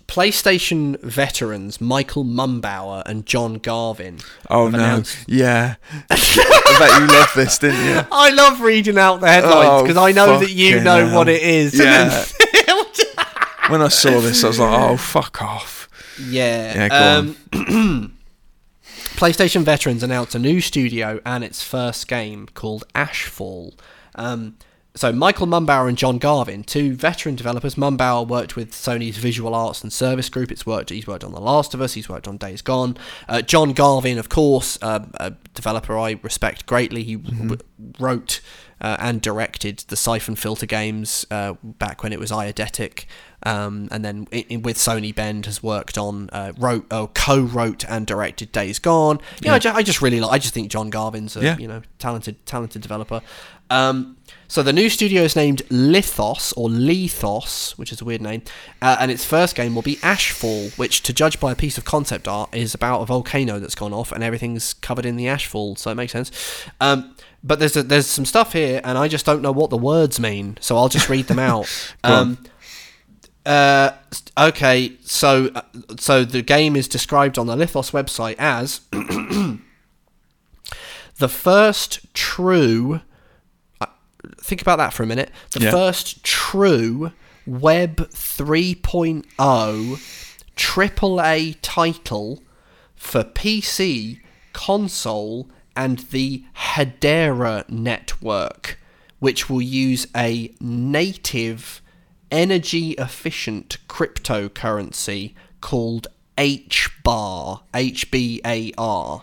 PlayStation 0.09 0.99
veterans 1.01 1.79
Michael 1.79 2.25
Mumbauer 2.25 3.03
and 3.05 3.25
John 3.25 3.55
Garvin. 3.55 4.17
Oh 4.49 4.67
no, 4.67 4.77
announced- 4.79 5.17
yeah. 5.27 5.75
I 6.09 6.75
bet 6.79 7.01
you 7.01 7.07
love 7.15 7.31
this, 7.35 7.57
didn't 7.59 7.85
you? 7.85 8.01
I 8.11 8.31
love 8.31 8.61
reading 8.61 8.97
out 8.97 9.21
the 9.21 9.27
headlines 9.27 9.69
Oh, 9.69 9.81
because 9.83 9.97
I 9.97 10.11
know 10.11 10.39
that 10.39 10.49
you 10.49 10.79
know 10.81 11.05
hell. 11.07 11.17
what 11.17 11.29
it 11.29 11.41
is. 11.41 11.77
Yeah. 11.79 12.25
When 13.69 13.83
I 13.83 13.87
saw 13.89 14.19
this, 14.19 14.43
I 14.43 14.47
was 14.47 14.57
like, 14.57 14.79
oh 14.89 14.97
fuck 14.97 15.43
off. 15.43 15.87
Yeah. 16.19 16.87
Yeah, 16.87 17.17
um, 17.51 18.15
PlayStation 19.15 19.61
Veterans 19.61 20.01
announced 20.01 20.33
a 20.33 20.39
new 20.39 20.59
studio 20.59 21.19
and 21.23 21.43
its 21.43 21.61
first 21.61 22.07
game 22.07 22.47
called 22.55 22.83
Ashfall. 22.95 23.77
Um, 24.15 24.57
so 24.99 25.13
Michael 25.13 25.47
Mumbauer 25.47 25.87
and 25.87 25.97
John 25.97 26.17
Garvin, 26.17 26.61
two 26.61 26.93
veteran 26.93 27.35
developers. 27.35 27.75
Mumbauer 27.75 28.27
worked 28.27 28.57
with 28.57 28.71
Sony's 28.71 29.15
Visual 29.15 29.55
Arts 29.55 29.81
and 29.81 29.93
Service 29.93 30.27
Group. 30.27 30.51
It's 30.51 30.65
worked. 30.65 30.89
He's 30.89 31.07
worked 31.07 31.23
on 31.23 31.31
The 31.31 31.39
Last 31.39 31.73
of 31.73 31.79
Us. 31.79 31.93
He's 31.93 32.09
worked 32.09 32.27
on 32.27 32.35
Days 32.35 32.61
Gone. 32.61 32.97
Uh, 33.29 33.41
John 33.41 33.71
Garvin, 33.71 34.17
of 34.17 34.27
course, 34.27 34.77
uh, 34.81 35.05
a 35.13 35.31
developer 35.53 35.97
I 35.97 36.19
respect 36.21 36.65
greatly. 36.65 37.03
He 37.03 37.15
w- 37.15 37.57
wrote 37.97 38.41
uh, 38.81 38.97
and 38.99 39.21
directed 39.21 39.79
the 39.87 39.95
Siphon 39.95 40.35
Filter 40.35 40.65
games 40.65 41.25
uh, 41.31 41.53
back 41.63 42.03
when 42.03 42.11
it 42.11 42.19
was 42.19 42.29
Eidetic. 42.31 43.05
Um, 43.43 43.87
and 43.91 44.03
then 44.03 44.27
i 44.33 44.45
i 44.51 44.55
with 44.57 44.75
Sony 44.75 45.15
Bend 45.15 45.45
has 45.45 45.63
worked 45.63 45.97
on 45.97 46.29
uh, 46.33 46.51
wrote 46.57 46.85
oh, 46.91 47.07
co-wrote 47.13 47.85
and 47.87 48.05
directed 48.05 48.51
Days 48.51 48.79
Gone. 48.79 49.21
Yeah, 49.41 49.53
I, 49.53 49.59
ju- 49.59 49.71
I 49.73 49.81
just 49.81 50.01
really 50.01 50.19
like. 50.19 50.33
I 50.33 50.39
just 50.39 50.53
think 50.53 50.69
John 50.69 50.89
Garvin's 50.89 51.37
a 51.37 51.41
Yeah. 51.41 51.57
you 51.57 51.67
know 51.69 51.81
talented 51.99 52.45
talented 52.45 52.81
developer. 52.81 53.21
Um, 53.69 54.17
so 54.47 54.63
the 54.63 54.73
new 54.73 54.89
studio 54.89 55.21
is 55.21 55.35
named 55.35 55.61
Lithos 55.69 56.53
or 56.57 56.69
Lethos, 56.69 57.77
which 57.77 57.91
is 57.91 58.01
a 58.01 58.05
weird 58.05 58.21
name, 58.21 58.41
uh, 58.81 58.97
and 58.99 59.11
its 59.11 59.23
first 59.23 59.55
game 59.55 59.75
will 59.75 59.83
be 59.83 59.97
Ashfall, 59.97 60.75
which, 60.75 61.03
to 61.03 61.13
judge 61.13 61.39
by 61.39 61.51
a 61.51 61.55
piece 61.55 61.77
of 61.77 61.85
concept 61.85 62.27
art, 62.27 62.53
is 62.55 62.73
about 62.73 63.01
a 63.01 63.05
volcano 63.05 63.59
that's 63.59 63.75
gone 63.75 63.93
off 63.93 64.11
and 64.11 64.23
everything's 64.23 64.73
covered 64.73 65.05
in 65.05 65.17
the 65.17 65.25
ashfall. 65.25 65.77
So 65.77 65.91
it 65.91 65.95
makes 65.95 66.13
sense. 66.13 66.31
Um, 66.81 67.15
but 67.43 67.59
there's 67.59 67.77
a, 67.77 67.83
there's 67.83 68.07
some 68.07 68.25
stuff 68.25 68.53
here, 68.53 68.81
and 68.83 68.97
I 68.97 69.07
just 69.07 69.25
don't 69.25 69.43
know 69.43 69.51
what 69.51 69.69
the 69.69 69.77
words 69.77 70.19
mean, 70.19 70.57
so 70.59 70.77
I'll 70.77 70.89
just 70.89 71.09
read 71.09 71.27
them 71.27 71.39
out. 71.39 71.67
Um, 72.03 72.39
uh, 73.45 73.91
okay, 74.37 74.93
so 75.01 75.49
uh, 75.55 75.61
so 75.97 76.23
the 76.23 76.41
game 76.41 76.75
is 76.75 76.87
described 76.87 77.37
on 77.37 77.47
the 77.47 77.55
Lithos 77.55 77.91
website 77.91 78.35
as 78.37 78.81
the 81.17 81.29
first 81.29 82.13
true. 82.13 83.01
Think 84.37 84.61
about 84.61 84.77
that 84.77 84.93
for 84.93 85.03
a 85.03 85.07
minute. 85.07 85.31
The 85.51 85.61
Yeah. 85.61 85.71
first 85.71 86.23
true 86.23 87.11
Web 87.45 88.09
3.0 88.11 89.99
AAA 90.55 91.55
title 91.61 92.43
for 92.95 93.23
PC, 93.23 94.19
console, 94.53 95.49
and 95.75 95.99
the 96.11 96.43
Hedera 96.55 97.67
network, 97.69 98.79
which 99.19 99.49
will 99.49 99.61
use 99.61 100.07
a 100.15 100.53
native 100.59 101.81
energy 102.31 102.91
efficient 102.91 103.77
cryptocurrency 103.87 105.33
called 105.61 106.07
HBAR. 106.37 107.61
H 107.73 108.11
B 108.11 108.41
A 108.45 108.71
R. 108.77 109.21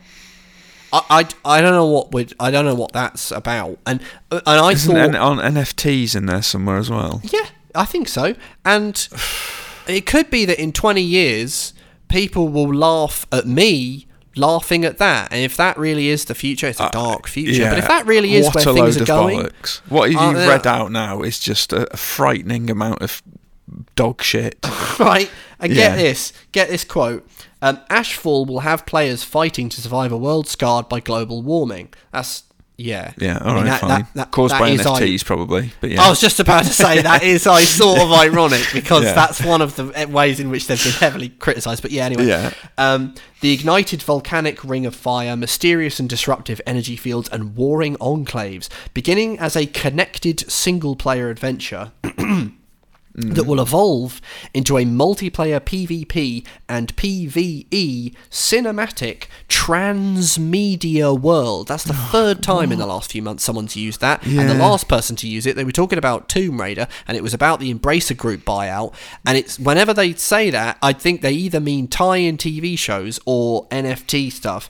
I, 0.92 1.26
I, 1.44 1.56
I 1.58 1.60
don't 1.60 1.72
know 1.72 1.86
what 1.86 2.12
would 2.12 2.32
I 2.40 2.50
don't 2.50 2.64
know 2.64 2.74
what 2.74 2.92
that's 2.92 3.30
about 3.30 3.78
and 3.86 4.00
uh, 4.30 4.40
and 4.46 4.60
I 4.60 4.72
Isn't 4.72 4.94
thought 4.94 5.08
N- 5.08 5.16
on 5.16 5.38
NFTs 5.38 6.14
in 6.16 6.26
there 6.26 6.42
somewhere 6.42 6.76
as 6.78 6.88
well? 6.90 7.20
yeah, 7.24 7.46
I 7.74 7.84
think 7.84 8.08
so. 8.08 8.34
And 8.64 9.08
it 9.88 10.06
could 10.06 10.30
be 10.30 10.44
that 10.44 10.58
in 10.60 10.72
20 10.72 11.00
years, 11.02 11.72
people 12.08 12.48
will 12.48 12.72
laugh 12.72 13.26
at 13.32 13.46
me 13.46 14.06
laughing 14.36 14.84
at 14.84 14.98
that. 14.98 15.32
And 15.32 15.42
if 15.42 15.56
that 15.56 15.78
really 15.78 16.08
is 16.08 16.26
the 16.26 16.34
future, 16.34 16.66
it's 16.68 16.80
a 16.80 16.90
dark 16.90 17.26
future. 17.26 17.68
But 17.70 17.78
if 17.78 17.88
that 17.88 18.04
really 18.06 18.34
is 18.34 18.46
what 18.46 18.54
where 18.56 18.68
a 18.68 18.74
things 18.74 18.96
are 18.98 19.02
of 19.02 19.06
going, 19.06 19.38
bollocks. 19.40 19.78
What 19.88 20.10
you've 20.10 20.20
Uh, 20.20 20.46
read 20.48 20.66
out 20.66 20.92
now 20.92 21.22
is 21.22 21.38
just 21.40 21.72
a, 21.72 21.92
a 21.92 21.96
frightening 21.96 22.68
amount 22.70 23.00
of 23.02 23.22
dog 23.96 24.22
shit. 24.22 24.58
right? 24.98 25.30
And 25.58 25.72
Yeah. 25.72 25.88
get 25.88 25.96
this, 25.96 26.32
get 26.52 26.68
this 26.68 26.84
quote. 26.84 27.26
Um, 27.62 27.78
Ashfall 27.90 28.46
will 28.46 28.60
have 28.60 28.84
players 28.86 29.24
fighting 29.24 29.68
to 29.70 29.80
survive 29.80 30.12
a 30.12 30.16
world 30.18 30.46
scarred 30.48 30.88
by 30.88 31.00
global 31.00 31.42
warming. 31.42 31.92
That's 32.12 32.42
Yeah. 32.78 33.12
Yeah, 33.16 33.38
I 33.40 33.46
mean, 33.46 33.54
right, 33.56 33.64
that- 33.64 33.80
fine. 33.80 33.88
that- 33.88 34.08
that- 34.14 34.30
Caused 34.32 34.58
by 34.58 34.68
is 34.68 34.84
I- 34.84 35.00
NFTs, 35.00 35.24
probably. 35.24 35.72
But 35.80 35.90
yeah, 35.92 36.02
I 36.02 36.10
was 36.10 36.20
just 36.20 36.38
about 36.40 36.64
to 36.64 36.72
say 36.74 37.00
that 37.10 37.22
is 37.22 37.46
I 37.46 37.62
sort 37.62 37.98
of 38.00 38.12
ironic 38.12 38.60
because 38.74 39.04
Yeah. 39.04 39.14
that's 39.14 39.42
one 39.42 39.62
of 39.62 39.76
the 39.76 40.06
ways 40.10 40.38
in 40.40 40.50
which 40.50 40.66
they've 40.66 40.82
been 40.84 40.92
heavily 40.92 41.30
criticised. 41.30 41.80
But 41.80 41.90
yeah, 41.92 42.04
anyway. 42.04 42.26
Yeah. 42.26 42.50
Um, 42.76 43.14
the 43.40 43.52
ignited 43.54 44.02
volcanic 44.02 44.62
ring 44.62 44.84
of 44.84 44.94
fire, 44.94 45.34
mysterious 45.36 45.98
and 45.98 46.06
disruptive 46.06 46.60
energy 46.66 46.96
fields, 46.96 47.30
and 47.30 47.56
warring 47.56 47.96
enclaves, 47.96 48.68
beginning 48.92 49.38
as 49.38 49.56
a 49.56 49.64
connected 49.64 50.50
single-player 50.52 51.30
adventure. 51.30 51.92
That 53.16 53.28
mm-hmm. 53.28 53.48
will 53.48 53.60
evolve 53.62 54.20
into 54.52 54.76
a 54.76 54.84
multiplayer 54.84 55.58
PvP 55.58 56.46
and 56.68 56.94
PvE 56.96 58.14
cinematic 58.30 59.24
transmedia 59.48 61.18
world. 61.18 61.68
That's 61.68 61.84
the 61.84 61.94
oh, 61.94 62.08
third 62.12 62.42
time 62.42 62.72
in 62.72 62.78
the 62.78 62.84
last 62.86 63.10
few 63.10 63.22
months 63.22 63.42
someone's 63.42 63.74
used 63.74 64.02
that. 64.02 64.26
And 64.26 64.50
the 64.50 64.54
last 64.54 64.86
person 64.86 65.16
to 65.16 65.28
use 65.28 65.46
it, 65.46 65.56
they 65.56 65.64
were 65.64 65.72
talking 65.72 65.98
about 65.98 66.28
Tomb 66.28 66.60
Raider, 66.60 66.88
and 67.08 67.16
it 67.16 67.22
was 67.22 67.32
about 67.32 67.58
the 67.58 67.72
Embracer 67.72 68.16
Group 68.16 68.44
buyout. 68.44 68.92
And 69.24 69.38
it's 69.38 69.58
whenever 69.58 69.94
they 69.94 70.12
say 70.12 70.50
that, 70.50 70.76
I 70.82 70.92
think 70.92 71.22
they 71.22 71.32
either 71.32 71.60
mean 71.60 71.88
tie-in 71.88 72.36
TV 72.36 72.78
shows 72.78 73.18
or 73.24 73.66
NFT 73.68 74.30
stuff. 74.30 74.68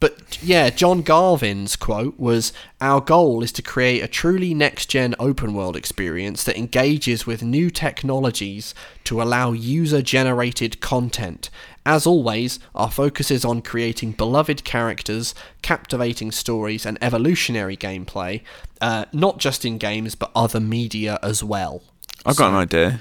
But 0.00 0.40
yeah, 0.42 0.70
John 0.70 1.02
Garvin's 1.02 1.74
quote 1.74 2.18
was 2.18 2.52
Our 2.80 3.00
goal 3.00 3.42
is 3.42 3.50
to 3.52 3.62
create 3.62 4.00
a 4.02 4.08
truly 4.08 4.54
next 4.54 4.86
gen 4.86 5.14
open 5.18 5.54
world 5.54 5.76
experience 5.76 6.44
that 6.44 6.56
engages 6.56 7.26
with 7.26 7.42
new 7.42 7.68
technologies 7.68 8.74
to 9.04 9.20
allow 9.20 9.52
user 9.52 10.00
generated 10.00 10.80
content. 10.80 11.50
As 11.84 12.06
always, 12.06 12.60
our 12.74 12.90
focus 12.90 13.30
is 13.30 13.44
on 13.44 13.62
creating 13.62 14.12
beloved 14.12 14.62
characters, 14.62 15.34
captivating 15.62 16.30
stories, 16.30 16.86
and 16.86 16.98
evolutionary 17.00 17.76
gameplay, 17.76 18.42
uh, 18.80 19.06
not 19.12 19.38
just 19.38 19.64
in 19.64 19.78
games 19.78 20.14
but 20.14 20.30
other 20.34 20.60
media 20.60 21.18
as 21.22 21.42
well. 21.42 21.82
I've 22.24 22.36
got 22.36 22.50
an 22.50 22.56
idea. 22.56 23.00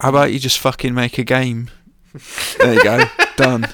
How 0.00 0.10
about 0.10 0.32
you 0.32 0.38
just 0.38 0.58
fucking 0.60 0.94
make 0.94 1.18
a 1.18 1.24
game? 1.24 1.68
There 2.58 2.74
you 2.74 2.82
go. 2.82 3.04
Done. 3.36 3.68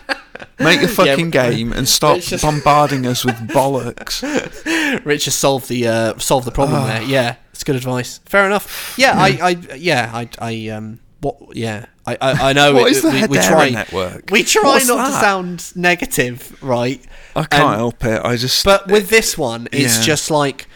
Make 0.59 0.83
a 0.83 0.89
fucking 0.99 1.31
game 1.31 1.73
and 1.73 1.89
stop 1.99 2.21
just- 2.21 2.43
bombarding 2.43 3.07
us 3.07 3.25
with 3.25 3.35
bollocks. 3.49 4.23
Richard 5.05 5.33
solved 5.33 5.69
the 5.69 5.87
uh, 5.89 6.19
solved 6.19 6.47
the 6.47 6.53
problem 6.53 6.83
Ah. 6.83 6.87
there. 6.87 7.03
Yeah, 7.03 7.37
it's 7.53 7.65
good 7.65 7.77
advice. 7.77 8.19
Fair 8.27 8.47
enough. 8.47 8.95
Yeah, 8.99 9.13
I, 9.17 9.39
I, 9.43 9.75
yeah, 9.77 10.11
I, 10.13 10.29
I, 10.39 10.69
um, 10.69 11.01
what? 11.21 11.57
Yeah, 11.57 11.87
I, 12.07 12.15
I, 12.21 12.51
I 12.51 12.53
know. 12.53 12.73
What 12.75 12.87
it- 12.89 12.97
is 12.97 13.03
the 13.03 13.11
we, 13.11 13.27
we 13.27 13.39
try, 13.39 13.71
network? 13.71 14.31
We 14.31 14.43
try 14.43 14.63
What's 14.63 14.89
not 14.89 15.07
to 15.07 15.13
sound 15.13 15.77
negative, 15.77 16.57
right? 16.63 17.01
I 17.35 17.45
can't 17.45 17.63
And- 17.65 17.75
help 17.77 18.05
it. 18.05 18.21
I 18.25 18.37
just. 18.37 18.65
But 18.65 18.89
with 18.89 19.09
this 19.11 19.37
one, 19.37 19.69
it's 19.73 19.99
Yeah. 19.99 20.03
just 20.05 20.31
like 20.31 20.67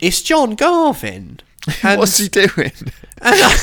it's 0.00 0.22
John 0.22 0.54
Garvin. 0.54 1.40
And 1.82 1.98
what's 1.98 2.16
he 2.18 2.28
doing? 2.28 2.72
like, 3.20 3.58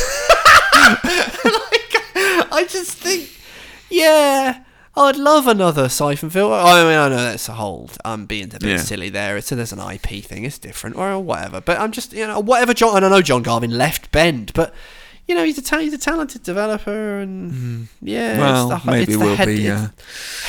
I 2.52 2.66
just 2.70 2.98
think, 2.98 3.30
yeah, 3.89 4.64
I'd 4.98 5.18
love 5.18 5.46
another 5.48 5.89
Syphon 5.89 6.30
Filter. 6.30 6.54
I 6.56 6.84
mean, 6.84 6.98
I 6.98 7.10
know 7.10 7.16
that's 7.18 7.50
a 7.50 7.54
whole. 7.54 7.89
I'm 8.06 8.26
being 8.26 8.46
a 8.46 8.60
bit 8.60 8.64
Yeah. 8.64 8.78
silly 8.78 9.10
there. 9.10 9.36
It's 9.38 9.50
there's 9.50 9.74
an 9.74 9.80
IP 9.80 10.24
thing. 10.24 10.46
It's 10.46 10.58
different 10.58 10.96
or 10.96 11.20
whatever. 11.20 11.60
But 11.62 11.80
I'm 11.80 11.91
just 11.91 12.14
you 12.14 12.26
know 12.26 12.39
whatever 12.39 12.74
John. 12.74 12.96
And 12.98 13.06
I 13.06 13.10
know 13.10 13.22
John 13.22 13.43
Garvin 13.43 13.72
left 13.78 14.12
Bend, 14.12 14.52
but. 14.54 14.74
You 15.28 15.34
know 15.34 15.43
he's 15.43 15.58
a 15.58 15.64
ta- 15.64 15.80
he's 15.80 15.91
a 15.91 15.98
talented 15.98 16.43
developer, 16.43 17.18
and 17.18 17.88
yeah, 18.00 18.34
Mm-hmm. 18.34 18.39
Well, 18.41 18.72
it's 18.74 18.84
the, 18.86 18.91
maybe 18.91 19.14
it's 19.14 19.18
we'll 19.24 19.46
be, 19.48 19.70
uh, 19.72 19.88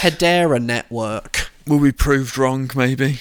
Hedera 0.01 0.63
network. 0.63 1.51
Will 1.67 1.81
be 1.81 1.93
proved 1.93 2.37
wrong, 2.37 2.71
maybe. 2.77 3.21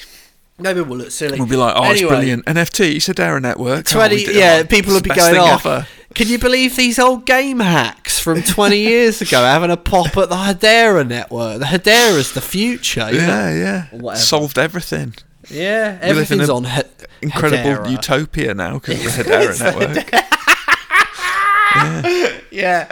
Maybe 0.60 0.82
we'll 0.82 0.98
look 0.98 1.12
silly. 1.12 1.40
We'll 1.40 1.48
be 1.48 1.56
like, 1.56 1.74
oh, 1.78 1.84
Anyway, 1.84 1.94
it's 2.02 2.08
brilliant. 2.10 2.46
NFT, 2.46 2.96
Hedera 2.98 3.42
Network. 3.42 3.86
oh, 3.96 4.00
we 4.00 4.08
20, 4.10 4.26
did- 4.26 4.36
yeah, 4.36 4.62
oh, 4.64 4.68
people 4.68 4.94
will 4.96 5.02
be 5.02 5.12
going 5.12 5.38
off. 5.38 5.66
ever." 5.66 5.88
Can 6.16 6.28
you 6.30 6.40
believe 6.40 6.76
these 6.78 6.98
old 6.98 7.26
game 7.26 7.60
hacks 7.60 8.18
from 8.20 8.42
20 8.42 8.78
years 8.80 9.22
ago 9.22 9.38
having 9.44 9.70
a 9.70 9.78
pop 9.78 10.16
at 10.18 10.30
the 10.30 10.36
Hedera 10.36 11.06
network? 11.08 11.60
The 11.60 11.66
Hedera's 11.66 12.32
the 12.34 12.42
future. 12.42 13.10
you 13.12 13.20
know? 13.20 13.50
Yeah, 13.50 13.88
yeah. 13.94 14.14
Solved 14.16 14.58
everything. 14.58 15.14
Yeah, 15.50 16.00
everything's 16.02 16.50
on 16.50 16.64
he- 16.64 16.82
Incredible 17.22 17.84
Hedera. 17.86 17.92
utopia 17.92 18.54
now 18.54 18.80
because 18.80 19.06
of 19.20 19.26
the 19.26 19.32
Hedera 19.32 19.60
Network. 19.60 20.22
Yeah, 22.52 22.88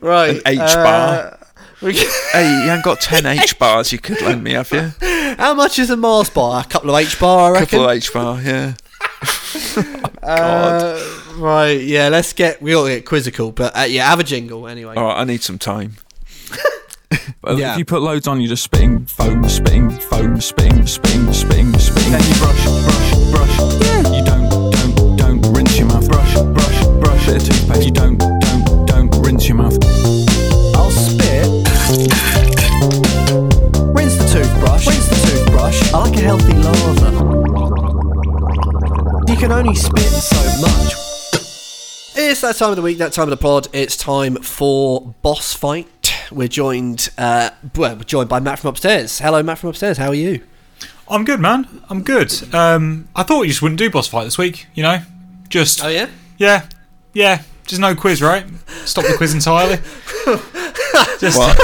right. 0.00 0.36
An 0.36 0.42
H 0.46 0.58
uh, 0.60 0.84
bar. 0.84 1.38
we- 1.82 1.94
hey, 2.32 2.62
you 2.64 2.70
ain't 2.70 2.84
got 2.84 3.00
10 3.00 3.26
H 3.26 3.58
bars 3.58 3.90
you 3.92 3.98
could 3.98 4.20
lend 4.22 4.44
me, 4.44 4.52
have 4.52 4.70
you? 4.70 4.92
How 5.36 5.54
much 5.54 5.78
is 5.80 5.90
a 5.90 5.96
Mars 5.96 6.30
bar? 6.30 6.60
A 6.60 6.64
couple 6.64 6.90
of 6.94 6.96
H 7.00 7.18
bar, 7.18 7.50
I 7.50 7.60
reckon. 7.60 7.66
couple 7.80 7.88
of 7.90 7.96
H 7.96 8.12
bar, 8.12 8.40
yeah. 8.40 8.74
Uh, 10.22 11.00
right, 11.38 11.80
yeah, 11.80 12.08
let's 12.08 12.34
get, 12.34 12.60
we 12.60 12.74
all 12.74 12.86
get 12.86 13.06
quizzical, 13.06 13.50
but 13.50 13.74
uh, 13.74 13.82
yeah, 13.88 14.04
have 14.10 14.20
a 14.20 14.24
jingle 14.24 14.68
anyway. 14.68 14.94
All 14.94 15.04
right, 15.04 15.20
I 15.20 15.24
need 15.24 15.42
some 15.42 15.58
time. 15.58 15.96
Well, 17.42 17.58
Yeah. 17.58 17.72
If 17.72 17.78
you 17.78 17.84
put 17.86 18.02
loads 18.02 18.26
on, 18.26 18.40
you're 18.40 18.48
just 18.50 18.64
spitting 18.64 19.06
foam, 19.06 19.48
spitting 19.48 19.88
foam, 19.90 20.38
spitting, 20.40 20.86
spitting, 20.86 21.32
spitting, 21.32 21.72
spitting. 21.78 22.12
Then 22.12 22.20
you 22.28 22.34
brush, 22.34 22.64
brush, 22.84 23.14
brush. 23.30 23.58
You 24.12 24.22
don't, 24.24 24.48
don't, 24.72 25.16
don't 25.16 25.56
rinse 25.56 25.78
your 25.78 25.86
mouth. 25.88 26.06
Brush, 26.08 26.34
brush, 26.34 26.84
brush. 27.00 27.26
Bit 27.26 27.36
of 27.36 27.44
toothpaste. 27.44 27.84
You 27.86 27.92
don't, 27.92 28.18
don't, 28.18 28.86
don't 28.86 29.24
rinse 29.24 29.48
your 29.48 29.56
mouth. 29.56 29.78
I'll 30.76 30.90
spit. 30.90 31.46
Rinse 33.96 34.16
the 34.18 34.28
toothbrush. 34.30 34.86
Rinse 34.86 35.08
the 35.08 35.16
toothbrush. 35.30 35.94
I 35.94 35.98
like 35.98 36.16
a 36.18 36.20
healthy 36.20 36.52
lather. 36.52 37.17
You 39.38 39.42
can 39.46 39.52
only 39.52 39.74
spit 39.76 40.02
so 40.02 40.60
much. 40.60 40.94
It's 42.16 42.40
that 42.40 42.56
time 42.56 42.70
of 42.70 42.76
the 42.76 42.82
week, 42.82 42.98
that 42.98 43.12
time 43.12 43.22
of 43.22 43.30
the 43.30 43.36
pod. 43.36 43.68
It's 43.72 43.96
time 43.96 44.34
for 44.34 45.14
boss 45.22 45.54
fight. 45.54 46.12
We're 46.32 46.48
joined, 46.48 47.08
uh, 47.16 47.50
well, 47.76 47.94
we're 47.94 48.02
joined 48.02 48.28
by 48.28 48.40
Matt 48.40 48.58
from 48.58 48.70
upstairs. 48.70 49.20
Hello, 49.20 49.40
Matt 49.44 49.58
from 49.58 49.70
upstairs. 49.70 49.96
How 49.96 50.08
are 50.08 50.14
you? 50.14 50.42
I'm 51.06 51.24
good, 51.24 51.38
man. 51.38 51.84
I'm 51.88 52.02
good. 52.02 52.52
Um, 52.52 53.06
I 53.14 53.22
thought 53.22 53.42
you 53.42 53.50
just 53.50 53.62
wouldn't 53.62 53.78
do 53.78 53.88
boss 53.90 54.08
fight 54.08 54.24
this 54.24 54.38
week. 54.38 54.66
You 54.74 54.82
know, 54.82 55.02
just 55.48 55.84
Oh 55.84 55.88
yeah. 55.88 56.08
yeah, 56.36 56.66
yeah. 57.12 57.42
Just 57.64 57.80
no 57.80 57.94
quiz, 57.94 58.20
right? 58.20 58.44
Stop 58.86 59.04
the 59.04 59.14
quiz 59.16 59.34
entirely. 59.34 59.78
just 61.20 61.36
What? 61.38 61.56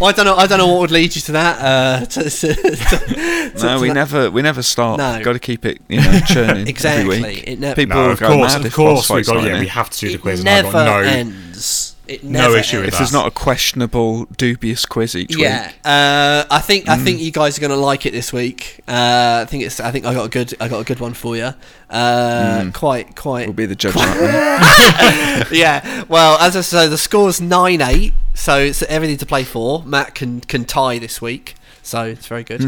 Well, 0.00 0.04
I 0.08 0.12
don't 0.12 0.24
know. 0.26 0.36
I 0.36 0.46
don't 0.46 0.58
know 0.58 0.66
what 0.68 0.80
would 0.80 0.90
lead 0.90 1.14
you 1.16 1.22
to 1.22 1.32
that. 1.32 1.58
Uh, 1.60 2.04
to, 2.06 2.22
to, 2.30 2.54
to- 2.54 3.52
no, 3.54 3.76
to 3.76 3.80
we 3.80 3.88
that. 3.88 3.94
never, 3.94 4.30
we 4.30 4.42
never 4.42 4.62
stop. 4.62 4.98
No. 4.98 5.22
Got 5.22 5.32
to 5.34 5.38
keep 5.38 5.64
it, 5.64 5.80
you 5.88 6.00
know, 6.00 6.20
churning 6.26 6.66
Exactly. 6.68 7.16
every 7.18 7.34
week. 7.34 7.44
It 7.48 7.58
ne- 7.58 7.74
People 7.74 7.96
no, 7.96 8.10
of 8.10 8.18
course, 8.20 8.54
mad 8.54 8.66
of 8.66 8.72
course, 8.74 9.08
we 9.10 9.16
fights 9.16 9.28
got 9.28 9.36
aren't 9.38 9.48
yeah, 9.48 9.60
we 9.60 9.66
have 9.68 9.90
to 9.90 9.98
do 10.00 10.08
the 10.08 10.14
It 10.14 10.20
quiz. 10.20 10.40
and 10.40 10.48
I 10.48 10.52
never 10.62 10.72
got 10.72 10.84
no. 11.04 11.08
ends. 11.08 11.87
It 12.08 12.24
no 12.24 12.54
issue 12.54 12.76
with 12.78 12.84
ends. 12.86 12.94
If 12.94 12.98
there's 12.98 13.12
not 13.12 13.26
a 13.26 13.30
questionable, 13.30 14.24
dubious 14.36 14.86
quiz 14.86 15.14
each 15.14 15.36
Yeah, 15.36 15.66
week, 15.66 15.76
uh, 15.84 16.44
I 16.50 16.60
think 16.60 16.86
Mm. 16.86 16.92
I 16.92 16.96
think 16.98 17.20
you 17.20 17.30
guys 17.30 17.58
are 17.58 17.60
going 17.60 17.70
to 17.70 17.76
like 17.76 18.06
it 18.06 18.12
this 18.12 18.32
week. 18.32 18.80
Uh, 18.88 19.40
I 19.42 19.44
think 19.46 19.64
it's. 19.64 19.78
I 19.78 19.90
think 19.90 20.06
I 20.06 20.14
got 20.14 20.24
a 20.26 20.28
good. 20.28 20.54
I 20.60 20.68
got 20.68 20.80
a 20.80 20.84
good 20.84 21.00
one 21.00 21.12
for 21.14 21.36
you. 21.36 21.52
Uh, 21.90 22.70
Quite, 22.72 23.14
quite. 23.16 23.42
Mm. 23.44 23.46
we'll 23.48 23.52
be 23.54 23.66
the 23.66 23.74
judge. 23.76 23.96
on 23.96 24.02
that 24.02 25.48
yeah. 25.52 26.04
Well, 26.08 26.38
as 26.38 26.56
I 26.56 26.62
say, 26.62 26.88
the 26.88 26.98
score's 26.98 27.40
nine 27.40 27.80
eight, 27.82 28.14
so 28.34 28.58
it's 28.58 28.82
everything 28.84 29.18
to 29.18 29.26
play 29.26 29.44
for. 29.44 29.82
Matt 29.84 30.14
can 30.14 30.40
can 30.40 30.64
tie 30.64 30.98
this 30.98 31.20
week, 31.20 31.54
so 31.82 32.04
it's 32.04 32.26
very 32.26 32.44
good. 32.44 32.62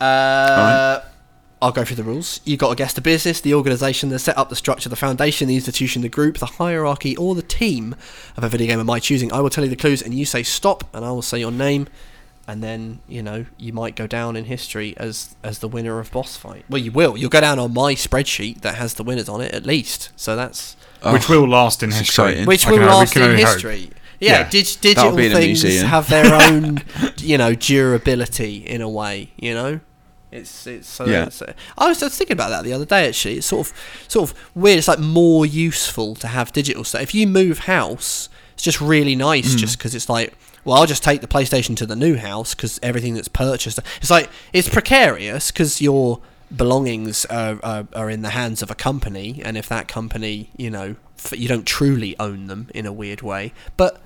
Uh, 0.00 1.00
I'll 1.62 1.72
go 1.72 1.84
through 1.84 1.96
the 1.96 2.02
rules. 2.02 2.40
You've 2.44 2.58
got 2.58 2.70
to 2.70 2.74
guess 2.74 2.92
the 2.92 3.00
business, 3.00 3.40
the 3.40 3.54
organisation, 3.54 4.08
the 4.10 4.18
setup, 4.18 4.48
the 4.50 4.56
structure, 4.56 4.88
the 4.88 4.96
foundation, 4.96 5.46
the 5.48 5.54
institution, 5.54 6.02
the 6.02 6.08
group, 6.08 6.38
the 6.38 6.46
hierarchy, 6.46 7.16
or 7.16 7.34
the 7.34 7.42
team 7.42 7.94
of 8.36 8.42
a 8.44 8.48
video 8.48 8.66
game 8.66 8.80
of 8.80 8.86
my 8.86 8.98
choosing. 8.98 9.32
I 9.32 9.40
will 9.40 9.48
tell 9.50 9.62
you 9.64 9.70
the 9.70 9.76
clues, 9.76 10.02
and 10.02 10.12
you 10.12 10.24
say 10.26 10.42
stop, 10.42 10.84
and 10.94 11.04
I 11.04 11.10
will 11.12 11.22
say 11.22 11.38
your 11.38 11.52
name, 11.52 11.86
and 12.48 12.62
then 12.62 12.98
you 13.08 13.22
know 13.22 13.46
you 13.56 13.72
might 13.72 13.94
go 13.94 14.06
down 14.08 14.34
in 14.36 14.46
history 14.46 14.94
as 14.96 15.36
as 15.44 15.60
the 15.60 15.68
winner 15.68 16.00
of 16.00 16.10
boss 16.10 16.36
fight. 16.36 16.64
Well, 16.68 16.82
you 16.82 16.90
will. 16.90 17.16
You'll 17.16 17.30
go 17.30 17.40
down 17.40 17.58
on 17.60 17.72
my 17.72 17.94
spreadsheet 17.94 18.62
that 18.62 18.74
has 18.74 18.94
the 18.94 19.04
winners 19.04 19.28
on 19.28 19.40
it 19.40 19.54
at 19.54 19.64
least. 19.64 20.10
So 20.16 20.34
that's 20.34 20.74
which 21.12 21.28
will 21.28 21.48
last 21.48 21.82
in 21.84 21.90
history. 21.90 22.04
exciting. 22.06 22.46
which 22.46 22.66
will 22.66 22.78
can- 22.78 22.86
last 22.86 23.16
in 23.16 23.22
only 23.22 23.42
hope. 23.42 23.52
history. 23.54 23.90
Yeah, 24.18 24.40
Yeah. 24.40 24.48
dig- 24.50 24.80
digital 24.80 25.12
That'll 25.12 25.16
be 25.16 25.26
in 25.26 25.32
a 25.32 25.34
things 25.36 25.62
have 25.82 26.08
their 26.08 26.34
own, 26.42 26.82
you 27.18 27.38
know, 27.38 27.54
durability 27.54 28.56
in 28.58 28.80
a 28.80 28.88
way. 28.88 29.30
You 29.36 29.54
know, 29.54 29.80
it's 30.32 30.66
it's. 30.66 30.88
So 30.88 31.04
Yeah. 31.06 31.26
it's, 31.26 31.40
uh, 31.42 31.52
I 31.78 31.88
was 31.88 32.00
just 32.00 32.16
thinking 32.18 32.34
about 32.34 32.50
that 32.50 32.64
the 32.64 32.72
other 32.72 32.84
day. 32.86 33.08
Actually, 33.08 33.36
it's 33.38 33.46
sort 33.46 33.68
of 33.68 33.74
sort 34.08 34.30
of 34.30 34.36
weird. 34.54 34.78
It's 34.78 34.88
like 34.88 34.98
more 34.98 35.44
useful 35.46 36.14
to 36.16 36.26
have 36.28 36.52
digital 36.52 36.84
stuff. 36.84 37.02
If 37.02 37.14
you 37.14 37.26
move 37.26 37.60
house, 37.60 38.28
it's 38.54 38.62
just 38.62 38.80
really 38.80 39.14
nice, 39.14 39.54
just 39.54 39.78
because 39.78 39.94
it's 39.94 40.08
like. 40.08 40.34
Well, 40.64 40.76
I'll 40.78 40.86
just 40.86 41.02
take 41.02 41.20
the 41.22 41.26
PlayStation 41.26 41.76
to 41.78 41.86
the 41.86 41.96
new 41.96 42.14
house 42.16 42.54
because 42.54 42.78
everything 42.84 43.14
that's 43.14 43.26
purchased. 43.26 43.80
It's 44.00 44.10
like 44.10 44.30
it's 44.52 44.68
precarious 44.68 45.50
because 45.50 45.80
your 45.82 46.20
belongings 46.56 47.24
are, 47.26 47.58
are, 47.64 47.86
are 47.96 48.08
in 48.08 48.22
the 48.22 48.30
hands 48.30 48.62
of 48.62 48.70
a 48.70 48.74
company, 48.76 49.42
and 49.44 49.56
if 49.56 49.68
that 49.68 49.88
company, 49.88 50.50
you 50.56 50.70
know, 50.70 50.94
f- 51.18 51.36
you 51.36 51.48
don't 51.48 51.66
truly 51.66 52.16
own 52.20 52.46
them 52.46 52.68
in 52.74 52.86
a 52.86 52.92
weird 52.92 53.22
way. 53.22 53.52
But 53.76 54.00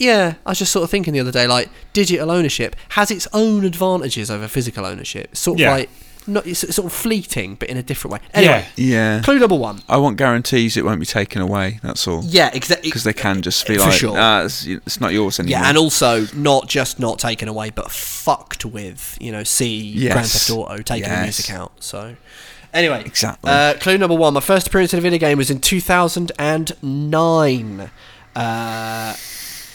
yeah, 0.00 0.34
I 0.44 0.50
was 0.50 0.58
just 0.58 0.72
sort 0.72 0.82
of 0.84 0.90
thinking 0.90 1.12
the 1.12 1.20
other 1.20 1.32
day, 1.32 1.46
like 1.46 1.68
digital 1.92 2.30
ownership 2.30 2.74
has 2.90 3.10
its 3.10 3.26
own 3.32 3.64
advantages 3.64 4.30
over 4.30 4.46
physical 4.48 4.84
ownership. 4.84 5.36
Sort 5.36 5.56
of 5.56 5.60
Yeah. 5.60 5.70
like 5.72 5.88
not 6.26 6.46
it's 6.46 6.60
sort 6.74 6.84
of 6.86 6.92
fleeting, 6.92 7.54
but 7.54 7.68
in 7.70 7.76
a 7.78 7.82
different 7.82 8.12
way. 8.12 8.18
Anyway, 8.34 8.66
Yeah. 8.76 9.20
clue 9.24 9.38
number 9.38 9.54
one. 9.56 9.80
I 9.88 9.96
want 9.96 10.18
guarantees 10.18 10.76
it 10.76 10.84
won't 10.84 11.00
be 11.00 11.06
taken 11.06 11.40
away. 11.40 11.80
That's 11.82 12.06
all. 12.06 12.22
Yeah, 12.24 12.50
exactly. 12.52 12.88
Because 12.88 13.04
they 13.04 13.14
can 13.14 13.40
just 13.42 13.66
be 13.66 13.76
For 13.76 13.80
like, 13.84 13.92
sure. 13.92 14.16
ah, 14.18 14.42
it's, 14.42 14.66
it's 14.66 15.00
not 15.00 15.12
yours 15.14 15.40
anymore. 15.40 15.60
Yeah, 15.62 15.68
and 15.68 15.78
also 15.78 16.26
not 16.34 16.68
just 16.68 17.00
not 17.00 17.18
taken 17.18 17.48
away, 17.48 17.70
but 17.70 17.90
fucked 17.90 18.64
with. 18.66 19.16
You 19.20 19.32
know, 19.32 19.44
see 19.44 19.92
Grand 19.92 20.04
Yes. 20.26 20.32
Theft 20.46 20.50
Auto 20.58 20.82
taking 20.82 21.08
the 21.10 21.22
music 21.22 21.50
out. 21.50 21.72
So, 21.80 22.14
anyway, 22.74 23.02
Exactly. 23.06 23.50
Uh, 23.50 23.74
clue 23.80 23.96
number 23.98 24.14
one. 24.14 24.34
My 24.34 24.40
first 24.40 24.66
appearance 24.68 24.92
in 24.92 24.98
a 24.98 25.02
video 25.02 25.18
game 25.18 25.38
was 25.38 25.50
in 25.50 25.58
2009, 25.60 27.90
uh, 28.36 29.14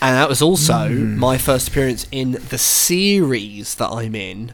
and 0.02 0.16
that 0.16 0.30
was 0.30 0.42
also 0.42 0.90
Hmm. 0.90 1.18
my 1.18 1.38
first 1.38 1.68
appearance 1.70 2.08
in 2.12 2.34
the 2.50 2.58
series 2.58 3.76
that 3.76 3.90
I'm 3.90 4.16
in, 4.16 4.54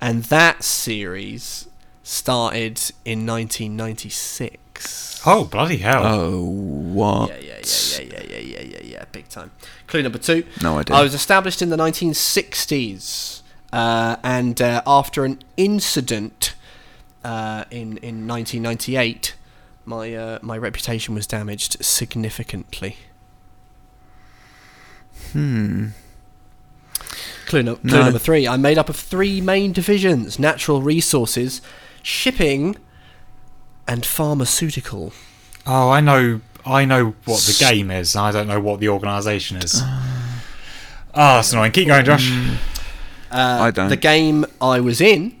and 0.00 0.24
that 0.24 0.62
series 0.64 1.68
started 2.02 2.80
in 3.04 3.26
1996. 3.26 5.22
Oh 5.26 5.44
bloody 5.44 5.78
hell! 5.78 6.02
oh, 6.04 6.40
what? 6.44 7.30
Yeah, 7.30 7.36
yeah, 7.36 7.60
yeah, 7.64 8.00
yeah, 8.02 8.22
yeah, 8.22 8.38
yeah, 8.38 8.60
yeah, 8.62 8.80
yeah, 8.82 9.04
big 9.12 9.28
time. 9.28 9.50
Clue 9.86 10.02
number 10.02 10.18
two. 10.18 10.44
No 10.62 10.78
idea. 10.78 10.94
I 10.96 11.02
was 11.02 11.14
established 11.14 11.62
in 11.62 11.70
the 11.70 11.76
1960s, 11.76 13.42
uh, 13.72 14.16
and 14.22 14.60
uh, 14.62 14.82
after 14.86 15.24
an 15.24 15.38
incident 15.56 16.54
uh, 17.24 17.64
in 17.70 17.96
in 17.98 18.26
1998, 18.28 19.34
my 19.84 20.14
uh, 20.14 20.38
my 20.42 20.56
reputation 20.56 21.14
was 21.14 21.26
damaged 21.26 21.84
significantly. 21.84 22.96
Hmm. 25.32 25.88
Clue, 27.46 27.62
no- 27.62 27.76
clue 27.76 27.90
No. 27.98 28.04
number 28.04 28.18
three. 28.18 28.48
I'm 28.48 28.60
made 28.62 28.76
up 28.78 28.88
of 28.88 28.96
three 28.96 29.40
main 29.40 29.72
divisions: 29.72 30.38
natural 30.38 30.82
resources, 30.82 31.60
shipping, 32.02 32.76
and 33.86 34.04
pharmaceutical. 34.04 35.12
Oh, 35.66 35.90
I 35.90 36.00
know. 36.00 36.40
I 36.64 36.84
know 36.84 37.14
what 37.24 37.42
the 37.42 37.56
game 37.58 37.92
is. 37.92 38.16
I 38.16 38.32
don't 38.32 38.48
know 38.48 38.58
what 38.58 38.80
the 38.80 38.88
organisation 38.88 39.58
is. 39.58 39.80
Oh, 39.84 41.36
that's 41.36 41.52
annoying. 41.52 41.70
Keep 41.70 41.86
going, 41.86 42.04
Josh. 42.04 42.28
Uh, 43.30 43.36
I 43.62 43.70
don't. 43.70 43.88
The 43.88 43.96
game 43.96 44.44
I 44.60 44.80
was 44.80 45.00
in 45.00 45.36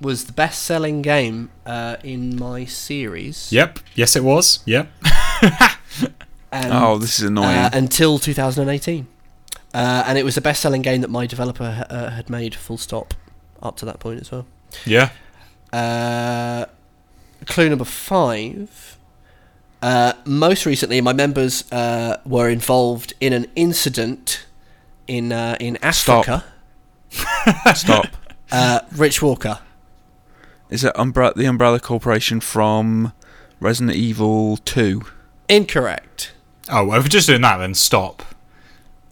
was 0.00 0.24
the 0.24 0.32
best-selling 0.32 1.02
game 1.02 1.50
uh, 1.64 1.96
in 2.02 2.36
my 2.36 2.64
series. 2.64 3.50
Yep. 3.52 3.78
Yes, 3.94 4.16
it 4.16 4.24
was. 4.24 4.60
Yep. 4.66 4.88
And, 6.52 6.72
Oh, 6.72 6.96
this 6.96 7.18
is 7.18 7.26
annoying. 7.26 7.56
uh, 7.56 7.70
until 7.72 8.18
2018, 8.18 9.06
uh, 9.76 10.04
and 10.06 10.16
it 10.16 10.24
was 10.24 10.34
the 10.34 10.40
best-selling 10.40 10.80
game 10.80 11.02
that 11.02 11.10
my 11.10 11.26
developer 11.26 11.86
uh, 11.90 12.10
had 12.10 12.30
made. 12.30 12.54
Full 12.54 12.78
stop. 12.78 13.12
Up 13.62 13.76
to 13.76 13.84
that 13.84 14.00
point 14.00 14.20
as 14.20 14.30
well. 14.32 14.46
Yeah. 14.86 15.10
Uh, 15.72 16.64
clue 17.44 17.68
number 17.68 17.84
five. 17.84 18.98
Uh, 19.82 20.14
most 20.24 20.64
recently, 20.64 21.00
my 21.02 21.12
members 21.12 21.70
uh, 21.70 22.16
were 22.24 22.48
involved 22.48 23.12
in 23.20 23.32
an 23.32 23.46
incident 23.54 24.46
in 25.06 25.30
uh, 25.32 25.56
in 25.60 25.76
Africa. 25.82 26.44
Stop. 27.74 28.06
Uh, 28.52 28.78
Rich 28.94 29.22
Walker. 29.22 29.58
Is 30.70 30.84
it 30.84 30.94
Umbre- 30.94 31.34
the 31.34 31.46
Umbrella 31.46 31.80
Corporation 31.80 32.38
from 32.38 33.12
Resident 33.58 33.96
Evil 33.96 34.58
2? 34.58 35.02
Incorrect. 35.48 36.32
Oh, 36.68 36.84
well, 36.86 36.98
if 36.98 37.04
we're 37.04 37.08
just 37.08 37.26
doing 37.26 37.40
that, 37.40 37.56
then 37.56 37.74
stop. 37.74 38.22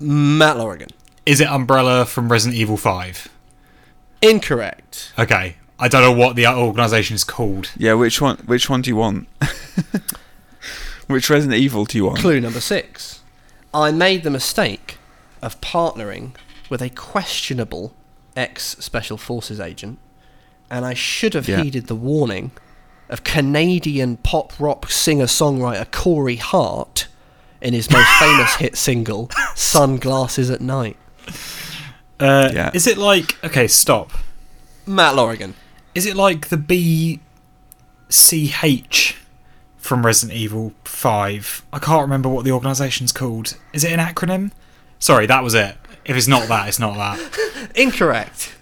Matt 0.01 0.57
Lorigan. 0.57 0.91
Is 1.27 1.41
it 1.41 1.49
Umbrella 1.49 2.05
from 2.05 2.31
Resident 2.31 2.59
Evil 2.59 2.77
Five? 2.77 3.29
Incorrect. 4.23 5.13
Okay. 5.19 5.57
I 5.79 5.89
don't 5.89 6.03
know 6.03 6.13
what 6.13 6.37
the 6.37 6.47
organisation 6.47 7.15
is 7.15 7.25
called. 7.25 7.71
Yeah, 7.77 7.95
which 7.95 8.21
one? 8.21 8.37
Which 8.47 8.71
one 8.71 8.83
do 8.83 8.91
you 8.91 8.97
want? 8.97 9.27
which 11.09 11.29
Resident 11.29 11.59
Evil 11.61 11.85
do 11.85 11.99
you 11.99 12.07
want? 12.07 12.19
Clue 12.21 12.41
number 12.41 12.61
six. 12.61 13.21
I 13.73 13.91
made 13.91 14.23
the 14.23 14.31
mistake 14.31 14.99
of 15.43 15.61
partnering 15.61 16.35
with 16.71 16.81
a 16.81 16.91
questionable 16.91 17.95
ex 18.37 18.77
Special 18.79 19.17
Forces 19.17 19.61
agent, 19.61 19.99
and 20.71 20.85
I 20.85 20.95
should 20.95 21.35
have 21.35 21.49
Yeah. 21.49 21.63
heeded 21.63 21.89
the 21.89 21.95
warning 21.97 22.53
of 23.09 23.25
Canadian 23.25 24.17
pop 24.19 24.53
rock 24.59 24.91
singer 24.91 25.27
songwriter 25.27 25.91
Corey 25.91 26.37
Hart 26.37 27.07
in 27.65 27.75
his 27.75 27.91
most 27.91 28.09
famous 28.21 28.55
hit 28.57 28.77
single, 28.77 29.31
Sunglasses 29.57 30.51
at 30.51 30.61
Night. 30.61 30.97
Uh, 32.21 32.51
Yeah. 32.53 32.71
Is 32.75 32.87
it 32.87 32.97
like 32.99 33.43
okay? 33.43 33.67
Stop. 33.67 34.13
Matt 34.87 35.15
Lorigan. 35.17 35.55
Is 35.95 36.07
it 36.07 36.15
like 36.17 36.49
the 36.49 36.57
B 36.57 37.21
C 38.09 38.53
H 38.63 39.17
from 39.79 40.05
Resident 40.07 40.39
Evil 40.39 40.73
Five? 40.85 41.65
I 41.73 41.79
can't 41.79 42.03
remember 42.03 42.29
what 42.29 42.45
the 42.45 42.53
organisation's 42.53 43.11
called. 43.13 43.57
Is 43.73 43.83
it 43.83 43.93
an 43.93 43.99
acronym? 43.99 44.53
Sorry, 44.99 45.27
that 45.27 45.43
was 45.43 45.55
it. 45.55 45.77
If 46.05 46.17
it's 46.17 46.29
not 46.29 46.49
that, 46.49 46.69
it's 46.69 46.79
not 46.79 46.95
that. 46.97 47.71
Incorrect. 47.75 48.55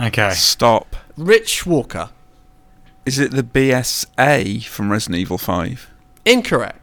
Okay. 0.00 0.30
Stop. 0.30 0.96
Rich 1.16 1.64
Walker. 1.66 2.10
Is 3.04 3.18
it 3.18 3.30
the 3.30 3.42
BSA 3.42 4.64
from 4.66 4.90
Resident 4.90 5.20
Evil 5.20 5.38
5? 5.38 5.90
Incorrect. 6.24 6.80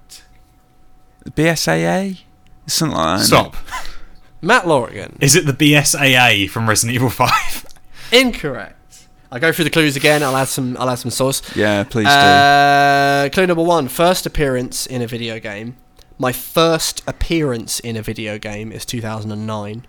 BSAA? 1.32 2.20
Something 2.68 2.98
like 2.98 3.18
that. 3.18 3.24
isn't 3.24 3.38
Stop. 3.38 3.56
Matt 4.42 4.64
Lorigan. 4.66 5.18
Is 5.22 5.36
it 5.36 5.46
the 5.46 5.54
BSAA 5.54 6.50
from 6.50 6.68
Resident 6.68 6.96
Evil 6.96 7.10
Five? 7.10 7.66
Incorrect. 8.12 9.08
I'll 9.32 9.40
go 9.40 9.52
through 9.52 9.64
the 9.66 9.72
clues 9.72 9.96
again. 9.96 10.22
I'll 10.22 10.36
add 10.36 10.48
some. 10.48 10.78
I'll 10.78 10.90
add 10.90 10.96
some 11.00 11.12
source. 11.12 11.56
Yeah, 11.56 11.84
please 11.86 12.06
do. 12.06 12.12
Uh, 12.12 13.30
clue 13.30 13.48
number 13.48 13.64
one: 13.64 13.88
first 13.88 14.26
appearance 14.26 14.86
in 14.86 15.02
a 15.02 15.08
video 15.08 15.40
game. 15.40 15.76
My 16.20 16.32
first 16.32 17.02
appearance 17.08 17.80
in 17.80 17.98
a 17.98 18.02
video 18.04 18.38
game 18.38 18.72
is 18.72 18.86
2009. 18.86 19.86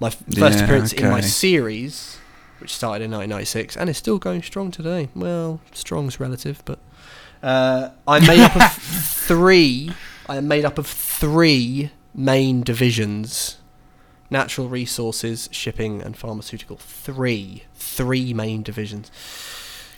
My 0.00 0.08
f- 0.08 0.16
first 0.36 0.58
Yeah, 0.58 0.64
appearance 0.64 0.92
in 0.92 1.08
my 1.10 1.20
series, 1.20 2.18
which 2.60 2.74
started 2.74 3.04
in 3.04 3.10
1996 3.12 3.76
and 3.76 3.88
is 3.88 3.96
still 3.96 4.18
going 4.18 4.42
strong 4.42 4.72
today. 4.72 5.08
Well, 5.14 5.60
strong's 5.72 6.18
relative, 6.18 6.62
but 6.64 6.80
uh, 7.42 7.90
I'm 8.08 8.26
made 8.26 8.40
up 8.40 8.56
of 8.56 8.72
three. 8.82 9.92
I 10.28 10.36
am 10.36 10.48
made 10.48 10.64
up 10.64 10.78
of 10.78 10.86
three 10.86 11.90
main 12.14 12.62
divisions: 12.62 13.58
natural 14.30 14.68
resources, 14.68 15.48
shipping, 15.52 16.00
and 16.02 16.16
pharmaceutical. 16.16 16.76
Three, 16.76 17.64
three 17.74 18.32
main 18.34 18.62
divisions. 18.62 19.10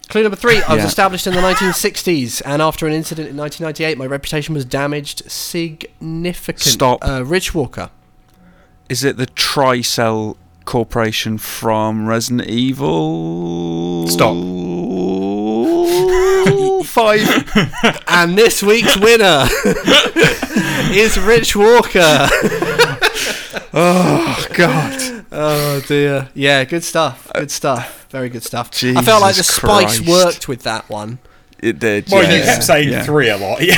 Clue 0.09 0.23
number 0.23 0.37
three: 0.37 0.63
I 0.63 0.75
was 0.75 0.83
Yeah. 0.83 0.87
established 0.89 1.27
in 1.27 1.33
the 1.35 1.41
1960s, 1.41 2.43
and 2.45 2.61
after 2.61 2.87
an 2.87 2.93
incident 2.93 3.29
in 3.29 3.37
1998, 3.37 3.97
my 3.99 4.07
reputation 4.07 4.55
was 4.55 4.65
damaged 4.65 5.23
significantly. 5.31 6.71
Stop. 6.73 6.99
Uh, 7.07 7.25
Rich 7.25 7.55
Walker. 7.55 7.91
Is 8.89 9.03
it 9.03 9.17
the 9.17 9.27
Tricell 9.29 10.37
Corporation 10.67 11.39
from 11.39 12.07
Resident 12.07 12.49
Evil? 12.49 14.07
Stop. 14.09 14.35
5. 16.95 18.03
And 18.09 18.39
this 18.39 18.63
week's 18.63 18.97
winner 18.97 19.49
is 20.95 21.19
Rich 21.19 21.57
Walker. 21.57 21.91
oh, 23.75 24.47
God. 24.55 25.27
Oh 25.33 25.83
dear. 25.89 26.29
Yeah, 26.35 26.63
good 26.65 26.85
stuff. 26.85 27.29
Good 27.35 27.51
stuff. 27.51 28.07
Very 28.11 28.29
good 28.29 28.45
stuff. 28.45 28.71
I 28.85 29.03
felt 29.03 29.23
like 29.23 29.35
the 29.35 29.43
Jesus 29.43 29.57
spice 29.57 29.99
Christ. 29.99 30.09
worked 30.09 30.47
with 30.47 30.63
that 30.63 30.89
one. 30.89 31.19
It 31.59 31.79
did. 31.79 32.11
Well, 32.11 32.23
yeah, 32.25 32.37
you 32.39 32.43
kept 32.45 32.65
saying 32.65 32.89
yeah. 32.91 33.05
three 33.05 33.29
a 33.31 33.37
lot. 33.37 33.61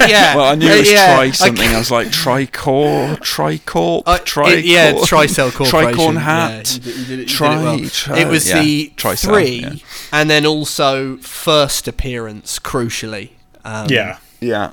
Yeah. 0.00 0.08
Yeah. 0.08 0.34
Well, 0.34 0.46
I 0.46 0.54
knew 0.54 0.66
Uh, 0.66 0.74
it 0.76 0.78
was 0.78 0.90
yeah, 0.90 1.14
try 1.14 1.30
something. 1.30 1.68
I, 1.68 1.78
was 1.78 1.90
like 1.90 2.08
Tricor, 2.08 3.18
Tricorp, 3.18 4.02
Uh, 4.06 4.16
Tricor. 4.18 4.56
it- 4.58 4.64
yeah, 4.64 4.92
Tricell 4.92 5.52
Corporation. 5.54 5.92
Tricorn 5.92 6.14
Yeah, 6.14 6.20
hat. 6.20 6.74
you 6.74 6.80
did- 6.80 6.96
you 6.96 7.04
did 7.04 7.10
it- 7.10 7.10
you 7.10 7.16
did 7.26 7.32
it 7.32 7.40
well. 7.40 7.88
tri- 7.90 8.18
It 8.20 8.28
was 8.28 8.48
yeah, 8.48 8.62
the 8.62 8.92
Tricell, 8.96 9.24
three, 9.28 9.60
yeah. 9.60 9.72
and 10.10 10.30
then 10.30 10.46
also 10.46 11.18
first 11.18 11.86
appearance, 11.86 12.58
crucially. 12.58 13.30
Um, 13.62 13.88
Yeah. 13.90 14.16
Yeah. 14.40 14.72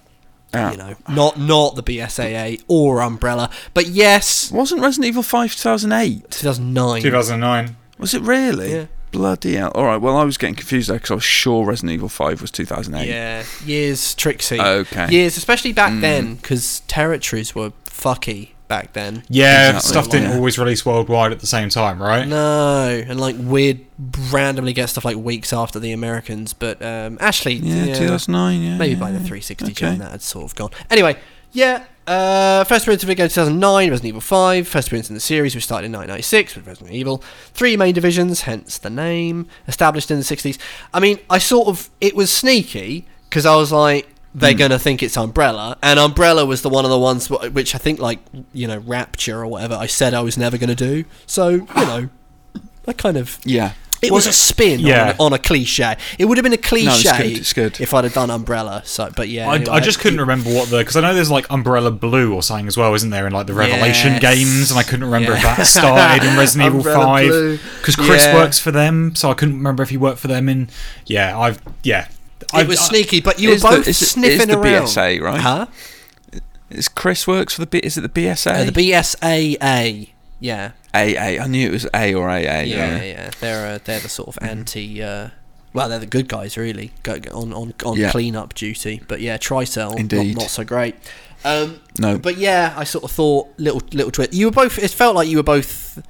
yeah. 0.53 0.71
You 0.71 0.77
know, 0.77 0.95
not 1.09 1.37
not 1.37 1.75
the 1.75 1.83
BSAA 1.83 2.61
or 2.69 3.01
Umbrella, 3.01 3.49
but 3.73 3.87
yes, 3.87 4.49
Wasn't 4.49 4.79
Resident 4.81 5.07
Evil 5.07 5.23
5 5.23 5.51
2008? 5.57 6.31
2009. 6.31 7.01
2009. 7.01 7.75
Was 7.99 8.13
it 8.13 8.21
really? 8.21 8.71
Yeah. 8.73 8.85
Bloody 9.11 9.55
hell. 9.55 9.71
Alright, 9.73 10.01
well, 10.01 10.17
I 10.17 10.23
was 10.23 10.37
getting 10.37 10.55
confused 10.55 10.89
there 10.89 10.97
because 10.97 11.11
I 11.11 11.15
was 11.15 11.23
sure 11.23 11.65
Resident 11.65 11.93
Evil 11.93 12.09
5 12.09 12.41
was 12.41 12.51
2008. 12.51 13.07
Yeah, 13.07 13.43
years, 13.65 14.13
Trixie. 14.15 14.59
Okay. 14.59 15.09
Years, 15.09 15.37
especially 15.37 15.73
back 15.73 15.93
Mm. 15.93 16.01
then, 16.01 16.35
because 16.35 16.81
territories 16.87 17.55
were 17.55 17.71
fucky 17.85 18.49
back 18.67 18.91
then. 18.93 19.23
Yeah, 19.29 19.69
Exactly. 19.69 19.89
stuff 19.89 20.09
didn't 20.09 20.29
Yeah. 20.31 20.35
always 20.35 20.59
release 20.59 20.85
worldwide 20.85 21.31
at 21.31 21.39
the 21.39 21.47
same 21.47 21.69
time, 21.69 22.01
right? 22.01 22.27
No, 22.27 23.03
and 23.07 23.17
like 23.19 23.37
weird, 23.39 23.79
randomly 24.29 24.73
get 24.73 24.89
stuff 24.89 25.05
like 25.05 25.15
weeks 25.15 25.53
after 25.53 25.79
the 25.79 25.93
Americans. 25.93 26.51
But 26.53 26.81
um, 26.83 27.17
actually, 27.21 27.55
Yeah, 27.55 27.85
yeah, 27.85 27.93
2009, 27.95 28.61
yeah. 28.61 28.77
maybe 28.77 28.93
yeah, 28.93 28.99
by 28.99 29.11
the 29.11 29.19
360 29.19 29.65
Okay. 29.67 29.73
gen 29.73 29.99
that 29.99 30.11
had 30.11 30.21
sort 30.21 30.43
of 30.45 30.55
gone. 30.55 30.71
Anyway, 30.91 31.15
yeah, 31.53 31.83
Uh, 32.07 32.63
first 32.63 32.85
appearance 32.85 33.03
of 33.03 33.07
Video 33.07 33.27
2009, 33.27 33.89
Resident 33.89 34.07
Evil 34.07 34.21
5. 34.21 34.65
First 34.67 34.87
appearance 34.87 35.09
in 35.09 35.13
the 35.13 35.19
series, 35.19 35.53
which 35.53 35.65
started 35.65 35.87
in 35.87 35.91
1996 35.91 36.55
with 36.55 36.65
Resident 36.65 36.93
Evil. 36.95 37.17
Three 37.53 37.75
main 37.75 37.93
divisions, 37.93 38.41
hence 38.41 38.77
the 38.77 38.89
name. 38.89 39.47
Established 39.67 40.09
in 40.09 40.17
the 40.17 40.23
60s. 40.23 40.57
I 40.93 41.01
mean, 41.01 41.19
I 41.29 41.37
sort 41.37 41.67
of. 41.67 41.89
It 41.99 42.15
was 42.15 42.31
sneaky 42.31 43.05
because 43.29 43.45
I 43.45 43.55
was 43.57 43.73
like, 43.73 44.07
they're 44.33 44.53
Hmm. 44.53 44.57
going 44.57 44.71
to 44.71 44.79
think 44.79 45.03
it's 45.03 45.17
Umbrella. 45.17 45.77
And 45.83 45.99
Umbrella 45.99 46.45
was 46.45 46.61
the 46.61 46.69
one 46.69 46.85
of 46.85 46.91
the 46.91 46.99
ones 46.99 47.27
wh- 47.27 47.53
which 47.53 47.75
I 47.75 47.77
think, 47.77 47.99
like, 47.99 48.19
you 48.53 48.67
know, 48.67 48.77
Rapture 48.77 49.41
or 49.41 49.47
whatever, 49.47 49.75
I 49.75 49.87
said 49.87 50.13
I 50.13 50.21
was 50.21 50.37
never 50.37 50.57
going 50.57 50.69
to 50.69 50.75
do. 50.75 51.03
So, 51.25 51.49
you 51.49 51.65
know, 51.75 52.09
I 52.87 52.93
kind 52.93 53.17
of. 53.17 53.37
Yeah. 53.43 53.73
It 54.01 54.11
was 54.11 54.27
a 54.27 54.33
spin 54.33 54.79
Yeah. 54.79 55.15
on, 55.19 55.27
on 55.27 55.33
a 55.33 55.39
cliche. 55.39 55.95
It 56.19 56.25
would 56.25 56.37
have 56.37 56.43
been 56.43 56.53
a 56.53 56.57
cliche 56.57 56.85
no, 56.85 56.93
it's 56.95 57.17
good, 57.17 57.37
it's 57.37 57.53
good. 57.53 57.81
if 57.81 57.93
I'd 57.93 58.03
have 58.03 58.13
done 58.13 58.29
Umbrella. 58.29 58.81
So, 58.85 59.09
but 59.15 59.27
yeah, 59.29 59.49
I, 59.49 59.55
anyway. 59.55 59.71
I 59.75 59.79
just 59.79 59.99
couldn't 59.99 60.19
remember 60.19 60.49
what 60.53 60.69
the 60.69 60.77
because 60.77 60.95
I 60.95 61.01
know 61.01 61.13
there's 61.13 61.31
like 61.31 61.49
Umbrella 61.49 61.89
Blue 61.91 62.33
or 62.33 62.43
something 62.43 62.67
as 62.67 62.77
well, 62.77 62.93
isn't 62.93 63.09
there? 63.09 63.25
In 63.27 63.33
like 63.33 63.47
the 63.47 63.53
Revelation 63.53 64.13
Yes. 64.13 64.21
games, 64.21 64.71
and 64.71 64.79
I 64.79 64.83
couldn't 64.83 65.05
remember 65.05 65.33
if 65.33 65.41
that 65.41 65.63
started 65.65 66.27
in 66.27 66.37
Resident 66.37 66.75
Evil 66.75 66.83
Five 66.83 67.59
because 67.79 67.95
Chris 67.95 68.23
Yeah. 68.25 68.35
works 68.35 68.59
for 68.59 68.71
them, 68.71 69.15
so 69.15 69.31
I 69.31 69.33
couldn't 69.33 69.55
remember 69.55 69.81
if 69.83 69.89
he 69.89 69.97
worked 69.97 70.19
for 70.19 70.27
them 70.27 70.47
in. 70.47 70.69
Yeah, 71.05 71.37
I've 71.37 71.59
yeah. 71.83 72.07
It 72.41 72.47
I've, 72.53 72.67
was 72.67 72.79
I- 72.79 72.83
sneaky, 72.85 73.19
but 73.21 73.39
you 73.39 73.49
were 73.49 73.55
Is 73.55 73.61
the- 73.63 73.67
both 73.69 73.87
is 73.87 74.01
it- 74.01 74.01
is 74.03 74.11
sniffing 74.11 74.47
the 74.49 74.59
around. 74.59 74.83
BSA, 74.87 75.21
right? 75.21 75.41
Huh? 75.41 75.65
Is 76.69 76.87
Chris 76.87 77.25
works 77.25 77.53
for 77.55 77.61
the 77.61 77.67
B? 77.67 77.79
Is 77.79 77.97
it 77.97 78.01
the 78.01 78.09
BSA? 78.09 78.51
Uh, 78.61 78.63
the 78.65 78.71
BSAA. 78.71 80.09
Yeah. 80.39 80.71
AA. 80.93 81.39
I 81.41 81.47
knew 81.47 81.67
it 81.67 81.71
was 81.71 81.87
A 81.93 82.13
or 82.13 82.29
AA. 82.29 82.37
Yeah, 82.39 82.61
Yeah. 82.63 83.03
yeah. 83.03 83.29
They're 83.39 83.75
uh, 83.75 83.79
they're 83.83 83.99
the 83.99 84.09
sort 84.09 84.29
of 84.29 84.37
anti. 84.41 85.01
Uh, 85.01 85.29
well, 85.73 85.89
they're 85.89 85.99
the 85.99 86.05
good 86.05 86.27
guys, 86.27 86.57
really, 86.57 86.91
go, 87.03 87.19
go 87.19 87.31
on 87.37 87.53
on 87.53 87.73
on 87.85 87.97
Yeah. 87.97 88.11
clean-up 88.11 88.53
duty. 88.55 89.01
But 89.07 89.21
yeah, 89.21 89.37
Tricell, 89.37 89.91
not, 89.91 89.99
Indeed. 89.99 90.37
not 90.37 90.49
so 90.49 90.63
great. 90.63 90.95
Um, 91.45 91.81
No. 91.99 92.17
but 92.17 92.37
yeah, 92.37 92.73
I 92.75 92.83
sort 92.83 93.03
of 93.03 93.11
thought 93.11 93.47
little 93.57 93.81
little 93.91 94.11
twist. 94.11 94.33
You 94.33 94.47
were 94.47 94.51
both. 94.51 94.77
It 94.79 94.89
felt 94.91 95.15
like 95.15 95.27
you 95.27 95.37
were 95.37 95.43
both 95.43 96.01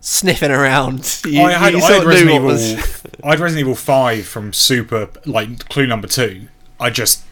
sniffing 0.00 0.50
around. 0.50 1.20
You, 1.26 1.42
I 1.42 1.52
had, 1.52 1.72
you 1.74 1.78
I 1.80 1.92
had 1.92 2.00
of 2.02 2.06
Resident 2.06 2.34
Evil. 2.36 2.46
was- 2.48 2.74
I 3.24 3.30
had 3.30 3.40
Resident 3.40 3.60
Evil 3.60 3.74
Five 3.76 4.26
from 4.26 4.52
Super, 4.52 5.08
like 5.26 5.68
Clue 5.68 5.86
Number 5.86 6.08
Two. 6.08 6.48
I 6.80 6.90
just. 6.90 7.22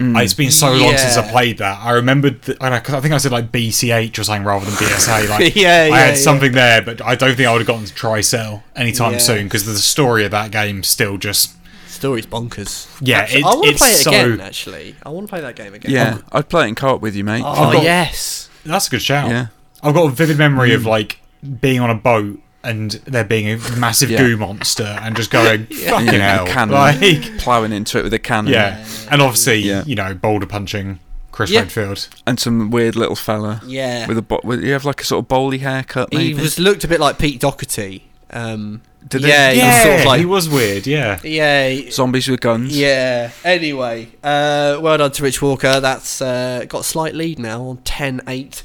Mm. 0.00 0.22
It's 0.22 0.32
been 0.34 0.50
so 0.50 0.72
long 0.72 0.96
since 0.96 1.16
I 1.18 1.30
played 1.30 1.58
that. 1.58 1.78
I 1.82 1.90
remembered, 1.92 2.40
th- 2.42 2.56
and 2.60 2.72
I, 2.74 2.80
'cause 2.80 2.94
I 2.94 3.00
think 3.00 3.12
I 3.12 3.18
said 3.18 3.32
like 3.32 3.52
BCH 3.52 4.18
or 4.18 4.24
something 4.24 4.44
rather 4.44 4.64
than 4.64 4.74
BSA. 4.74 5.28
Like, 5.28 5.54
Yeah, 5.54 5.68
I 5.68 5.86
yeah, 5.88 5.96
had 5.98 6.08
yeah. 6.10 6.14
something 6.14 6.52
there, 6.52 6.80
but 6.80 7.02
I 7.04 7.14
don't 7.16 7.36
think 7.36 7.46
I 7.46 7.52
would 7.52 7.58
have 7.60 7.66
gotten 7.66 7.84
to 7.84 7.92
Tricell 7.92 8.62
anytime 8.74 9.12
Yeah. 9.12 9.18
soon 9.18 9.44
because 9.44 9.66
the 9.66 9.76
story 9.76 10.24
of 10.24 10.30
that 10.30 10.50
game 10.50 10.82
still 10.84 11.18
just. 11.18 11.52
Story's 11.86 12.24
bonkers. 12.24 12.88
Yeah, 13.02 13.18
Actually, 13.18 13.40
it- 13.40 13.44
I 13.44 13.48
want 13.54 13.66
to 13.66 13.74
play 13.76 13.90
it 13.90 13.94
so- 13.96 14.10
again. 14.10 14.40
Actually, 14.40 14.94
I 15.04 15.08
want 15.10 15.26
to 15.26 15.30
play 15.30 15.40
that 15.42 15.54
game 15.56 15.74
again. 15.74 15.90
Yeah. 15.92 16.18
Oh. 16.32 16.38
I'd 16.38 16.48
play 16.48 16.64
it 16.64 16.68
in 16.68 16.74
co-op 16.76 17.02
with 17.02 17.14
you, 17.14 17.24
mate. 17.24 17.42
Oh, 17.44 17.70
got- 17.72 17.82
yes. 17.82 18.48
That's 18.64 18.86
a 18.86 18.90
good 18.90 19.02
shout. 19.02 19.28
Yeah. 19.28 19.46
I've 19.82 19.92
got 19.94 20.06
a 20.06 20.10
vivid 20.10 20.38
memory 20.38 20.72
of 20.72 20.82
mm. 20.82 20.86
like 20.86 21.20
being 21.60 21.80
on 21.80 21.90
a 21.90 21.94
boat 21.94 22.38
and 22.62 22.90
there 23.06 23.24
being 23.24 23.48
a 23.48 23.56
massive 23.78 24.10
Yeah. 24.10 24.18
goo 24.18 24.36
monster 24.36 24.84
and 25.02 25.16
just 25.16 25.30
going 25.30 25.66
fucking 25.66 26.08
And 26.08 26.12
you- 26.12 26.20
hell. 26.20 26.46
cannon, 26.46 26.74
Like, 26.74 27.38
ploughing 27.38 27.72
into 27.72 27.98
it 27.98 28.04
with 28.04 28.12
a 28.14 28.18
cannon. 28.18 28.52
yeah, 28.52 28.84
and 29.10 29.22
obviously 29.22 29.60
Yeah. 29.60 29.82
you 29.86 29.94
know 29.94 30.14
boulder 30.14 30.46
punching 30.46 30.98
Chris 31.32 31.50
Yeah. 31.50 31.60
Redfield. 31.60 32.08
And 32.26 32.38
some 32.40 32.70
weird 32.70 32.96
little 32.96 33.16
fella. 33.16 33.62
Yeah. 33.66 34.06
With 34.06 34.18
a 34.18 34.22
bo- 34.22 34.40
with, 34.44 34.62
you 34.62 34.72
have 34.72 34.84
like 34.84 35.00
a 35.00 35.04
sort 35.04 35.24
of 35.24 35.28
bowly 35.28 35.58
haircut. 35.58 36.08
He 36.12 36.18
Maybe. 36.18 36.40
was 36.42 36.58
looked 36.58 36.84
a 36.84 36.88
bit 36.88 37.00
like 37.00 37.18
Pete 37.18 37.40
Doherty. 37.40 38.04
Um, 38.32 38.82
Did 39.08 39.22
he? 39.22 39.28
yeah, 39.28 39.50
he 39.52 39.58
was 39.58 39.64
Yeah, 39.64 39.82
sort 39.84 40.00
of 40.00 40.06
like 40.06 40.20
he 40.20 40.26
was 40.26 40.48
weird. 40.48 40.86
Yeah, 40.86 41.18
yeah. 41.24 41.90
Zombies 41.90 42.28
with 42.28 42.40
guns. 42.40 42.76
Yeah. 42.76 43.30
Anyway, 43.44 44.08
uh, 44.22 44.78
well 44.80 44.98
done 44.98 45.10
to 45.12 45.22
Rich 45.22 45.40
Walker. 45.40 45.80
That's 45.80 46.20
uh, 46.20 46.64
got 46.68 46.80
a 46.82 46.84
slight 46.84 47.14
lead 47.14 47.38
now 47.38 47.62
on 47.62 47.78
10-8. 47.78 48.62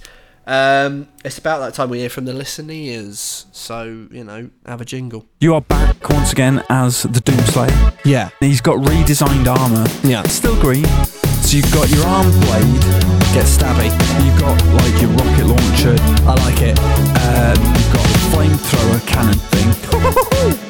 Um, 0.48 1.08
it's 1.24 1.38
about 1.40 1.60
that 1.60 1.74
time 1.74 1.90
we 1.90 2.00
hear 2.00 2.10
from 2.10 2.26
the 2.26 2.34
listeners. 2.34 3.46
So 3.52 4.08
you 4.12 4.24
know, 4.24 4.50
have 4.66 4.82
a 4.82 4.86
jingle. 4.86 5.26
You 5.40 5.56
are 5.56 5.62
back 5.62 6.10
once 6.10 6.32
again 6.32 6.64
as 6.70 7.04
the 7.04 7.20
Doomslayer. 7.20 7.98
Yeah. 8.06 8.30
He's 8.40 8.62
got 8.62 8.78
redesigned 8.78 9.48
armour. 9.48 9.86
Yeah. 10.04 10.22
It's 10.24 10.34
still 10.34 10.60
green. 10.62 10.86
So 11.42 11.58
you've 11.58 11.74
got 11.74 11.90
your 11.90 12.06
arm 12.06 12.30
blade. 12.42 12.82
Get 13.34 13.46
stabby. 13.46 13.90
You've 14.24 14.40
got 14.40 14.56
like 14.82 15.02
your 15.02 15.12
rocket 15.12 15.46
launcher. 15.46 15.96
I 16.30 16.34
like 16.46 16.62
it. 16.62 16.78
Um, 17.26 17.58
you've 17.74 17.94
got 17.94 18.06
the 18.06 18.20
flamethrower 18.30 19.08
cannon 19.08 19.40
thing. 19.50 19.70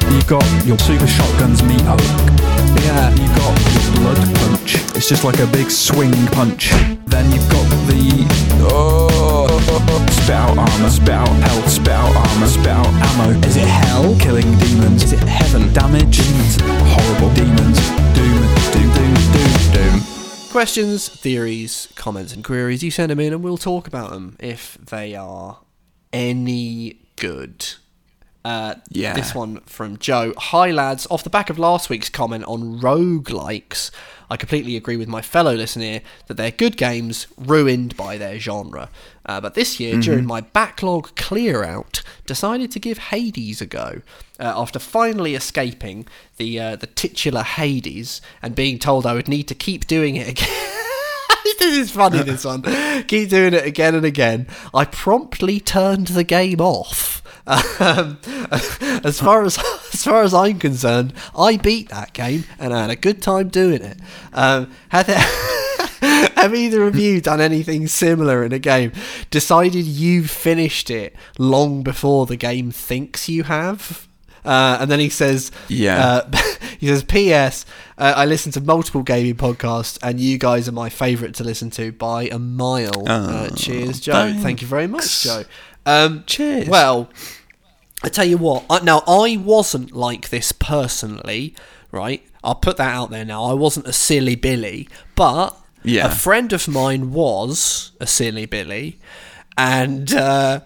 you've 0.14 0.28
got 0.28 0.44
your 0.66 0.78
super 0.80 1.08
shotgun's 1.08 1.62
meat 1.64 1.82
hook. 1.82 2.00
Yeah. 2.84 3.10
You've 3.12 3.36
got 3.36 3.56
your 3.74 3.96
blood 4.00 4.36
punch. 4.36 4.76
It's 4.96 5.10
just 5.10 5.24
like 5.26 5.40
a 5.40 5.48
big 5.48 5.70
swing 5.70 6.14
punch. 6.28 6.72
Then 7.06 7.32
you've 7.32 7.50
got 7.50 7.70
the 7.88 8.26
oh, 8.72 9.35
spit 9.66 10.36
out 10.36 10.58
armor, 10.58 10.90
spit 10.90 11.10
out 11.10 11.28
health, 11.28 11.70
spit 11.70 11.90
out 11.90 12.16
armor, 12.16 12.48
spit 12.48 12.68
out 12.68 12.88
ammo. 12.88 13.40
Is 13.48 13.58
it 13.58 13.68
hell? 13.68 14.16
Killing 14.20 14.58
demons. 14.58 15.04
Is 15.04 15.14
it 15.14 15.20
heaven? 15.20 15.72
Damage. 15.74 16.18
Demons. 16.18 16.58
Horrible 16.62 17.34
demons. 17.34 17.80
Doom. 18.14 18.42
Doom. 18.72 18.94
Doom. 18.94 19.14
Doom. 19.34 19.74
Doom. 19.74 20.02
Questions, 20.52 21.10
theories, 21.10 21.90
comments, 21.96 22.34
and 22.34 22.44
queries. 22.44 22.84
You 22.84 22.92
send 22.92 23.12
them 23.12 23.20
in, 23.20 23.34
and 23.34 23.44
we'll 23.44 23.58
talk 23.58 23.88
about 23.88 24.12
them 24.12 24.38
if 24.40 24.78
they 24.86 25.16
are 25.16 25.60
any 26.14 27.02
good. 27.18 27.66
Uh, 28.46 28.76
Yeah. 28.90 29.14
This 29.16 29.34
one 29.34 29.62
from 29.62 29.98
Joe. 29.98 30.34
Hi, 30.38 30.70
lads. 30.70 31.08
Off 31.10 31.24
the 31.24 31.32
back 31.32 31.50
of 31.50 31.58
last 31.58 31.90
week's 31.90 32.10
comment 32.10 32.44
on 32.46 32.80
roguelikes, 32.80 33.90
I 34.30 34.38
completely 34.38 34.76
agree 34.76 34.98
with 34.98 35.08
my 35.08 35.22
fellow 35.24 35.54
listener 35.56 36.02
that 36.28 36.38
they're 36.38 36.52
good 36.52 36.78
games 36.78 37.26
ruined 37.38 37.98
by 37.98 38.18
their 38.18 38.38
genre. 38.40 38.90
Uh, 39.26 39.42
but 39.42 39.56
this 39.56 39.80
year, 39.80 40.00
during 40.00 40.28
my 40.28 40.42
backlog 40.42 41.16
clear 41.16 41.64
out, 41.64 42.04
decided 42.28 42.70
to 42.72 42.80
give 42.80 43.00
Hades 43.00 43.62
a 43.62 43.66
go. 43.66 44.02
Uh, 44.40 44.54
after 44.56 44.78
finally 44.78 45.34
escaping 45.34 46.06
the 46.38 46.60
uh, 46.60 46.76
the 46.76 46.88
titular 46.88 47.42
Hades 47.42 48.22
and 48.44 48.54
being 48.54 48.78
told 48.78 49.06
I 49.08 49.14
would 49.16 49.28
need 49.28 49.48
to 49.48 49.56
keep 49.56 49.88
doing 49.88 50.18
it 50.18 50.28
again. 50.28 50.72
this 51.60 51.78
is 51.78 51.92
funny, 51.92 52.22
this 52.22 52.46
one. 52.46 52.62
Keep 53.08 53.30
doing 53.30 53.54
it 53.54 53.66
again 53.66 53.96
and 53.96 54.06
again. 54.06 54.48
I 54.74 54.86
promptly 54.86 55.60
turned 55.60 56.08
the 56.08 56.24
game 56.24 56.60
off. 56.62 57.22
Um, 57.48 58.18
as 59.04 59.20
far 59.20 59.44
as 59.44 59.58
as 59.94 60.04
far 60.04 60.24
as 60.24 60.34
I'm 60.34 60.60
concerned, 60.60 61.14
I 61.38 61.58
beat 61.58 61.90
that 61.90 62.14
game 62.14 62.44
and 62.60 62.74
I 62.74 62.82
had 62.82 62.90
a 62.90 62.96
good 62.96 63.22
time 63.22 63.50
doing 63.50 63.82
it. 63.82 64.00
Um, 64.34 64.72
had 64.90 65.06
there, 65.06 65.20
have 66.36 66.54
either 66.56 66.84
of 66.88 66.96
you 66.96 67.22
done 67.22 67.42
anything 67.42 67.88
similar 67.88 68.44
in 68.44 68.52
a 68.52 68.60
game? 68.60 68.92
Decided 69.30 69.86
you've 69.86 70.30
finished 70.32 70.90
it 70.90 71.16
long 71.38 71.84
before 71.84 72.26
the 72.26 72.36
game 72.38 72.72
thinks 72.72 73.30
you 73.30 73.44
have? 73.44 74.08
Uh, 74.44 74.78
and 74.80 74.92
then 74.92 75.00
he 75.00 75.10
says, 75.10 75.52
Yeah. 75.70 76.06
uh, 76.32 76.38
he 76.80 76.86
says, 76.88 77.04
P.S. 77.04 77.66
Uh, 77.98 78.14
I 78.16 78.26
listen 78.26 78.52
to 78.52 78.62
multiple 78.62 79.02
gaming 79.02 79.34
podcasts, 79.34 79.98
and 80.04 80.20
you 80.20 80.38
guys 80.38 80.68
are 80.70 80.72
my 80.72 80.88
favourite 80.90 81.34
to 81.36 81.44
listen 81.44 81.72
to 81.72 81.92
by 81.92 82.26
a 82.28 82.38
mile. 82.38 83.10
uh, 83.10 83.48
Oh, 83.50 83.56
cheers, 83.56 84.00
Joe. 84.00 84.36
Thank 84.38 84.62
you 84.62 84.68
very 84.68 84.86
much. 84.86 85.24
Joe. 85.24 85.46
Um, 85.86 86.24
Cheers. 86.26 86.68
Well, 86.68 87.10
I 88.04 88.10
tell 88.10 88.26
you 88.26 88.38
what. 88.38 88.66
I, 88.70 88.80
now, 88.82 89.04
I 89.08 89.38
wasn't 89.38 89.92
like 89.92 90.30
this 90.30 90.52
personally, 90.52 91.56
right? 91.92 92.24
I'll 92.44 92.56
put 92.56 92.78
that 92.78 92.94
out 92.94 93.10
there 93.12 93.26
now. 93.26 93.44
I 93.46 93.54
wasn't 93.54 93.88
a 93.88 93.94
silly 93.94 94.36
Billy, 94.36 94.88
but 95.16 95.56
Yeah. 95.84 96.08
a 96.08 96.10
friend 96.12 96.54
of 96.54 96.68
mine 96.68 97.12
was 97.12 97.92
a 98.00 98.06
silly 98.08 98.46
Billy, 98.46 99.00
and 99.58 100.14
uh, 100.14 100.60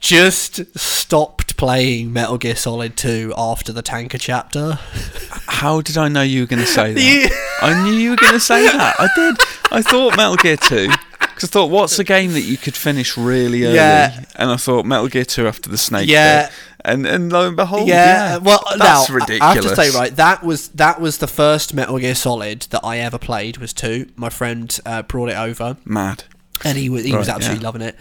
just 0.00 0.78
stopped 0.78 1.56
playing 1.56 2.12
Metal 2.12 2.36
Gear 2.36 2.56
Solid 2.56 2.96
2 2.96 3.32
after 3.36 3.72
the 3.72 3.80
tanker 3.82 4.18
chapter. 4.18 4.78
How 5.48 5.80
did 5.80 5.96
I 5.96 6.08
know 6.08 6.22
you 6.22 6.42
were 6.42 6.46
going 6.46 6.62
to 6.62 6.68
say 6.68 6.92
that? 6.94 7.58
I 7.62 7.82
knew 7.82 7.92
you 7.94 8.10
were 8.10 8.16
going 8.16 8.34
to 8.34 8.40
say 8.40 8.66
that. 8.66 8.94
I 8.98 9.08
did. 9.16 9.36
I 9.70 9.80
thought 9.82 10.16
Metal 10.16 10.36
Gear 10.36 10.56
2. 10.58 10.90
Because 11.36 11.50
I 11.50 11.52
thought, 11.52 11.70
what's 11.70 11.98
a 11.98 12.04
game 12.04 12.32
that 12.32 12.40
you 12.40 12.56
could 12.56 12.74
finish 12.74 13.14
really 13.14 13.64
early? 13.64 13.74
Yeah. 13.74 14.24
And 14.36 14.50
I 14.50 14.56
thought 14.56 14.86
Metal 14.86 15.06
Gear 15.06 15.26
2 15.26 15.46
after 15.46 15.68
the 15.68 15.76
snake 15.76 16.08
Yeah. 16.08 16.46
bit. 16.46 16.54
And, 16.82 17.06
and 17.06 17.30
lo 17.30 17.48
and 17.48 17.56
behold, 17.56 17.88
yeah, 17.88 17.94
yeah. 18.32 18.36
well, 18.38 18.62
that's 18.78 19.10
now 19.10 19.14
ridiculous. 19.14 19.42
I 19.42 19.54
have 19.54 19.62
to 19.64 19.76
say, 19.76 19.90
right, 19.98 20.14
that 20.16 20.42
was 20.42 20.68
that 20.68 21.00
was 21.00 21.18
the 21.18 21.26
first 21.26 21.74
Metal 21.74 21.98
Gear 21.98 22.14
Solid 22.14 22.62
that 22.70 22.80
I 22.84 22.98
ever 22.98 23.18
played. 23.18 23.58
Was 23.58 23.72
two. 23.72 24.08
My 24.14 24.28
friend 24.30 24.78
uh, 24.86 25.02
brought 25.02 25.28
it 25.28 25.36
over, 25.36 25.76
Mad. 25.84 26.24
and 26.64 26.78
he 26.78 26.88
was 26.88 27.04
he 27.04 27.12
was 27.12 27.28
absolutely 27.28 27.62
yeah. 27.62 27.66
loving 27.66 27.82
it. 27.82 27.96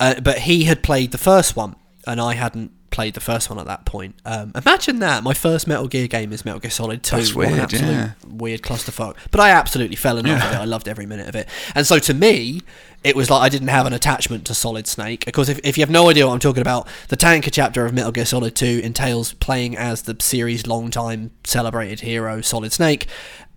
Uh, 0.00 0.20
but 0.22 0.38
he 0.38 0.64
had 0.64 0.82
played 0.82 1.12
the 1.12 1.18
first 1.18 1.54
one, 1.54 1.76
and 2.06 2.18
I 2.18 2.32
hadn't 2.34 2.72
played 3.00 3.14
the 3.14 3.20
first 3.20 3.48
one 3.48 3.58
at 3.58 3.64
that 3.64 3.86
point. 3.86 4.14
Um, 4.26 4.52
imagine 4.54 4.98
that 4.98 5.22
my 5.22 5.32
first 5.32 5.66
Metal 5.66 5.88
Gear 5.88 6.06
game 6.06 6.34
is 6.34 6.44
Metal 6.44 6.60
Gear 6.60 6.70
Solid 6.70 7.02
Two. 7.02 7.16
That's 7.16 7.34
What 7.34 7.46
an 7.46 7.52
weird, 7.52 7.62
absolute 7.62 7.90
yeah. 7.92 8.10
weird 8.28 8.60
clusterfuck. 8.60 9.16
But 9.30 9.40
I 9.40 9.48
absolutely 9.50 9.96
fell 9.96 10.18
in 10.18 10.26
love 10.26 10.36
Yeah. 10.38 10.44
with 10.50 10.58
it. 10.58 10.60
I 10.60 10.64
loved 10.66 10.86
every 10.86 11.06
minute 11.06 11.26
of 11.26 11.34
it. 11.34 11.48
And 11.74 11.86
so 11.86 11.98
to 11.98 12.12
me, 12.12 12.60
it 13.02 13.16
was 13.16 13.30
like 13.30 13.40
I 13.40 13.48
didn't 13.48 13.68
have 13.68 13.86
an 13.86 13.94
attachment 13.94 14.44
to 14.48 14.54
Solid 14.54 14.86
Snake. 14.86 15.26
Of 15.26 15.32
course, 15.32 15.48
if, 15.48 15.58
if 15.64 15.78
you 15.78 15.82
have 15.82 15.88
no 15.90 16.10
idea 16.10 16.26
what 16.26 16.34
I'm 16.34 16.40
talking 16.40 16.60
about, 16.60 16.86
the 17.08 17.16
tanker 17.16 17.48
chapter 17.48 17.86
of 17.86 17.94
Metal 17.94 18.12
Gear 18.12 18.26
Solid 18.26 18.54
2 18.54 18.82
entails 18.84 19.32
playing 19.32 19.78
as 19.78 20.02
the 20.02 20.14
series' 20.20 20.66
long 20.66 20.90
time 20.90 21.30
celebrated 21.44 22.00
hero, 22.00 22.42
Solid 22.42 22.70
Snake. 22.70 23.06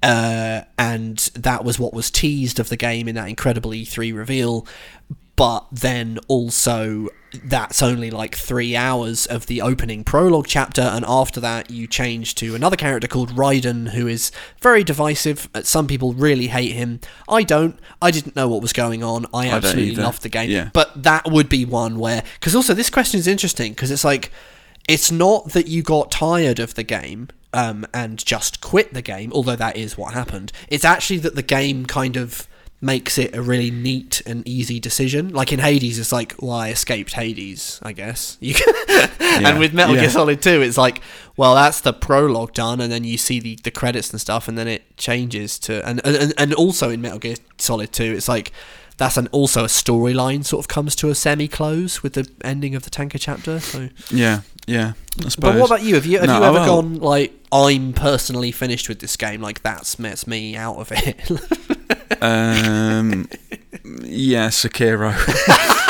Uh, 0.02 0.61
and 0.80 1.18
that 1.36 1.65
was 1.65 1.78
what 1.80 1.94
was 1.94 2.10
teased 2.10 2.60
of 2.61 2.70
the 2.70 2.78
game 2.78 3.10
in 3.10 3.15
that 3.15 3.28
incredible 3.28 3.72
E3 3.72 4.15
reveal. 4.15 4.65
But 5.36 5.65
then 5.72 6.20
also, 6.30 7.10
that's 7.44 7.82
only 7.82 8.12
like 8.12 8.36
three 8.36 8.76
hours 8.76 9.26
of 9.26 9.48
the 9.48 9.62
opening 9.62 10.04
prologue 10.04 10.48
chapter, 10.48 10.82
and 10.82 11.04
after 11.08 11.40
that, 11.40 11.72
you 11.72 11.88
change 11.88 12.36
to 12.36 12.56
another 12.56 12.76
character 12.76 13.08
called 13.08 13.32
Raiden, 13.32 13.90
who 13.90 14.08
is 14.08 14.32
very 14.62 14.84
divisive. 14.84 15.50
Uh, 15.54 15.64
Some 15.64 15.88
people 15.88 16.14
really 16.14 16.48
hate 16.48 16.74
him. 16.74 17.00
I 17.28 17.44
don't. 17.44 17.80
I 18.02 18.12
didn't 18.12 18.36
know 18.36 18.48
what 18.48 18.62
was 18.62 18.74
going 18.74 19.04
on. 19.04 19.26
I 19.34 19.46
don't 19.46 19.56
absolutely 19.56 19.96
loved 19.96 20.22
the 20.22 20.30
game. 20.30 20.50
Yeah. 20.50 20.70
But 20.74 21.04
that 21.04 21.30
would 21.30 21.50
be 21.50 21.66
one 21.66 22.00
where. 22.00 22.24
Because 22.40 22.56
also, 22.56 22.74
this 22.74 22.90
question 22.90 23.20
is 23.20 23.28
interesting 23.28 23.74
because 23.74 23.92
it's 23.92 24.04
like. 24.06 24.32
It's 24.86 25.10
not 25.10 25.52
that 25.54 25.68
you 25.68 25.82
got 25.82 26.12
tired 26.12 26.60
of 26.60 26.74
the 26.74 26.84
game 26.84 27.30
um, 27.54 27.86
and 27.94 28.18
just 28.18 28.60
quit 28.60 28.94
the 28.94 29.02
game, 29.02 29.32
although 29.32 29.56
that 29.56 29.78
is 29.78 29.98
what 29.98 30.14
happened. 30.14 30.52
It's 30.68 30.84
actually 30.84 31.20
that 31.20 31.36
the 31.36 31.42
game 31.42 31.86
kind 31.86 32.18
of 32.18 32.50
makes 32.84 33.18
it 33.18 33.34
a 33.34 33.42
really 33.42 33.72
neat 33.72 34.22
and 34.26 34.46
easy 34.46 34.78
decision. 34.78 35.30
Like 35.30 35.54
in 35.54 35.60
Hades, 35.60 35.98
it's 35.98 36.12
like, 36.12 36.36
well, 36.40 36.52
I 36.52 36.70
escaped 36.70 37.14
Hades, 37.14 37.80
I 37.82 37.94
guess. 37.94 38.38
You 38.44 38.54
can 38.54 38.74
and 39.46 39.58
with 39.58 39.74
Metal 39.74 39.96
yeah. 39.96 40.02
Gear 40.02 40.10
Solid 40.10 40.42
2, 40.42 40.62
it's 40.62 40.78
like, 40.78 41.02
well, 41.38 41.56
that's 41.56 41.80
the 41.80 41.94
prologue 41.94 42.54
done, 42.54 42.82
and 42.82 42.92
then 42.92 43.04
you 43.06 43.18
see 43.18 43.40
the, 43.40 43.58
the 43.64 43.72
credits 43.72 44.12
and 44.12 44.20
stuff, 44.20 44.48
and 44.48 44.58
then 44.58 44.68
it 44.68 44.98
changes 44.98 45.58
to. 45.60 45.88
And, 45.88 46.06
and, 46.06 46.34
and 46.38 46.54
also 46.54 46.90
in 46.90 47.02
Metal 47.02 47.20
Gear 47.20 47.38
Solid 47.58 47.94
2, 47.94 48.04
it's 48.04 48.28
like, 48.28 48.52
that's 49.04 49.18
an 49.18 49.28
also 49.32 49.64
a 49.64 49.68
storyline 49.68 50.46
sort 50.46 50.64
of 50.64 50.68
comes 50.68 50.96
to 50.98 51.10
a 51.10 51.16
semi 51.16 51.48
close 51.48 52.02
with 52.04 52.14
the 52.14 52.30
ending 52.44 52.76
of 52.76 52.84
the 52.84 52.90
tanker 52.90 53.18
chapter. 53.18 53.60
So, 53.60 53.90
Yeah, 54.10 54.42
yeah. 54.68 54.94
But 55.40 55.56
what 55.56 55.66
about 55.68 55.84
you? 55.84 55.96
Have 55.96 56.06
you 56.06 56.20
have 56.20 56.28
No, 56.28 56.38
you 56.40 56.44
ever 56.46 56.54
well- 56.54 56.66
gone 56.82 56.96
like 57.00 57.34
I'm 57.52 57.94
personally 57.94 58.52
finished 58.52 58.90
with 58.90 59.00
this 59.00 59.16
game? 59.18 59.42
Like 59.42 59.62
that's 59.62 59.96
that's 59.96 60.26
me 60.28 60.56
out 60.56 60.78
of 60.78 60.92
it. 60.92 61.30
Um, 62.22 63.28
yeah, 64.04 64.48
Sekiro. 64.48 65.12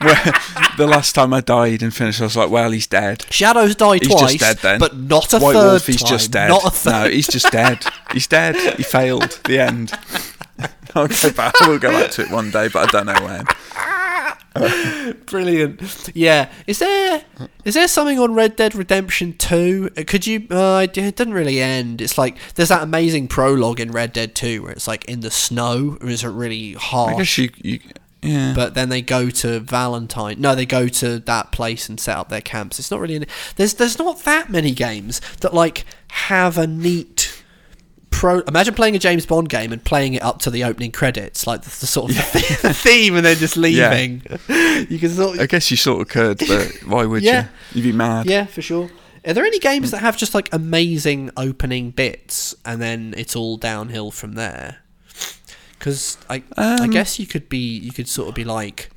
Where 0.00 0.32
the 0.76 0.86
last 0.86 1.14
time 1.14 1.32
I 1.34 1.40
died 1.40 1.82
and 1.82 1.94
finished, 1.94 2.20
I 2.20 2.24
was 2.24 2.36
like, 2.36 2.50
"Well, 2.50 2.70
he's 2.70 2.86
dead." 2.86 3.26
Shadows 3.30 3.74
died 3.74 4.02
He's 4.02 4.10
twice, 4.12 4.32
just 4.34 4.40
dead 4.40 4.58
then. 4.58 4.78
but 4.80 4.96
not 4.96 5.32
a 5.32 5.38
White 5.38 5.54
third 5.54 5.70
Wolf, 5.72 5.86
he's 5.86 6.00
time. 6.02 6.08
just 6.08 6.30
dead. 6.30 6.48
Not 6.48 6.64
a 6.64 6.70
third. 6.70 6.90
No, 7.04 7.10
he's 7.10 7.26
just 7.26 7.50
dead. 7.52 7.84
He's 8.12 8.26
dead. 8.28 8.54
He 8.76 8.82
failed. 8.84 9.40
The 9.44 9.58
end. 9.58 9.92
I'll 10.98 11.08
go 11.08 11.32
back. 11.32 11.54
We'll 11.60 11.78
go 11.78 11.90
back 11.90 12.10
to 12.12 12.22
it 12.22 12.30
one 12.30 12.50
day, 12.50 12.68
but 12.68 12.88
I 12.88 12.90
don't 12.90 13.06
know 13.06 13.24
when. 13.24 13.46
Brilliant. 15.26 16.10
Yeah. 16.14 16.50
Is 16.66 16.80
there 16.80 17.24
is 17.64 17.74
there 17.74 17.88
something 17.88 18.18
on 18.18 18.34
Red 18.34 18.56
Dead 18.56 18.74
Redemption 18.74 19.36
2? 19.36 19.90
Uh, 19.96 20.02
Could 20.06 20.26
you 20.26 20.46
uh, 20.50 20.86
it 20.92 21.16
doesn't 21.16 21.32
really 21.32 21.60
end. 21.60 22.00
It's 22.00 22.18
like 22.18 22.36
there's 22.54 22.70
that 22.70 22.82
amazing 22.82 23.28
prologue 23.28 23.80
in 23.80 23.92
Red 23.92 24.12
Dead 24.12 24.34
2 24.34 24.62
where 24.62 24.72
it's 24.72 24.88
like 24.88 25.04
in 25.04 25.20
the 25.20 25.30
snow 25.30 25.96
and 26.00 26.10
it's 26.10 26.24
really 26.24 26.72
hard. 26.72 27.14
I 27.14 27.18
guess 27.18 27.38
you, 27.38 27.50
you 27.62 27.80
yeah. 28.22 28.52
but 28.54 28.74
then 28.74 28.88
they 28.88 29.02
go 29.02 29.30
to 29.30 29.60
Valentine. 29.60 30.40
No, 30.40 30.54
they 30.54 30.66
go 30.66 30.88
to 30.88 31.20
that 31.20 31.52
place 31.52 31.88
and 31.88 32.00
set 32.00 32.16
up 32.16 32.28
their 32.28 32.40
camps. 32.40 32.78
It's 32.78 32.90
not 32.90 33.00
really. 33.00 33.16
An, 33.16 33.26
there's 33.56 33.74
there's 33.74 33.98
not 33.98 34.24
that 34.24 34.50
many 34.50 34.72
games 34.72 35.20
that 35.40 35.54
like 35.54 35.84
have 36.08 36.58
a 36.58 36.66
neat 36.66 37.37
pro. 38.18 38.40
Imagine 38.40 38.74
playing 38.74 38.96
a 38.96 38.98
James 38.98 39.24
Bond 39.26 39.48
game 39.48 39.72
and 39.72 39.82
playing 39.84 40.14
it 40.14 40.22
up 40.22 40.40
to 40.40 40.50
the 40.50 40.64
opening 40.64 40.90
credits, 40.92 41.46
like 41.46 41.62
the, 41.62 41.70
the 41.80 41.86
sort 41.86 42.10
of 42.10 42.16
the 42.16 42.22
theme, 42.74 43.16
and 43.16 43.24
then 43.24 43.36
just 43.36 43.56
Yeah. 43.56 43.90
leaving. 43.90 44.22
You 44.90 44.98
can 44.98 45.10
sort. 45.10 45.36
Of, 45.36 45.42
I 45.42 45.46
guess 45.46 45.70
you 45.70 45.76
sort 45.76 46.00
of 46.02 46.08
could, 46.08 46.38
but 46.46 46.72
why 46.86 47.04
would 47.04 47.22
Yeah. 47.22 47.48
you? 47.72 47.82
You'd 47.82 47.92
be 47.92 47.96
mad. 47.96 48.26
yeah, 48.26 48.46
for 48.46 48.62
sure. 48.62 48.90
Are 49.26 49.32
there 49.34 49.44
any 49.44 49.58
games 49.58 49.90
that 49.90 49.98
have 49.98 50.16
just 50.16 50.34
like 50.34 50.48
amazing 50.52 51.30
opening 51.36 51.90
bits 51.90 52.54
and 52.64 52.80
then 52.80 53.12
it's 53.16 53.34
all 53.36 53.56
downhill 53.56 54.10
from 54.12 54.32
there? 54.34 54.78
Because 55.78 56.16
I, 56.30 56.42
I 56.56 56.76
Um, 56.76 56.90
guess 56.90 57.18
you 57.18 57.26
could 57.26 57.48
be, 57.48 57.58
you 57.78 57.92
could 57.92 58.08
sort 58.08 58.28
of 58.28 58.34
be 58.34 58.44
like, 58.44 58.90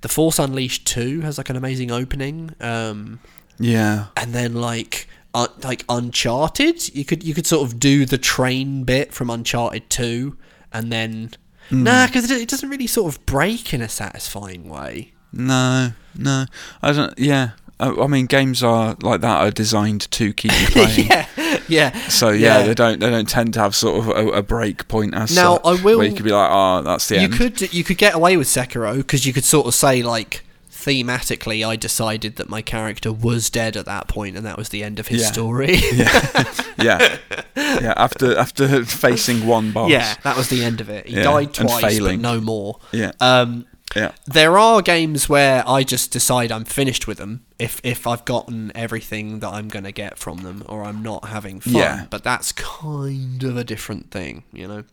the 0.00 0.08
Force 0.08 0.38
Unleashed 0.38 0.86
two 0.86 1.20
has 1.20 1.38
like 1.38 1.50
an 1.50 1.56
amazing 1.56 1.90
opening, 1.90 2.54
um, 2.60 3.20
Yeah. 3.58 4.06
and 4.16 4.32
then 4.32 4.54
like, 4.54 5.08
uh, 5.34 5.48
like 5.62 5.84
Uncharted, 5.88 6.94
you 6.94 7.04
could 7.04 7.22
you 7.22 7.34
could 7.34 7.46
sort 7.46 7.66
of 7.70 7.78
do 7.78 8.04
the 8.06 8.18
train 8.18 8.84
bit 8.84 9.12
from 9.12 9.30
Uncharted 9.30 9.88
two, 9.90 10.36
and 10.72 10.90
then 10.92 11.30
Hmm. 11.68 11.82
nah, 11.82 12.06
because 12.06 12.30
it, 12.30 12.40
it 12.40 12.48
doesn't 12.48 12.70
really 12.70 12.86
sort 12.86 13.14
of 13.14 13.24
break 13.26 13.74
in 13.74 13.82
a 13.82 13.88
satisfying 13.90 14.70
way. 14.70 15.12
No, 15.34 15.92
no. 16.16 16.46
I 16.82 16.92
don't. 16.92 17.18
Yeah. 17.18 17.50
I, 17.78 17.90
I 17.90 18.06
mean, 18.06 18.24
games 18.26 18.62
are 18.62 18.96
like 19.02 19.20
that 19.20 19.40
are 19.42 19.50
designed 19.50 20.10
to 20.12 20.32
keep 20.32 20.50
you 20.58 20.66
playing. 20.70 21.08
yeah, 21.08 21.26
yeah. 21.68 22.08
So 22.08 22.30
yeah, 22.30 22.62
they 22.62 22.72
don't 22.74 22.98
they 23.00 23.10
don't 23.10 23.28
tend 23.28 23.52
to 23.54 23.60
have 23.60 23.76
sort 23.76 23.98
of 24.00 24.08
a, 24.08 24.28
a 24.38 24.42
break 24.42 24.88
point 24.88 25.14
as 25.14 25.36
Now, 25.36 25.56
such, 25.56 25.64
I 25.66 25.84
will- 25.84 25.98
where 25.98 26.06
you 26.06 26.14
could 26.14 26.24
be 26.24 26.32
like, 26.32 26.48
oh, 26.50 26.80
that's 26.82 27.06
the 27.08 27.16
you 27.16 27.20
end. 27.24 27.34
could 27.34 27.72
you 27.74 27.84
could 27.84 27.98
get 27.98 28.14
away 28.14 28.36
with 28.38 28.46
Sekiro 28.48 28.96
because 28.96 29.26
you 29.26 29.32
could 29.34 29.44
sort 29.44 29.66
of 29.66 29.74
say 29.74 30.02
like 30.02 30.42
thematically 30.84 31.66
I 31.66 31.76
decided 31.76 32.36
that 32.36 32.48
my 32.48 32.62
character 32.62 33.12
was 33.12 33.50
dead 33.50 33.76
at 33.76 33.84
that 33.86 34.06
point 34.08 34.36
and 34.36 34.46
that 34.46 34.56
was 34.56 34.68
the 34.68 34.82
end 34.84 34.98
of 35.00 35.08
his 35.08 35.22
Yeah. 35.22 35.32
story. 35.32 35.74
yeah, 35.92 36.38
yeah, 36.78 37.18
yeah. 37.56 37.94
After 37.96 38.36
after 38.38 38.84
facing 38.84 39.46
one 39.46 39.72
boss. 39.72 39.90
yeah, 39.90 40.14
that 40.22 40.36
was 40.36 40.48
the 40.48 40.64
end 40.64 40.80
of 40.80 40.88
it. 40.88 41.06
He 41.08 41.16
Yeah, 41.16 41.24
died 41.24 41.52
twice 41.52 41.98
but 41.98 42.18
no 42.20 42.40
more. 42.40 42.78
yeah, 42.92 43.10
Um 43.20 43.66
yeah. 43.96 44.12
there 44.26 44.56
are 44.58 44.80
games 44.82 45.28
where 45.28 45.64
I 45.66 45.82
just 45.82 46.12
decide 46.12 46.52
I'm 46.52 46.64
finished 46.64 47.06
with 47.08 47.18
them 47.18 47.44
if 47.58 47.80
if 47.82 48.06
I've 48.06 48.24
gotten 48.24 48.70
everything 48.74 49.40
that 49.40 49.48
I'm 49.52 49.68
going 49.68 49.84
to 49.84 49.92
get 49.92 50.16
from 50.18 50.38
them 50.38 50.62
or 50.68 50.84
I'm 50.84 51.02
not 51.02 51.24
having 51.28 51.58
fun. 51.60 51.72
Yeah. 51.74 52.06
But 52.08 52.22
that's 52.22 52.52
kind 52.52 53.42
of 53.42 53.56
a 53.56 53.64
different 53.64 54.10
thing, 54.12 54.44
you 54.52 54.68
know. 54.68 54.84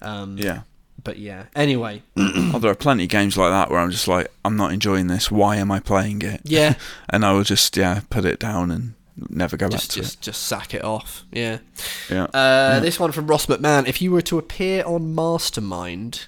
Um, 0.00 0.38
Yeah. 0.38 0.62
But 1.04 1.18
yeah. 1.18 1.46
Anyway, 1.56 2.02
Oh, 2.16 2.58
there 2.60 2.70
are 2.70 2.76
plenty 2.76 3.04
of 3.04 3.08
games 3.10 3.36
like 3.36 3.50
that 3.50 3.70
where 3.70 3.80
I'm 3.80 3.90
just 3.90 4.06
like, 4.08 4.28
I'm 4.44 4.56
not 4.56 4.72
enjoying 4.72 5.08
this. 5.08 5.30
Why 5.30 5.56
am 5.56 5.70
I 5.72 5.80
playing 5.80 6.22
it? 6.22 6.40
yeah. 6.44 6.74
And 7.10 7.24
I 7.24 7.32
will 7.32 7.42
just 7.44 7.76
yeah 7.76 8.00
put 8.08 8.24
it 8.24 8.38
down 8.38 8.70
and 8.70 8.94
never 9.28 9.56
go 9.56 9.68
just 9.68 9.88
back 9.88 9.94
to 9.94 10.00
it. 10.00 10.02
just 10.04 10.20
just 10.22 10.42
sack 10.44 10.74
it 10.74 10.84
off. 10.84 11.24
Yeah. 11.32 11.58
Yeah. 12.08 12.24
Uh, 12.32 12.80
This 12.80 13.00
one 13.00 13.10
from 13.12 13.26
Ross 13.26 13.46
McMahon. 13.46 13.86
If 13.88 14.00
you 14.00 14.10
were 14.12 14.22
to 14.22 14.38
appear 14.38 14.84
on 14.84 15.14
Mastermind, 15.14 16.26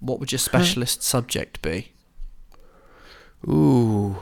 what 0.00 0.20
would 0.20 0.30
your 0.32 0.38
specialist 0.38 1.02
subject 1.02 1.62
be? 1.62 1.92
Ooh, 3.48 4.16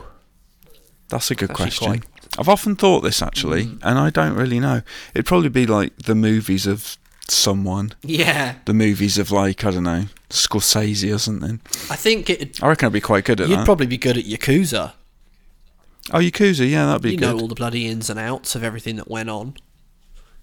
that's 1.09 1.31
a 1.31 1.35
good 1.35 1.51
Actually 1.51 1.63
question. 1.65 1.87
quite- 1.87 2.01
Mm. 2.03 2.39
I've 2.39 2.49
often 2.49 2.75
thought 2.75 3.01
this 3.01 3.21
actually, 3.21 3.77
and 3.83 3.99
I 3.99 4.09
don't 4.09 4.33
really 4.33 4.59
know. 4.59 4.81
It'd 5.13 5.27
probably 5.27 5.49
be 5.49 5.67
like 5.67 5.95
the 5.97 6.15
movies 6.15 6.65
of 6.65 6.97
someone, 7.29 7.93
Yeah, 8.03 8.55
the 8.65 8.73
movies 8.73 9.17
of 9.17 9.31
like 9.31 9.63
I 9.65 9.71
don't 9.71 9.83
know 9.83 10.05
Scorsese 10.29 11.13
or 11.13 11.17
something. 11.19 11.61
I 11.89 11.95
think 11.95 12.29
it. 12.29 12.61
I 12.63 12.67
reckon 12.67 12.87
I'd 12.87 12.93
be 12.93 13.01
quite 13.01 13.25
good 13.25 13.39
at 13.41 13.47
that. 13.47 13.49
You'd 13.49 13.59
that. 13.59 13.65
probably 13.65 13.85
be 13.87 13.97
good 13.97 14.17
at 14.17 14.25
Yakuza. 14.25 14.93
oh, 16.11 16.17
Yakuza, 16.19 16.69
yeah, 16.69 16.85
that'd 16.87 17.01
be 17.01 17.11
You 17.11 17.17
good. 17.17 17.25
You 17.29 17.33
know 17.35 17.39
all 17.41 17.47
the 17.47 17.55
bloody 17.55 17.87
ins 17.87 18.09
and 18.09 18.19
outs 18.19 18.55
of 18.55 18.63
everything 18.63 18.95
that 18.97 19.09
went 19.09 19.29
on. 19.29 19.55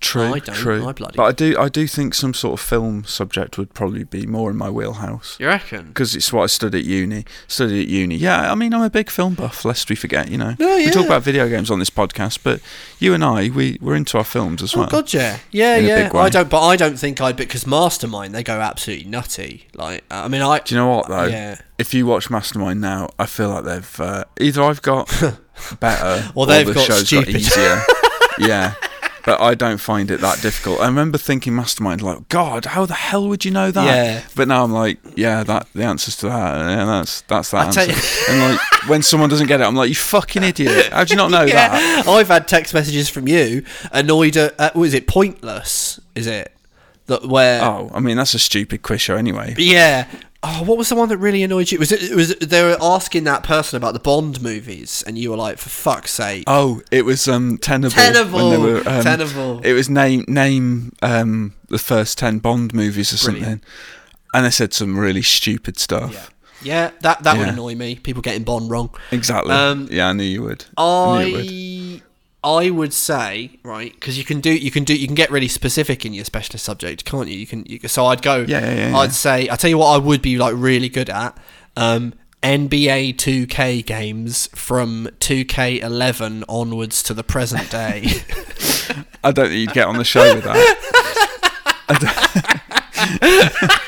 True, 0.00 0.32
I 0.34 0.38
don't, 0.38 0.54
true. 0.56 0.88
I 0.88 0.92
bloody- 0.92 1.16
but 1.16 1.24
I 1.24 1.32
do, 1.32 1.56
I 1.58 1.68
do 1.68 1.86
think 1.86 2.14
some 2.14 2.32
sort 2.32 2.54
of 2.58 2.64
film 2.66 3.04
subject 3.04 3.58
would 3.58 3.74
probably 3.74 4.04
be 4.04 4.26
more 4.26 4.50
in 4.50 4.56
my 4.56 4.70
wheelhouse. 4.70 5.36
You 5.38 5.46
reckon? 5.46 5.88
Because 5.88 6.14
it's 6.16 6.32
what 6.32 6.44
I 6.44 6.46
studied 6.46 6.78
at 6.78 6.84
uni. 6.86 7.26
Studied 7.48 7.82
at 7.82 7.88
uni. 7.88 8.16
Yeah, 8.16 8.50
I 8.50 8.54
mean, 8.54 8.72
I'm 8.72 8.80
a 8.82 8.88
big 8.88 9.10
film 9.10 9.34
buff, 9.34 9.62
lest 9.64 9.90
we 9.90 9.96
forget, 9.96 10.30
you 10.30 10.38
know. 10.38 10.56
Oh, 10.58 10.76
We 10.76 10.90
talk 10.90 11.04
about 11.04 11.22
video 11.22 11.48
games 11.50 11.70
on 11.70 11.78
this 11.78 11.90
podcast, 11.90 12.38
but 12.42 12.60
you 12.98 13.12
and 13.12 13.22
I, 13.22 13.50
we, 13.50 13.76
we're 13.82 13.94
into 13.94 14.16
our 14.16 14.24
films 14.24 14.62
as 14.62 14.74
Oh 14.74 14.80
well. 14.80 14.88
god, 14.88 15.12
yeah, 15.12 15.38
yeah, 15.50 15.76
In 15.76 15.84
a 15.84 15.88
yeah. 15.88 16.04
big 16.04 16.14
way. 16.14 16.22
I 16.22 16.28
don't, 16.30 16.48
but 16.48 16.66
I 16.66 16.76
don't 16.76 16.98
think 16.98 17.20
I'd 17.20 17.36
because 17.36 17.66
Mastermind 17.66 18.34
they 18.34 18.42
go 18.42 18.58
absolutely 18.58 19.04
nutty. 19.08 19.66
Like, 19.74 20.02
I 20.10 20.28
mean, 20.28 20.40
I. 20.40 20.60
Do 20.60 20.74
you 20.74 20.80
know 20.80 20.88
what, 20.88 21.08
though? 21.08 21.24
Yeah. 21.26 21.60
If 21.76 21.92
you 21.94 22.06
watch 22.06 22.30
Mastermind 22.30 22.80
now, 22.80 23.10
I 23.18 23.26
feel 23.26 23.48
like 23.50 23.64
they've... 23.64 24.00
Uh, 24.00 24.24
either 24.40 24.62
I've 24.62 24.82
got 24.82 25.08
better 25.80 26.30
Or 26.34 26.46
they've 26.46 26.66
the 26.66 26.74
got 26.74 26.86
show's 26.86 27.06
stupid. 27.06 27.32
got 27.32 27.40
easier. 27.40 27.82
yeah. 28.38 28.74
But 29.24 29.40
I 29.40 29.54
don't 29.54 29.78
find 29.78 30.10
it 30.10 30.20
that 30.20 30.40
difficult. 30.40 30.80
I 30.80 30.86
remember 30.86 31.18
thinking 31.18 31.54
Mastermind, 31.54 32.02
like, 32.02 32.28
God, 32.28 32.64
how 32.64 32.86
the 32.86 32.94
hell 32.94 33.28
would 33.28 33.44
you 33.44 33.50
know 33.50 33.70
that? 33.70 33.84
Yeah. 33.84 34.22
But 34.34 34.48
now 34.48 34.64
I'm 34.64 34.72
like, 34.72 34.98
yeah, 35.14 35.42
that 35.44 35.66
the 35.74 35.84
answers 35.84 36.16
to 36.18 36.26
that, 36.28 36.58
yeah, 36.70 36.84
that's 36.84 37.20
that's 37.22 37.50
that 37.50 37.76
I 37.76 37.82
answer. 37.82 38.30
and 38.30 38.40
like 38.40 38.60
when 38.88 39.02
someone 39.02 39.28
doesn't 39.30 39.46
get 39.46 39.60
it, 39.60 39.64
I'm 39.64 39.76
like, 39.76 39.88
you 39.88 39.94
fucking 39.94 40.42
idiot! 40.42 40.92
How 40.92 41.04
do 41.04 41.12
you 41.12 41.16
not 41.16 41.30
know 41.30 41.46
that? 41.46 42.06
I've 42.08 42.28
had 42.28 42.48
text 42.48 42.72
messages 42.74 43.08
from 43.08 43.28
you 43.28 43.64
annoyed 43.92 44.36
at. 44.36 44.58
Uh, 44.58 44.70
was 44.74 44.94
it 44.94 45.06
pointless? 45.06 46.00
Is 46.14 46.26
it 46.26 46.52
that 47.06 47.24
where? 47.26 47.62
Oh, 47.62 47.90
I 47.92 48.00
mean, 48.00 48.16
that's 48.16 48.34
a 48.34 48.38
stupid 48.38 48.82
quiz 48.82 49.00
show 49.00 49.16
anyway. 49.16 49.54
Yeah, 49.58 50.06
Oh, 50.42 50.62
what 50.64 50.78
was 50.78 50.88
the 50.88 50.94
one 50.94 51.10
that 51.10 51.18
really 51.18 51.42
annoyed 51.42 51.70
you? 51.70 51.78
Was 51.78 51.92
it, 51.92 52.02
it 52.02 52.14
was 52.14 52.34
they 52.36 52.62
were 52.62 52.78
asking 52.80 53.24
that 53.24 53.42
person 53.42 53.76
about 53.76 53.92
the 53.92 54.00
Bond 54.00 54.40
movies, 54.40 55.04
and 55.06 55.18
you 55.18 55.30
were 55.30 55.36
like, 55.36 55.58
"For 55.58 55.68
fuck's 55.68 56.12
sake!" 56.12 56.44
Oh, 56.46 56.80
it 56.90 57.04
was 57.04 57.28
um 57.28 57.58
Tenable. 57.58 57.90
Tenable, 57.90 58.60
were, 58.60 58.78
um, 58.88 59.02
Tenable. 59.02 59.60
It 59.60 59.74
was 59.74 59.90
name 59.90 60.24
name 60.28 60.92
um 61.02 61.54
the 61.68 61.78
first 61.78 62.16
ten 62.16 62.38
Bond 62.38 62.72
movies 62.72 63.12
or 63.12 63.22
Brilliant. 63.22 63.62
something, 63.62 63.68
and 64.32 64.46
they 64.46 64.50
said 64.50 64.72
some 64.72 64.98
really 64.98 65.20
stupid 65.22 65.78
stuff. 65.78 66.32
yeah, 66.62 66.90
that 67.00 67.22
that 67.22 67.36
would 67.36 67.48
annoy 67.48 67.74
me. 67.74 67.96
People 67.96 68.22
getting 68.22 68.44
Bond 68.44 68.70
wrong. 68.70 68.88
Exactly. 69.12 69.52
Um, 69.52 69.88
yeah, 69.90 70.08
I 70.08 70.12
knew 70.14 70.24
you 70.24 70.42
would. 70.42 70.64
I, 70.78 71.24
knew 71.24 71.36
you 71.38 71.92
would. 71.96 72.02
I 72.42 72.70
would 72.70 72.94
say 72.94 73.58
right 73.62 73.92
because 73.92 74.16
you 74.16 74.24
can 74.24 74.40
do 74.40 74.50
you 74.50 74.70
can 74.70 74.84
do 74.84 74.94
you 74.96 75.06
can 75.06 75.14
get 75.14 75.30
really 75.30 75.48
specific 75.48 76.06
in 76.06 76.14
your 76.14 76.24
specialist 76.24 76.64
subject, 76.64 77.04
can't 77.04 77.28
you? 77.28 77.36
You 77.36 77.46
can. 77.46 77.64
You, 77.66 77.80
so 77.86 78.06
I'd 78.06 78.22
go. 78.22 78.44
Yeah, 78.48 78.60
yeah, 78.60 78.90
yeah, 78.90 78.96
I'd 78.96 79.04
yeah. 79.04 79.10
say 79.10 79.50
I 79.50 79.56
tell 79.56 79.68
you 79.70 79.78
what 79.78 79.94
I 79.94 79.98
would 79.98 80.22
be 80.22 80.38
like 80.38 80.54
really 80.56 80.88
good 80.88 81.10
at. 81.10 81.36
Um, 81.76 82.14
NBA 82.42 83.16
2K 83.16 83.84
games 83.84 84.46
from 84.54 85.10
2K11 85.20 86.44
onwards 86.48 87.02
to 87.02 87.12
the 87.12 87.22
present 87.22 87.70
day. 87.70 88.04
I 89.22 89.30
don't 89.30 89.48
think 89.48 89.60
you'd 89.60 89.74
get 89.74 89.86
on 89.86 89.98
the 89.98 90.04
show 90.04 90.34
with 90.34 90.44
that. 90.44 90.86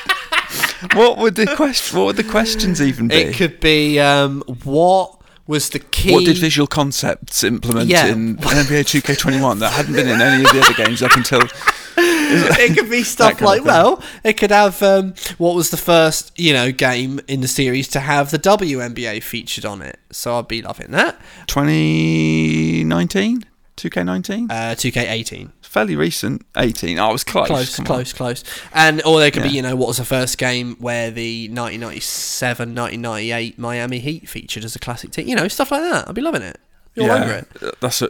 What 0.93 1.17
would 1.17 1.35
the 1.35 1.47
question? 1.55 1.97
What 1.97 2.05
would 2.05 2.15
the 2.17 2.23
questions 2.23 2.81
even 2.81 3.07
be? 3.07 3.15
it 3.15 3.35
could 3.35 3.59
be 3.59 3.99
um, 3.99 4.43
what 4.63 5.19
was 5.47 5.69
the 5.69 5.79
key? 5.79 6.11
what 6.13 6.25
did 6.25 6.37
visual 6.37 6.67
concepts 6.67 7.43
implement 7.43 7.89
Yeah. 7.89 8.07
in 8.07 8.37
NBA 8.37 8.83
2K21 8.85 9.59
that 9.59 9.73
hadn't 9.73 9.93
been 9.93 10.07
in 10.07 10.21
any 10.21 10.43
of 10.45 10.51
the 10.51 10.61
other 10.61 10.73
games 10.73 11.01
up 11.01 11.11
until? 11.15 11.41
it 11.95 12.75
could 12.75 12.89
be 12.89 13.03
stuff 13.15 13.39
like 13.41 13.63
well 13.63 14.01
it 14.23 14.33
could 14.33 14.49
have 14.49 14.81
um, 14.81 15.13
what 15.37 15.53
was 15.55 15.69
the 15.69 15.77
first 15.77 16.31
you 16.35 16.51
know 16.51 16.71
game 16.71 17.19
in 17.27 17.41
the 17.41 17.47
series 17.47 17.87
to 17.89 17.99
have 17.99 18.31
the 18.31 18.39
WNBA 18.39 19.21
featured 19.21 19.63
on 19.65 19.81
it 19.83 19.99
so 20.11 20.39
I'd 20.39 20.47
be 20.47 20.61
loving 20.63 20.89
that 20.91 21.19
2019, 21.47 23.43
2K19, 23.77 24.49
uh, 24.49 24.75
2K18 24.75 25.51
fairly 25.73 25.95
recent. 25.95 26.45
18. 26.55 26.99
Oh, 26.99 27.09
I 27.09 27.11
was 27.11 27.23
close. 27.23 27.47
close 27.47 27.75
come 27.75 27.83
on. 27.83 27.87
close 27.87 28.13
close 28.13 28.43
and 28.73 29.01
or 29.05 29.19
there 29.19 29.31
could 29.31 29.43
be 29.43 29.49
you 29.49 29.61
know 29.61 29.75
what 29.75 29.87
was 29.87 29.97
the 29.97 30.05
first 30.05 30.37
game 30.37 30.75
where 30.79 31.09
the 31.09 31.47
1997 31.49 32.75
1998 32.75 33.57
Miami 33.57 33.99
Heat 33.99 34.29
featured 34.29 34.63
as 34.63 34.75
a 34.75 34.79
classic 34.79 35.11
team 35.11 35.27
you 35.27 35.35
know 35.35 35.47
stuff 35.47 35.71
like 35.71 35.81
that 35.81 36.07
I'd 36.07 36.15
be 36.15 36.21
loving 36.21 36.43
it 36.43 36.59
you're 36.95 37.07
yeah, 37.07 37.23
over 37.23 37.33
it 37.33 37.75
That's 37.81 38.03
a, 38.03 38.09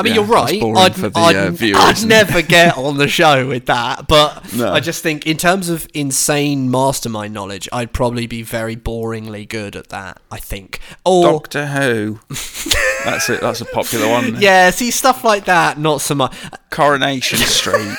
I 0.00 0.02
mean, 0.02 0.14
yeah, 0.14 0.20
you're 0.20 0.28
right. 0.28 0.62
I'd, 0.62 0.94
the 0.94 1.12
I'd, 1.14 1.36
uh, 1.36 1.78
I'd 1.78 2.04
never 2.06 2.42
get 2.42 2.76
on 2.76 2.96
the 2.98 3.06
show 3.08 3.46
with 3.46 3.66
that, 3.66 4.08
but 4.08 4.52
No. 4.56 4.72
I 4.72 4.80
just 4.80 5.02
think 5.02 5.26
in 5.26 5.36
terms 5.36 5.68
of 5.68 5.86
insane 5.94 6.70
mastermind 6.70 7.32
knowledge, 7.32 7.68
I'd 7.72 7.92
probably 7.92 8.26
be 8.26 8.42
very 8.42 8.76
boringly 8.76 9.48
good 9.48 9.76
at 9.76 9.90
that. 9.90 10.20
I 10.30 10.38
think. 10.38 10.80
Or 11.04 11.24
Doctor 11.24 11.66
Who. 11.66 12.20
that's 13.04 13.28
it. 13.30 13.40
That's 13.40 13.60
a 13.60 13.66
popular 13.66 14.08
one. 14.08 14.40
yeah, 14.40 14.70
see 14.70 14.90
stuff 14.90 15.22
like 15.24 15.44
that. 15.44 15.78
Not 15.78 16.00
so 16.00 16.14
much, 16.14 16.34
Coronation 16.70 17.38
Street. 17.38 17.96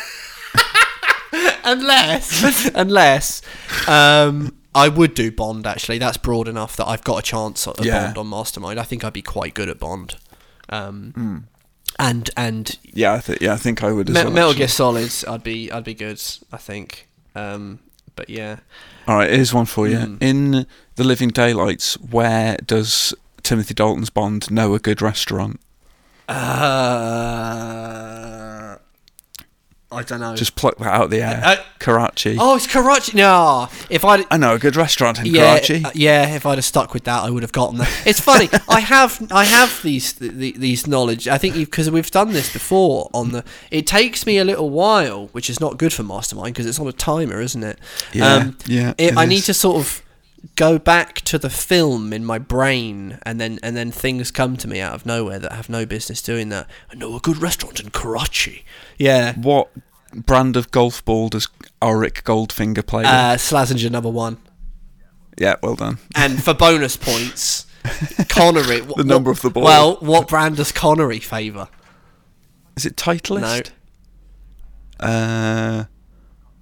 unless 1.63 2.69
unless 2.75 3.41
um, 3.87 4.53
I 4.75 4.87
would 4.89 5.13
do 5.13 5.31
Bond. 5.31 5.65
Actually, 5.67 5.97
that's 5.99 6.17
broad 6.17 6.47
enough 6.47 6.75
that 6.77 6.87
I've 6.87 7.03
got 7.03 7.19
a 7.19 7.21
chance 7.21 7.67
at 7.67 7.83
Yeah. 7.83 8.05
Bond 8.05 8.17
on 8.17 8.27
Mastermind. 8.29 8.79
I 8.79 8.83
think 8.83 9.03
I'd 9.03 9.13
be 9.13 9.21
quite 9.21 9.53
good 9.53 9.69
at 9.69 9.79
Bond. 9.79 10.15
Um, 10.69 11.11
Hmm. 11.15 11.37
And 11.99 12.29
and 12.35 12.77
Yeah, 12.83 13.13
I 13.13 13.19
think. 13.19 13.41
Yeah, 13.41 13.53
I 13.53 13.57
think 13.57 13.83
I 13.83 13.91
would 13.91 14.09
as 14.09 14.15
Me- 14.15 14.23
well. 14.23 14.31
Metal. 14.33 14.53
Gear 14.53 14.67
Solids, 14.67 15.23
I'd 15.25 15.43
be 15.43 15.71
I'd 15.71 15.83
be 15.83 15.93
good. 15.93 16.21
I 16.51 16.57
think. 16.57 17.07
Um, 17.35 17.79
but 18.15 18.29
yeah. 18.29 18.57
All 19.07 19.15
right, 19.17 19.29
here's 19.31 19.53
one 19.53 19.65
for 19.65 19.87
you. 19.87 19.97
Mm. 19.97 20.17
In 20.21 20.65
The 20.95 21.03
Living 21.03 21.29
Daylights, 21.29 21.95
where 21.99 22.57
does 22.65 23.13
Timothy 23.43 23.73
Dalton's 23.73 24.09
Bond 24.09 24.51
know 24.51 24.73
a 24.75 24.79
good 24.79 25.01
restaurant? 25.01 25.59
Uh, 26.29 26.37
I 29.91 30.03
don't 30.03 30.19
know. 30.21 30.35
Just 30.35 30.55
pluck 30.55 30.77
that 30.77 30.87
out 30.87 31.03
of 31.05 31.09
the 31.11 31.21
air. 31.21 31.41
Uh, 31.43 31.55
Karachi. 31.79 32.37
oh, 32.39 32.55
it's 32.55 32.65
Karachi. 32.67 33.17
No, 33.17 33.67
if 33.89 34.05
I 34.05 34.23
I 34.31 34.37
know 34.37 34.55
a 34.55 34.59
good 34.59 34.75
restaurant 34.75 35.19
in 35.19 35.25
yeah 35.27 35.55
Karachi. 35.59 35.83
uh, 35.85 35.91
yeah, 35.93 36.33
if 36.35 36.45
I'd 36.45 36.57
have 36.57 36.65
stuck 36.65 36.93
with 36.93 37.03
that, 37.03 37.23
I 37.23 37.29
would 37.29 37.43
have 37.43 37.51
gotten 37.51 37.77
there. 37.77 37.89
It's 38.05 38.19
funny. 38.19 38.49
I 38.69 38.79
have 38.79 39.21
I 39.31 39.43
have 39.43 39.81
these 39.83 40.13
th- 40.13 40.31
th- 40.31 40.55
these 40.55 40.87
knowledge. 40.87 41.27
I 41.27 41.37
think 41.37 41.55
because 41.55 41.91
we've 41.91 42.09
done 42.11 42.31
this 42.31 42.51
before 42.53 43.09
on 43.13 43.31
the. 43.31 43.43
It 43.69 43.85
takes 43.85 44.25
me 44.25 44.37
a 44.37 44.45
little 44.45 44.69
while, 44.69 45.27
which 45.33 45.49
is 45.49 45.59
not 45.59 45.77
good 45.77 45.91
for 45.93 46.03
Mastermind 46.03 46.53
because 46.53 46.65
it's 46.65 46.79
on 46.79 46.87
a 46.87 46.93
timer, 46.93 47.41
isn't 47.41 47.63
it? 47.63 47.77
Um, 47.79 48.11
Yeah, 48.13 48.51
yeah, 48.67 48.89
It, 48.97 49.11
it 49.11 49.17
I 49.17 49.23
is. 49.23 49.29
need 49.29 49.41
to 49.43 49.53
sort 49.53 49.77
of 49.77 50.01
go 50.55 50.79
back 50.79 51.21
to 51.21 51.37
the 51.37 51.49
film 51.49 52.11
in 52.13 52.25
my 52.25 52.37
brain 52.39 53.19
and 53.23 53.39
then 53.39 53.59
and 53.61 53.75
then 53.77 53.91
things 53.91 54.31
come 54.31 54.57
to 54.57 54.67
me 54.67 54.79
out 54.79 54.93
of 54.93 55.05
nowhere 55.05 55.39
that 55.39 55.51
have 55.53 55.69
no 55.69 55.85
business 55.85 56.21
doing 56.21 56.49
that. 56.49 56.67
I 56.91 56.95
know 56.95 57.15
a 57.15 57.19
good 57.19 57.37
restaurant 57.37 57.79
in 57.79 57.89
Karachi. 57.91 58.65
Yeah. 58.97 59.33
What 59.35 59.69
brand 60.13 60.57
of 60.57 60.71
golf 60.71 61.03
ball 61.05 61.29
does 61.29 61.47
Auric 61.81 62.23
Goldfinger 62.23 62.85
play? 62.85 63.03
with? 63.03 63.09
Uh, 63.11 63.35
Slazenger 63.37 63.89
number 63.91 64.09
one. 64.09 64.37
yeah, 65.37 65.55
well 65.61 65.75
done. 65.75 65.99
And 66.15 66.43
for 66.43 66.53
bonus 66.53 66.97
points, 66.97 67.65
Connery. 68.29 68.81
The 68.97 69.03
number 69.05 69.31
of 69.31 69.41
the 69.41 69.49
ball. 69.49 69.63
Well, 69.63 69.95
what 70.01 70.27
brand 70.27 70.57
does 70.57 70.71
Connery 70.71 71.19
favour? 71.19 71.67
Is 72.75 72.85
it 72.85 72.95
Titleist? 72.95 73.71
No, 74.99 75.05
Uh, 75.07 75.85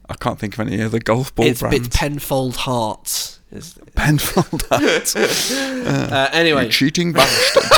I 0.10 0.14
can't 0.16 0.40
think 0.40 0.58
of 0.58 0.66
any 0.68 0.82
other 0.82 1.00
golf 1.00 1.34
ball 1.36 1.46
it's, 1.46 1.60
brands. 1.62 1.88
it's 1.88 1.98
Penfold 1.98 2.56
Hearts. 2.58 3.39
Is, 3.52 3.80
Penfold 3.96 4.64
Hearts. 4.70 5.16
uh, 5.52 6.30
anyway, 6.32 6.66
You 6.66 6.72
cheating 6.72 7.14
bastard. 7.14 7.64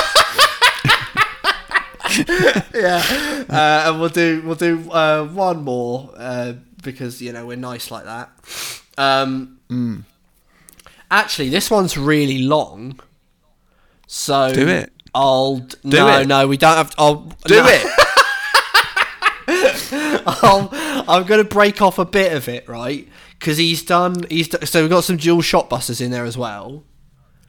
yeah, 2.74 3.02
uh, 3.48 3.90
and 3.90 4.00
we'll 4.00 4.10
do 4.10 4.42
we'll 4.44 4.54
do 4.54 4.90
uh, 4.90 5.24
one 5.28 5.62
more 5.64 6.10
uh, 6.16 6.52
because 6.82 7.22
you 7.22 7.32
know 7.32 7.46
we're 7.46 7.56
nice 7.56 7.90
like 7.90 8.04
that. 8.04 8.30
Um, 8.98 9.58
Hmm. 9.70 10.00
Actually, 11.10 11.48
this 11.48 11.70
one's 11.70 11.96
really 11.96 12.38
long, 12.42 13.00
so 14.06 14.52
Do 14.52 14.68
it. 14.68 14.92
I'll 15.14 15.58
d- 15.58 15.76
no 15.84 16.20
it. 16.20 16.26
no 16.26 16.46
we 16.48 16.56
don't 16.58 16.76
have. 16.76 16.92
I'll 16.98 17.16
Do 17.46 17.54
no. 17.56 17.66
it. 17.66 17.86
I'll, 20.26 20.68
I'm 21.08 21.24
going 21.26 21.42
to 21.42 21.48
break 21.48 21.80
off 21.82 21.98
a 21.98 22.04
bit 22.04 22.32
of 22.32 22.48
it, 22.48 22.68
right? 22.68 23.08
Because 23.42 23.58
he's 23.58 23.82
done. 23.82 24.24
He's 24.30 24.46
d- 24.46 24.64
so 24.66 24.82
we've 24.82 24.90
got 24.90 25.02
some 25.02 25.16
dual 25.16 25.42
shot 25.42 25.68
busters 25.68 26.00
in 26.00 26.12
there 26.12 26.24
as 26.24 26.38
well. 26.38 26.84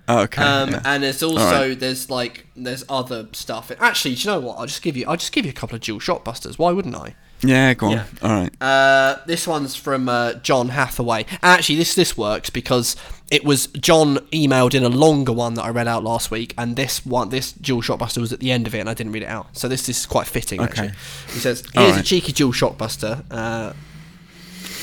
Oh, 0.08 0.22
okay. 0.22 0.42
Um, 0.42 0.72
yeah. 0.72 0.82
and 0.84 1.04
there's 1.04 1.22
also 1.22 1.44
Alright. 1.46 1.80
there's 1.80 2.10
like 2.10 2.48
there's 2.56 2.84
other 2.90 3.28
stuff. 3.32 3.72
Actually, 3.80 4.16
do 4.16 4.22
you 4.22 4.26
know 4.32 4.40
what? 4.40 4.58
I'll 4.58 4.66
just 4.66 4.82
give 4.82 4.98
you 4.98 5.06
I'll 5.08 5.18
just 5.18 5.32
give 5.32 5.46
you 5.46 5.52
a 5.52 5.54
couple 5.54 5.76
of 5.76 5.82
dual 5.82 6.00
shot 6.00 6.26
busters. 6.26 6.58
Why 6.58 6.72
wouldn't 6.72 6.96
I? 6.96 7.16
yeah, 7.46 7.74
go 7.74 7.88
on. 7.88 7.92
yeah. 7.92 8.06
All 8.22 8.30
right. 8.32 8.62
Uh, 8.62 9.18
this 9.28 9.46
one's 9.46 9.76
from 9.76 10.10
uh, 10.10 10.34
John 10.36 10.70
Hathaway. 10.70 11.26
Actually, 11.44 11.76
this 11.76 11.94
this 11.94 12.18
works 12.18 12.50
because 12.50 12.96
it 13.30 13.44
was 13.44 13.68
John 13.68 14.18
emailed 14.32 14.74
in 14.74 14.84
a 14.84 14.90
longer 14.90 15.32
one 15.32 15.54
that 15.56 15.64
I 15.64 15.70
read 15.70 15.88
out 15.88 16.04
last 16.04 16.32
week, 16.32 16.54
and 16.58 16.76
this 16.76 17.06
one, 17.06 17.30
this 17.30 17.52
dual 17.52 17.82
shotbuster 17.82 18.18
was 18.20 18.34
at 18.34 18.40
the 18.40 18.52
end 18.52 18.66
of 18.66 18.74
it, 18.76 18.80
and 18.80 18.90
I 18.90 18.94
didn't 18.94 19.14
read 19.14 19.24
it 19.24 19.30
out. 19.30 19.56
So 19.56 19.68
this, 19.68 19.86
this 19.86 20.00
is 20.00 20.06
quite 20.06 20.26
fitting. 20.28 20.60
Okay. 20.60 20.88
Actually, 20.88 21.34
he 21.34 21.40
says, 21.40 21.64
"Here's 21.74 21.98
a 21.98 22.04
cheeky 22.04 22.32
dual 22.32 22.52
shotbuster." 22.52 23.24
Uh, 23.30 23.74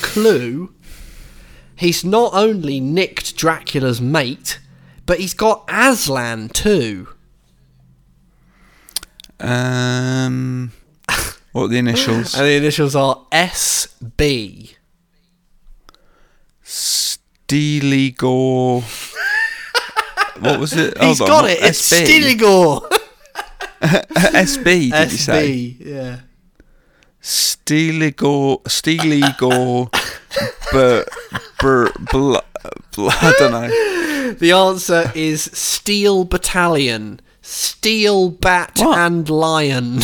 clue: 0.02 0.72
He's 1.80 2.04
not 2.04 2.34
only 2.34 2.78
nicked 2.78 3.38
Dracula's 3.38 4.02
mate, 4.02 4.60
but 5.06 5.18
he's 5.18 5.32
got 5.32 5.64
Aslan 5.66 6.50
too. 6.50 7.08
Um, 9.40 10.72
what 11.52 11.62
are 11.62 11.68
the 11.68 11.78
initials? 11.78 12.34
And 12.38 12.44
the 12.44 12.56
initials 12.56 12.94
are 12.94 13.24
SB. 13.32 14.74
Steely 16.62 18.10
Gore. 18.10 18.82
what 20.38 20.60
was 20.60 20.74
it? 20.74 20.98
He's 21.00 21.18
Hold 21.20 21.30
got 21.30 21.44
on, 21.44 21.50
it. 21.50 21.60
It's 21.62 21.90
SB? 21.90 22.36
Stilligore. 22.36 22.92
SB, 23.80 24.64
did 24.92 25.12
you 25.12 25.16
say? 25.16 25.50
SB. 25.50 25.76
Yeah. 25.80 26.20
Steely 27.22 28.10
Gore. 28.10 28.60
Steely 28.68 29.22
Gore. 29.38 29.88
But. 30.72 31.08
Br, 31.58 31.88
bl, 32.10 32.36
bl, 32.94 33.08
I 33.10 33.34
don't 33.38 33.52
know. 33.52 34.32
The 34.32 34.52
answer 34.52 35.12
is 35.14 35.42
Steel 35.52 36.24
Battalion, 36.24 37.20
Steel 37.42 38.30
Bat 38.30 38.78
What? 38.78 38.98
and 38.98 39.28
Lion. 39.28 40.00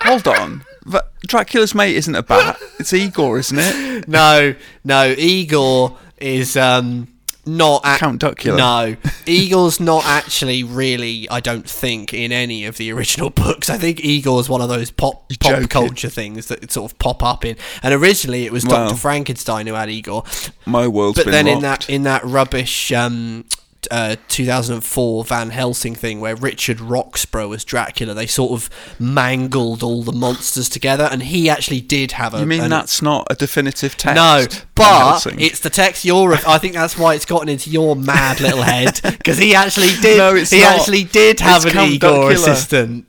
Hold 0.00 0.26
on. 0.28 0.64
But 0.86 1.12
Dracula's 1.26 1.74
mate 1.74 1.94
isn't 1.96 2.14
a 2.14 2.22
bat. 2.22 2.58
It's 2.78 2.92
Igor, 2.94 3.38
isn't 3.38 3.58
it? 3.58 4.08
no, 4.08 4.54
no, 4.82 5.14
Igor 5.16 5.98
is 6.16 6.56
um 6.56 7.08
not 7.46 7.84
at, 7.84 7.98
Count 8.00 8.20
Duckula. 8.20 8.56
No, 8.56 8.96
Igor's 9.26 9.80
not 9.80 10.04
actually 10.04 10.62
really. 10.62 11.28
I 11.30 11.40
don't 11.40 11.68
think 11.68 12.12
in 12.14 12.32
any 12.32 12.64
of 12.66 12.76
the 12.76 12.92
original 12.92 13.30
books. 13.30 13.70
I 13.70 13.78
think 13.78 14.00
Igor 14.04 14.40
is 14.40 14.48
one 14.48 14.60
of 14.60 14.68
those 14.68 14.90
pop 14.90 15.24
You're 15.28 15.38
pop 15.40 15.52
joking. 15.52 15.68
culture 15.68 16.08
things 16.08 16.46
that 16.46 16.70
sort 16.70 16.92
of 16.92 16.98
pop 16.98 17.22
up 17.22 17.44
in. 17.44 17.56
And 17.82 17.94
originally 17.94 18.44
it 18.44 18.52
was 18.52 18.64
Doctor 18.64 18.94
Frankenstein 18.96 19.66
who 19.66 19.74
had 19.74 19.88
Igor, 19.90 20.24
My 20.66 20.86
world's 20.86 21.22
but 21.22 21.30
then 21.30 21.46
rocked. 21.46 21.56
in 21.56 21.62
that 21.62 21.90
in 21.90 22.02
that 22.04 22.24
rubbish. 22.24 22.92
Um, 22.92 23.44
uh, 23.90 24.16
2004 24.28 25.24
Van 25.24 25.50
Helsing 25.50 25.94
thing 25.94 26.20
where 26.20 26.36
Richard 26.36 26.80
Roxburgh 26.80 27.48
was 27.48 27.64
Dracula, 27.64 28.14
they 28.14 28.26
sort 28.26 28.52
of 28.52 28.70
mangled 28.98 29.82
all 29.82 30.02
the 30.02 30.12
monsters 30.12 30.68
together, 30.68 31.08
and 31.10 31.22
he 31.22 31.48
actually 31.48 31.80
did 31.80 32.12
have 32.12 32.34
a. 32.34 32.40
you 32.40 32.46
mean 32.46 32.62
an- 32.62 32.70
that's 32.70 33.00
not 33.02 33.26
a 33.30 33.34
definitive 33.34 33.96
text? 33.96 34.16
no, 34.16 34.46
but 34.74 35.26
it's 35.38 35.60
the 35.60 35.70
text 35.70 36.04
you're. 36.04 36.34
I 36.46 36.58
think 36.58 36.74
that's 36.74 36.98
why 36.98 37.14
it's 37.14 37.24
gotten 37.26 37.48
into 37.48 37.70
your 37.70 37.96
mad 37.96 38.40
little 38.40 38.62
head 38.62 39.00
because 39.02 39.38
he 39.38 39.54
actually 39.54 39.94
did. 40.00 40.18
No, 40.18 40.34
it's 40.34 40.50
he 40.50 40.60
not. 40.60 40.80
actually 40.80 41.04
did 41.04 41.40
have 41.40 41.64
It's 41.64 41.66
an 41.66 41.72
Count 41.72 41.90
Igor 41.92 42.32
assistant. 42.32 43.06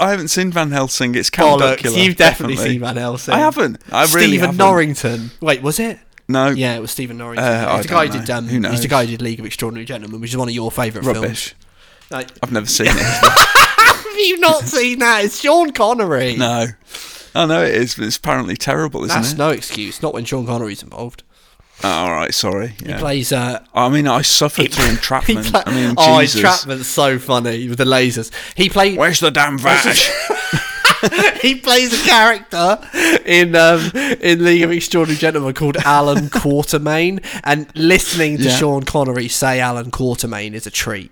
I 0.00 0.10
haven't 0.10 0.28
seen 0.28 0.50
Van 0.50 0.72
Helsing. 0.72 1.14
It's 1.14 1.30
Count 1.30 1.62
Bollocks! 1.62 1.96
You've 1.96 2.16
definitely, 2.16 2.56
seen 2.56 2.80
Van 2.80 2.96
Helsing. 2.96 3.32
I 3.32 3.38
haven't. 3.38 3.80
I 3.92 4.02
really 4.02 4.26
Stephen 4.26 4.40
haven't. 4.40 4.56
Norrington. 4.56 5.30
Wait, 5.40 5.62
was 5.62 5.78
it? 5.78 5.98
No. 6.28 6.48
Yeah, 6.50 6.76
it 6.76 6.80
was 6.80 6.90
Stephen 6.90 7.18
Norrington. 7.18 7.44
Uh, 7.44 7.76
he's 7.76 7.86
the 7.86 7.92
guy 7.92 8.06
who 8.06 8.18
did. 8.18 8.30
Um, 8.30 8.48
He's 8.48 8.80
the 8.82 8.88
guy 8.88 9.04
who 9.04 9.10
did 9.10 9.22
League 9.22 9.40
of 9.40 9.46
Extraordinary 9.46 9.84
Gentlemen, 9.84 10.20
which 10.20 10.30
is 10.30 10.36
one 10.36 10.48
of 10.48 10.54
your 10.54 10.70
favourite 10.70 11.04
films. 11.04 11.18
Rubbish. 11.20 11.54
Like, 12.10 12.30
I've 12.42 12.52
never 12.52 12.66
seen 12.66 12.86
it. 12.90 12.92
have 12.98 14.16
you 14.18 14.38
not 14.40 14.62
seen 14.64 15.00
that? 15.00 15.24
It's 15.24 15.40
Sean 15.40 15.72
Connery. 15.72 16.36
no. 16.36 16.66
I 17.36 17.46
know 17.46 17.64
it 17.64 17.74
is, 17.74 17.96
but 17.96 18.04
it's 18.04 18.16
apparently 18.16 18.56
terrible, 18.56 19.02
isn't 19.04 19.14
that's 19.20 19.32
it? 19.32 19.38
no 19.38 19.50
excuse. 19.50 20.00
Not 20.00 20.14
when 20.14 20.24
Sean 20.24 20.46
Connery's 20.46 20.84
involved. 20.84 21.24
Oh, 21.82 21.88
all 21.88 22.12
right, 22.12 22.32
sorry. 22.32 22.68
He 22.68 22.92
plays. 22.94 23.32
Uh, 23.32 23.58
I 23.74 23.88
mean, 23.88 24.06
I 24.06 24.22
suffered 24.22 24.72
through 24.72 24.90
entrapment. 24.90 25.46
pla- 25.48 25.64
I 25.66 25.74
mean, 25.74 25.94
oh, 25.98 26.20
Jesus. 26.20 26.36
entrapment's 26.36 26.86
so 26.86 27.18
funny 27.18 27.68
with 27.68 27.78
the 27.78 27.84
lasers. 27.84 28.30
He 28.56 28.70
played. 28.70 28.96
Where's 28.96 29.18
the 29.18 29.32
damn 29.32 29.58
vash? 29.58 30.08
he 31.42 31.54
plays 31.56 31.92
a 31.92 32.06
character 32.06 32.78
in 33.26 33.54
um, 33.56 33.90
in 34.20 34.44
League 34.44 34.62
of 34.62 34.70
Extraordinary 34.70 35.18
Gentlemen 35.18 35.54
called 35.54 35.76
Alan 35.78 36.28
Quatermain, 36.30 37.24
and 37.44 37.66
listening 37.74 38.38
to 38.38 38.44
Yeah. 38.44 38.56
Sean 38.56 38.82
Connery 38.82 39.28
say 39.28 39.60
Alan 39.60 39.90
Quatermain 39.90 40.54
is 40.54 40.66
a 40.66 40.70
treat. 40.70 41.10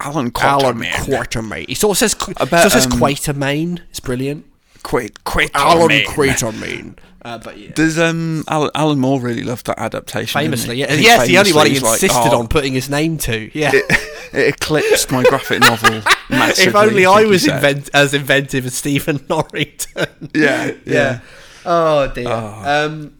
Alan 0.00 0.32
Alan 0.40 0.78
Quatermain. 0.80 0.90
Quatermain. 0.90 1.68
He 1.68 1.74
sort 1.74 1.92
of 1.94 1.98
says, 1.98 2.14
bet, 2.14 2.36
sort 2.36 2.52
of 2.52 2.72
says 2.72 2.86
um, 2.86 2.92
Quatermain. 2.92 3.80
It's 3.90 4.00
brilliant. 4.00 4.46
Quit, 4.82 5.24
quit. 5.24 5.50
Alan 5.54 5.88
me. 5.88 6.04
Quatermain. 6.04 6.96
Uh, 7.24 7.38
but 7.38 7.56
yeah. 7.56 7.70
Does 7.72 7.98
um 8.00 8.42
Alan, 8.48 8.70
Alan 8.74 8.98
Moore 8.98 9.20
really 9.20 9.44
love 9.44 9.62
that 9.64 9.78
adaptation? 9.78 10.40
Famously, 10.40 10.76
yeah. 10.76 10.92
He 10.92 11.04
Yes, 11.04 11.26
the 11.28 11.38
only 11.38 11.52
one 11.52 11.66
he 11.66 11.76
insisted 11.76 12.08
like, 12.08 12.32
on 12.32 12.48
putting 12.48 12.72
his 12.72 12.90
name 12.90 13.16
to. 13.18 13.50
Yeah. 13.56 13.70
Oh, 13.72 13.78
it, 13.78 13.84
it 14.32 14.54
eclipsed 14.54 15.12
my 15.12 15.22
graphic 15.22 15.60
novel 15.60 16.02
massively. 16.30 16.70
if 16.70 16.74
only 16.74 17.06
I 17.06 17.22
was 17.24 17.46
invent- 17.46 17.90
as 17.94 18.12
inventive 18.12 18.66
as 18.66 18.74
Stephen 18.74 19.24
Norrington. 19.28 20.30
Yeah, 20.34 20.72
yeah. 20.84 21.20
Oh 21.64 22.08
dear. 22.08 22.26
Oh. 22.28 22.86
Um. 22.86 23.14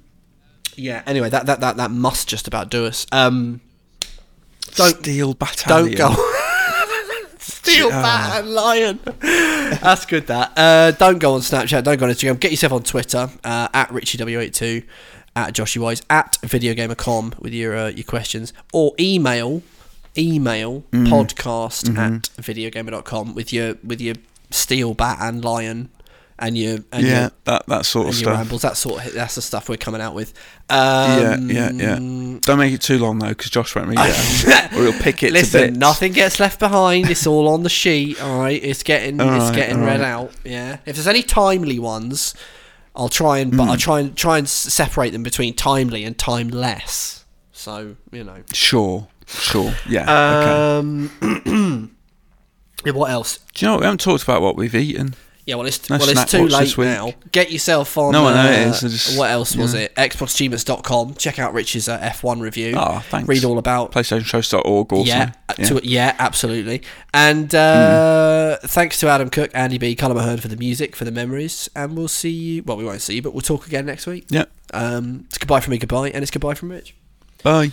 Yeah. 0.74 1.02
Anyway, 1.06 1.30
that 1.30 1.46
that 1.46 1.60
that 1.60 1.76
that 1.76 1.90
must 1.92 2.28
just 2.28 2.48
about 2.48 2.70
do 2.70 2.86
us. 2.86 3.06
Um. 3.12 3.60
Don't 4.74 4.96
Steel 4.96 5.34
Battalion. 5.34 5.96
don't 5.96 6.14
go. 6.16 6.32
Steel 7.52 7.90
Ah. 7.92 8.02
bat 8.02 8.40
and 8.40 8.50
lion. 8.54 8.98
That's 9.20 10.06
good. 10.06 10.26
That. 10.26 10.52
Uh, 10.56 10.90
don't 10.92 11.18
go 11.18 11.34
on 11.34 11.40
Snapchat. 11.40 11.84
Don't 11.84 11.98
go 11.98 12.06
on 12.06 12.12
Instagram. 12.12 12.38
Get 12.40 12.50
yourself 12.50 12.72
on 12.72 12.82
Twitter 12.82 13.30
uh, 13.44 13.68
at 13.72 13.88
RichieW82, 13.90 14.84
at 15.36 15.54
Joshy 15.54 15.78
Wise, 15.78 16.02
at 16.10 16.38
VideoGamer.com 16.42 17.34
with 17.38 17.52
your 17.52 17.76
uh, 17.76 17.88
your 17.88 18.04
questions, 18.04 18.52
or 18.72 18.92
email 18.98 19.62
email 20.18 20.82
Mm. 20.92 21.06
podcast 21.08 21.84
Mm-hmm. 21.88 21.98
at 21.98 22.22
videogamer.com 22.38 23.34
with 23.34 23.52
your 23.52 23.76
with 23.82 24.00
your 24.00 24.16
steel 24.50 24.92
bat 24.94 25.16
and 25.20 25.42
lion 25.44 25.88
and 26.42 26.58
your 26.58 26.78
and 26.92 27.06
Yeah, 27.06 27.20
your, 27.20 27.30
that 27.44 27.66
that 27.66 27.86
sort 27.86 28.08
of 28.08 28.14
stuff. 28.14 28.36
rambles. 28.36 28.62
That 28.62 28.76
sort 28.76 29.06
of 29.06 29.12
that's 29.14 29.36
the 29.36 29.42
stuff 29.42 29.68
we're 29.68 29.76
coming 29.76 30.00
out 30.00 30.14
with. 30.14 30.34
Yeah, 30.68 31.34
Um, 31.38 31.50
yeah, 31.50 31.70
yeah. 31.70 31.94
Don't 32.40 32.58
make 32.58 32.74
it 32.74 32.80
too 32.82 32.98
long 32.98 33.18
though, 33.20 33.28
because 33.28 33.50
Josh 33.50 33.74
won't 33.74 33.88
read 33.88 33.98
it, 34.00 34.72
or 34.76 34.82
he'll 34.82 35.00
pick 35.00 35.22
it 35.22 35.32
Listen, 35.32 35.74
nothing 35.74 36.12
gets 36.12 36.40
left 36.40 36.58
behind. 36.58 37.08
It's 37.08 37.26
all 37.26 37.48
on 37.48 37.62
the 37.62 37.68
sheet. 37.70 38.20
All 38.20 38.40
right, 38.40 38.62
it's 38.62 38.82
getting 38.82 39.20
All 39.20 39.34
it's 39.36 39.44
right, 39.46 39.54
getting 39.54 39.80
read 39.82 40.00
right. 40.00 40.08
out. 40.08 40.32
Yeah. 40.44 40.78
If 40.84 40.96
there's 40.96 41.06
any 41.08 41.22
timely 41.22 41.78
ones, 41.78 42.34
I'll 42.96 43.08
try 43.08 43.38
and 43.38 43.56
but 43.56 43.68
I'll 43.68 43.76
try 43.76 44.00
and 44.00 44.16
try 44.16 44.38
and 44.38 44.48
separate 44.48 45.10
them 45.10 45.22
between 45.22 45.54
timely 45.54 46.04
and 46.04 46.18
timeless. 46.18 47.24
So 47.52 47.96
you 48.10 48.24
know. 48.24 48.42
Sure, 48.52 49.06
sure. 49.26 49.72
Yeah. 49.88 50.02
okay. 50.02 50.78
Um. 50.78 51.90
yeah, 52.84 52.92
what 52.92 53.10
else? 53.10 53.38
Do 53.54 53.64
you 53.64 53.68
know 53.68 53.74
what? 53.74 53.80
we 53.80 53.84
haven't 53.86 54.00
talked 54.00 54.24
about 54.24 54.42
what 54.42 54.56
we've 54.56 54.74
eaten? 54.74 55.14
Yeah, 55.52 55.56
well, 55.56 55.66
it's 55.66 55.90
No 55.90 55.98
well, 55.98 56.08
it's 56.08 56.24
too 56.32 56.46
late 56.46 56.78
now. 56.78 57.12
Get 57.30 57.52
yourself 57.52 57.98
on. 57.98 58.12
No, 58.12 58.26
I 58.26 58.32
know 58.32 58.50
it 58.50 58.66
uh, 58.66 58.70
is, 58.70 58.84
I 58.84 58.88
just- 58.88 59.18
what 59.18 59.30
else 59.30 59.54
was 59.54 59.74
yeah. 59.74 59.80
it? 59.80 59.94
XboxGenius.com. 59.96 61.12
Check 61.16 61.38
out 61.38 61.52
Rich's 61.52 61.90
uh, 61.90 61.98
F1 61.98 62.40
review. 62.40 62.72
Ah, 62.74 63.04
thanks. 63.10 63.28
Read 63.28 63.44
all 63.44 63.58
about 63.58 63.92
PlayStationShows.org 63.92 64.90
also. 64.94 65.06
Yeah, 65.06 65.32
uh, 65.50 65.54
Yeah. 65.58 65.64
To, 65.66 65.80
yeah, 65.86 66.16
absolutely. 66.18 66.80
And 67.12 67.54
uh, 67.54 68.56
thanks 68.62 68.98
to 69.00 69.08
Adam 69.08 69.28
Cook, 69.28 69.50
Andy 69.52 69.76
B, 69.76 69.94
Callum 69.94 70.16
Ahern 70.16 70.38
for 70.38 70.48
the 70.48 70.56
music, 70.56 70.96
for 70.96 71.04
the 71.04 71.12
memories, 71.12 71.68
and 71.76 71.98
we'll 71.98 72.08
see 72.08 72.30
you. 72.30 72.62
Well, 72.62 72.78
we 72.78 72.86
won't 72.86 73.02
see 73.02 73.16
you, 73.16 73.22
but 73.22 73.34
we'll 73.34 73.42
talk 73.42 73.66
again 73.66 73.84
next 73.84 74.06
week. 74.06 74.24
yeah. 74.30 74.46
Um, 74.72 75.24
it's 75.26 75.36
goodbye 75.36 75.60
from 75.60 75.72
me, 75.72 75.78
goodbye, 75.78 76.08
and 76.08 76.22
it's 76.22 76.30
goodbye 76.30 76.54
from 76.54 76.70
Rich. 76.70 76.94
Bye. 77.42 77.72